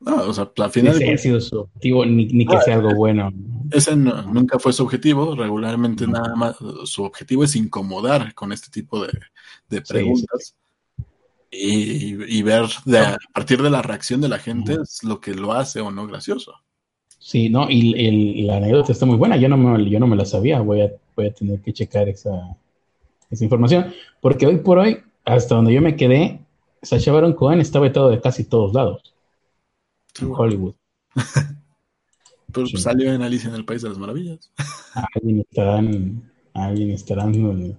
no, 0.00 0.16
o 0.22 0.32
sea, 0.32 0.50
al 0.56 0.70
final. 0.70 0.94
Ese 0.94 1.12
ha 1.12 1.18
sido 1.18 1.40
su 1.40 1.60
objetivo, 1.60 2.06
ni, 2.06 2.46
que 2.46 2.60
sea 2.60 2.76
algo 2.76 2.94
bueno. 2.94 3.32
Ese 3.70 3.96
nunca 3.96 4.58
fue 4.58 4.72
su 4.72 4.84
objetivo. 4.84 5.34
Regularmente, 5.34 6.06
nada 6.06 6.34
más. 6.36 6.56
Su 6.84 7.02
objetivo 7.04 7.44
es 7.44 7.56
incomodar 7.56 8.34
con 8.34 8.52
este 8.52 8.70
tipo 8.70 9.04
de, 9.04 9.82
preguntas. 9.82 10.54
Y, 11.50 12.42
ver 12.42 12.64
a 12.64 13.16
partir 13.32 13.62
de 13.62 13.70
la 13.70 13.80
reacción 13.80 14.20
de 14.20 14.28
la 14.28 14.38
gente 14.38 14.76
es 14.82 15.02
lo 15.02 15.20
que 15.20 15.34
lo 15.34 15.52
hace 15.52 15.80
o 15.80 15.90
no 15.90 16.06
gracioso. 16.06 16.54
Sí, 17.18 17.48
no, 17.48 17.68
y, 17.70 18.42
la 18.42 18.56
anécdota 18.56 18.92
está 18.92 19.06
muy 19.06 19.16
buena. 19.16 19.36
Yo 19.36 19.48
no 19.48 19.56
me, 19.56 19.88
yo 19.88 19.98
no 19.98 20.06
me 20.06 20.16
la 20.16 20.24
sabía. 20.24 20.60
Voy 20.60 20.82
a, 20.82 20.92
voy 21.16 21.26
a 21.26 21.34
tener 21.34 21.60
que 21.60 21.72
checar 21.72 22.08
esa, 22.08 22.56
esa 23.30 23.44
información. 23.44 23.92
Porque 24.20 24.46
hoy 24.46 24.58
por 24.58 24.78
hoy, 24.78 24.98
hasta 25.24 25.54
donde 25.54 25.72
yo 25.72 25.80
me 25.80 25.96
quedé, 25.96 26.40
Sacha 26.82 27.12
Baron 27.12 27.32
Cohen 27.32 27.60
estaba 27.60 27.90
todo 27.92 28.10
de 28.10 28.20
casi 28.20 28.44
todos 28.44 28.74
lados. 28.74 29.14
Hollywood. 30.20 30.74
Pero 32.52 32.66
salió 32.66 33.12
en 33.12 33.22
Alicia 33.22 33.50
en 33.50 33.56
el 33.56 33.64
País 33.64 33.82
de 33.82 33.90
las 33.90 33.98
Maravillas. 33.98 34.50
Alguien 35.14 35.40
estarán, 35.40 36.32
alguien 36.54 36.90
estarán, 36.90 37.34
eh, 37.34 37.76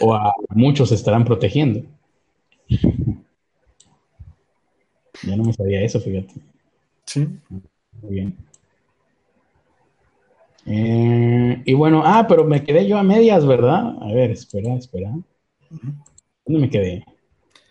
o 0.00 0.14
a 0.14 0.32
muchos 0.50 0.90
estarán 0.92 1.24
protegiendo. 1.24 1.82
Ya 5.22 5.36
no 5.36 5.44
me 5.44 5.52
sabía 5.52 5.82
eso, 5.82 6.00
fíjate. 6.00 6.34
Sí. 7.06 7.26
Muy 8.02 8.14
bien. 8.14 8.36
Eh, 10.66 11.62
y 11.64 11.74
bueno, 11.74 12.02
ah, 12.04 12.26
pero 12.28 12.44
me 12.44 12.62
quedé 12.62 12.86
yo 12.86 12.98
a 12.98 13.02
medias, 13.02 13.46
¿verdad? 13.46 13.94
A 14.02 14.12
ver, 14.12 14.30
espera, 14.32 14.74
espera. 14.74 15.12
¿Dónde 16.44 16.60
me 16.60 16.68
quedé? 16.68 17.04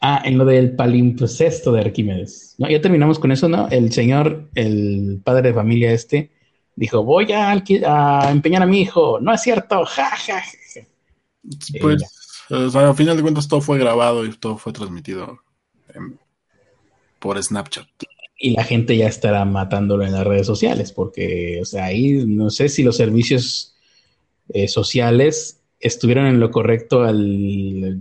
Ah, 0.01 0.21
en 0.25 0.37
lo 0.37 0.45
del 0.45 0.75
palimpsesto 0.75 1.71
de 1.71 1.81
Arquímedes. 1.81 2.55
No, 2.57 2.69
ya 2.69 2.81
terminamos 2.81 3.19
con 3.19 3.31
eso, 3.31 3.47
¿no? 3.47 3.67
El 3.69 3.91
señor, 3.91 4.49
el 4.55 5.21
padre 5.23 5.49
de 5.49 5.53
familia 5.53 5.91
este, 5.91 6.31
dijo, 6.75 7.03
voy 7.03 7.31
a, 7.31 7.53
empeñar 8.31 8.63
a 8.63 8.67
mi 8.67 8.81
hijo. 8.81 9.19
No 9.19 9.33
es 9.33 9.41
cierto, 9.41 9.85
ja, 9.85 10.09
ja, 10.15 10.43
Pues, 11.79 12.16
al 12.49 12.95
final 12.95 13.17
de 13.17 13.21
cuentas 13.21 13.47
todo 13.47 13.61
fue 13.61 13.79
grabado 13.79 14.25
y 14.25 14.31
todo 14.31 14.57
fue 14.57 14.73
transmitido 14.73 15.41
por 17.19 17.41
Snapchat. 17.41 17.87
Y 18.39 18.51
la 18.51 18.63
gente 18.63 18.95
ya 18.95 19.07
estará 19.07 19.45
matándolo 19.45 20.05
en 20.05 20.11
las 20.11 20.25
redes 20.25 20.45
sociales, 20.45 20.91
porque, 20.91 21.59
o 21.61 21.65
sea, 21.65 21.85
ahí 21.85 22.23
no 22.25 22.49
sé 22.49 22.69
si 22.69 22.83
los 22.83 22.95
servicios 22.95 23.75
eh, 24.49 24.67
sociales 24.67 25.59
estuvieron 25.79 26.27
en 26.27 26.39
lo 26.39 26.51
correcto 26.51 27.03
al 27.03 27.99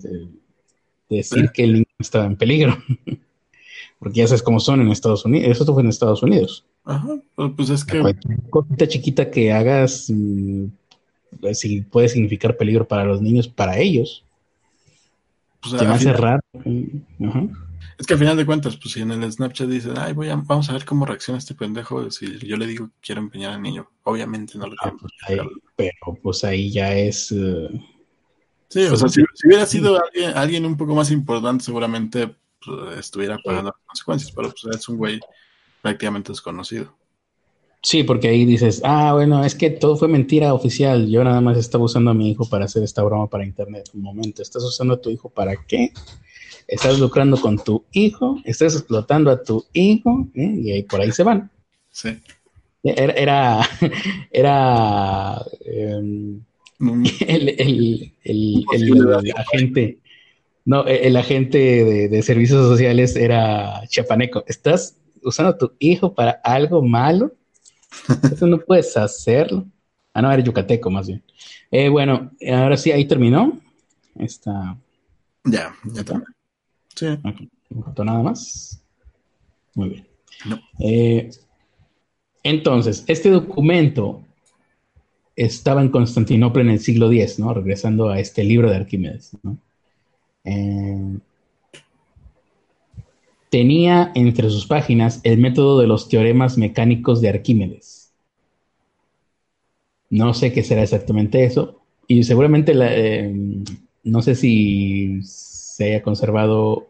decir 1.09 1.51
que 1.53 1.65
el 1.65 1.73
niño 1.75 1.87
estaba 1.99 2.27
en 2.27 2.37
peligro. 2.37 2.77
Porque 3.99 4.19
ya 4.19 4.27
sabes 4.27 4.43
cómo 4.43 4.61
son 4.61 4.83
en 4.83 4.89
Estados 4.89 5.25
Unidos. 5.25 5.51
Eso 5.51 5.73
fue 5.73 5.83
en 5.83 5.89
Estados 5.89 6.23
Unidos. 6.23 6.67
Ajá, 6.85 7.19
pues 7.57 7.71
es 7.71 7.83
que. 7.83 8.01
Cualquier 8.01 8.43
cosita 8.51 8.87
chiquita 8.87 9.31
que 9.31 9.53
hagas 9.53 10.13
mm, 10.15 10.67
si 11.55 11.81
puede 11.81 12.11
significar 12.11 12.59
peligro 12.59 12.87
para 12.87 13.05
los 13.05 13.23
niños, 13.23 13.49
para 13.49 13.79
ellos. 13.79 14.26
Pues, 15.61 15.79
Se 15.79 15.87
va 15.87 15.95
a 15.95 15.99
cerrar. 15.99 16.41
Es 17.99 18.07
que 18.07 18.13
al 18.13 18.19
final 18.19 18.37
de 18.37 18.47
cuentas, 18.47 18.77
pues 18.77 18.93
si 18.93 19.01
en 19.01 19.11
el 19.11 19.33
Snapchat 19.33 19.69
dicen, 19.69 19.95
ay, 19.97 20.13
voy 20.13 20.29
a, 20.29 20.37
vamos 20.37 20.69
a 20.69 20.75
ver 20.75 20.85
cómo 20.85 21.07
reacciona 21.07 21.39
este 21.39 21.55
pendejo, 21.55 22.11
si 22.11 22.39
yo 22.41 22.57
le 22.57 22.67
digo 22.67 22.89
que 22.89 22.95
quiero 23.01 23.23
empeñar 23.23 23.53
al 23.53 23.63
niño, 23.63 23.89
obviamente 24.03 24.59
no 24.59 24.67
lo 24.67 24.75
ah, 24.83 24.93
quiero. 25.27 25.49
Pues 25.49 25.63
pero 25.77 26.19
pues 26.23 26.45
ahí 26.45 26.71
ya 26.71 26.95
es. 26.95 27.33
Eh, 27.33 27.69
Sí, 28.69 28.85
o 28.85 28.97
sea, 28.97 29.09
si, 29.09 29.23
hubiera 29.45 29.65
sido 29.65 30.03
alguien, 30.35 30.67
un 30.67 30.77
poco 30.77 30.95
más 30.95 31.11
importante, 31.11 31.65
seguramente 31.65 32.35
pues, 32.65 32.99
estuviera 32.99 33.39
pagando 33.39 33.71
las 33.71 33.87
consecuencias, 33.87 34.33
pero 34.33 34.51
pues 34.51 34.77
es 34.77 34.89
un 34.89 34.97
güey 34.97 35.21
prácticamente 35.83 36.33
desconocido. 36.33 36.93
Sí, 37.87 38.03
porque 38.03 38.29
ahí 38.29 38.45
dices, 38.45 38.81
ah, 38.83 39.13
bueno, 39.13 39.45
es 39.45 39.55
que 39.55 39.71
todo 39.71 39.97
fue 39.97 40.09
mentira 40.09 40.53
oficial. 40.53 41.09
Yo 41.09 41.23
nada 41.23 41.41
más 41.41 41.57
estaba 41.57 41.85
usando 41.85 42.11
a 42.11 42.15
mi 42.15 42.31
hijo 42.31 42.49
para 42.49 42.65
hacer 42.65 42.83
esta 42.83 43.05
broma 43.05 43.29
para 43.29 43.45
internet. 43.45 43.89
Un 43.95 44.03
momento, 44.03 44.43
¿estás 44.43 44.65
usando 44.65 44.95
a 44.95 45.01
tu 45.01 45.09
hijo 45.11 45.29
para 45.29 45.55
qué? 45.69 45.93
Estás 46.67 46.99
lucrando 46.99 47.41
con 47.41 47.63
tu 47.63 47.85
hijo, 47.93 48.41
estás 48.45 48.75
explotando 48.75 49.31
a 49.31 49.41
tu 49.41 49.65
hijo, 49.73 50.27
¿eh? 50.35 50.53
y 50.57 50.73
ahí 50.73 50.83
por 50.83 51.01
ahí 51.01 51.13
se 51.13 51.23
van. 51.23 51.49
Sí. 51.91 52.19
Era, 52.83 53.13
era, 53.13 53.69
era 54.33 55.45
em, 55.65 56.41
Mm. 56.79 57.05
el, 57.27 58.65
agente, 59.37 59.99
no, 60.65 60.85
el, 60.87 61.17
agente 61.17 62.09
de, 62.09 62.23
servicios 62.23 62.69
sociales 62.69 63.17
era 63.17 63.83
chapaneco. 63.89 64.45
¿Estás 64.47 64.97
usando 65.23 65.53
a 65.53 65.59
tu 65.59 65.73
hijo 65.79 66.15
para 66.15 66.33
algo 66.45 66.83
malo? 66.83 67.33
Eso 68.33 68.47
no 68.47 68.59
puedes 68.59 68.97
hacerlo. 68.97 69.67
Ah, 70.13 70.23
no, 70.23 70.33
era 70.33 70.43
yucateco 70.43 70.91
más 70.91 71.07
bien. 71.09 71.23
Eh, 71.71 71.89
bueno, 71.89 72.31
ahora 72.53 72.77
sí, 72.77 72.91
ahí 72.91 73.05
terminó. 73.07 73.59
Está. 74.19 74.77
Ya, 75.45 75.75
ya 75.85 76.01
está. 76.01 76.23
Sí. 76.95 77.07
nada 78.05 78.23
más. 78.23 78.83
Muy 79.75 79.89
bien. 79.91 80.07
Eh, 80.79 81.31
entonces, 82.43 83.05
este 83.07 83.31
documento 83.31 84.23
estaba 85.35 85.83
en 85.83 85.91
Constantinopla 85.91 86.63
en 86.63 86.71
el 86.71 86.81
siglo 86.81 87.13
X, 87.13 87.39
¿no? 87.39 87.53
Regresando 87.53 88.09
a 88.09 88.19
este 88.19 88.43
libro 88.43 88.71
de 88.71 88.77
Arquímedes, 88.77 89.33
¿no? 89.43 89.59
Eh, 90.45 91.19
tenía 93.51 94.13
entre 94.15 94.51
sus 94.51 94.67
páginas 94.67 95.21
el 95.25 95.39
método 95.39 95.81
de 95.81 95.87
los 95.87 96.09
teoremas 96.09 96.59
mecánicos 96.59 97.21
de 97.21 97.29
Arquímedes. 97.29 98.13
No 100.11 100.35
sé 100.35 100.53
qué 100.53 100.63
será 100.63 100.83
exactamente 100.83 101.45
eso. 101.45 101.81
Y 102.09 102.23
seguramente, 102.23 102.73
eh, 102.75 103.35
no 104.05 104.23
sé 104.23 104.35
si 104.35 105.21
se 105.23 105.85
haya 105.87 106.03
conservado 106.03 106.89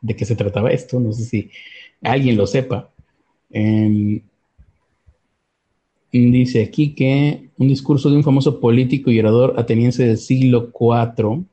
de 0.00 0.16
qué 0.16 0.24
se 0.24 0.36
trataba 0.36 0.70
esto, 0.70 1.00
no 1.00 1.12
sé 1.12 1.24
si 1.24 1.50
alguien 2.02 2.36
lo 2.36 2.46
sepa. 2.46 2.90
Em, 3.50 4.20
dice 6.12 6.62
aquí 6.62 6.94
que 6.94 7.48
un 7.58 7.68
discurso 7.68 8.10
de 8.10 8.16
un 8.16 8.24
famoso 8.24 8.60
político 8.60 9.10
y 9.10 9.18
orador 9.18 9.54
ateniense 9.56 10.06
del 10.06 10.18
siglo 10.18 10.70
IV 10.78 11.44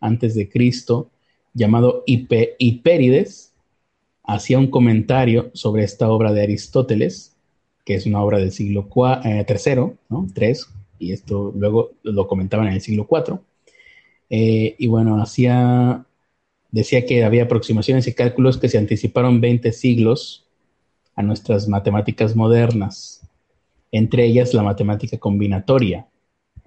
antes 0.00 0.34
de 0.34 0.48
Cristo, 0.48 1.10
llamado 1.54 2.04
Hipérides, 2.06 3.49
hacía 4.34 4.58
un 4.58 4.68
comentario 4.68 5.50
sobre 5.54 5.84
esta 5.84 6.08
obra 6.08 6.32
de 6.32 6.42
Aristóteles, 6.42 7.36
que 7.84 7.94
es 7.94 8.06
una 8.06 8.22
obra 8.22 8.38
del 8.38 8.52
siglo 8.52 8.88
III, 8.94 9.30
eh, 9.30 9.92
¿no? 10.08 10.26
Tres, 10.32 10.68
y 10.98 11.12
esto 11.12 11.52
luego 11.56 11.92
lo 12.02 12.28
comentaban 12.28 12.68
en 12.68 12.74
el 12.74 12.80
siglo 12.80 13.08
IV. 13.10 13.40
Eh, 14.28 14.76
y 14.78 14.86
bueno, 14.86 15.20
hacía, 15.20 16.04
decía 16.70 17.04
que 17.04 17.24
había 17.24 17.44
aproximaciones 17.44 18.06
y 18.06 18.14
cálculos 18.14 18.58
que 18.58 18.68
se 18.68 18.78
anticiparon 18.78 19.40
20 19.40 19.72
siglos 19.72 20.46
a 21.16 21.22
nuestras 21.22 21.66
matemáticas 21.66 22.36
modernas, 22.36 23.22
entre 23.90 24.24
ellas 24.24 24.54
la 24.54 24.62
matemática 24.62 25.18
combinatoria. 25.18 26.06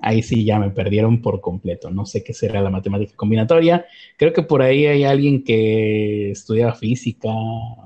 Ahí 0.05 0.21
sí 0.21 0.43
ya 0.43 0.59
me 0.59 0.69
perdieron 0.69 1.21
por 1.21 1.39
completo. 1.39 1.89
No 1.89 2.05
sé 2.05 2.25
qué 2.25 2.33
será 2.33 2.61
la 2.61 2.69
matemática 2.69 3.13
combinatoria. 3.15 3.85
Creo 4.17 4.33
que 4.33 4.43
por 4.43 4.61
ahí 4.61 4.85
hay 4.85 5.05
alguien 5.05 5.45
que 5.45 6.31
estudia 6.31 6.73
física 6.73 7.29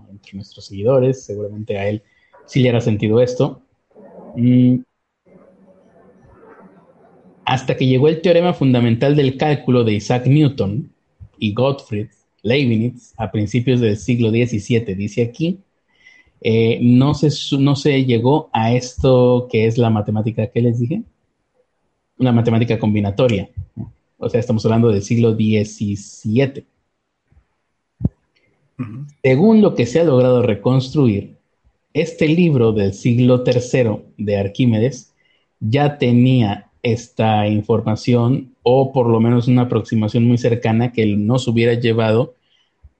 entre 0.10 0.34
nuestros 0.34 0.66
seguidores. 0.66 1.24
Seguramente 1.24 1.78
a 1.78 1.88
él 1.88 2.02
sí 2.48 2.62
le 2.62 2.70
hará 2.70 2.82
sentido 2.82 3.22
esto. 3.22 3.62
Mm. 4.36 4.80
Hasta 7.46 7.78
que 7.78 7.86
llegó 7.86 8.08
el 8.08 8.20
teorema 8.22 8.56
fundamental 8.56 9.16
del 9.16 9.38
cálculo 9.38 9.84
de 9.84 9.94
Isaac 9.94 10.26
Newton 10.26 10.92
y 11.38 11.54
Gottfried 11.54 12.08
Leibniz 12.42 13.14
a 13.16 13.32
principios 13.32 13.80
del 13.80 13.96
siglo 13.96 14.32
XVII, 14.32 14.96
dice 14.96 15.22
aquí, 15.22 15.60
eh, 16.42 16.80
no, 16.82 17.14
se, 17.14 17.30
no 17.60 17.76
se 17.76 18.06
llegó 18.06 18.50
a 18.54 18.74
esto 18.74 19.48
que 19.52 19.68
es 19.68 19.78
la 19.78 19.92
matemática 19.92 20.48
que 20.48 20.62
les 20.64 20.80
dije, 20.80 21.04
una 22.18 22.32
matemática 22.32 22.80
combinatoria. 22.80 23.50
O 24.18 24.30
sea, 24.30 24.40
estamos 24.40 24.66
hablando 24.66 24.90
del 24.90 25.04
siglo 25.04 25.34
XVII. 25.34 26.66
Según 29.24 29.62
lo 29.62 29.76
que 29.76 29.86
se 29.86 30.00
ha 30.00 30.04
logrado 30.04 30.42
reconstruir, 30.42 31.38
este 31.94 32.28
libro 32.28 32.74
del 32.74 32.94
siglo 32.94 33.44
III 33.46 34.04
de 34.18 34.38
Arquímedes 34.38 35.14
ya 35.60 35.98
tenía 35.98 36.70
esta 36.84 37.48
información 37.48 38.56
o 38.62 38.92
por 38.94 39.08
lo 39.08 39.20
menos 39.20 39.48
una 39.48 39.64
aproximación 39.64 40.26
muy 40.26 40.38
cercana 40.38 40.92
que 40.92 41.06
nos 41.16 41.48
hubiera 41.48 41.74
llevado 41.74 42.36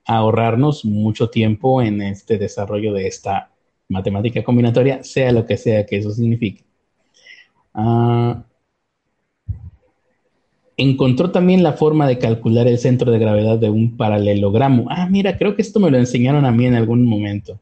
a 0.06 0.18
ahorrarnos 0.18 0.84
mucho 0.86 1.30
tiempo 1.30 1.82
en 1.82 2.02
este 2.02 2.38
desarrollo 2.38 2.94
de 2.94 3.08
esta 3.08 3.52
matemática 3.90 4.44
combinatoria, 4.44 5.04
sea 5.04 5.32
lo 5.32 5.46
que 5.46 5.58
sea 5.58 5.86
que 5.86 5.98
eso 5.98 6.12
signifique. 6.12 6.64
Ah, 7.74 8.44
encontró 10.78 11.32
también 11.32 11.64
la 11.64 11.74
forma 11.74 12.08
de 12.08 12.20
calcular 12.20 12.68
el 12.68 12.78
centro 12.78 13.12
de 13.12 13.20
gravedad 13.20 13.58
de 13.58 13.72
un 13.72 13.98
paralelogramo. 13.98 14.86
Ah, 14.90 15.10
mira, 15.10 15.38
creo 15.38 15.56
que 15.56 15.64
esto 15.64 15.80
me 15.80 15.90
lo 15.90 15.98
enseñaron 15.98 16.46
a 16.46 16.52
mí 16.52 16.66
en 16.66 16.76
algún 16.76 17.04
momento. 17.04 17.60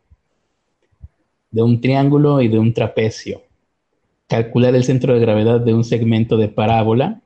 De 1.49 1.63
un 1.63 1.79
triángulo 1.79 2.41
y 2.41 2.49
de 2.49 2.59
un 2.59 2.73
trapecio. 2.73 3.41
Calcular 4.27 4.75
el 4.75 4.83
centro 4.83 5.13
de 5.13 5.21
gravedad 5.21 5.61
de 5.61 5.73
un 5.73 5.85
segmento 5.85 6.35
de 6.35 6.49
parábola 6.49 7.21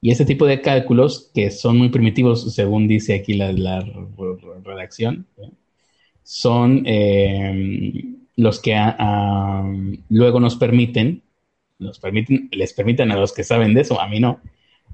y 0.00 0.12
ese 0.12 0.24
tipo 0.24 0.46
de 0.46 0.62
cálculos, 0.62 1.30
que 1.34 1.50
son 1.50 1.76
muy 1.76 1.90
primitivos, 1.90 2.54
según 2.54 2.88
dice 2.88 3.14
aquí 3.14 3.34
la, 3.34 3.52
redacción, 4.64 5.26
son 6.22 6.84
eh, 6.86 8.04
los 8.36 8.60
que 8.60 8.76
ah, 8.76 8.96
ah, 8.98 9.72
luego 10.08 10.38
nos 10.38 10.56
permiten, 10.56 11.22
nos 11.80 11.98
permiten, 11.98 12.48
les 12.52 12.72
permiten 12.72 13.10
a 13.10 13.16
los 13.16 13.32
que 13.32 13.42
saben 13.42 13.74
de 13.74 13.80
eso, 13.80 14.00
a 14.00 14.06
mí 14.06 14.20
no, 14.20 14.40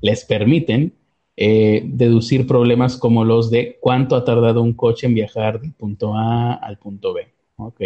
les 0.05 0.23
permiten 0.27 0.93
eh, 1.35 1.83
deducir 1.87 2.47
problemas 2.47 2.99
como 2.99 3.25
los 3.25 3.51
de 3.51 3.79
cuánto 3.81 4.17
ha 4.17 4.25
tardado 4.25 4.61
un 4.63 4.75
coche 4.75 5.07
en 5.07 5.15
viajar 5.15 5.61
del 5.63 5.73
punto 5.73 6.15
A 6.15 6.53
al 6.53 6.79
punto 6.79 7.15
B. 7.15 7.27
¿Ok? 7.57 7.81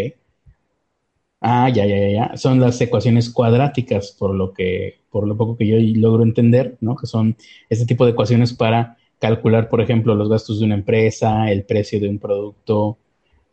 Ah, 1.40 1.68
ya, 1.70 1.86
ya, 1.86 1.96
ya, 1.96 2.08
ya. 2.10 2.36
Son 2.36 2.58
las 2.58 2.80
ecuaciones 2.80 3.30
cuadráticas, 3.30 4.10
por 4.18 4.34
lo 4.34 4.52
que, 4.52 5.02
por 5.10 5.28
lo 5.28 5.36
poco 5.36 5.56
que 5.56 5.68
yo 5.68 5.76
logro 6.00 6.24
entender, 6.24 6.76
¿no? 6.80 6.96
Que 6.96 7.06
son 7.06 7.36
este 7.68 7.86
tipo 7.86 8.04
de 8.04 8.10
ecuaciones 8.12 8.52
para 8.52 8.96
calcular, 9.20 9.68
por 9.68 9.80
ejemplo, 9.80 10.16
los 10.16 10.28
gastos 10.28 10.58
de 10.58 10.66
una 10.66 10.74
empresa, 10.74 11.50
el 11.52 11.64
precio 11.64 12.00
de 12.00 12.08
un 12.08 12.18
producto, 12.18 12.98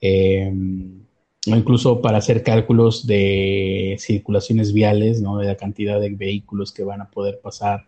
em, 0.01 1.03
o 1.51 1.55
incluso 1.55 2.01
para 2.01 2.17
hacer 2.17 2.41
cálculos 2.43 3.05
de 3.05 3.95
circulaciones 3.99 4.73
viales, 4.73 5.21
¿no? 5.21 5.37
De 5.37 5.45
la 5.45 5.55
cantidad 5.55 5.99
de 5.99 6.09
vehículos 6.09 6.71
que 6.73 6.83
van 6.83 7.01
a 7.01 7.11
poder 7.11 7.39
pasar 7.41 7.87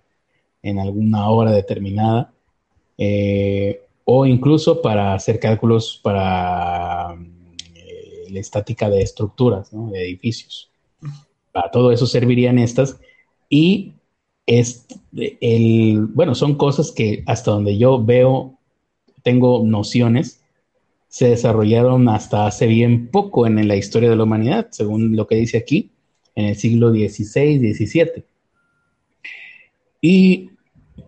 en 0.67 0.79
alguna 0.79 1.29
hora 1.29 1.51
determinada, 1.51 2.33
eh, 2.97 3.81
o 4.05 4.25
incluso 4.25 4.81
para 4.81 5.13
hacer 5.13 5.39
cálculos 5.39 5.99
para 6.01 7.15
la 8.29 8.39
estática 8.39 8.89
de 8.89 9.01
estructuras, 9.01 9.69
de 9.71 10.03
edificios. 10.03 10.69
Para 11.51 11.71
todo 11.71 11.91
eso 11.91 12.05
servirían 12.05 12.59
estas. 12.59 12.99
Y 13.49 13.93
es 14.45 14.85
el, 15.13 16.07
bueno, 16.13 16.35
son 16.35 16.55
cosas 16.55 16.91
que 16.91 17.23
hasta 17.25 17.51
donde 17.51 17.77
yo 17.77 18.03
veo, 18.03 18.57
tengo 19.23 19.63
nociones, 19.65 20.41
se 21.07 21.29
desarrollaron 21.29 22.09
hasta 22.09 22.47
hace 22.47 22.67
bien 22.67 23.09
poco 23.09 23.47
en 23.47 23.67
la 23.67 23.75
historia 23.75 24.09
de 24.09 24.15
la 24.15 24.23
humanidad, 24.23 24.67
según 24.71 25.15
lo 25.15 25.27
que 25.27 25.35
dice 25.35 25.57
aquí, 25.57 25.91
en 26.35 26.45
el 26.45 26.55
siglo 26.55 26.91
XVI, 26.91 27.73
XVII. 27.73 28.23
Y 30.01 30.51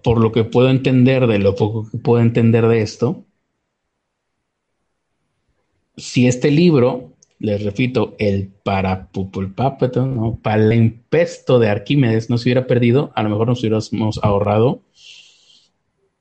por 0.04 0.20
lo 0.20 0.32
que 0.32 0.44
puedo 0.44 0.70
entender, 0.70 1.28
de 1.28 1.40
lo 1.40 1.56
poco 1.56 1.90
que 1.90 1.98
puedo 1.98 2.22
entender 2.22 2.68
de 2.68 2.82
esto, 2.82 3.26
si 5.98 6.28
este 6.28 6.52
libro, 6.52 7.14
les 7.40 7.64
repito, 7.64 8.16
el 8.20 8.48
parapupulpapeto, 8.48 10.06
¿no? 10.06 10.40
palempesto 10.42 11.60
de 11.60 11.70
Arquímedes 11.70 12.30
no 12.30 12.38
se 12.38 12.50
hubiera 12.50 12.68
perdido, 12.68 13.12
a 13.16 13.24
lo 13.24 13.30
mejor 13.30 13.48
nos 13.48 13.60
hubiéramos 13.60 14.20
ahorrado 14.24 14.82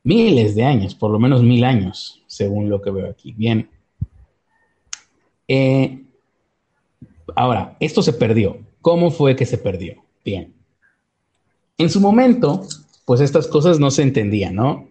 miles 0.02 0.54
de 0.54 0.64
años, 0.64 0.94
por 0.94 1.10
lo 1.10 1.18
menos 1.18 1.42
mil 1.42 1.64
años, 1.64 2.22
según 2.26 2.68
lo 2.68 2.80
que 2.80 2.90
veo 2.90 3.10
aquí. 3.10 3.32
Bien. 3.32 3.68
Eh, 5.46 6.02
ahora, 7.36 7.76
esto 7.80 8.02
se 8.02 8.12
perdió. 8.12 8.58
¿Cómo 8.80 9.10
fue 9.10 9.36
que 9.36 9.46
se 9.46 9.58
perdió? 9.58 10.02
Bien. 10.24 10.54
En 11.76 11.90
su 11.90 12.00
momento, 12.00 12.62
pues 13.08 13.22
estas 13.22 13.48
cosas 13.48 13.80
no 13.80 13.90
se 13.90 14.02
entendían, 14.02 14.54
¿no? 14.54 14.86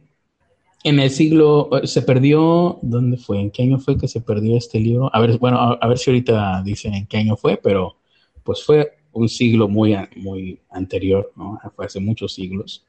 en 0.83 0.99
el 0.99 1.11
siglo 1.11 1.69
se 1.83 2.01
perdió, 2.01 2.79
¿dónde 2.81 3.17
fue? 3.17 3.39
¿En 3.39 3.51
qué 3.51 3.61
año 3.61 3.77
fue 3.77 3.95
que 3.95 4.07
se 4.07 4.21
perdió 4.21 4.57
este 4.57 4.79
libro? 4.79 5.13
A 5.13 5.19
ver, 5.19 5.37
bueno, 5.37 5.59
a, 5.59 5.87
ver 5.87 5.99
si 5.99 6.09
ahorita 6.09 6.63
dicen 6.63 6.95
en 6.95 7.05
qué 7.05 7.17
año 7.17 7.35
fue, 7.35 7.57
pero 7.57 7.97
pues 8.43 8.63
fue 8.63 8.93
un 9.11 9.29
siglo 9.29 9.67
muy, 9.67 9.95
muy 10.15 10.59
anterior, 10.71 11.31
¿no? 11.35 11.59
Fue 11.75 11.85
hace 11.85 11.99
muchos 11.99 12.33
siglos. 12.33 12.85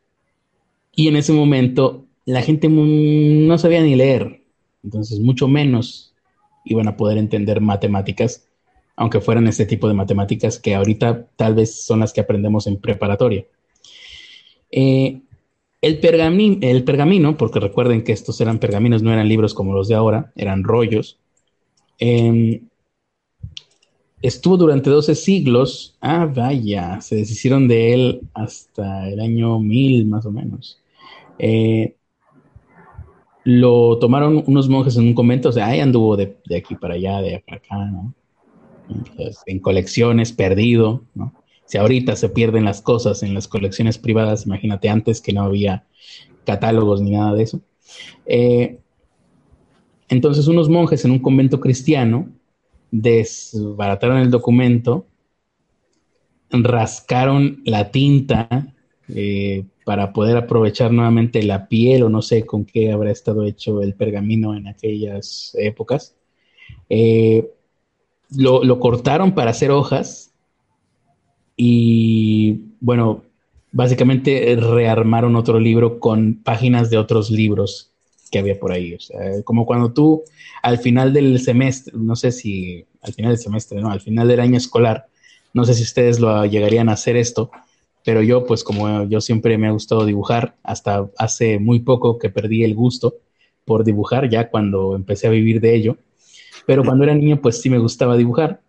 Y 0.95 1.09
en 1.09 1.17
ese 1.17 1.35
momento 1.35 2.07
la 2.25 2.41
gente 2.41 2.71
no 2.71 3.59
sabía 3.59 3.83
ni 3.83 3.97
leer, 3.97 4.43
entonces 4.83 5.21
mucho 5.21 5.47
menos 5.47 6.15
iban 6.65 6.89
a 6.89 6.97
poder 6.97 7.19
entender 7.19 7.61
matemáticas, 7.61 8.49
aunque 8.97 9.21
fueran 9.21 9.47
este 9.47 9.67
tipo 9.67 9.89
de 9.89 9.95
matemáticas 9.95 10.59
que 10.59 10.75
ahorita 10.75 11.27
tal 11.37 11.55
vez 11.55 11.85
son 11.85 12.01
las 12.01 12.15
que 12.15 12.21
aprendemos 12.21 12.67
en 12.67 12.81
preparatoria. 12.81 13.45
Eh, 14.71 15.23
El, 15.83 16.01
el 16.63 16.85
pergamino, 16.85 17.37
porque 17.37 17.61
recuerden 17.61 18.05
que 18.05 18.13
estos 18.13 18.41
eran 18.41 18.59
pergaminos, 18.59 19.03
no 19.03 19.13
eran 19.13 19.29
libros 19.29 19.55
como 19.55 19.75
los 19.75 19.89
de 19.89 19.95
ahora, 19.97 20.33
eran 20.37 20.65
rollos. 20.65 21.19
Em, 21.99 22.69
estuvo 24.23 24.57
durante 24.57 24.91
12 24.91 25.15
siglos. 25.15 25.97
Ah, 26.01 26.27
vaya, 26.27 27.01
se 27.01 27.17
deshicieron 27.17 27.69
de 27.69 27.95
él 27.95 28.21
hasta 28.35 29.09
el 29.09 29.21
año 29.21 29.59
1000 29.61 30.07
más 30.07 30.27
o 30.27 30.33
menos. 30.33 30.81
Eh, 31.39 31.97
lo 33.45 33.99
tomaron 33.99 34.45
unos 34.47 34.69
monjes 34.69 34.97
en 34.97 35.07
un 35.07 35.15
convento, 35.15 35.49
o 35.49 35.53
sea, 35.53 35.69
ahí 35.69 35.81
anduvo 35.81 36.17
de, 36.17 36.37
aquí 36.57 36.77
para 36.77 36.95
allá, 36.95 37.21
de 37.21 37.37
acá, 37.37 37.57
acá, 37.57 37.77
¿no? 37.91 38.15
en 39.47 39.59
colecciones, 39.61 40.33
perdido, 40.33 41.05
¿no? 41.15 41.35
Si 41.69 41.77
ahorita 41.77 42.17
se 42.17 42.31
pierden 42.31 42.65
las 42.65 42.81
cosas 42.81 43.23
en 43.23 43.35
las 43.35 43.47
colecciones 43.47 43.99
privadas, 43.99 44.47
imagínate 44.47 44.89
antes 44.89 45.21
que 45.21 45.35
no 45.35 45.43
había 45.43 45.85
catálogos 46.47 47.03
ni 47.03 47.11
nada 47.11 47.35
de 47.35 47.43
eso. 47.43 47.61
Eh, 48.25 48.79
entonces 50.09 50.49
unos 50.49 50.71
monjes 50.71 51.05
en 51.05 51.11
un 51.11 51.19
convento 51.19 51.61
cristiano 51.61 52.31
desbarataron 52.91 54.17
el 54.17 54.31
documento, 54.31 55.05
rascaron 56.51 57.61
la 57.67 57.91
tinta 57.91 58.75
eh, 59.09 59.67
para 59.85 60.15
poder 60.15 60.39
aprovechar 60.39 60.91
nuevamente 60.91 61.43
la 61.43 61.69
piel 61.69 62.03
o 62.03 62.09
no 62.09 62.23
sé 62.23 62.47
con 62.47 62.65
qué 62.65 62.93
habrá 62.93 63.11
estado 63.11 63.45
hecho 63.45 63.83
el 63.83 63.93
pergamino 63.93 64.57
en 64.57 64.69
aquellas 64.69 65.55
épocas. 65.59 66.17
Eh, 66.89 67.51
lo, 68.31 68.65
lo, 68.65 68.81
cortaron 68.81 69.35
para 69.35 69.51
hacer 69.51 69.71
hojas 69.71 70.28
y 71.61 72.61
bueno, 72.81 73.25
básicamente 73.73 74.57
rearmaron 74.57 75.35
otro 75.35 75.59
libro 75.59 75.99
con 75.99 76.37
páginas 76.37 76.89
de 76.89 76.99
otros 76.99 77.31
libros 77.31 77.91
que 78.31 78.39
había 78.39 78.59
por 78.61 78.71
ahí. 78.71 78.95
O 78.95 79.01
sea, 79.01 79.43
como 79.43 79.67
cuando 79.67 79.93
tú 79.93 80.23
al 80.63 80.79
final 80.79 81.13
del 81.13 81.41
semestre, 81.41 81.93
no 81.97 82.15
sé 82.15 82.31
si 82.31 82.87
al 83.03 83.13
final 83.13 83.33
del 83.33 83.41
semestre, 83.41 83.81
no, 83.81 83.91
al 83.91 84.01
final 84.01 84.29
del 84.29 84.39
año 84.39 84.57
escolar, 84.57 85.09
no 85.53 85.65
sé 85.65 85.75
si 85.75 85.83
ustedes 85.83 86.21
lo 86.21 86.47
llegarían 86.47 86.89
a 86.89 86.93
hacer 86.93 87.17
esto, 87.17 87.51
pero 88.05 88.23
yo, 88.23 88.47
pues 88.47 88.63
como 88.63 89.05
yo 89.09 89.21
siempre 89.21 89.59
me 89.59 89.67
ha 89.67 89.73
gustado 89.73 90.07
dibujar, 90.07 90.55
hasta 90.63 91.11
hace 91.19 91.59
muy 91.59 91.81
poco 91.81 92.19
que 92.19 92.31
perdí 92.31 92.63
el 92.63 92.77
gusto 92.77 93.17
por 93.65 93.83
dibujar, 93.83 94.31
ya 94.31 94.49
cuando 94.49 94.95
empecé 94.95 95.27
a 95.27 95.31
vivir 95.31 95.61
de 95.61 95.75
ello, 95.75 95.97
pero 96.67 96.85
cuando 96.85 97.03
era 97.03 97.15
niño, 97.15 97.41
pues 97.41 97.61
sí 97.61 97.69
me 97.69 97.79
gustaba 97.79 98.17
dibujar 98.17 98.61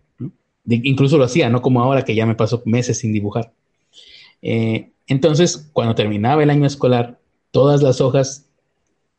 incluso 0.76 1.18
lo 1.18 1.24
hacía, 1.24 1.50
no 1.50 1.62
como 1.62 1.82
ahora 1.82 2.04
que 2.04 2.16
ya 2.16 2.26
me 2.26 2.36
paso 2.36 2.62
meses 2.66 3.00
sin 3.00 3.14
dibujar. 3.14 3.52
Eh, 4.42 4.92
entonces, 5.08 5.70
cuando 5.74 5.96
terminaba 5.96 6.44
el 6.44 6.50
año 6.50 6.66
escolar, 6.66 7.20
todas 7.52 7.82
las 7.82 8.02
hojas 8.02 8.48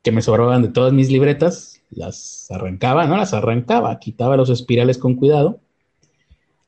que 0.03 0.13
me 0.13 0.23
sobraban 0.23 0.63
de 0.63 0.69
todas 0.69 0.93
mis 0.93 1.11
libretas, 1.11 1.83
las 1.91 2.51
arrancaba, 2.51 3.07
no 3.07 3.17
las 3.17 3.35
arrancaba, 3.35 3.99
quitaba 3.99 4.37
los 4.37 4.51
espirales 4.51 4.99
con 4.99 5.17
cuidado, 5.17 5.61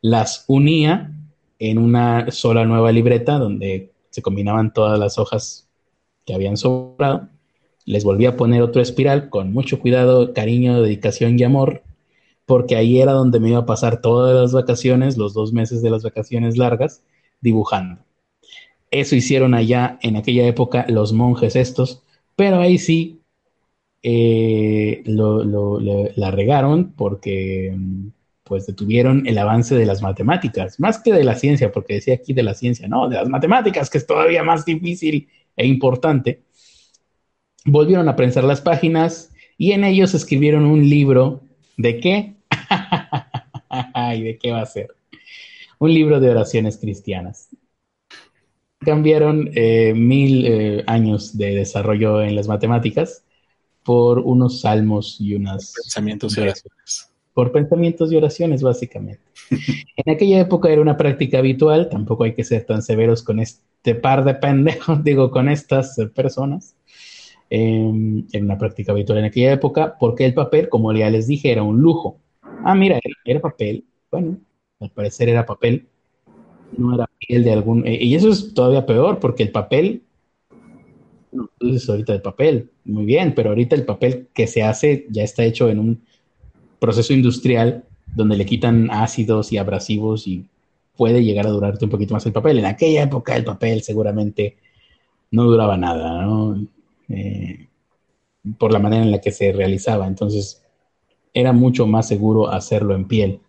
las 0.00 0.44
unía 0.48 1.12
en 1.58 1.78
una 1.78 2.30
sola 2.30 2.64
nueva 2.64 2.90
libreta 2.90 3.38
donde 3.38 3.92
se 4.10 4.20
combinaban 4.20 4.72
todas 4.72 4.98
las 4.98 5.18
hojas 5.18 5.68
que 6.26 6.34
habían 6.34 6.56
sobrado, 6.56 7.28
les 7.84 8.04
volvía 8.04 8.30
a 8.30 8.36
poner 8.36 8.62
otro 8.62 8.82
espiral 8.82 9.30
con 9.30 9.52
mucho 9.52 9.78
cuidado, 9.78 10.34
cariño, 10.34 10.82
dedicación 10.82 11.38
y 11.38 11.44
amor, 11.44 11.82
porque 12.52 12.76
ahí 12.76 13.00
era 13.00 13.12
donde 13.12 13.40
me 13.40 13.48
iba 13.48 13.60
a 13.60 13.64
pasar 13.64 14.02
todas 14.02 14.38
las 14.38 14.52
vacaciones, 14.52 15.16
los 15.16 15.32
dos 15.32 15.54
meses 15.54 15.80
de 15.80 15.88
las 15.88 16.02
vacaciones 16.02 16.58
largas, 16.58 17.02
dibujando. 17.40 18.02
Eso 18.90 19.16
hicieron 19.16 19.54
allá 19.54 19.98
en 20.02 20.16
aquella 20.16 20.46
época 20.46 20.84
los 20.86 21.14
monjes 21.14 21.56
estos, 21.56 22.02
pero 22.36 22.58
ahí 22.58 22.76
sí 22.76 23.22
eh, 24.02 25.02
la 25.06 26.30
regaron 26.30 26.92
porque 26.92 27.74
pues 28.44 28.66
detuvieron 28.66 29.26
el 29.26 29.38
avance 29.38 29.74
de 29.74 29.86
las 29.86 30.02
matemáticas, 30.02 30.78
más 30.78 30.98
que 31.02 31.14
de 31.14 31.24
la 31.24 31.36
ciencia, 31.36 31.72
porque 31.72 31.94
decía 31.94 32.16
aquí 32.16 32.34
de 32.34 32.42
la 32.42 32.52
ciencia, 32.52 32.86
no, 32.86 33.08
de 33.08 33.16
las 33.16 33.30
matemáticas, 33.30 33.88
que 33.88 33.96
es 33.96 34.06
todavía 34.06 34.42
más 34.42 34.66
difícil 34.66 35.26
e 35.56 35.66
importante. 35.66 36.42
Volvieron 37.64 38.10
a 38.10 38.16
prensar 38.16 38.44
las 38.44 38.60
páginas 38.60 39.32
y 39.56 39.72
en 39.72 39.84
ellos 39.84 40.12
escribieron 40.12 40.66
un 40.66 40.86
libro 40.86 41.40
¿De 41.76 42.00
qué? 42.00 42.34
¿Y 44.16 44.22
de 44.22 44.38
qué 44.38 44.52
va 44.52 44.62
a 44.62 44.66
ser? 44.66 44.94
Un 45.78 45.92
libro 45.92 46.20
de 46.20 46.30
oraciones 46.30 46.78
cristianas. 46.78 47.48
Cambiaron 48.78 49.50
eh, 49.54 49.94
mil 49.94 50.44
eh, 50.46 50.84
años 50.86 51.36
de 51.36 51.54
desarrollo 51.54 52.22
en 52.22 52.34
las 52.34 52.48
matemáticas 52.48 53.24
por 53.84 54.18
unos 54.20 54.60
salmos 54.60 55.16
y 55.20 55.34
unas... 55.34 55.74
Pensamientos 55.84 56.36
y 56.36 56.40
oraciones. 56.40 57.12
Por 57.34 57.50
pensamientos 57.50 58.12
y 58.12 58.16
oraciones, 58.16 58.62
básicamente. 58.62 59.22
en 59.96 60.12
aquella 60.12 60.40
época 60.40 60.70
era 60.70 60.82
una 60.82 60.96
práctica 60.96 61.38
habitual, 61.38 61.88
tampoco 61.88 62.24
hay 62.24 62.34
que 62.34 62.44
ser 62.44 62.64
tan 62.64 62.82
severos 62.82 63.22
con 63.22 63.40
este 63.40 63.94
par 63.94 64.24
de 64.24 64.34
pendejos, 64.34 65.02
digo, 65.04 65.30
con 65.30 65.48
estas 65.48 65.96
personas 66.14 66.76
en 67.54 68.26
una 68.44 68.56
práctica 68.56 68.92
habitual 68.92 69.18
en 69.18 69.26
aquella 69.26 69.52
época, 69.52 69.96
porque 70.00 70.24
el 70.24 70.32
papel, 70.32 70.70
como 70.70 70.90
ya 70.94 71.10
les 71.10 71.26
dije, 71.26 71.52
era 71.52 71.62
un 71.62 71.82
lujo. 71.82 72.18
Ah, 72.64 72.74
mira, 72.74 73.00
era, 73.24 73.40
papel. 73.40 73.84
Bueno, 74.10 74.38
al 74.80 74.90
parecer 74.90 75.28
era 75.28 75.46
papel. 75.46 75.86
No 76.76 76.94
era 76.94 77.08
piel 77.18 77.44
de 77.44 77.52
algún... 77.52 77.86
Eh, 77.86 77.98
y 78.00 78.14
eso 78.14 78.30
es 78.30 78.54
todavía 78.54 78.86
peor, 78.86 79.18
porque 79.20 79.42
el 79.42 79.50
papel... 79.50 80.02
No, 81.32 81.48
dices 81.60 81.88
ahorita 81.88 82.12
el 82.12 82.20
papel, 82.20 82.70
muy 82.84 83.06
bien, 83.06 83.34
pero 83.34 83.50
ahorita 83.50 83.74
el 83.74 83.86
papel 83.86 84.28
que 84.34 84.46
se 84.46 84.62
hace 84.62 85.06
ya 85.08 85.22
está 85.22 85.42
hecho 85.44 85.70
en 85.70 85.78
un 85.78 86.02
proceso 86.78 87.14
industrial 87.14 87.84
donde 88.14 88.36
le 88.36 88.44
quitan 88.44 88.90
ácidos 88.90 89.50
y 89.50 89.56
abrasivos 89.56 90.26
y 90.26 90.44
puede 90.96 91.24
llegar 91.24 91.46
a 91.46 91.50
durarte 91.50 91.86
un 91.86 91.90
poquito 91.90 92.14
más 92.14 92.26
el 92.26 92.32
papel. 92.32 92.58
En 92.58 92.66
aquella 92.66 93.02
época 93.04 93.34
el 93.34 93.44
papel 93.44 93.82
seguramente 93.82 94.56
no 95.30 95.44
duraba 95.44 95.76
nada, 95.76 96.22
¿no? 96.22 96.66
Eh, 97.08 97.68
por 98.58 98.72
la 98.72 98.78
manera 98.78 99.02
en 99.02 99.10
la 99.10 99.20
que 99.20 99.30
se 99.30 99.52
realizaba. 99.52 100.06
Entonces, 100.06 100.61
era 101.34 101.52
mucho 101.52 101.86
más 101.86 102.08
seguro 102.08 102.50
hacerlo 102.50 102.94
en 102.94 103.06
piel, 103.06 103.40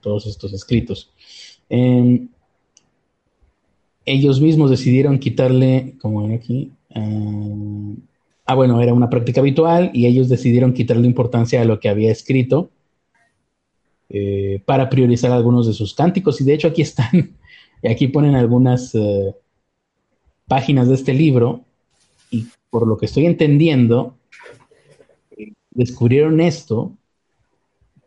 todos 0.00 0.26
estos 0.26 0.52
escritos. 0.52 1.10
Em, 1.68 2.28
ellos 4.04 4.40
mismos 4.40 4.70
decidieron 4.70 5.18
quitarle, 5.18 5.94
como 6.00 6.22
ven 6.22 6.32
aquí, 6.32 6.70
em, 6.90 7.96
ah, 8.44 8.54
bueno, 8.54 8.80
era 8.80 8.94
una 8.94 9.10
práctica 9.10 9.40
habitual 9.40 9.90
y 9.92 10.06
ellos 10.06 10.28
decidieron 10.28 10.72
quitarle 10.72 11.06
importancia 11.06 11.60
a 11.60 11.64
lo 11.64 11.80
que 11.80 11.88
había 11.88 12.12
escrito 12.12 12.70
eh, 14.08 14.62
para 14.64 14.88
priorizar 14.88 15.32
algunos 15.32 15.66
de 15.66 15.72
sus 15.72 15.94
cánticos. 15.94 16.40
Y 16.40 16.44
de 16.44 16.54
hecho 16.54 16.68
aquí 16.68 16.82
están, 16.82 17.36
y 17.82 17.88
aquí 17.88 18.06
ponen 18.08 18.36
algunas 18.36 18.94
eh, 18.94 19.34
páginas 20.46 20.88
de 20.88 20.94
este 20.94 21.12
libro 21.12 21.64
y 22.30 22.46
por 22.70 22.86
lo 22.86 22.96
que 22.96 23.06
estoy 23.06 23.26
entendiendo, 23.26 24.14
descubrieron 25.72 26.40
esto 26.40 26.92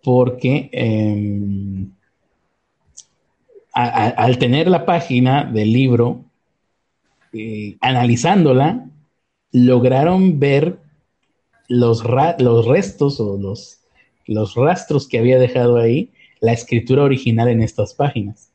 porque 0.03 0.69
em, 0.71 1.91
al 3.73 4.37
tener 4.39 4.67
la 4.67 4.85
página 4.85 5.45
del 5.45 5.71
libro, 5.71 6.25
eh, 7.33 7.77
analizándola, 7.79 8.89
lograron 9.51 10.39
ver 10.39 10.79
los, 11.67 12.03
los 12.39 12.65
restos 12.65 13.19
o 13.19 13.37
los, 13.37 13.81
los 14.25 14.55
rastros 14.55 15.07
que 15.07 15.19
había 15.19 15.39
dejado 15.39 15.77
ahí 15.77 16.11
la 16.39 16.53
escritura 16.53 17.03
original 17.03 17.49
en 17.49 17.61
estas 17.61 17.93
páginas, 17.93 18.51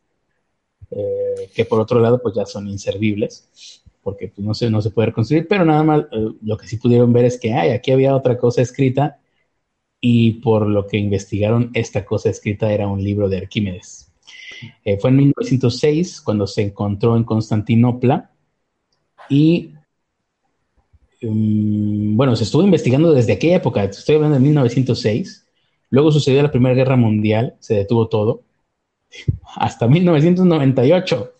eh, 0.90 1.50
que 1.54 1.64
por 1.64 1.80
otro 1.80 2.00
lado 2.00 2.20
pues 2.20 2.34
ya 2.34 2.46
son 2.46 2.68
inservibles 2.68 3.82
porque 4.04 4.28
pues, 4.28 4.46
no, 4.46 4.54
se, 4.54 4.70
no 4.70 4.82
se 4.82 4.90
puede 4.90 5.06
reconstruir, 5.06 5.48
pero 5.48 5.64
nada 5.64 5.82
más 5.82 6.04
eh, 6.12 6.28
lo 6.42 6.56
que 6.56 6.68
sí 6.68 6.76
pudieron 6.76 7.12
ver 7.12 7.24
es 7.24 7.40
que, 7.40 7.54
ay, 7.54 7.70
aquí 7.70 7.90
había 7.90 8.14
otra 8.14 8.36
cosa 8.38 8.62
escrita 8.62 9.18
y 10.06 10.32
por 10.32 10.68
lo 10.68 10.86
que 10.86 10.98
investigaron, 10.98 11.70
esta 11.72 12.04
cosa 12.04 12.28
escrita 12.28 12.70
era 12.70 12.86
un 12.86 13.02
libro 13.02 13.26
de 13.30 13.38
Arquímedes. 13.38 14.12
Eh, 14.84 14.98
fue 14.98 15.08
en 15.08 15.16
1906 15.16 16.20
cuando 16.20 16.46
se 16.46 16.60
encontró 16.60 17.16
en 17.16 17.24
Constantinopla 17.24 18.30
y, 19.30 19.72
um, 21.22 22.18
bueno, 22.18 22.36
se 22.36 22.44
estuvo 22.44 22.62
investigando 22.62 23.14
desde 23.14 23.32
aquella 23.32 23.56
época, 23.56 23.84
estoy 23.84 24.16
hablando 24.16 24.34
de 24.34 24.42
1906, 24.42 25.46
luego 25.88 26.12
sucedió 26.12 26.42
la 26.42 26.50
Primera 26.50 26.74
Guerra 26.74 26.96
Mundial, 26.96 27.56
se 27.60 27.72
detuvo 27.72 28.08
todo, 28.08 28.42
hasta 29.56 29.88
1998. 29.88 31.32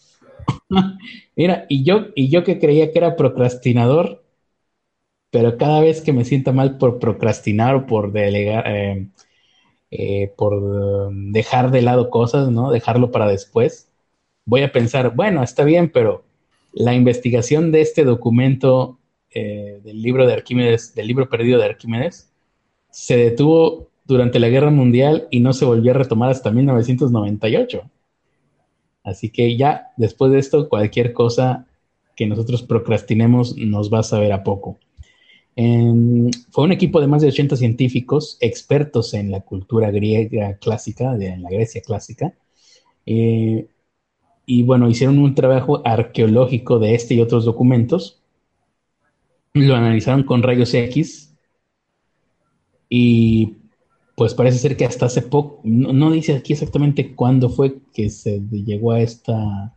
Mira, 1.36 1.66
y 1.68 1.84
yo, 1.84 2.06
y 2.14 2.30
yo 2.30 2.44
que 2.44 2.58
creía 2.58 2.90
que 2.90 2.98
era 2.98 3.14
procrastinador, 3.14 4.23
pero 5.34 5.58
cada 5.58 5.80
vez 5.80 6.00
que 6.00 6.12
me 6.12 6.24
sienta 6.24 6.52
mal 6.52 6.78
por 6.78 7.00
procrastinar 7.00 7.74
o 7.74 7.86
por 7.86 8.12
delegar, 8.12 8.68
eh, 8.68 9.08
eh, 9.90 10.32
por 10.36 11.12
dejar 11.12 11.72
de 11.72 11.82
lado 11.82 12.08
cosas, 12.08 12.52
¿no? 12.52 12.70
Dejarlo 12.70 13.10
para 13.10 13.26
después, 13.26 13.90
voy 14.44 14.62
a 14.62 14.70
pensar, 14.70 15.16
bueno, 15.16 15.42
está 15.42 15.64
bien, 15.64 15.90
pero 15.92 16.22
la 16.72 16.94
investigación 16.94 17.72
de 17.72 17.80
este 17.80 18.04
documento 18.04 19.00
eh, 19.32 19.80
del 19.82 20.02
libro 20.02 20.24
de 20.24 20.34
Arquímedes, 20.34 20.94
del 20.94 21.08
libro 21.08 21.28
perdido 21.28 21.58
de 21.58 21.64
Arquímedes, 21.66 22.30
se 22.90 23.16
detuvo 23.16 23.88
durante 24.04 24.38
la 24.38 24.48
Guerra 24.50 24.70
Mundial 24.70 25.26
y 25.32 25.40
no 25.40 25.52
se 25.52 25.64
volvió 25.64 25.90
a 25.90 25.94
retomar 25.94 26.30
hasta 26.30 26.52
1998. 26.52 27.82
Así 29.02 29.30
que 29.30 29.56
ya 29.56 29.88
después 29.96 30.30
de 30.30 30.38
esto, 30.38 30.68
cualquier 30.68 31.12
cosa 31.12 31.66
que 32.14 32.28
nosotros 32.28 32.62
procrastinemos 32.62 33.56
nos 33.56 33.92
va 33.92 33.98
a 33.98 34.04
saber 34.04 34.32
a 34.32 34.44
poco. 34.44 34.78
Fue 35.56 36.64
un 36.64 36.72
equipo 36.72 37.00
de 37.00 37.06
más 37.06 37.22
de 37.22 37.28
80 37.28 37.56
científicos 37.56 38.36
expertos 38.40 39.14
en 39.14 39.30
la 39.30 39.40
cultura 39.40 39.90
griega 39.90 40.56
clásica, 40.58 41.14
en 41.14 41.42
la 41.42 41.50
Grecia 41.50 41.80
clásica. 41.80 42.34
Eh, 43.06 43.66
y 44.46 44.62
bueno, 44.62 44.88
hicieron 44.88 45.18
un 45.18 45.34
trabajo 45.34 45.80
arqueológico 45.84 46.78
de 46.78 46.94
este 46.94 47.14
y 47.14 47.20
otros 47.20 47.44
documentos. 47.44 48.20
Lo 49.52 49.76
analizaron 49.76 50.24
con 50.24 50.42
rayos 50.42 50.74
X 50.74 51.34
y 52.88 53.54
pues 54.16 54.34
parece 54.34 54.58
ser 54.58 54.76
que 54.76 54.84
hasta 54.84 55.06
hace 55.06 55.22
poco, 55.22 55.60
no, 55.64 56.10
dice 56.10 56.34
aquí 56.34 56.52
exactamente 56.52 57.14
cuándo 57.14 57.48
fue 57.48 57.78
que 57.92 58.10
se 58.10 58.40
llegó 58.50 58.92
a 58.92 59.00
esta 59.00 59.76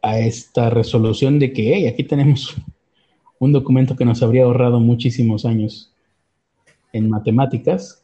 a 0.00 0.18
esta 0.20 0.70
resolución 0.70 1.38
de 1.40 1.52
que 1.52 1.74
hey, 1.74 1.86
aquí 1.86 2.04
tenemos 2.04 2.56
un 3.38 3.52
documento 3.52 3.96
que 3.96 4.04
nos 4.04 4.22
habría 4.22 4.44
ahorrado 4.44 4.80
muchísimos 4.80 5.44
años 5.44 5.92
en 6.92 7.08
matemáticas. 7.08 8.02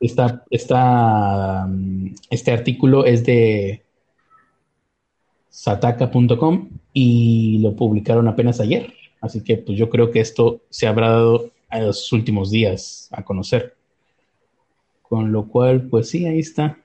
Esta, 0.00 0.44
este 0.50 2.52
artículo 2.52 3.04
es 3.04 3.24
de 3.24 3.84
sataka.com 5.48 6.68
y 6.92 7.58
lo 7.58 7.76
publicaron 7.76 8.28
apenas 8.28 8.60
ayer. 8.60 8.92
Así 9.20 9.42
que 9.42 9.56
pues 9.56 9.78
yo 9.78 9.88
creo 9.88 10.10
que 10.10 10.20
esto 10.20 10.60
se 10.68 10.86
habrá 10.86 11.10
dado 11.10 11.50
en 11.70 11.86
los 11.86 12.12
últimos 12.12 12.50
días 12.50 13.08
a 13.12 13.24
conocer. 13.24 13.76
Con 15.02 15.32
lo 15.32 15.48
cual, 15.48 15.88
pues 15.88 16.10
sí, 16.10 16.26
ahí 16.26 16.40
está. 16.40 16.78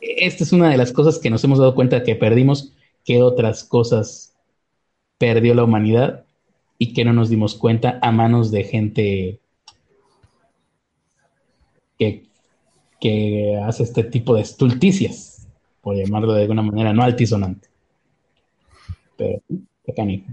esta 0.00 0.44
es 0.44 0.52
una 0.52 0.70
de 0.70 0.76
las 0.76 0.92
cosas 0.92 1.18
que 1.18 1.30
nos 1.30 1.44
hemos 1.44 1.58
dado 1.58 1.74
cuenta 1.74 2.02
que 2.02 2.14
perdimos, 2.14 2.72
que 3.04 3.22
otras 3.22 3.64
cosas 3.64 4.29
perdió 5.20 5.54
la 5.54 5.64
humanidad 5.64 6.24
y 6.78 6.94
que 6.94 7.04
no 7.04 7.12
nos 7.12 7.28
dimos 7.28 7.54
cuenta 7.54 7.98
a 8.00 8.10
manos 8.10 8.50
de 8.50 8.64
gente 8.64 9.40
que, 11.98 12.24
que 12.98 13.60
hace 13.62 13.82
este 13.82 14.02
tipo 14.02 14.34
de 14.34 14.40
estulticias, 14.40 15.46
por 15.82 15.94
llamarlo 15.94 16.32
de 16.32 16.40
alguna 16.40 16.62
manera 16.62 16.94
no 16.94 17.02
altisonante. 17.02 17.68
Pero, 19.18 19.42
qué 19.84 19.92
canijo, 19.94 20.32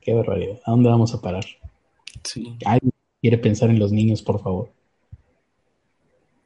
qué 0.00 0.14
barbaridad. 0.14 0.58
¿A 0.64 0.70
dónde 0.70 0.88
vamos 0.88 1.12
a 1.12 1.20
parar? 1.20 1.44
Sí. 2.22 2.56
¿Alguien 2.64 2.92
quiere 3.20 3.36
pensar 3.36 3.68
en 3.68 3.78
los 3.78 3.92
niños, 3.92 4.22
por 4.22 4.42
favor? 4.42 4.72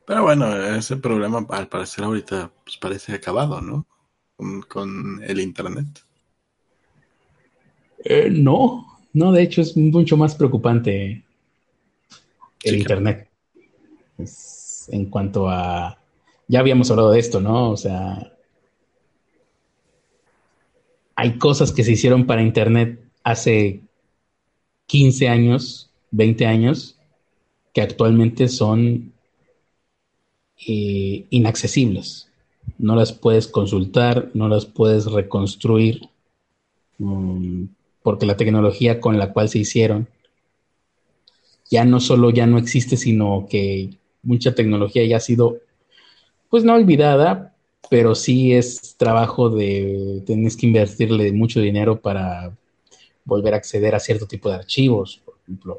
Pero 0.05 0.25
bueno, 0.25 0.53
ese 0.75 0.97
problema 0.97 1.47
al 1.51 1.69
parecer 1.69 2.03
ahorita 2.03 2.51
pues, 2.65 2.77
parece 2.77 3.15
acabado, 3.15 3.61
¿no? 3.61 3.87
Con, 4.67 5.23
el 5.23 5.39
Internet. 5.39 6.08
Eh, 8.05 8.29
no, 8.31 8.87
no, 9.13 9.33
de 9.33 9.43
hecho 9.43 9.61
es 9.61 9.77
mucho 9.77 10.17
más 10.17 10.35
preocupante 10.35 11.23
el 12.63 12.77
Internet. 12.77 13.29
en 14.91 15.07
cuanto 15.07 15.49
a... 15.49 15.99
Ya 16.47 16.61
habíamos 16.61 16.91
hablado 16.91 17.11
de 17.11 17.19
esto, 17.19 17.41
¿no? 17.41 17.71
O 17.71 17.77
sea, 17.77 18.33
hay 21.15 21.37
cosas 21.37 21.73
que 21.73 21.85
se 21.85 21.93
hicieron 21.93 22.27
para 22.27 22.43
Internet 22.43 23.01
hace 23.23 23.83
15 24.87 25.29
años, 25.29 25.91
20 26.13 26.47
años, 26.47 26.97
que 27.75 27.83
actualmente 27.83 28.49
son 28.49 29.13
eh, 30.67 31.27
inaccesibles. 31.31 32.29
No 32.79 32.97
las 32.97 33.13
puedes 33.13 33.47
consultar, 33.49 34.31
no 34.35 34.49
las 34.49 34.65
puedes 34.65 35.07
reconstruir, 35.07 36.09
mm, 36.99 37.65
porque 38.09 38.25
la 38.25 38.39
tecnología 38.39 39.01
con 39.01 39.19
la 39.19 39.35
cual 39.35 39.51
se 39.51 39.59
hicieron 39.59 40.09
ya 41.71 41.85
no 41.85 42.01
solo 42.01 42.31
ya 42.31 42.47
no 42.47 42.57
existe, 42.57 42.97
sino 42.97 43.47
que 43.51 43.91
mucha 44.23 44.55
tecnología 44.55 45.05
ya 45.05 45.19
ha 45.19 45.21
sido, 45.21 45.59
pues 46.49 46.65
no 46.65 46.73
olvidada, 46.73 47.55
pero 47.91 48.15
sí 48.15 48.55
es 48.55 48.97
trabajo 48.97 49.51
de, 49.51 50.23
tienes 50.25 50.57
que 50.57 50.69
invertirle 50.69 51.33
mucho 51.33 51.61
dinero 51.61 52.01
para 52.01 52.57
volver 53.27 53.53
a 53.53 53.59
acceder 53.59 53.95
a 53.95 54.01
cierto 54.01 54.27
tipo 54.27 54.49
de 54.49 54.55
archivos. 54.55 55.21
Por 55.23 55.35
ejemplo, 55.43 55.79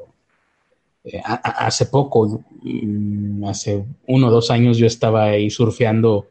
eh, 1.02 1.20
hace 1.24 1.86
poco, 1.86 2.44
mm, 2.62 3.44
hace 3.44 3.84
uno 4.06 4.28
o 4.28 4.30
dos 4.30 4.52
años, 4.52 4.78
yo 4.78 4.86
estaba 4.86 5.24
ahí 5.24 5.50
surfeando 5.50 6.28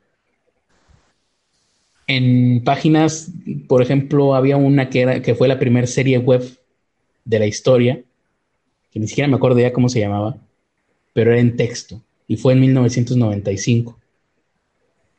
en 2.10 2.64
páginas, 2.64 3.32
por 3.68 3.84
ejemplo, 3.84 4.34
había 4.34 4.58
una 4.58 4.90
que, 4.90 5.02
era, 5.02 5.22
que 5.22 5.36
fue 5.36 5.48
la 5.48 5.60
primera 5.60 5.86
serie 5.86 6.18
web 6.18 6.44
de 7.24 7.38
la 7.38 7.46
historia, 7.46 8.02
que 8.92 9.00
ni 9.00 9.08
siquiera 9.08 9.28
me 9.28 9.36
acuerdo 9.36 9.60
ya 9.60 9.72
cómo 9.72 9.90
se 9.90 10.00
llamaba, 10.00 10.36
pero 11.14 11.32
era 11.32 11.40
en 11.40 11.56
texto, 11.56 12.02
y 12.28 12.36
fue 12.36 12.54
en 12.54 12.62
1995. 12.62 13.96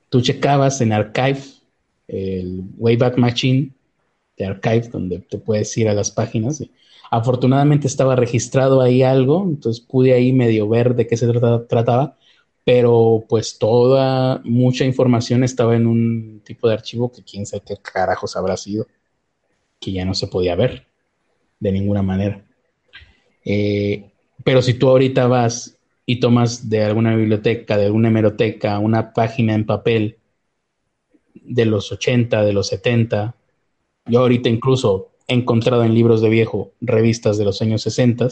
Tú 0.09 0.21
checabas 0.21 0.81
en 0.81 0.93
Archive, 0.93 1.41
el 2.09 2.65
Wayback 2.77 3.19
Machine, 3.19 3.71
archive 4.45 4.89
donde 4.89 5.21
te 5.21 5.39
puedes 5.39 5.77
ir 5.79 5.89
a 5.89 5.95
las 5.95 6.11
páginas. 6.11 6.65
Afortunadamente 7.09 7.87
estaba 7.87 8.17
registrado 8.17 8.81
ahí 8.81 9.05
algo, 9.05 9.45
entonces 9.45 9.81
pude 9.81 10.13
ahí 10.13 10.33
medio 10.33 10.69
ver 10.69 10.97
de 10.97 11.07
qué 11.07 11.17
se 11.17 11.29
trataba, 11.29 12.17
pero 12.65 13.25
pues 13.29 13.59
toda, 13.59 14.41
mucha 14.45 14.85
información 14.85 15.45
estaba 15.45 15.77
en 15.77 15.87
un 15.87 16.43
tipo 16.45 16.69
de 16.69 16.75
archivo 16.75 17.11
que 17.11 17.23
quién 17.23 17.47
sabe 17.47 17.63
qué 17.67 17.77
carajos 17.77 18.37
habrá 18.37 18.57
sido, 18.57 18.87
que 19.79 19.93
ya 19.93 20.05
no 20.05 20.15
se 20.15 20.27
podía 20.27 20.55
ver 20.55 20.87
de 21.59 21.73
ninguna 21.73 22.03
manera. 22.03 22.45
Eh, 23.45 24.11
pero 24.45 24.63
si 24.63 24.75
tú 24.75 24.89
ahorita 24.89 25.27
vas 25.27 25.79
y 26.07 26.21
tomas 26.21 26.69
de 26.69 26.83
alguna 26.85 27.15
biblioteca, 27.15 27.77
de 27.77 27.87
alguna 27.87 28.09
hemeroteca, 28.09 28.79
una 28.79 29.13
página 29.13 29.55
en 29.55 29.67
papel 29.67 30.19
de 31.35 31.65
los 31.65 31.93
80, 31.93 32.45
de 32.45 32.53
los 32.53 32.69
70, 32.69 33.35
yo 34.07 34.21
ahorita 34.21 34.49
incluso 34.49 35.11
he 35.29 35.35
encontrado 35.35 35.85
en 35.85 35.95
libros 35.95 36.21
de 36.21 36.29
viejo 36.29 36.73
revistas 36.81 37.39
de 37.39 37.45
los 37.45 37.63
años 37.63 37.83
60, 37.83 38.29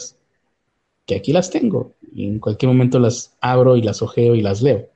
que 1.09 1.15
aquí 1.15 1.33
las 1.33 1.49
tengo, 1.49 1.95
y 2.13 2.27
en 2.27 2.37
cualquier 2.37 2.67
momento 2.67 2.99
las 2.99 3.35
abro 3.41 3.75
y 3.75 3.81
las 3.81 4.03
ojeo 4.03 4.35
y 4.35 4.41
las 4.41 4.61
leo. 4.61 4.87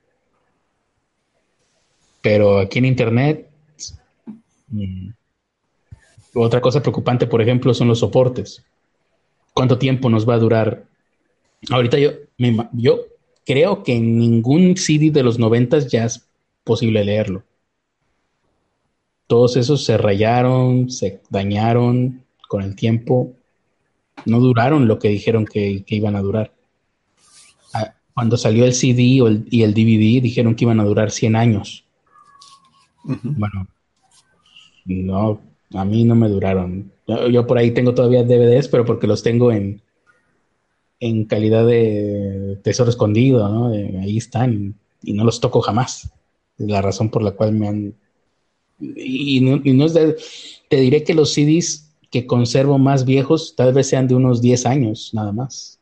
Pero 2.21 2.59
aquí 2.59 2.77
en 2.77 2.85
Internet, 2.85 3.49
mm, 4.67 5.09
otra 6.35 6.61
cosa 6.61 6.81
preocupante, 6.81 7.25
por 7.25 7.41
ejemplo, 7.41 7.73
son 7.73 7.87
los 7.87 7.99
soportes. 7.99 8.63
¿Cuánto 9.55 9.79
tiempo 9.79 10.07
nos 10.11 10.29
va 10.29 10.35
a 10.35 10.39
durar? 10.39 10.85
Ahorita 11.71 11.97
yo, 11.97 12.11
yo 12.73 12.99
creo 13.43 13.81
que 13.81 13.95
en 13.95 14.19
ningún 14.19 14.77
CD 14.77 15.09
de 15.09 15.23
los 15.23 15.39
90 15.39 15.79
ya 15.79 16.05
es 16.05 16.27
posible 16.63 17.03
leerlo 17.03 17.43
todos 19.33 19.57
esos 19.57 19.83
se 19.83 19.97
rayaron, 19.97 20.91
se 20.91 21.21
dañaron 21.29 22.23
con 22.47 22.61
el 22.61 22.75
tiempo, 22.75 23.33
no 24.25 24.39
duraron 24.39 24.87
lo 24.87 24.99
que 24.99 25.09
dijeron 25.09 25.45
que, 25.45 25.83
iban 25.87 26.15
a 26.15 26.21
durar. 26.21 26.53
Ah, 27.73 27.95
cuando 28.13 28.37
salió 28.37 28.65
el 28.65 28.73
CD 28.73 29.01
y 29.49 29.63
el 29.63 29.73
DVD 29.73 30.21
dijeron 30.21 30.55
que 30.55 30.65
iban 30.65 30.79
a 30.79 30.85
durar 30.85 31.11
100 31.11 31.35
años. 31.35 31.85
Bueno, 33.03 33.67
no, 34.85 35.41
a 35.73 35.85
mí 35.85 36.03
no 36.03 36.15
me 36.15 36.29
duraron. 36.29 36.91
Yo, 37.05 37.45
por 37.45 37.57
ahí 37.57 37.71
tengo 37.71 37.93
todavía 37.93 38.23
DVDs, 38.23 38.69
pero 38.69 38.85
porque 38.85 39.07
los 39.07 39.23
tengo 39.23 39.51
en, 39.51 39.81
en 40.99 41.25
calidad 41.25 41.65
de 41.65 42.59
tesoro 42.63 42.89
escondido, 42.89 43.49
¿no? 43.49 43.67
ahí 44.01 44.17
están 44.17 44.75
y 45.01 45.13
no 45.13 45.25
los 45.25 45.41
toco 45.41 45.61
jamás. 45.61 46.11
Es 46.57 46.67
la 46.67 46.81
razón 46.81 47.09
por 47.09 47.23
la 47.23 47.31
cual 47.31 47.53
me 47.53 47.67
han 47.67 47.95
y 48.79 49.39
no, 49.41 49.85
es 49.85 49.93
de, 49.93 50.15
te 50.69 50.77
diré 50.77 51.03
que 51.03 51.13
los 51.13 51.33
CDs 51.33 51.92
que 52.13 52.27
conservo 52.27 52.77
más 52.77 53.05
viejos 53.05 53.55
tal 53.55 53.73
vez 53.73 53.89
sean 53.89 54.07
de 54.07 54.13
unos 54.13 54.39
10 54.39 54.67
años 54.67 55.09
nada 55.15 55.31
más 55.31 55.79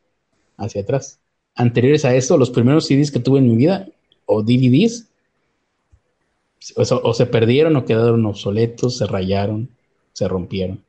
hacia 0.55 0.81
atrás. 0.81 1.19
Anteriores 1.55 2.05
a 2.05 2.15
eso, 2.15 2.37
los 2.37 2.49
primeros 2.49 2.87
CDs 2.87 3.11
que 3.11 3.19
tuve 3.19 3.39
en 3.39 3.49
mi 3.49 3.57
vida 3.57 3.89
o 4.25 4.41
DVDs 4.41 5.09
o, 6.77 7.13
se 7.13 7.25
perdieron 7.25 7.75
o 7.75 7.83
quedaron 7.83 8.25
obsoletos, 8.25 8.97
se 8.97 9.07
rayaron, 9.07 9.71
se 10.13 10.25
rompieron. 10.29 10.81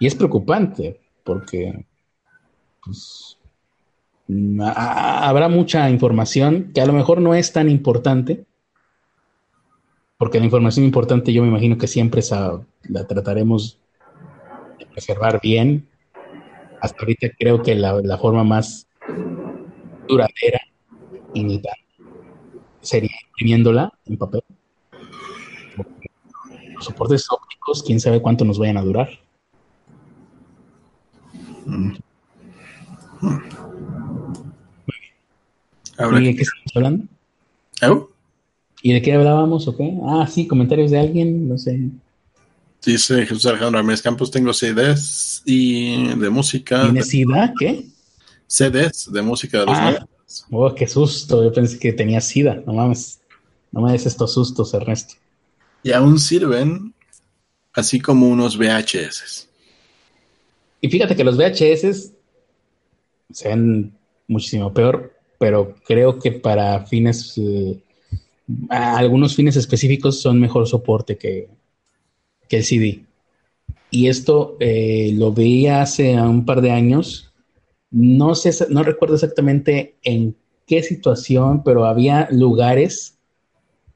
Y 0.00 0.08
es 0.08 0.16
preocupante 0.16 0.98
porque 1.22 1.86
pues, 2.84 3.38
habrá 4.60 5.48
mucha 5.48 5.88
información 5.88 6.72
que 6.74 6.80
a 6.80 6.86
lo 6.86 6.94
mejor 6.94 7.20
no 7.20 7.36
es 7.36 7.52
tan 7.52 7.70
importante, 7.70 8.44
porque 10.18 10.40
la 10.40 10.46
información 10.46 10.84
importante 10.84 11.32
yo 11.32 11.42
me 11.42 11.48
imagino 11.48 11.78
que 11.78 11.86
siempre 11.86 12.22
la 12.88 13.06
trataremos 13.06 13.78
preservar 14.86 15.40
bien. 15.42 15.88
Hasta 16.80 17.00
ahorita 17.00 17.28
creo 17.38 17.62
que 17.62 17.74
la, 17.74 18.18
forma 18.18 18.44
más 18.44 18.88
duradera 20.08 20.60
y 21.32 21.44
neta 21.44 21.70
sería 22.80 23.16
imprimiéndola 23.28 23.92
en 24.06 24.16
papel. 24.16 24.42
Los 26.74 26.84
soportes 26.84 27.26
ópticos, 27.30 27.82
quién 27.82 28.00
sabe 28.00 28.20
cuánto 28.20 28.44
nos 28.44 28.58
vayan 28.58 28.76
a 28.76 28.82
durar. 28.82 29.08
¿Y 35.98 36.24
de 36.24 36.34
qué 36.34 36.42
estamos 36.42 36.72
hablando? 36.74 37.04
¿Y 38.82 38.92
de 38.92 39.02
qué 39.02 39.12
hablábamos 39.12 39.68
o 39.68 39.76
qué? 39.76 39.96
Ah, 40.04 40.26
sí, 40.26 40.48
comentarios 40.48 40.90
de 40.90 40.98
alguien, 40.98 41.48
no 41.48 41.56
sé. 41.56 41.78
Dice 42.84 43.26
Jesús 43.26 43.46
Alejandro 43.46 43.78
Ramírez 43.80 44.02
Campos, 44.02 44.30
tengo 44.30 44.52
CDs 44.52 45.42
y 45.44 46.14
de 46.14 46.30
música. 46.30 46.82
¿Tienes 46.82 47.08
SIDA? 47.08 47.54
¿Qué? 47.58 47.86
CDs 48.46 49.10
de 49.12 49.22
música 49.22 49.60
de 49.60 49.66
los 49.66 49.78
ah, 49.78 50.06
Oh, 50.50 50.74
qué 50.74 50.88
susto. 50.88 51.44
Yo 51.44 51.52
pensé 51.52 51.78
que 51.78 51.92
tenía 51.92 52.20
SIDA. 52.20 52.62
No 52.66 52.72
mames. 52.72 53.20
No 53.70 53.82
me 53.82 53.92
des 53.92 54.06
estos 54.06 54.34
sustos, 54.34 54.74
Ernesto. 54.74 55.14
Y 55.82 55.92
aún 55.92 56.18
sirven 56.18 56.92
así 57.72 58.00
como 58.00 58.28
unos 58.28 58.56
VHS. 58.56 59.48
Y 60.80 60.88
fíjate 60.88 61.14
que 61.14 61.24
los 61.24 61.36
VHS 61.36 62.12
se 63.30 63.48
ven 63.48 63.92
muchísimo 64.26 64.72
peor, 64.72 65.14
pero 65.38 65.76
creo 65.86 66.18
que 66.18 66.32
para 66.32 66.84
fines, 66.86 67.34
eh, 67.38 67.80
algunos 68.68 69.34
fines 69.36 69.56
específicos 69.56 70.20
son 70.20 70.40
mejor 70.40 70.66
soporte 70.66 71.16
que, 71.16 71.48
que 72.52 72.58
el 72.58 72.64
CD. 72.64 73.06
Y 73.90 74.08
esto 74.08 74.58
eh, 74.60 75.12
lo 75.14 75.32
veía 75.32 75.80
hace 75.80 76.20
un 76.20 76.44
par 76.44 76.60
de 76.60 76.70
años. 76.70 77.32
No 77.90 78.34
sé, 78.34 78.52
no 78.68 78.82
recuerdo 78.82 79.14
exactamente 79.14 79.96
en 80.02 80.36
qué 80.66 80.82
situación, 80.82 81.62
pero 81.62 81.86
había 81.86 82.28
lugares 82.30 83.16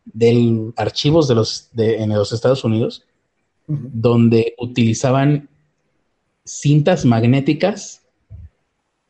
de 0.06 0.72
archivos 0.76 1.28
de 1.28 1.34
los 1.34 1.68
de, 1.74 2.02
en 2.02 2.08
los 2.08 2.32
Estados 2.32 2.64
Unidos 2.64 3.04
donde 3.66 4.54
utilizaban 4.58 5.48
cintas 6.44 7.04
magnéticas 7.04 8.02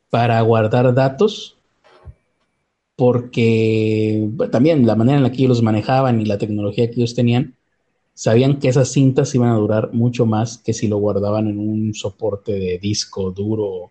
para 0.08 0.40
guardar 0.40 0.94
datos, 0.94 1.58
porque 2.96 4.26
también 4.50 4.86
la 4.86 4.96
manera 4.96 5.18
en 5.18 5.24
la 5.24 5.30
que 5.30 5.38
ellos 5.38 5.50
los 5.50 5.62
manejaban 5.62 6.20
y 6.20 6.24
la 6.24 6.38
tecnología 6.38 6.90
que 6.90 6.96
ellos 6.96 7.14
tenían, 7.14 7.55
sabían 8.16 8.58
que 8.58 8.68
esas 8.68 8.90
cintas 8.90 9.34
iban 9.34 9.50
a 9.50 9.56
durar 9.56 9.92
mucho 9.92 10.24
más 10.24 10.56
que 10.56 10.72
si 10.72 10.88
lo 10.88 10.96
guardaban 10.96 11.48
en 11.48 11.58
un 11.58 11.92
soporte 11.92 12.52
de 12.52 12.78
disco 12.78 13.30
duro 13.30 13.90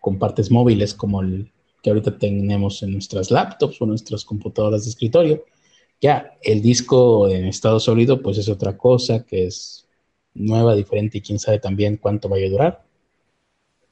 con 0.00 0.18
partes 0.18 0.50
móviles 0.50 0.94
como 0.94 1.20
el 1.20 1.52
que 1.82 1.90
ahorita 1.90 2.16
tenemos 2.16 2.82
en 2.82 2.92
nuestras 2.92 3.30
laptops 3.30 3.80
o 3.82 3.86
nuestras 3.86 4.24
computadoras 4.24 4.84
de 4.84 4.90
escritorio. 4.90 5.44
Ya, 6.00 6.38
el 6.42 6.62
disco 6.62 7.28
en 7.28 7.44
estado 7.44 7.78
sólido, 7.78 8.22
pues 8.22 8.38
es 8.38 8.48
otra 8.48 8.78
cosa 8.78 9.26
que 9.26 9.46
es 9.46 9.86
nueva, 10.32 10.74
diferente 10.74 11.18
y 11.18 11.20
quién 11.20 11.38
sabe 11.38 11.58
también 11.58 11.98
cuánto 11.98 12.26
vaya 12.30 12.46
a 12.46 12.50
durar. 12.50 12.84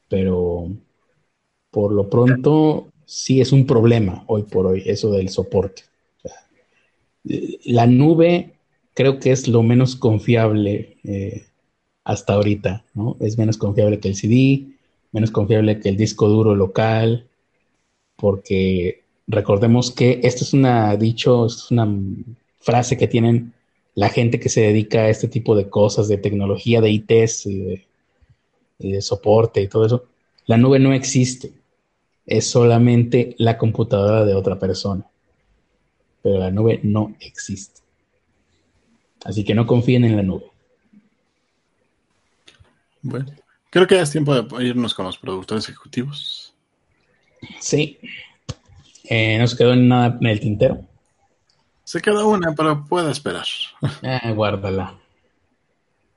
Pero 0.08 0.70
por 1.70 1.92
lo 1.92 2.08
pronto 2.08 2.92
sí 3.04 3.42
es 3.42 3.52
un 3.52 3.66
problema 3.66 4.24
hoy 4.26 4.44
por 4.44 4.68
hoy 4.68 4.84
eso 4.86 5.10
del 5.10 5.28
soporte. 5.28 5.82
la 7.24 7.86
nube 7.86 8.57
creo 8.98 9.20
que 9.20 9.30
es 9.30 9.46
lo 9.46 9.62
menos 9.62 9.94
confiable 9.94 10.96
eh, 11.04 11.46
hasta 12.02 12.32
ahorita, 12.32 12.84
¿no? 12.94 13.16
Es 13.20 13.38
menos 13.38 13.56
confiable 13.56 14.00
que 14.00 14.08
el 14.08 14.16
CD, 14.16 14.66
menos 15.12 15.30
confiable 15.30 15.78
que 15.78 15.88
el 15.88 15.96
disco 15.96 16.28
duro 16.28 16.56
local, 16.56 17.28
porque 18.16 19.04
recordemos 19.28 19.92
que 19.92 20.18
esto 20.24 20.42
es 20.42 20.52
una 20.52 20.96
dicho, 20.96 21.46
es 21.46 21.70
una 21.70 21.88
frase 22.58 22.96
que 22.96 23.06
tienen 23.06 23.52
la 23.94 24.08
gente 24.08 24.40
que 24.40 24.48
se 24.48 24.62
dedica 24.62 25.02
a 25.02 25.10
este 25.10 25.28
tipo 25.28 25.54
de 25.54 25.70
cosas, 25.70 26.08
de 26.08 26.18
tecnología, 26.18 26.80
de 26.80 26.90
ITs 26.90 27.46
y 27.46 27.84
de, 28.80 29.00
soporte 29.00 29.62
y 29.62 29.68
todo 29.68 29.86
eso. 29.86 30.06
La 30.46 30.56
nube 30.56 30.80
no 30.80 30.92
existe, 30.92 31.52
es 32.26 32.50
solamente 32.50 33.36
la 33.38 33.58
computadora 33.58 34.24
de 34.24 34.34
otra 34.34 34.58
persona, 34.58 35.06
pero 36.20 36.40
la 36.40 36.50
nube 36.50 36.80
no 36.82 37.14
existe. 37.20 37.77
Así 39.24 39.44
que 39.44 39.54
no 39.54 39.66
confíen 39.66 40.04
en 40.04 40.16
la 40.16 40.22
nube. 40.22 40.44
Bueno, 43.02 43.26
creo 43.70 43.86
que 43.86 43.96
ya 43.96 44.02
es 44.02 44.10
tiempo 44.10 44.34
de 44.34 44.64
irnos 44.64 44.94
con 44.94 45.06
los 45.06 45.18
productores 45.18 45.68
ejecutivos. 45.68 46.54
Sí. 47.60 47.98
Eh, 49.04 49.38
no 49.38 49.46
se 49.46 49.56
quedó 49.56 49.72
en 49.72 49.88
nada 49.88 50.18
en 50.20 50.26
el 50.26 50.40
tintero. 50.40 50.84
Se 51.84 52.00
quedó 52.00 52.28
una, 52.28 52.54
pero 52.54 52.84
puede 52.84 53.10
esperar. 53.10 53.46
Eh, 54.02 54.32
guárdala. 54.34 54.98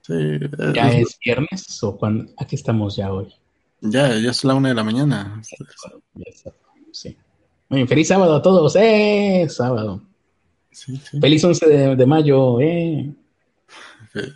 Sí, 0.02 0.14
¿Ya 0.73 0.91
es, 0.91 1.18
viernes 1.23 1.82
o 1.84 1.95
cuando? 1.95 2.32
Aquí 2.38 2.56
estamos 2.56 2.95
ya 2.95 3.14
hoy. 3.14 3.34
Ya, 3.82 4.10
ya 4.18 4.32
es 4.32 4.44
la 4.44 4.56
una 4.56 4.69
de 4.69 4.76
la 4.76 4.84
mañana. 4.84 5.41
Sí. 6.91 7.15
Muy 7.69 7.88
feliz 7.88 8.07
sábado 8.10 8.36
a 8.36 8.41
todos. 8.41 8.76
¡Eh! 8.76 9.48
Sábado. 9.49 10.02
Feliz 10.72 11.43
11 11.43 11.95
de, 11.95 12.06
mayo. 12.06 12.60
Eh. 12.61 13.14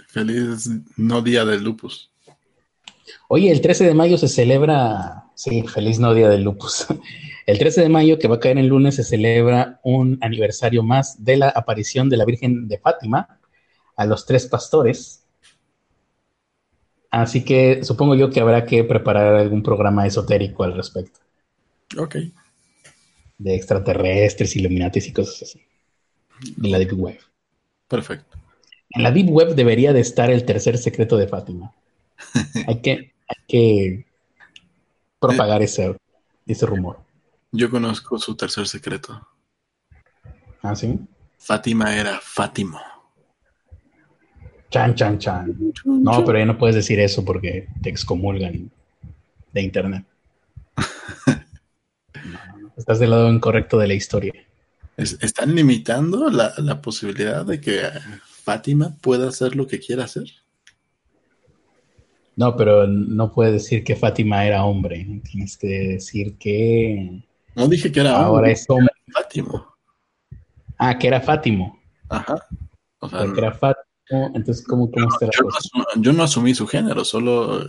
Feliz 0.07 0.69
no 0.97 1.21
día 1.21 1.45
del 1.45 1.63
lupus. 1.63 2.11
Oye, 3.27 3.51
el 3.51 3.61
13 3.61 3.85
de 3.85 3.93
mayo 3.93 4.17
se 4.17 4.27
celebra. 4.27 5.25
Sí, 5.35 5.63
feliz 5.63 5.99
no 5.99 6.13
día 6.13 6.29
del 6.29 6.43
lupus. 6.43 6.87
El 7.45 7.59
13 7.59 7.81
de 7.81 7.89
mayo, 7.89 8.17
que 8.17 8.27
va 8.27 8.37
a 8.37 8.39
caer 8.39 8.57
el 8.57 8.65
lunes, 8.65 8.95
se 8.95 9.03
celebra 9.03 9.79
un 9.83 10.17
aniversario 10.21 10.81
más 10.81 11.23
de 11.23 11.37
la 11.37 11.49
aparición 11.49 12.09
de 12.09 12.17
la 12.17 12.25
Virgen 12.25 12.67
de 12.67 12.79
Fátima 12.79 13.37
a 13.95 14.05
los 14.05 14.25
tres 14.25 14.47
pastores. 14.47 15.23
Así 17.11 17.45
que 17.45 17.83
supongo 17.83 18.15
yo 18.15 18.31
que 18.31 18.39
habrá 18.39 18.65
que 18.65 18.83
preparar 18.83 19.35
algún 19.35 19.61
programa 19.61 20.07
esotérico 20.07 20.63
al 20.63 20.73
respecto. 20.73 21.19
Ok. 21.97 22.15
De 23.37 23.55
extraterrestres, 23.55 24.55
iluminatis 24.55 25.07
y 25.07 25.13
cosas 25.13 25.43
así. 25.43 25.64
En 26.41 26.71
la 26.71 26.79
Deep 26.79 26.93
Web. 26.93 27.19
Perfecto. 27.87 28.37
En 28.89 29.03
la 29.03 29.11
Deep 29.11 29.29
Web 29.29 29.55
debería 29.55 29.93
de 29.93 29.99
estar 29.99 30.29
el 30.29 30.45
tercer 30.45 30.77
secreto 30.77 31.17
de 31.17 31.27
Fátima. 31.27 31.73
hay, 32.67 32.81
que, 32.81 33.13
que 33.47 34.05
propagar 35.19 35.61
ese, 35.61 35.95
ese 36.45 36.65
rumor. 36.65 36.99
Yo 37.51 37.69
conozco 37.69 38.17
su 38.17 38.35
tercer 38.35 38.67
secreto. 38.67 39.27
¿Ah, 40.61 40.75
sí? 40.75 40.99
Fátima 41.37 41.95
era 41.95 42.19
Fátimo. 42.21 42.79
Chan, 44.69 44.95
chan, 44.95 45.19
chan. 45.19 45.73
No, 45.85 46.25
pero 46.25 46.39
ya 46.39 46.45
no 46.45 46.57
puedes 46.57 46.75
decir 46.75 46.99
eso 46.99 47.23
porque 47.23 47.67
te 47.81 47.89
excomulgan 47.89 48.71
de 49.53 49.61
internet. 49.61 50.05
estás 52.75 52.99
del 52.99 53.11
lado 53.11 53.31
incorrecto 53.31 53.77
de 53.77 53.87
la 53.87 53.93
historia. 53.93 54.33
¿Están 54.97 55.55
limitando 55.55 56.29
la, 56.29 56.81
posibilidad 56.81 57.45
de 57.45 57.59
que 57.59 57.81
Fátima 58.43 58.95
pueda 59.01 59.27
hacer 59.27 59.55
lo 59.55 59.67
que 59.67 59.79
quiera 59.79 60.05
hacer? 60.05 60.27
No, 62.37 62.55
pero 62.55 62.87
no 62.87 63.31
puedes 63.31 63.53
decir 63.53 63.83
que 63.83 63.95
Fátima 63.95 64.45
era 64.45 64.63
hombre. 64.63 65.21
Tienes 65.29 65.57
que 65.57 65.67
decir 65.67 66.37
que 66.37 67.23
no 67.55 67.67
dije 67.67 67.91
que 67.91 68.01
era 68.01 68.17
Ahora 68.17 68.51
es 68.51 68.65
hombre. 68.69 68.93
Fátimo. 69.13 69.65
Ah, 70.77 70.97
que 70.97 71.07
era 71.07 71.21
Fátimo. 71.21 71.79
Ajá. 72.09 72.35
O 72.99 73.09
sea, 73.09 73.25
que 73.33 73.39
era 73.39 73.51
Fátimo. 73.53 74.31
Entonces, 74.33 74.65
¿cómo, 74.65 74.91
cómo 74.91 75.07
está 75.09 75.25
la 75.25 75.31
yo, 75.37 75.43
cosa? 75.45 75.69
No, 75.73 76.01
yo 76.01 76.13
no 76.13 76.23
asumí 76.23 76.53
su 76.53 76.67
género, 76.67 77.03
solo 77.03 77.67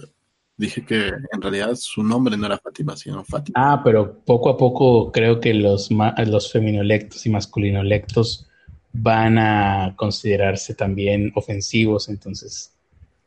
dije 0.56 0.84
que 0.84 1.08
en 1.08 1.42
realidad 1.42 1.74
su 1.74 2.02
nombre 2.02 2.36
no 2.36 2.46
era 2.46 2.58
Fátima, 2.58 2.96
sino 2.96 3.24
Fátima. 3.24 3.54
Ah, 3.72 3.80
pero 3.84 4.18
poco 4.20 4.50
a 4.50 4.56
poco 4.56 5.12
creo 5.12 5.40
que 5.40 5.52
los, 5.54 5.90
los 5.90 6.52
feminolectos 6.52 7.26
y 7.26 7.30
masculinolectos 7.30 8.48
van 8.92 9.38
a 9.38 9.94
considerarse 9.96 10.74
también 10.74 11.32
ofensivos, 11.34 12.08
entonces 12.08 12.72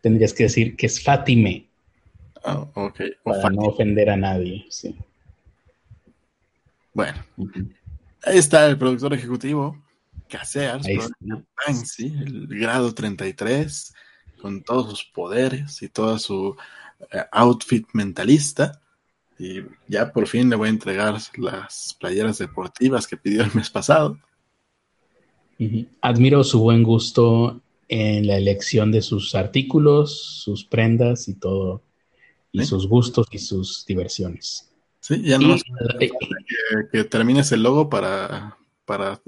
tendrías 0.02 0.34
que 0.34 0.44
decir 0.44 0.76
que 0.76 0.88
es 0.88 1.04
Fátime. 1.04 1.68
Ah, 2.44 2.66
ok. 2.74 3.02
para 3.24 3.50
no 3.50 3.64
ofender 3.64 4.10
a 4.10 4.16
nadie, 4.16 4.66
sí. 4.70 4.96
Bueno, 6.94 7.24
ahí 8.24 8.38
está 8.38 8.66
el 8.68 8.78
productor 8.78 9.14
ejecutivo, 9.14 9.78
Casears, 10.28 10.88
el 10.88 12.48
grado 12.48 12.94
33, 12.94 13.94
con 14.42 14.64
todos 14.64 14.90
sus 14.90 15.04
poderes 15.06 15.82
y 15.82 15.90
todo 15.90 16.18
su 16.18 16.56
outfit 17.32 17.86
mentalista. 17.94 18.82
Y 19.38 19.62
ya 19.88 20.12
por 20.12 20.28
fin 20.28 20.50
le 20.50 20.56
voy 20.56 20.68
a 20.68 20.72
entregar 20.72 21.18
las 21.38 21.96
playeras 22.00 22.38
deportivas 22.38 23.08
que 23.08 23.18
pidió 23.18 23.44
el 23.44 23.54
mes 23.54 23.70
pasado. 23.70 24.20
Admiro 26.02 26.44
su 26.44 26.60
buen 26.60 26.84
gusto 26.84 27.62
en 27.88 28.28
la 28.28 28.38
elección 28.38 28.92
de 28.92 29.02
sus 29.02 29.36
artículos, 29.36 30.42
sus 30.44 30.64
prendas 30.64 31.28
y 31.28 31.34
todo, 31.36 31.84
y 32.52 32.64
sus 32.64 32.88
gustos 32.88 33.28
y 33.32 33.40
sus 33.40 33.86
diversiones. 33.86 34.72
Sí, 35.00 35.22
ya 35.24 35.40
no 35.40 35.56
que, 36.00 36.12
que, 36.92 37.04
termines 37.06 37.52
el 37.52 37.64
logo 37.64 37.90
para, 37.90 38.58
para 38.86 39.22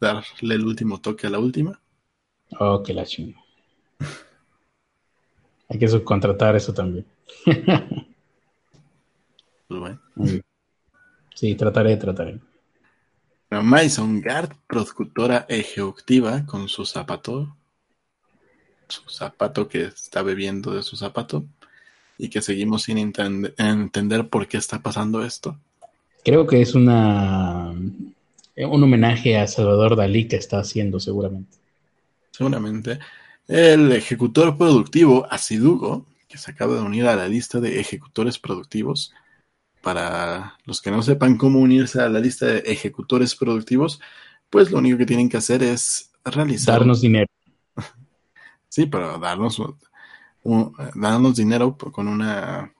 darle 0.00 0.54
el 0.54 0.64
último 0.64 1.00
toque 1.00 1.26
a 1.26 1.30
la 1.30 1.38
última. 1.38 1.80
Oh, 2.58 2.82
que 2.82 2.94
la. 2.94 3.04
Hay 5.68 5.78
que 5.78 5.88
subcontratar 5.88 6.56
eso 6.56 6.72
también. 6.72 7.06
Pues 9.68 9.80
bueno. 9.80 10.00
Sí, 11.34 11.54
trataré, 11.54 11.94
trataré. 11.98 12.40
Mason 13.50 14.22
Gard, 14.22 14.54
productora 14.66 15.44
ejecutiva, 15.46 16.46
con 16.46 16.70
su 16.70 16.86
zapato, 16.86 17.54
su 18.88 19.06
zapato 19.10 19.68
que 19.68 19.82
está 19.82 20.22
bebiendo 20.22 20.72
de 20.72 20.82
su 20.82 20.96
zapato, 20.96 21.44
y 22.16 22.30
que 22.30 22.40
seguimos 22.40 22.84
sin 22.84 22.96
entender 22.96 24.28
por 24.28 24.48
qué 24.48 24.56
está 24.56 24.80
pasando 24.80 25.22
esto. 25.22 25.58
Creo 26.24 26.46
que 26.46 26.62
es 26.62 26.74
una 26.74 27.74
un 28.56 28.82
homenaje 28.82 29.36
a 29.36 29.46
Salvador 29.46 29.94
Dalí 29.94 30.26
que 30.26 30.36
está 30.36 30.58
haciendo 30.58 30.98
seguramente. 30.98 31.56
Seguramente. 32.32 32.98
El 33.48 33.92
ejecutor 33.92 34.58
productivo 34.58 35.26
Asidugo, 35.30 36.04
que 36.28 36.36
se 36.36 36.50
acaba 36.50 36.74
de 36.74 36.82
unir 36.82 37.06
a 37.06 37.16
la 37.16 37.26
lista 37.26 37.60
de 37.60 37.80
ejecutores 37.80 38.38
productivos, 38.38 39.14
para 39.80 40.58
los 40.66 40.82
que 40.82 40.90
no 40.90 41.02
sepan 41.02 41.38
cómo 41.38 41.60
unirse 41.60 42.02
a 42.02 42.10
la 42.10 42.20
lista 42.20 42.44
de 42.44 42.58
ejecutores 42.66 43.34
productivos, 43.34 44.00
pues 44.50 44.70
lo 44.70 44.78
único 44.78 44.98
que 44.98 45.06
tienen 45.06 45.30
que 45.30 45.38
hacer 45.38 45.62
es 45.62 46.12
realizar. 46.24 46.78
Darnos 46.78 47.00
dinero. 47.00 47.26
Sí, 48.70 48.84
pero 48.84 49.18
darnos, 49.18 49.60
darnos 50.94 51.36
dinero 51.36 51.74
con 51.78 52.06
una 52.06 52.70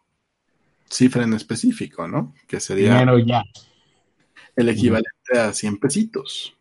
cifra 0.87 1.23
en 1.25 1.33
específico, 1.33 2.07
¿no? 2.07 2.35
Que 2.47 2.61
sería. 2.61 2.93
Dinero 2.93 3.19
ya. 3.19 3.43
El 4.55 4.69
equivalente 4.69 5.39
a 5.39 5.51
100 5.51 5.79
pesitos. 5.79 6.55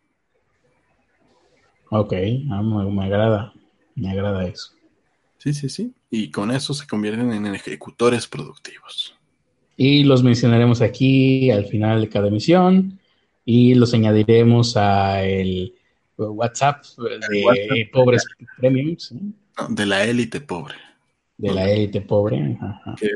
Ok, 1.90 2.14
ah, 2.50 2.62
me 2.62 3.04
agrada. 3.04 3.52
Me 3.98 4.10
agrada 4.10 4.46
eso. 4.46 4.72
Sí, 5.38 5.52
sí, 5.52 5.68
sí. 5.68 5.92
Y 6.10 6.30
con 6.30 6.50
eso 6.50 6.74
se 6.74 6.86
convierten 6.86 7.32
en 7.32 7.54
ejecutores 7.54 8.26
productivos. 8.26 9.14
Y 9.76 10.04
los 10.04 10.22
mencionaremos 10.22 10.80
aquí 10.80 11.50
al 11.50 11.66
final 11.66 12.00
de 12.00 12.08
cada 12.08 12.28
emisión 12.28 12.98
y 13.44 13.74
los 13.74 13.94
añadiremos 13.94 14.76
a 14.76 15.22
el 15.24 15.74
WhatsApp 16.16 16.84
de 16.96 17.88
pobres 17.92 18.24
premiums. 18.58 19.14
de 19.68 19.86
la 19.86 20.04
élite 20.04 20.40
pobre. 20.40 20.74
De 21.36 21.54
la 21.54 21.70
élite 21.70 22.00
pobre. 22.00 22.58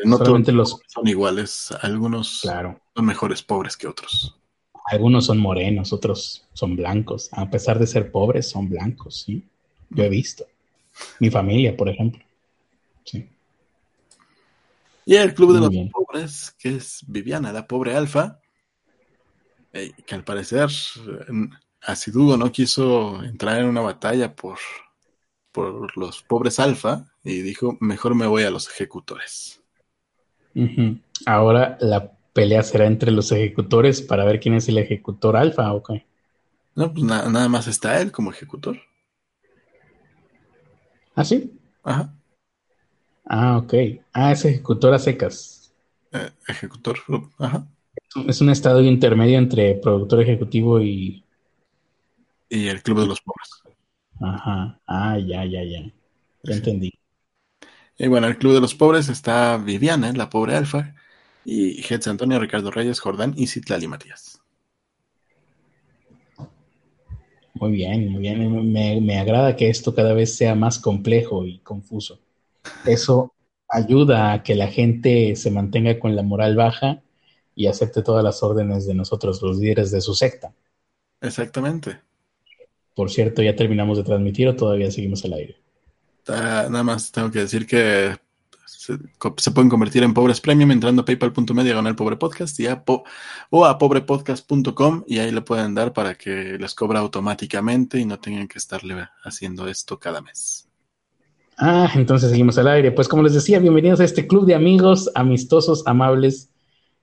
no 0.05 0.19
todos 0.19 0.49
los 0.49 0.81
son 0.87 1.09
iguales. 1.09 1.75
Algunos 1.83 2.43
claro. 2.43 2.81
son 2.95 3.05
mejores 3.05 3.43
pobres 3.43 3.77
que 3.77 3.89
otros. 3.89 4.39
Algunos 4.87 5.27
son 5.27 5.39
morenos, 5.39 5.93
otros 5.93 6.47
son 6.53 6.77
blancos. 6.77 7.29
A 7.33 7.51
pesar 7.51 7.79
de 7.79 7.87
ser 7.87 8.13
pobres, 8.13 8.49
son 8.49 8.69
blancos. 8.69 9.23
¿sí? 9.23 9.43
Yo 9.91 10.05
he 10.05 10.09
visto. 10.09 10.45
Mi 11.19 11.31
familia, 11.31 11.77
por 11.77 11.89
ejemplo. 11.89 12.23
Sí. 13.05 13.29
Y 15.05 15.17
el 15.17 15.35
Club 15.35 15.55
de 15.55 15.61
los 15.61 15.91
Pobres, 15.91 16.55
que 16.59 16.77
es 16.77 17.05
Viviana, 17.07 17.53
la 17.53 17.67
pobre 17.67 17.97
alfa, 17.97 18.41
eh, 19.73 19.93
que 20.07 20.15
al 20.15 20.25
parecer 20.25 20.69
Asidugo 21.81 22.37
no 22.37 22.53
quiso 22.53 23.23
entrar 23.25 23.59
en 23.59 23.67
una 23.67 23.81
batalla 23.81 24.37
por, 24.37 24.59
por 25.51 25.97
los 25.97 26.23
pobres 26.23 26.61
alfa 26.61 27.07
y 27.25 27.41
dijo, 27.43 27.77
mejor 27.81 28.15
me 28.15 28.27
voy 28.27 28.45
a 28.45 28.51
los 28.51 28.69
ejecutores. 28.69 29.61
Ahora 31.27 31.79
la 31.81 32.13
pelea 32.33 32.63
será 32.63 32.87
entre 32.87 33.11
los 33.11 33.33
ejecutores 33.33 34.03
para 34.03 34.25
ver 34.25 34.39
quién 34.39 34.55
es 34.55 34.69
el 34.69 34.79
ejecutor 34.79 35.37
alfa 35.37 35.73
o 35.73 35.83
qué. 35.83 36.07
No, 36.75 36.93
pues 36.93 37.05
nada 37.05 37.49
más 37.49 37.67
está 37.67 38.01
él 38.01 38.13
como 38.13 38.31
ejecutor. 38.31 38.79
¿Ah, 41.15 41.25
sí? 41.25 41.53
Ajá. 41.83 42.15
Ah, 43.25 43.59
ok. 43.59 43.75
Ah, 44.13 44.33
es 44.33 44.45
ejecutor 44.45 44.95
a 44.95 44.99
secas. 44.99 45.73
Eh, 46.13 46.31
ejecutor, 46.49 46.99
ajá. 47.39 47.67
Es 48.27 48.41
un 48.41 48.51
estado 48.51 48.83
intermedio 48.83 49.39
entre 49.39 49.75
productor 49.77 50.23
ejecutivo 50.23 50.81
y... 50.81 51.25
Y 52.49 52.69
el 52.69 52.83
Club 52.83 53.01
de 53.01 53.07
los 53.07 53.21
Pobres. 53.23 53.63
Ajá. 54.21 54.79
Ah, 54.87 55.19
ya, 55.19 55.45
ya, 55.45 55.65
ya. 55.65 55.91
Ya 56.43 56.55
entendí. 56.55 56.93
Y 57.99 58.09
bueno, 58.09 58.27
el 58.27 58.37
Club 58.37 58.55
de 58.55 58.61
los 58.61 58.75
Pobres 58.75 59.09
está 59.09 59.57
Viviana, 59.57 60.13
la 60.13 60.29
pobre 60.29 60.57
alfa, 60.57 60.95
y 61.45 61.81
Hetz 61.81 62.09
Antonio, 62.09 62.39
Ricardo 62.39 62.71
Reyes, 62.71 63.01
Jordán 63.01 63.35
y 63.37 63.47
Citlali 63.47 63.87
Matías. 63.87 64.32
Muy 67.63 67.71
bien, 67.71 68.11
muy 68.11 68.23
bien. 68.23 68.73
Me, 68.73 69.01
me 69.01 69.19
agrada 69.21 69.55
que 69.55 69.71
esto 69.71 69.95
cada 69.95 70.15
vez 70.15 70.35
sea 70.35 70.57
más 70.57 70.81
complejo 70.81 71.47
y 71.47 71.59
confuso. 71.59 72.19
Eso 72.85 73.35
ayuda 73.69 74.33
a 74.33 74.43
que 74.43 74.57
la 74.57 74.67
gente 74.67 75.37
se 75.37 75.53
mantenga 75.53 76.01
con 76.01 76.17
la 76.17 76.25
moral 76.25 76.57
baja 76.57 77.05
y 77.55 77.69
acepte 77.69 78.03
todas 78.03 78.25
las 78.25 78.43
órdenes 78.43 78.85
de 78.85 78.95
nosotros, 78.95 79.41
los 79.43 79.59
líderes 79.59 79.93
de 79.93 80.01
su 80.01 80.13
secta. 80.13 80.53
Exactamente. 81.21 82.01
Por 82.97 83.13
cierto, 83.13 83.43
¿ya 83.43 83.55
terminamos 83.55 83.97
de 83.97 84.03
transmitir 84.03 84.49
o 84.49 84.57
todavía 84.57 84.91
seguimos 84.91 85.25
al 85.25 85.35
aire? 85.35 85.57
nada 86.27 86.83
más 86.83 87.13
tengo 87.13 87.31
que 87.31 87.39
decir 87.39 87.65
que 87.65 88.17
se, 89.37 89.51
pueden 89.53 89.71
convertir 89.71 90.03
en 90.03 90.13
pobres 90.13 90.41
premium 90.41 90.73
entrando 90.73 91.03
a 91.03 91.05
paypal.me 91.05 91.71
el 91.71 91.97
pobre 91.97 92.17
podcast 92.17 92.59
y 92.59 92.67
o 93.51 93.65
a 93.65 93.79
pobrepodcast.com 93.79 95.05
y 95.07 95.19
ahí 95.19 95.31
le 95.31 95.41
pueden 95.41 95.75
dar 95.75 95.93
para 95.93 96.15
que 96.15 96.59
les 96.59 96.75
cobra 96.75 96.99
automáticamente 96.99 98.01
y 98.01 98.05
no 98.05 98.19
tengan 98.19 98.49
que 98.49 98.59
estarle 98.59 99.09
haciendo 99.23 99.69
esto 99.69 100.01
cada 100.01 100.21
mes. 100.21 100.69
Ah, 101.57 101.93
entonces 101.95 102.31
seguimos 102.31 102.59
al 102.59 102.67
aire. 102.67 102.91
Pues 102.91 103.07
como 103.07 103.23
les 103.23 103.35
decía, 103.35 103.61
bienvenidos 103.61 104.01
a 104.01 104.05
este 104.05 104.27
club 104.27 104.47
de 104.47 104.57
amigos 104.57 105.11
amistosos, 105.15 105.85
amables 105.87 106.51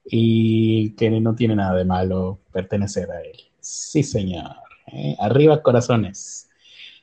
y 0.04 0.92
que 0.96 1.10
no 1.10 1.34
tiene 1.36 1.56
nada 1.56 1.76
de 1.76 1.86
malo 1.86 2.40
pertenecer 2.52 3.10
a 3.10 3.22
él. 3.22 3.38
Sí, 3.62 4.04
señor. 4.04 4.52
¿eh? 4.88 5.16
Arriba 5.20 5.62
corazones. 5.62 6.50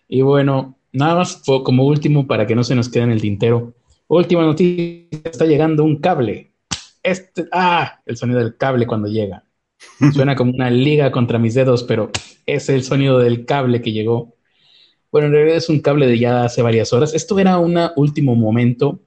Y 0.06 0.20
bueno, 0.20 0.76
nada 0.92 1.14
más 1.14 1.42
como 1.64 1.86
último 1.86 2.26
para 2.26 2.46
que 2.46 2.54
no 2.54 2.62
se 2.62 2.74
nos 2.74 2.90
quede 2.90 3.04
en 3.04 3.12
el 3.12 3.22
tintero. 3.22 3.72
Última 4.08 4.42
noticia, 4.42 5.08
está 5.24 5.44
llegando 5.44 5.84
un 5.84 6.00
cable. 6.00 6.52
Este, 7.02 7.46
ah, 7.52 8.00
el 8.06 8.16
sonido 8.16 8.40
del 8.40 8.56
cable 8.56 8.86
cuando 8.86 9.08
llega. 9.08 9.44
Suena 10.12 10.34
como 10.34 10.52
una 10.52 10.70
liga 10.70 11.10
contra 11.10 11.38
mis 11.38 11.54
dedos, 11.54 11.84
pero 11.84 12.10
es 12.46 12.68
el 12.68 12.82
sonido 12.82 13.18
del 13.18 13.44
cable 13.44 13.82
que 13.82 13.92
llegó 13.92 14.36
bueno, 15.16 15.28
en 15.28 15.32
realidad 15.32 15.56
es 15.56 15.70
un 15.70 15.80
cable 15.80 16.06
de 16.06 16.18
ya 16.18 16.44
hace 16.44 16.60
varias 16.60 16.92
horas. 16.92 17.14
Esto 17.14 17.38
era 17.38 17.58
un 17.58 17.78
último 17.96 18.34
momento, 18.34 19.00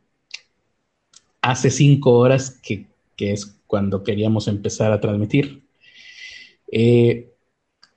hace 1.40 1.70
cinco 1.70 2.14
horas, 2.14 2.60
que, 2.64 2.88
es 3.20 3.60
cuando 3.68 4.04
queríamos 4.04 4.48
empezar 4.48 4.92
a 4.92 5.00
transmitir. 5.00 5.62
Eh, 6.72 7.29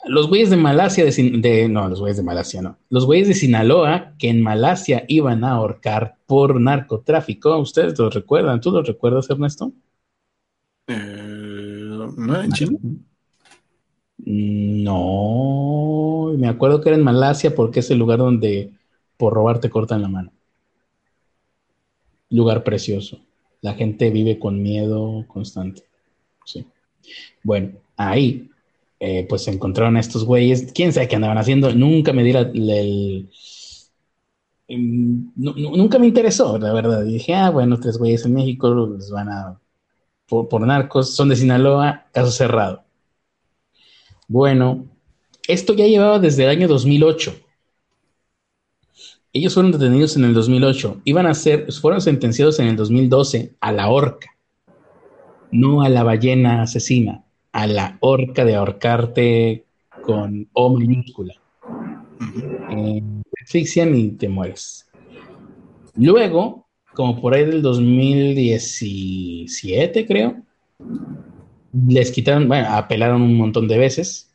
los 0.05 0.29
güeyes 0.29 0.51
de 0.51 0.57
Malasia, 0.57 1.05
de, 1.05 1.69
no, 1.69 1.89
los 1.89 2.01
güeyes 2.01 2.17
de 2.17 2.23
Malasia, 2.23 2.61
no. 2.63 2.77
Los 2.91 3.07
güeyes 3.07 3.29
de 3.29 3.35
Sinaloa, 3.35 4.15
que 4.19 4.29
en 4.29 4.43
Malasia 4.43 5.05
iban 5.09 5.45
a 5.45 5.53
ahorcar 5.53 6.17
por 6.27 6.61
narcotráfico, 6.61 7.57
¿ustedes 7.59 7.99
lo 7.99 8.11
recuerdan? 8.11 8.61
¿Tú 8.61 8.73
lo 8.73 8.83
recuerdas, 8.83 9.31
Ernesto? 9.31 9.73
Eh, 10.89 10.97
¿No 12.17 12.43
en 12.43 12.53
Chile? 12.53 12.79
No, 14.25 15.13
me 16.37 16.49
acuerdo 16.49 16.81
que 16.81 16.89
era 16.89 16.99
en 16.99 17.05
Malasia 17.05 17.55
porque 17.55 17.81
es 17.81 17.91
el 17.91 17.99
lugar 17.99 18.19
donde 18.19 18.73
por 19.17 19.35
robar 19.35 19.61
te 19.61 19.71
cortan 19.71 20.03
la 20.03 20.09
mano. 20.09 20.33
Lugar 22.31 22.65
precioso. 22.65 23.21
La 23.61 23.75
gente 23.75 24.11
vive 24.11 24.39
con 24.39 24.63
miedo 24.63 25.25
constante. 25.29 25.83
Sí. 26.45 26.67
Bueno, 27.43 27.73
ahí 27.97 28.49
eh, 29.05 29.27
pues 29.29 29.43
se 29.43 29.51
encontraron 29.51 29.97
a 29.97 30.01
estos 30.01 30.25
güeyes. 30.25 30.71
¿Quién 30.73 30.93
sabe 30.93 31.09
qué 31.09 31.17
andaban 31.17 31.37
haciendo? 31.37 31.75
Nunca 31.75 32.13
me 32.13 32.23
di 32.23 32.31
el... 32.31 33.29
nunca 35.35 35.99
me 35.99 36.07
interesó, 36.07 36.57
la 36.57 36.73
verdad. 36.73 37.03
dije, 37.03 37.35
ah, 37.35 37.51
bueno, 37.51 37.81
tres 37.81 37.99
güeyes 37.99 38.25
en 38.27 38.35
México 38.35 38.73
les 38.97 39.11
van 39.11 39.29
a... 39.29 39.61
por 40.29 40.61
narcos, 40.61 41.17
son 41.17 41.31
de 41.31 41.35
Sinaloa, 41.35 42.07
caso 42.13 42.31
cerrado. 42.31 42.85
Bueno, 44.29 44.87
esto 45.49 45.75
ya 45.75 45.89
llevaba 45.89 46.21
desde 46.21 46.45
el 46.45 46.51
año 46.51 46.69
2008. 46.69 47.35
Ellos 49.33 49.53
fueron 49.53 49.73
detenidos 49.73 50.17
en 50.17 50.27
el 50.27 50.33
2008. 50.33 51.01
Iban 51.03 51.27
a 51.27 51.35
ser, 51.35 51.73
fueron 51.73 52.01
sentenciados 52.01 52.61
en 52.61 52.69
el 52.69 52.77
2012 52.77 53.57
a 53.61 53.73
la 53.73 53.91
horca. 53.91 54.29
No 55.51 55.83
a 55.83 55.89
la 55.89 56.05
ballena 56.05 56.63
asesina, 56.63 57.25
a 57.53 57.67
la 57.67 57.97
horca 58.01 58.45
de 58.45 58.57
ahorcarte 58.57 59.65
con 60.03 60.49
O 60.53 60.77
minúscula. 60.77 61.35
Eh, 62.71 63.03
asfixian 63.43 63.95
y 63.95 64.11
te 64.13 64.29
mueres. 64.29 64.89
Luego, 65.95 66.67
como 66.95 67.21
por 67.21 67.35
ahí 67.35 67.45
del 67.45 67.61
2017, 67.63 70.07
creo, 70.07 70.43
les 71.89 72.11
quitaron, 72.11 72.49
bueno, 72.49 72.69
apelaron 72.71 73.23
un 73.23 73.37
montón 73.37 73.69
de 73.69 73.79
veces. 73.79 74.31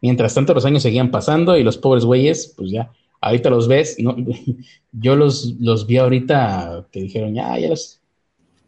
Mientras 0.00 0.34
tanto, 0.34 0.54
los 0.54 0.64
años 0.64 0.82
seguían 0.82 1.10
pasando 1.10 1.56
y 1.56 1.62
los 1.62 1.78
pobres 1.78 2.04
güeyes, 2.04 2.52
pues 2.56 2.70
ya, 2.70 2.90
ahorita 3.20 3.50
los 3.50 3.68
ves, 3.68 3.96
¿no? 3.98 4.16
yo 4.92 5.16
los, 5.16 5.54
los 5.60 5.86
vi 5.86 5.98
ahorita 5.98 6.86
que 6.90 7.02
dijeron, 7.02 7.34
ya, 7.34 7.58
ya 7.58 7.68
los, 7.68 8.00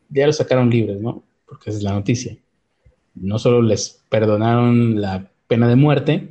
ya 0.08 0.26
los 0.26 0.36
sacaron 0.36 0.70
libres, 0.70 1.00
¿no? 1.00 1.24
Porque 1.46 1.70
esa 1.70 1.78
es 1.78 1.84
la 1.84 1.92
noticia. 1.92 2.36
No 3.16 3.38
solo 3.38 3.62
les 3.62 4.02
perdonaron 4.08 5.00
la 5.00 5.30
pena 5.48 5.68
de 5.68 5.76
muerte, 5.76 6.28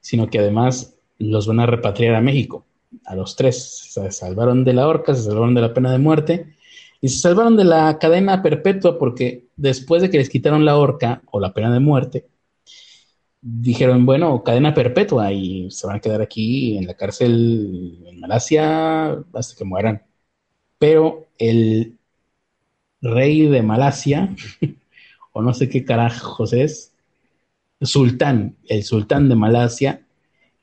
sino 0.00 0.28
que 0.28 0.38
además 0.38 0.96
los 1.18 1.46
van 1.46 1.60
a 1.60 1.66
repatriar 1.66 2.14
a 2.14 2.20
México, 2.20 2.66
a 3.04 3.14
los 3.14 3.36
tres. 3.36 3.88
Se 3.90 4.10
salvaron 4.10 4.64
de 4.64 4.74
la 4.74 4.86
horca, 4.88 5.14
se 5.14 5.22
salvaron 5.22 5.54
de 5.54 5.60
la 5.60 5.72
pena 5.72 5.90
de 5.92 5.98
muerte 5.98 6.56
y 7.00 7.08
se 7.08 7.20
salvaron 7.20 7.56
de 7.56 7.64
la 7.64 7.98
cadena 7.98 8.42
perpetua 8.42 8.98
porque 8.98 9.46
después 9.56 10.02
de 10.02 10.10
que 10.10 10.18
les 10.18 10.30
quitaron 10.30 10.64
la 10.64 10.76
horca 10.76 11.22
o 11.30 11.40
la 11.40 11.52
pena 11.52 11.72
de 11.72 11.80
muerte, 11.80 12.26
dijeron, 13.40 14.06
bueno, 14.06 14.42
cadena 14.42 14.72
perpetua 14.72 15.30
y 15.32 15.70
se 15.70 15.86
van 15.86 15.96
a 15.96 16.00
quedar 16.00 16.22
aquí 16.22 16.78
en 16.78 16.86
la 16.86 16.94
cárcel 16.94 17.98
en 18.06 18.20
Malasia 18.20 19.12
hasta 19.34 19.56
que 19.56 19.64
mueran. 19.64 20.02
Pero 20.78 21.26
el 21.38 21.98
rey 23.02 23.46
de 23.48 23.62
Malasia, 23.62 24.34
o 25.34 25.42
no 25.42 25.52
sé 25.52 25.68
qué 25.68 25.84
carajos 25.84 26.52
es, 26.52 26.94
sultán, 27.82 28.56
el 28.68 28.84
sultán 28.84 29.28
de 29.28 29.34
Malasia, 29.34 30.06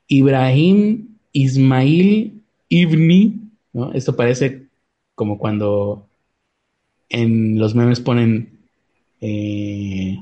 Ibrahim 0.08 1.18
Ismail 1.32 2.42
Ibni, 2.68 3.40
¿no? 3.74 3.92
Esto 3.92 4.16
parece 4.16 4.66
como 5.14 5.38
cuando 5.38 6.08
en 7.10 7.58
los 7.58 7.74
memes 7.74 8.00
ponen 8.00 8.58
eh, 9.20 10.18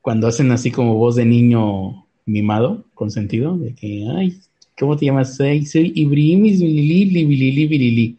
cuando 0.00 0.28
hacen 0.28 0.52
así 0.52 0.70
como 0.70 0.94
voz 0.94 1.16
de 1.16 1.24
niño 1.24 2.06
mimado, 2.26 2.84
con 2.94 3.10
sentido, 3.10 3.56
de 3.58 3.74
que, 3.74 4.06
ay, 4.16 4.38
¿cómo 4.78 4.96
te 4.96 5.06
llamas? 5.06 5.36
Soy, 5.36 5.66
soy 5.66 5.92
Ibrahim 5.96 6.46
Ismail 6.46 8.18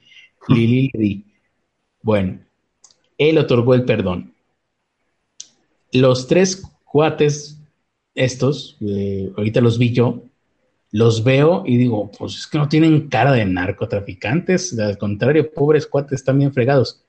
Bueno, 2.01 2.39
él 3.17 3.37
otorgó 3.37 3.73
el 3.73 3.85
perdón. 3.85 4.33
Los 5.91 6.27
tres 6.27 6.63
cuates, 6.85 7.59
estos, 8.15 8.77
ahorita 9.35 9.61
los 9.61 9.77
vi 9.77 9.93
yo, 9.93 10.23
los 10.91 11.23
veo 11.23 11.63
y 11.65 11.77
digo, 11.77 12.11
pues 12.17 12.35
es 12.35 12.47
que 12.47 12.57
no 12.57 12.69
tienen 12.69 13.09
cara 13.09 13.31
de 13.31 13.45
narcotraficantes, 13.45 14.77
al 14.79 14.97
contrario, 14.97 15.51
pobres 15.51 15.85
cuates 15.85 16.13
están 16.13 16.39
bien 16.39 16.53
fregados. 16.53 17.03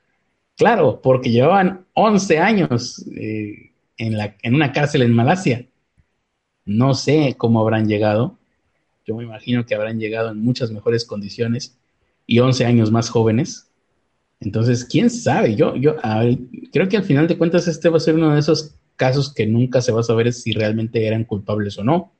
Claro, 0.56 1.00
porque 1.00 1.30
llevaban 1.30 1.86
11 1.94 2.38
años 2.38 3.04
eh, 3.16 3.70
en, 3.96 4.16
la, 4.16 4.36
en 4.42 4.54
una 4.54 4.72
cárcel 4.72 5.02
en 5.02 5.14
Malasia. 5.14 5.66
No 6.64 6.94
sé 6.94 7.36
cómo 7.38 7.60
habrán 7.60 7.86
llegado. 7.86 8.38
Yo 9.06 9.16
me 9.16 9.24
imagino 9.24 9.64
que 9.64 9.74
habrán 9.74 10.00
llegado 10.00 10.30
en 10.30 10.40
muchas 10.40 10.70
mejores 10.72 11.04
condiciones 11.04 11.78
y 12.26 12.40
11 12.40 12.66
años 12.66 12.90
más 12.90 13.08
jóvenes. 13.08 13.67
Entonces, 14.40 14.84
quién 14.84 15.10
sabe. 15.10 15.54
Yo, 15.56 15.74
yo 15.76 15.96
creo 16.72 16.88
que 16.88 16.96
al 16.96 17.04
final 17.04 17.26
de 17.26 17.38
cuentas 17.38 17.66
este 17.68 17.88
va 17.88 17.96
a 17.96 18.00
ser 18.00 18.14
uno 18.14 18.32
de 18.32 18.40
esos 18.40 18.74
casos 18.96 19.32
que 19.32 19.46
nunca 19.46 19.80
se 19.80 19.92
va 19.92 20.00
a 20.00 20.04
saber 20.04 20.32
si 20.32 20.52
realmente 20.52 21.06
eran 21.06 21.24
culpables 21.24 21.78
o 21.78 21.84
no. 21.84 22.12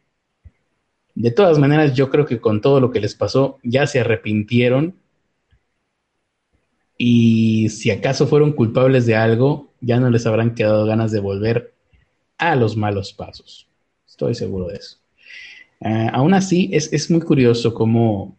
De 1.15 1.31
todas 1.31 1.59
maneras, 1.59 1.95
yo 1.95 2.11
creo 2.11 2.27
que 2.27 2.41
con 2.41 2.61
todo 2.61 2.81
lo 2.81 2.91
que 2.91 3.01
les 3.01 3.15
pasó, 3.15 3.59
ya 3.63 3.87
se 3.87 4.01
arrepintieron. 4.01 4.95
Y 6.97 7.69
si 7.71 7.91
acaso 7.91 8.27
fueron 8.27 8.53
culpables 8.53 9.07
de 9.07 9.17
algo, 9.17 9.73
ya 9.81 10.01
no 10.01 10.11
les 10.11 10.27
habrán 10.27 10.55
quedado 10.55 10.87
ganas 10.87 11.13
de 11.13 11.21
volver 11.21 11.75
a 12.39 12.57
los 12.57 12.77
malos 12.77 13.13
pasos. 13.13 13.69
Estoy 14.07 14.35
seguro 14.35 14.69
de 14.69 14.77
eso. 14.77 14.99
Eh, 15.81 16.09
aún 16.13 16.35
así, 16.35 16.71
es, 16.73 17.11
muy 17.11 17.21
curioso 17.21 17.73
cómo 17.73 18.37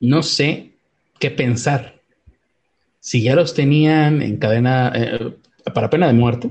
no 0.00 0.22
sé 0.22 0.69
qué 1.20 1.30
pensar. 1.30 2.00
Si 2.98 3.22
ya 3.22 3.36
los 3.36 3.54
tenían 3.54 4.22
en 4.22 4.38
cadena 4.38 4.92
eh, 4.94 5.36
para 5.72 5.90
pena 5.90 6.08
de 6.08 6.14
muerte, 6.14 6.50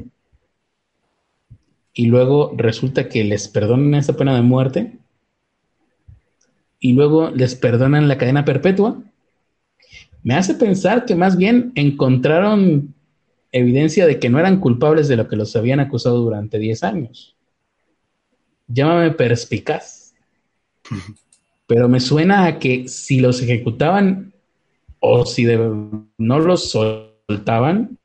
y 1.93 2.05
luego 2.05 2.53
resulta 2.55 3.09
que 3.09 3.25
les 3.25 3.49
perdonan 3.49 3.95
esa 3.95 4.15
pena 4.15 4.33
de 4.33 4.41
muerte 4.41 4.93
y 6.79 6.93
luego 6.93 7.29
les 7.31 7.55
perdonan 7.55 8.07
la 8.07 8.17
cadena 8.17 8.45
perpetua, 8.45 9.03
me 10.23 10.35
hace 10.35 10.53
pensar 10.53 11.05
que 11.05 11.15
más 11.15 11.35
bien 11.35 11.73
encontraron 11.75 12.93
evidencia 13.51 14.05
de 14.05 14.19
que 14.19 14.29
no 14.29 14.39
eran 14.39 14.61
culpables 14.61 15.07
de 15.07 15.17
lo 15.17 15.27
que 15.27 15.35
los 15.35 15.55
habían 15.55 15.79
acusado 15.79 16.19
durante 16.21 16.57
10 16.57 16.83
años. 16.83 17.35
Llámame 18.67 19.11
perspicaz. 19.11 20.13
Pero 21.67 21.89
me 21.89 21.99
suena 21.99 22.45
a 22.45 22.59
que 22.59 22.87
si 22.87 23.19
los 23.19 23.41
ejecutaban 23.41 24.28
o 24.99 25.25
si 25.25 25.45
no 25.45 26.39
los 26.39 26.71
soltaban, 26.71 27.97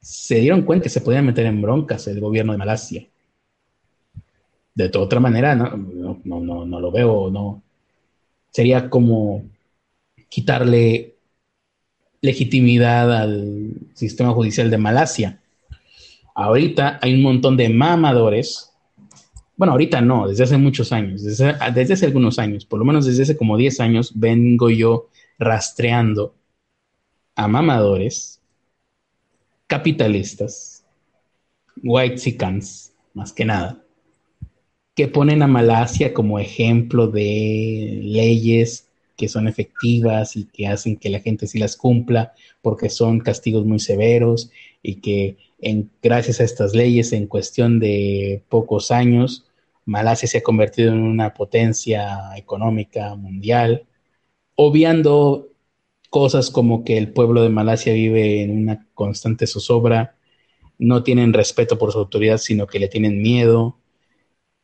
se 0.00 0.36
dieron 0.36 0.62
cuenta 0.62 0.84
que 0.84 0.88
se 0.88 1.00
podían 1.00 1.26
meter 1.26 1.46
en 1.46 1.60
broncas 1.60 2.06
el 2.06 2.20
gobierno 2.20 2.52
de 2.52 2.58
Malasia. 2.58 3.06
De 4.74 4.90
otra 4.96 5.20
manera, 5.20 5.54
no, 5.54 5.76
no, 6.24 6.40
no, 6.40 6.64
no 6.64 6.80
lo 6.80 6.90
veo, 6.90 7.30
no. 7.30 7.62
Sería 8.50 8.88
como 8.88 9.44
quitarle 10.28 11.16
legitimidad 12.20 13.12
al 13.12 13.72
sistema 13.94 14.32
judicial 14.32 14.70
de 14.70 14.78
Malasia. 14.78 15.40
Ahorita 16.34 16.98
hay 17.02 17.14
un 17.14 17.22
montón 17.22 17.56
de 17.56 17.68
mamadores. 17.68 18.67
Bueno, 19.58 19.72
ahorita 19.72 20.00
no, 20.00 20.28
desde 20.28 20.44
hace 20.44 20.56
muchos 20.56 20.92
años, 20.92 21.24
desde, 21.24 21.52
desde 21.74 21.94
hace 21.94 22.06
algunos 22.06 22.38
años, 22.38 22.64
por 22.64 22.78
lo 22.78 22.84
menos 22.84 23.06
desde 23.06 23.24
hace 23.24 23.36
como 23.36 23.56
10 23.56 23.80
años, 23.80 24.12
vengo 24.14 24.70
yo 24.70 25.08
rastreando 25.36 26.36
a 27.34 27.48
mamadores 27.48 28.40
capitalistas, 29.66 30.84
white 31.82 32.18
sicans, 32.18 32.92
más 33.14 33.32
que 33.32 33.44
nada, 33.44 33.82
que 34.94 35.08
ponen 35.08 35.42
a 35.42 35.48
Malasia 35.48 36.14
como 36.14 36.38
ejemplo 36.38 37.08
de 37.08 37.98
leyes 38.00 38.88
que 39.16 39.26
son 39.26 39.48
efectivas 39.48 40.36
y 40.36 40.44
que 40.44 40.68
hacen 40.68 40.96
que 40.96 41.10
la 41.10 41.18
gente 41.18 41.48
sí 41.48 41.58
las 41.58 41.76
cumpla 41.76 42.32
porque 42.62 42.88
son 42.90 43.18
castigos 43.18 43.66
muy 43.66 43.80
severos 43.80 44.52
y 44.84 45.00
que 45.00 45.36
en, 45.58 45.90
gracias 46.00 46.38
a 46.38 46.44
estas 46.44 46.76
leyes 46.76 47.12
en 47.12 47.26
cuestión 47.26 47.80
de 47.80 48.44
pocos 48.48 48.92
años 48.92 49.47
Malasia 49.88 50.28
se 50.28 50.38
ha 50.38 50.42
convertido 50.42 50.92
en 50.92 51.00
una 51.02 51.32
potencia 51.34 52.36
económica 52.36 53.14
mundial, 53.16 53.86
obviando 54.54 55.48
cosas 56.10 56.50
como 56.50 56.84
que 56.84 56.98
el 56.98 57.12
pueblo 57.12 57.42
de 57.42 57.48
Malasia 57.50 57.94
vive 57.94 58.42
en 58.42 58.50
una 58.50 58.86
constante 58.94 59.46
zozobra, 59.46 60.16
no 60.78 61.02
tienen 61.02 61.32
respeto 61.32 61.78
por 61.78 61.92
su 61.92 61.98
autoridad, 62.00 62.38
sino 62.38 62.66
que 62.66 62.78
le 62.78 62.88
tienen 62.88 63.22
miedo, 63.22 63.78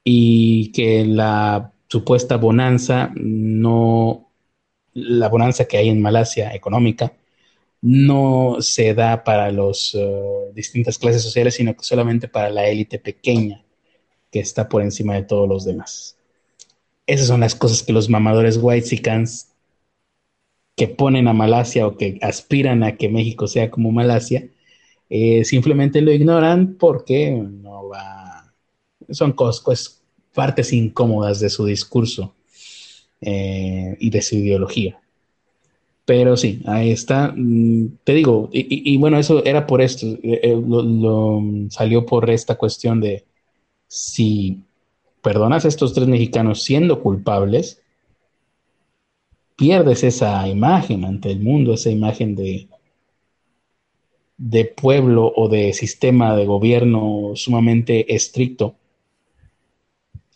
y 0.05 0.73
que 0.73 1.05
la 1.07 1.73
supuesta 1.89 2.37
bonanza 2.37 3.11
no, 3.17 4.31
la 4.95 5.29
bonanza 5.29 5.67
que 5.67 5.79
hay 5.79 5.89
en 5.89 6.03
Malasia 6.03 6.55
económica, 6.55 7.15
no 7.83 8.59
se 8.61 8.95
da 8.95 9.25
para 9.25 9.51
las 9.53 9.95
uh, 9.95 10.53
distintas 10.55 10.99
clases 10.99 11.23
sociales, 11.23 11.55
sino 11.55 11.75
que 11.77 11.85
solamente 11.85 12.29
para 12.29 12.51
la 12.51 12.67
élite 12.67 12.99
pequeña 12.99 13.65
que 14.35 14.41
está 14.41 14.69
por 14.69 14.83
encima 14.83 15.15
de 15.15 15.23
todos 15.23 15.49
los 15.49 15.65
demás. 15.65 16.17
Esas 17.07 17.29
son 17.29 17.39
las 17.39 17.55
cosas 17.55 17.85
que 17.85 17.93
los 17.93 18.11
mamadores 18.11 18.59
whitesicans 18.61 19.53
que 20.75 20.89
ponen 20.89 21.29
a 21.29 21.33
Malasia 21.33 21.87
o 21.87 21.97
que 21.97 22.19
aspiran 22.21 22.83
a 22.83 22.97
que 22.97 23.09
México 23.09 23.47
sea 23.47 23.71
como 23.71 23.93
Malasia, 23.93 24.49
eh, 25.09 25.45
simplemente 25.45 26.01
lo 26.01 26.11
ignoran 26.11 26.75
porque 26.75 27.31
no 27.31 27.91
va, 27.91 28.53
son 29.11 29.31
cosas, 29.35 30.03
partes 30.35 30.73
incómodas 30.73 31.39
de 31.39 31.49
su 31.49 31.65
discurso 31.65 32.35
eh, 33.21 33.97
y 34.01 34.11
de 34.11 34.21
su 34.21 34.35
ideología. 34.35 35.01
Pero 36.05 36.37
sí, 36.37 36.61
ahí 36.67 36.91
está. 36.91 37.33
Mm, 37.37 37.99
te 38.03 38.15
digo, 38.15 38.51
y, 38.53 38.97
bueno, 38.97 39.17
eso 39.17 39.45
era 39.45 39.65
por 39.65 39.81
esto, 39.81 40.09
eh, 40.25 40.61
lo, 40.67 41.41
salió 41.71 42.05
por 42.05 42.29
esta 42.31 42.57
cuestión 42.57 43.01
de 43.01 43.25
si 43.95 44.65
perdonas 45.23 45.65
a 45.65 45.69
estos 45.69 45.95
tres 45.95 46.09
mexicanos 46.09 46.65
siendo 46.65 47.01
culpables, 47.01 47.81
pierdes 49.55 50.03
esa 50.03 50.49
imagen 50.49 51.05
ante 51.05 51.31
el 51.31 51.39
mundo, 51.39 51.75
esa 51.75 51.91
imagen 51.91 52.35
de, 52.35 52.69
de 54.37 54.65
pueblo 54.65 55.33
o 55.37 55.49
de 55.49 55.73
sistema 55.73 56.35
de 56.35 56.45
gobierno 56.45 57.33
sumamente 57.37 58.13
estricto 58.13 58.75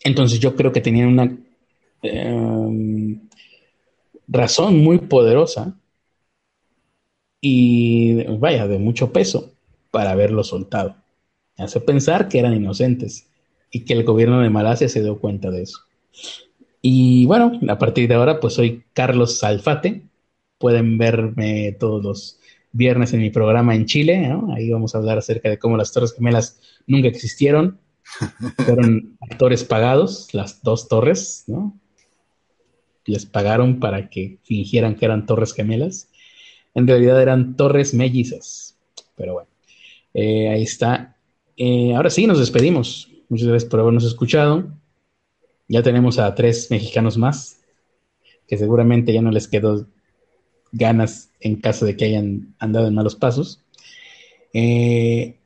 Entonces 0.04 0.38
yo 0.38 0.54
creo 0.54 0.70
que 0.72 0.80
tenían 0.80 1.08
una 1.08 1.36
em, 2.02 3.20
razón 4.28 4.78
muy 4.84 4.98
poderosa 4.98 5.74
y 7.40 8.22
vaya, 8.38 8.68
de 8.68 8.78
mucho 8.78 9.12
peso 9.12 9.52
para 9.90 10.12
haberlo 10.12 10.44
soltado. 10.44 10.94
Hace 11.56 11.80
pensar 11.80 12.28
que 12.28 12.38
eran 12.38 12.54
inocentes 12.54 13.28
y 13.70 13.84
que 13.84 13.94
el 13.94 14.04
gobierno 14.04 14.40
de 14.40 14.50
Malasia 14.50 14.88
se 14.88 15.02
dio 15.02 15.18
cuenta 15.18 15.50
de 15.50 15.62
eso. 15.62 15.80
Y 16.80 17.26
bueno, 17.26 17.58
a 17.68 17.78
partir 17.78 18.08
de 18.08 18.14
ahora, 18.14 18.40
pues 18.40 18.54
soy 18.54 18.84
Carlos 18.92 19.38
Salfate. 19.38 20.02
Pueden 20.58 20.98
verme 20.98 21.76
todos 21.78 22.02
los 22.02 22.40
viernes 22.72 23.12
en 23.12 23.20
mi 23.20 23.30
programa 23.30 23.74
en 23.74 23.86
Chile. 23.86 24.32
Ahí 24.54 24.70
vamos 24.70 24.94
a 24.94 24.98
hablar 24.98 25.18
acerca 25.18 25.48
de 25.48 25.58
cómo 25.58 25.76
las 25.76 25.92
Torres 25.92 26.14
Gemelas 26.14 26.60
nunca 26.86 27.08
existieron. 27.08 27.78
Fueron 28.64 29.16
actores 29.20 29.64
pagados, 29.64 30.32
las 30.32 30.62
dos 30.62 30.88
torres, 30.88 31.44
¿no? 31.46 31.78
Les 33.04 33.26
pagaron 33.26 33.80
para 33.80 34.08
que 34.08 34.38
fingieran 34.42 34.94
que 34.94 35.04
eran 35.04 35.26
torres 35.26 35.54
gemelas. 35.54 36.08
En 36.74 36.86
realidad 36.86 37.20
eran 37.20 37.56
torres 37.56 37.94
mellizas. 37.94 38.76
Pero 39.16 39.34
bueno, 39.34 39.48
eh, 40.14 40.48
ahí 40.48 40.62
está. 40.62 41.16
Eh, 41.56 41.94
ahora 41.94 42.10
sí, 42.10 42.26
nos 42.26 42.38
despedimos. 42.38 43.10
Muchas 43.28 43.48
gracias 43.48 43.70
por 43.70 43.80
habernos 43.80 44.04
escuchado. 44.04 44.68
Ya 45.68 45.82
tenemos 45.82 46.18
a 46.18 46.34
tres 46.34 46.70
mexicanos 46.70 47.18
más, 47.18 47.60
que 48.46 48.56
seguramente 48.56 49.12
ya 49.12 49.20
no 49.20 49.30
les 49.30 49.48
quedó 49.48 49.86
ganas 50.72 51.30
en 51.40 51.56
caso 51.56 51.84
de 51.84 51.96
que 51.96 52.06
hayan 52.06 52.54
andado 52.58 52.86
en 52.86 52.94
malos 52.94 53.16
pasos. 53.16 53.62
Eh, 54.54 55.36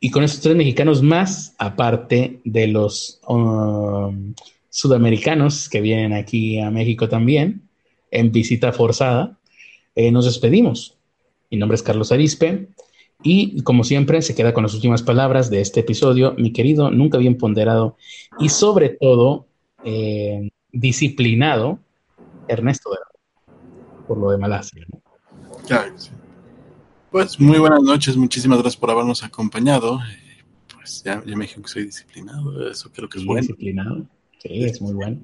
y 0.00 0.10
con 0.10 0.24
estos 0.24 0.40
tres 0.40 0.56
mexicanos 0.56 1.02
más, 1.02 1.54
aparte 1.58 2.40
de 2.44 2.68
los 2.68 3.20
um, 3.28 4.34
sudamericanos 4.70 5.68
que 5.68 5.82
vienen 5.82 6.14
aquí 6.14 6.58
a 6.58 6.70
México 6.70 7.06
también, 7.06 7.68
en 8.10 8.32
visita 8.32 8.72
forzada, 8.72 9.38
eh, 9.94 10.10
nos 10.10 10.24
despedimos. 10.24 10.96
Mi 11.50 11.58
nombre 11.58 11.74
es 11.74 11.82
Carlos 11.82 12.12
Arispe. 12.12 12.68
Y 13.22 13.62
como 13.62 13.84
siempre, 13.84 14.22
se 14.22 14.34
queda 14.34 14.54
con 14.54 14.62
las 14.62 14.74
últimas 14.74 15.02
palabras 15.02 15.50
de 15.50 15.60
este 15.60 15.80
episodio, 15.80 16.34
mi 16.38 16.52
querido, 16.52 16.90
nunca 16.90 17.18
bien 17.18 17.36
ponderado 17.36 17.96
y 18.38 18.48
sobre 18.48 18.90
todo 18.90 19.46
eh, 19.84 20.50
disciplinado 20.72 21.78
Ernesto 22.48 22.90
por 24.06 24.18
lo 24.18 24.30
de 24.30 24.38
Malasia. 24.38 24.86
Pues 27.10 27.38
muy 27.38 27.58
buenas 27.58 27.82
noches, 27.82 28.16
muchísimas 28.16 28.58
gracias 28.58 28.80
por 28.80 28.90
habernos 28.90 29.22
acompañado. 29.22 30.00
Pues 30.74 31.02
ya, 31.04 31.20
me 31.20 31.42
dijeron 31.42 31.62
que 31.62 31.68
soy 31.68 31.84
disciplinado, 31.84 32.70
eso 32.70 32.90
creo 32.92 33.08
que 33.08 33.18
es 33.18 33.24
bueno. 33.24 33.42
Disciplinado, 33.42 34.06
sí, 34.38 34.64
es 34.64 34.80
muy 34.80 34.94
bueno. 34.94 35.20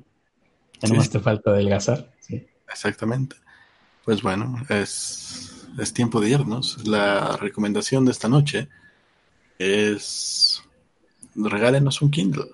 Ya 0.83 0.95
más 0.95 1.11
te 1.11 1.19
falta 1.21 1.51
adelgazar. 1.51 2.13
Sí. 2.21 2.47
Exactamente. 2.69 3.37
Pues 4.05 4.23
bueno, 4.23 4.63
es, 4.69 5.26
es 5.79 5.93
tiempo 5.93 6.21
de 6.21 6.31
irnos. 6.31 6.87
La 6.87 7.37
recomendación 7.37 8.05
de 8.05 8.13
esta 8.13 8.29
noche 8.29 8.69
es 9.59 10.63
regálenos 11.35 12.03
un 12.03 12.11
Kindle. 12.11 12.51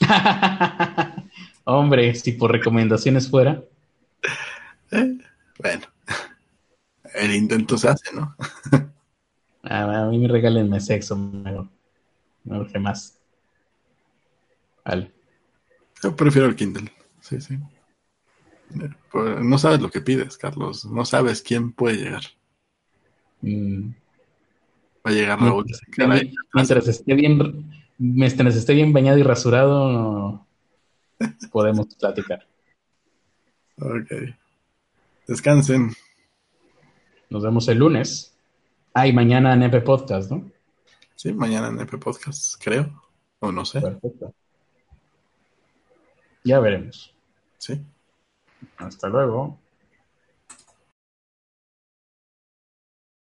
Hombre, 1.64 2.14
si 2.14 2.32
por 2.32 2.52
recomendaciones 2.52 3.30
fuera. 3.30 3.62
Eh, 4.90 5.18
bueno, 5.58 5.86
el 7.14 7.34
intento 7.34 7.76
se 7.78 7.88
hace, 7.88 8.14
¿no? 8.14 8.36
a, 9.62 10.06
mí 10.06 10.18
me 10.18 10.28
regálenme 10.28 10.80
sexo, 10.80 11.16
mejor. 11.16 11.68
No 12.44 12.60
urge 12.60 12.78
más. 12.78 13.18
Vale. 14.84 15.12
Yo 16.02 16.14
prefiero 16.14 16.46
el 16.46 16.54
Kindle. 16.54 16.92
Sí, 17.20 17.40
sí. 17.40 17.58
Pues, 19.10 19.40
no 19.40 19.58
sabes 19.58 19.80
lo 19.80 19.90
que 19.90 20.00
pides, 20.00 20.36
Carlos. 20.36 20.84
No 20.84 21.04
sabes 21.04 21.42
quién 21.42 21.72
puede 21.72 21.96
llegar. 21.96 22.22
Mm. 23.42 23.90
Va 25.06 25.10
a 25.10 25.14
llegar 25.14 25.40
Raúl. 25.40 25.66
Mientras, 26.52 26.88
esté 26.88 27.14
bien, 27.14 27.70
mientras 27.98 28.56
esté 28.56 28.74
bien 28.74 28.92
bañado 28.92 29.18
y 29.18 29.22
rasurado, 29.22 30.46
podemos 31.52 31.94
platicar. 32.00 32.46
Ok. 33.78 34.34
Descansen. 35.26 35.92
Nos 37.30 37.42
vemos 37.42 37.68
el 37.68 37.78
lunes. 37.78 38.36
Ah, 38.94 39.06
y 39.06 39.12
mañana 39.12 39.54
en 39.54 39.62
EP 39.62 39.84
Podcast, 39.84 40.30
¿no? 40.30 40.50
Sí, 41.14 41.32
mañana 41.32 41.68
en 41.68 41.80
EP 41.80 41.98
Podcast, 41.98 42.54
creo. 42.62 43.02
O 43.40 43.52
no 43.52 43.64
sé. 43.64 43.80
Perfecto. 43.80 44.34
Ya 46.44 46.60
veremos. 46.60 47.14
Sí. 47.58 47.80
Hasta 48.78 49.08
luego. 49.08 49.60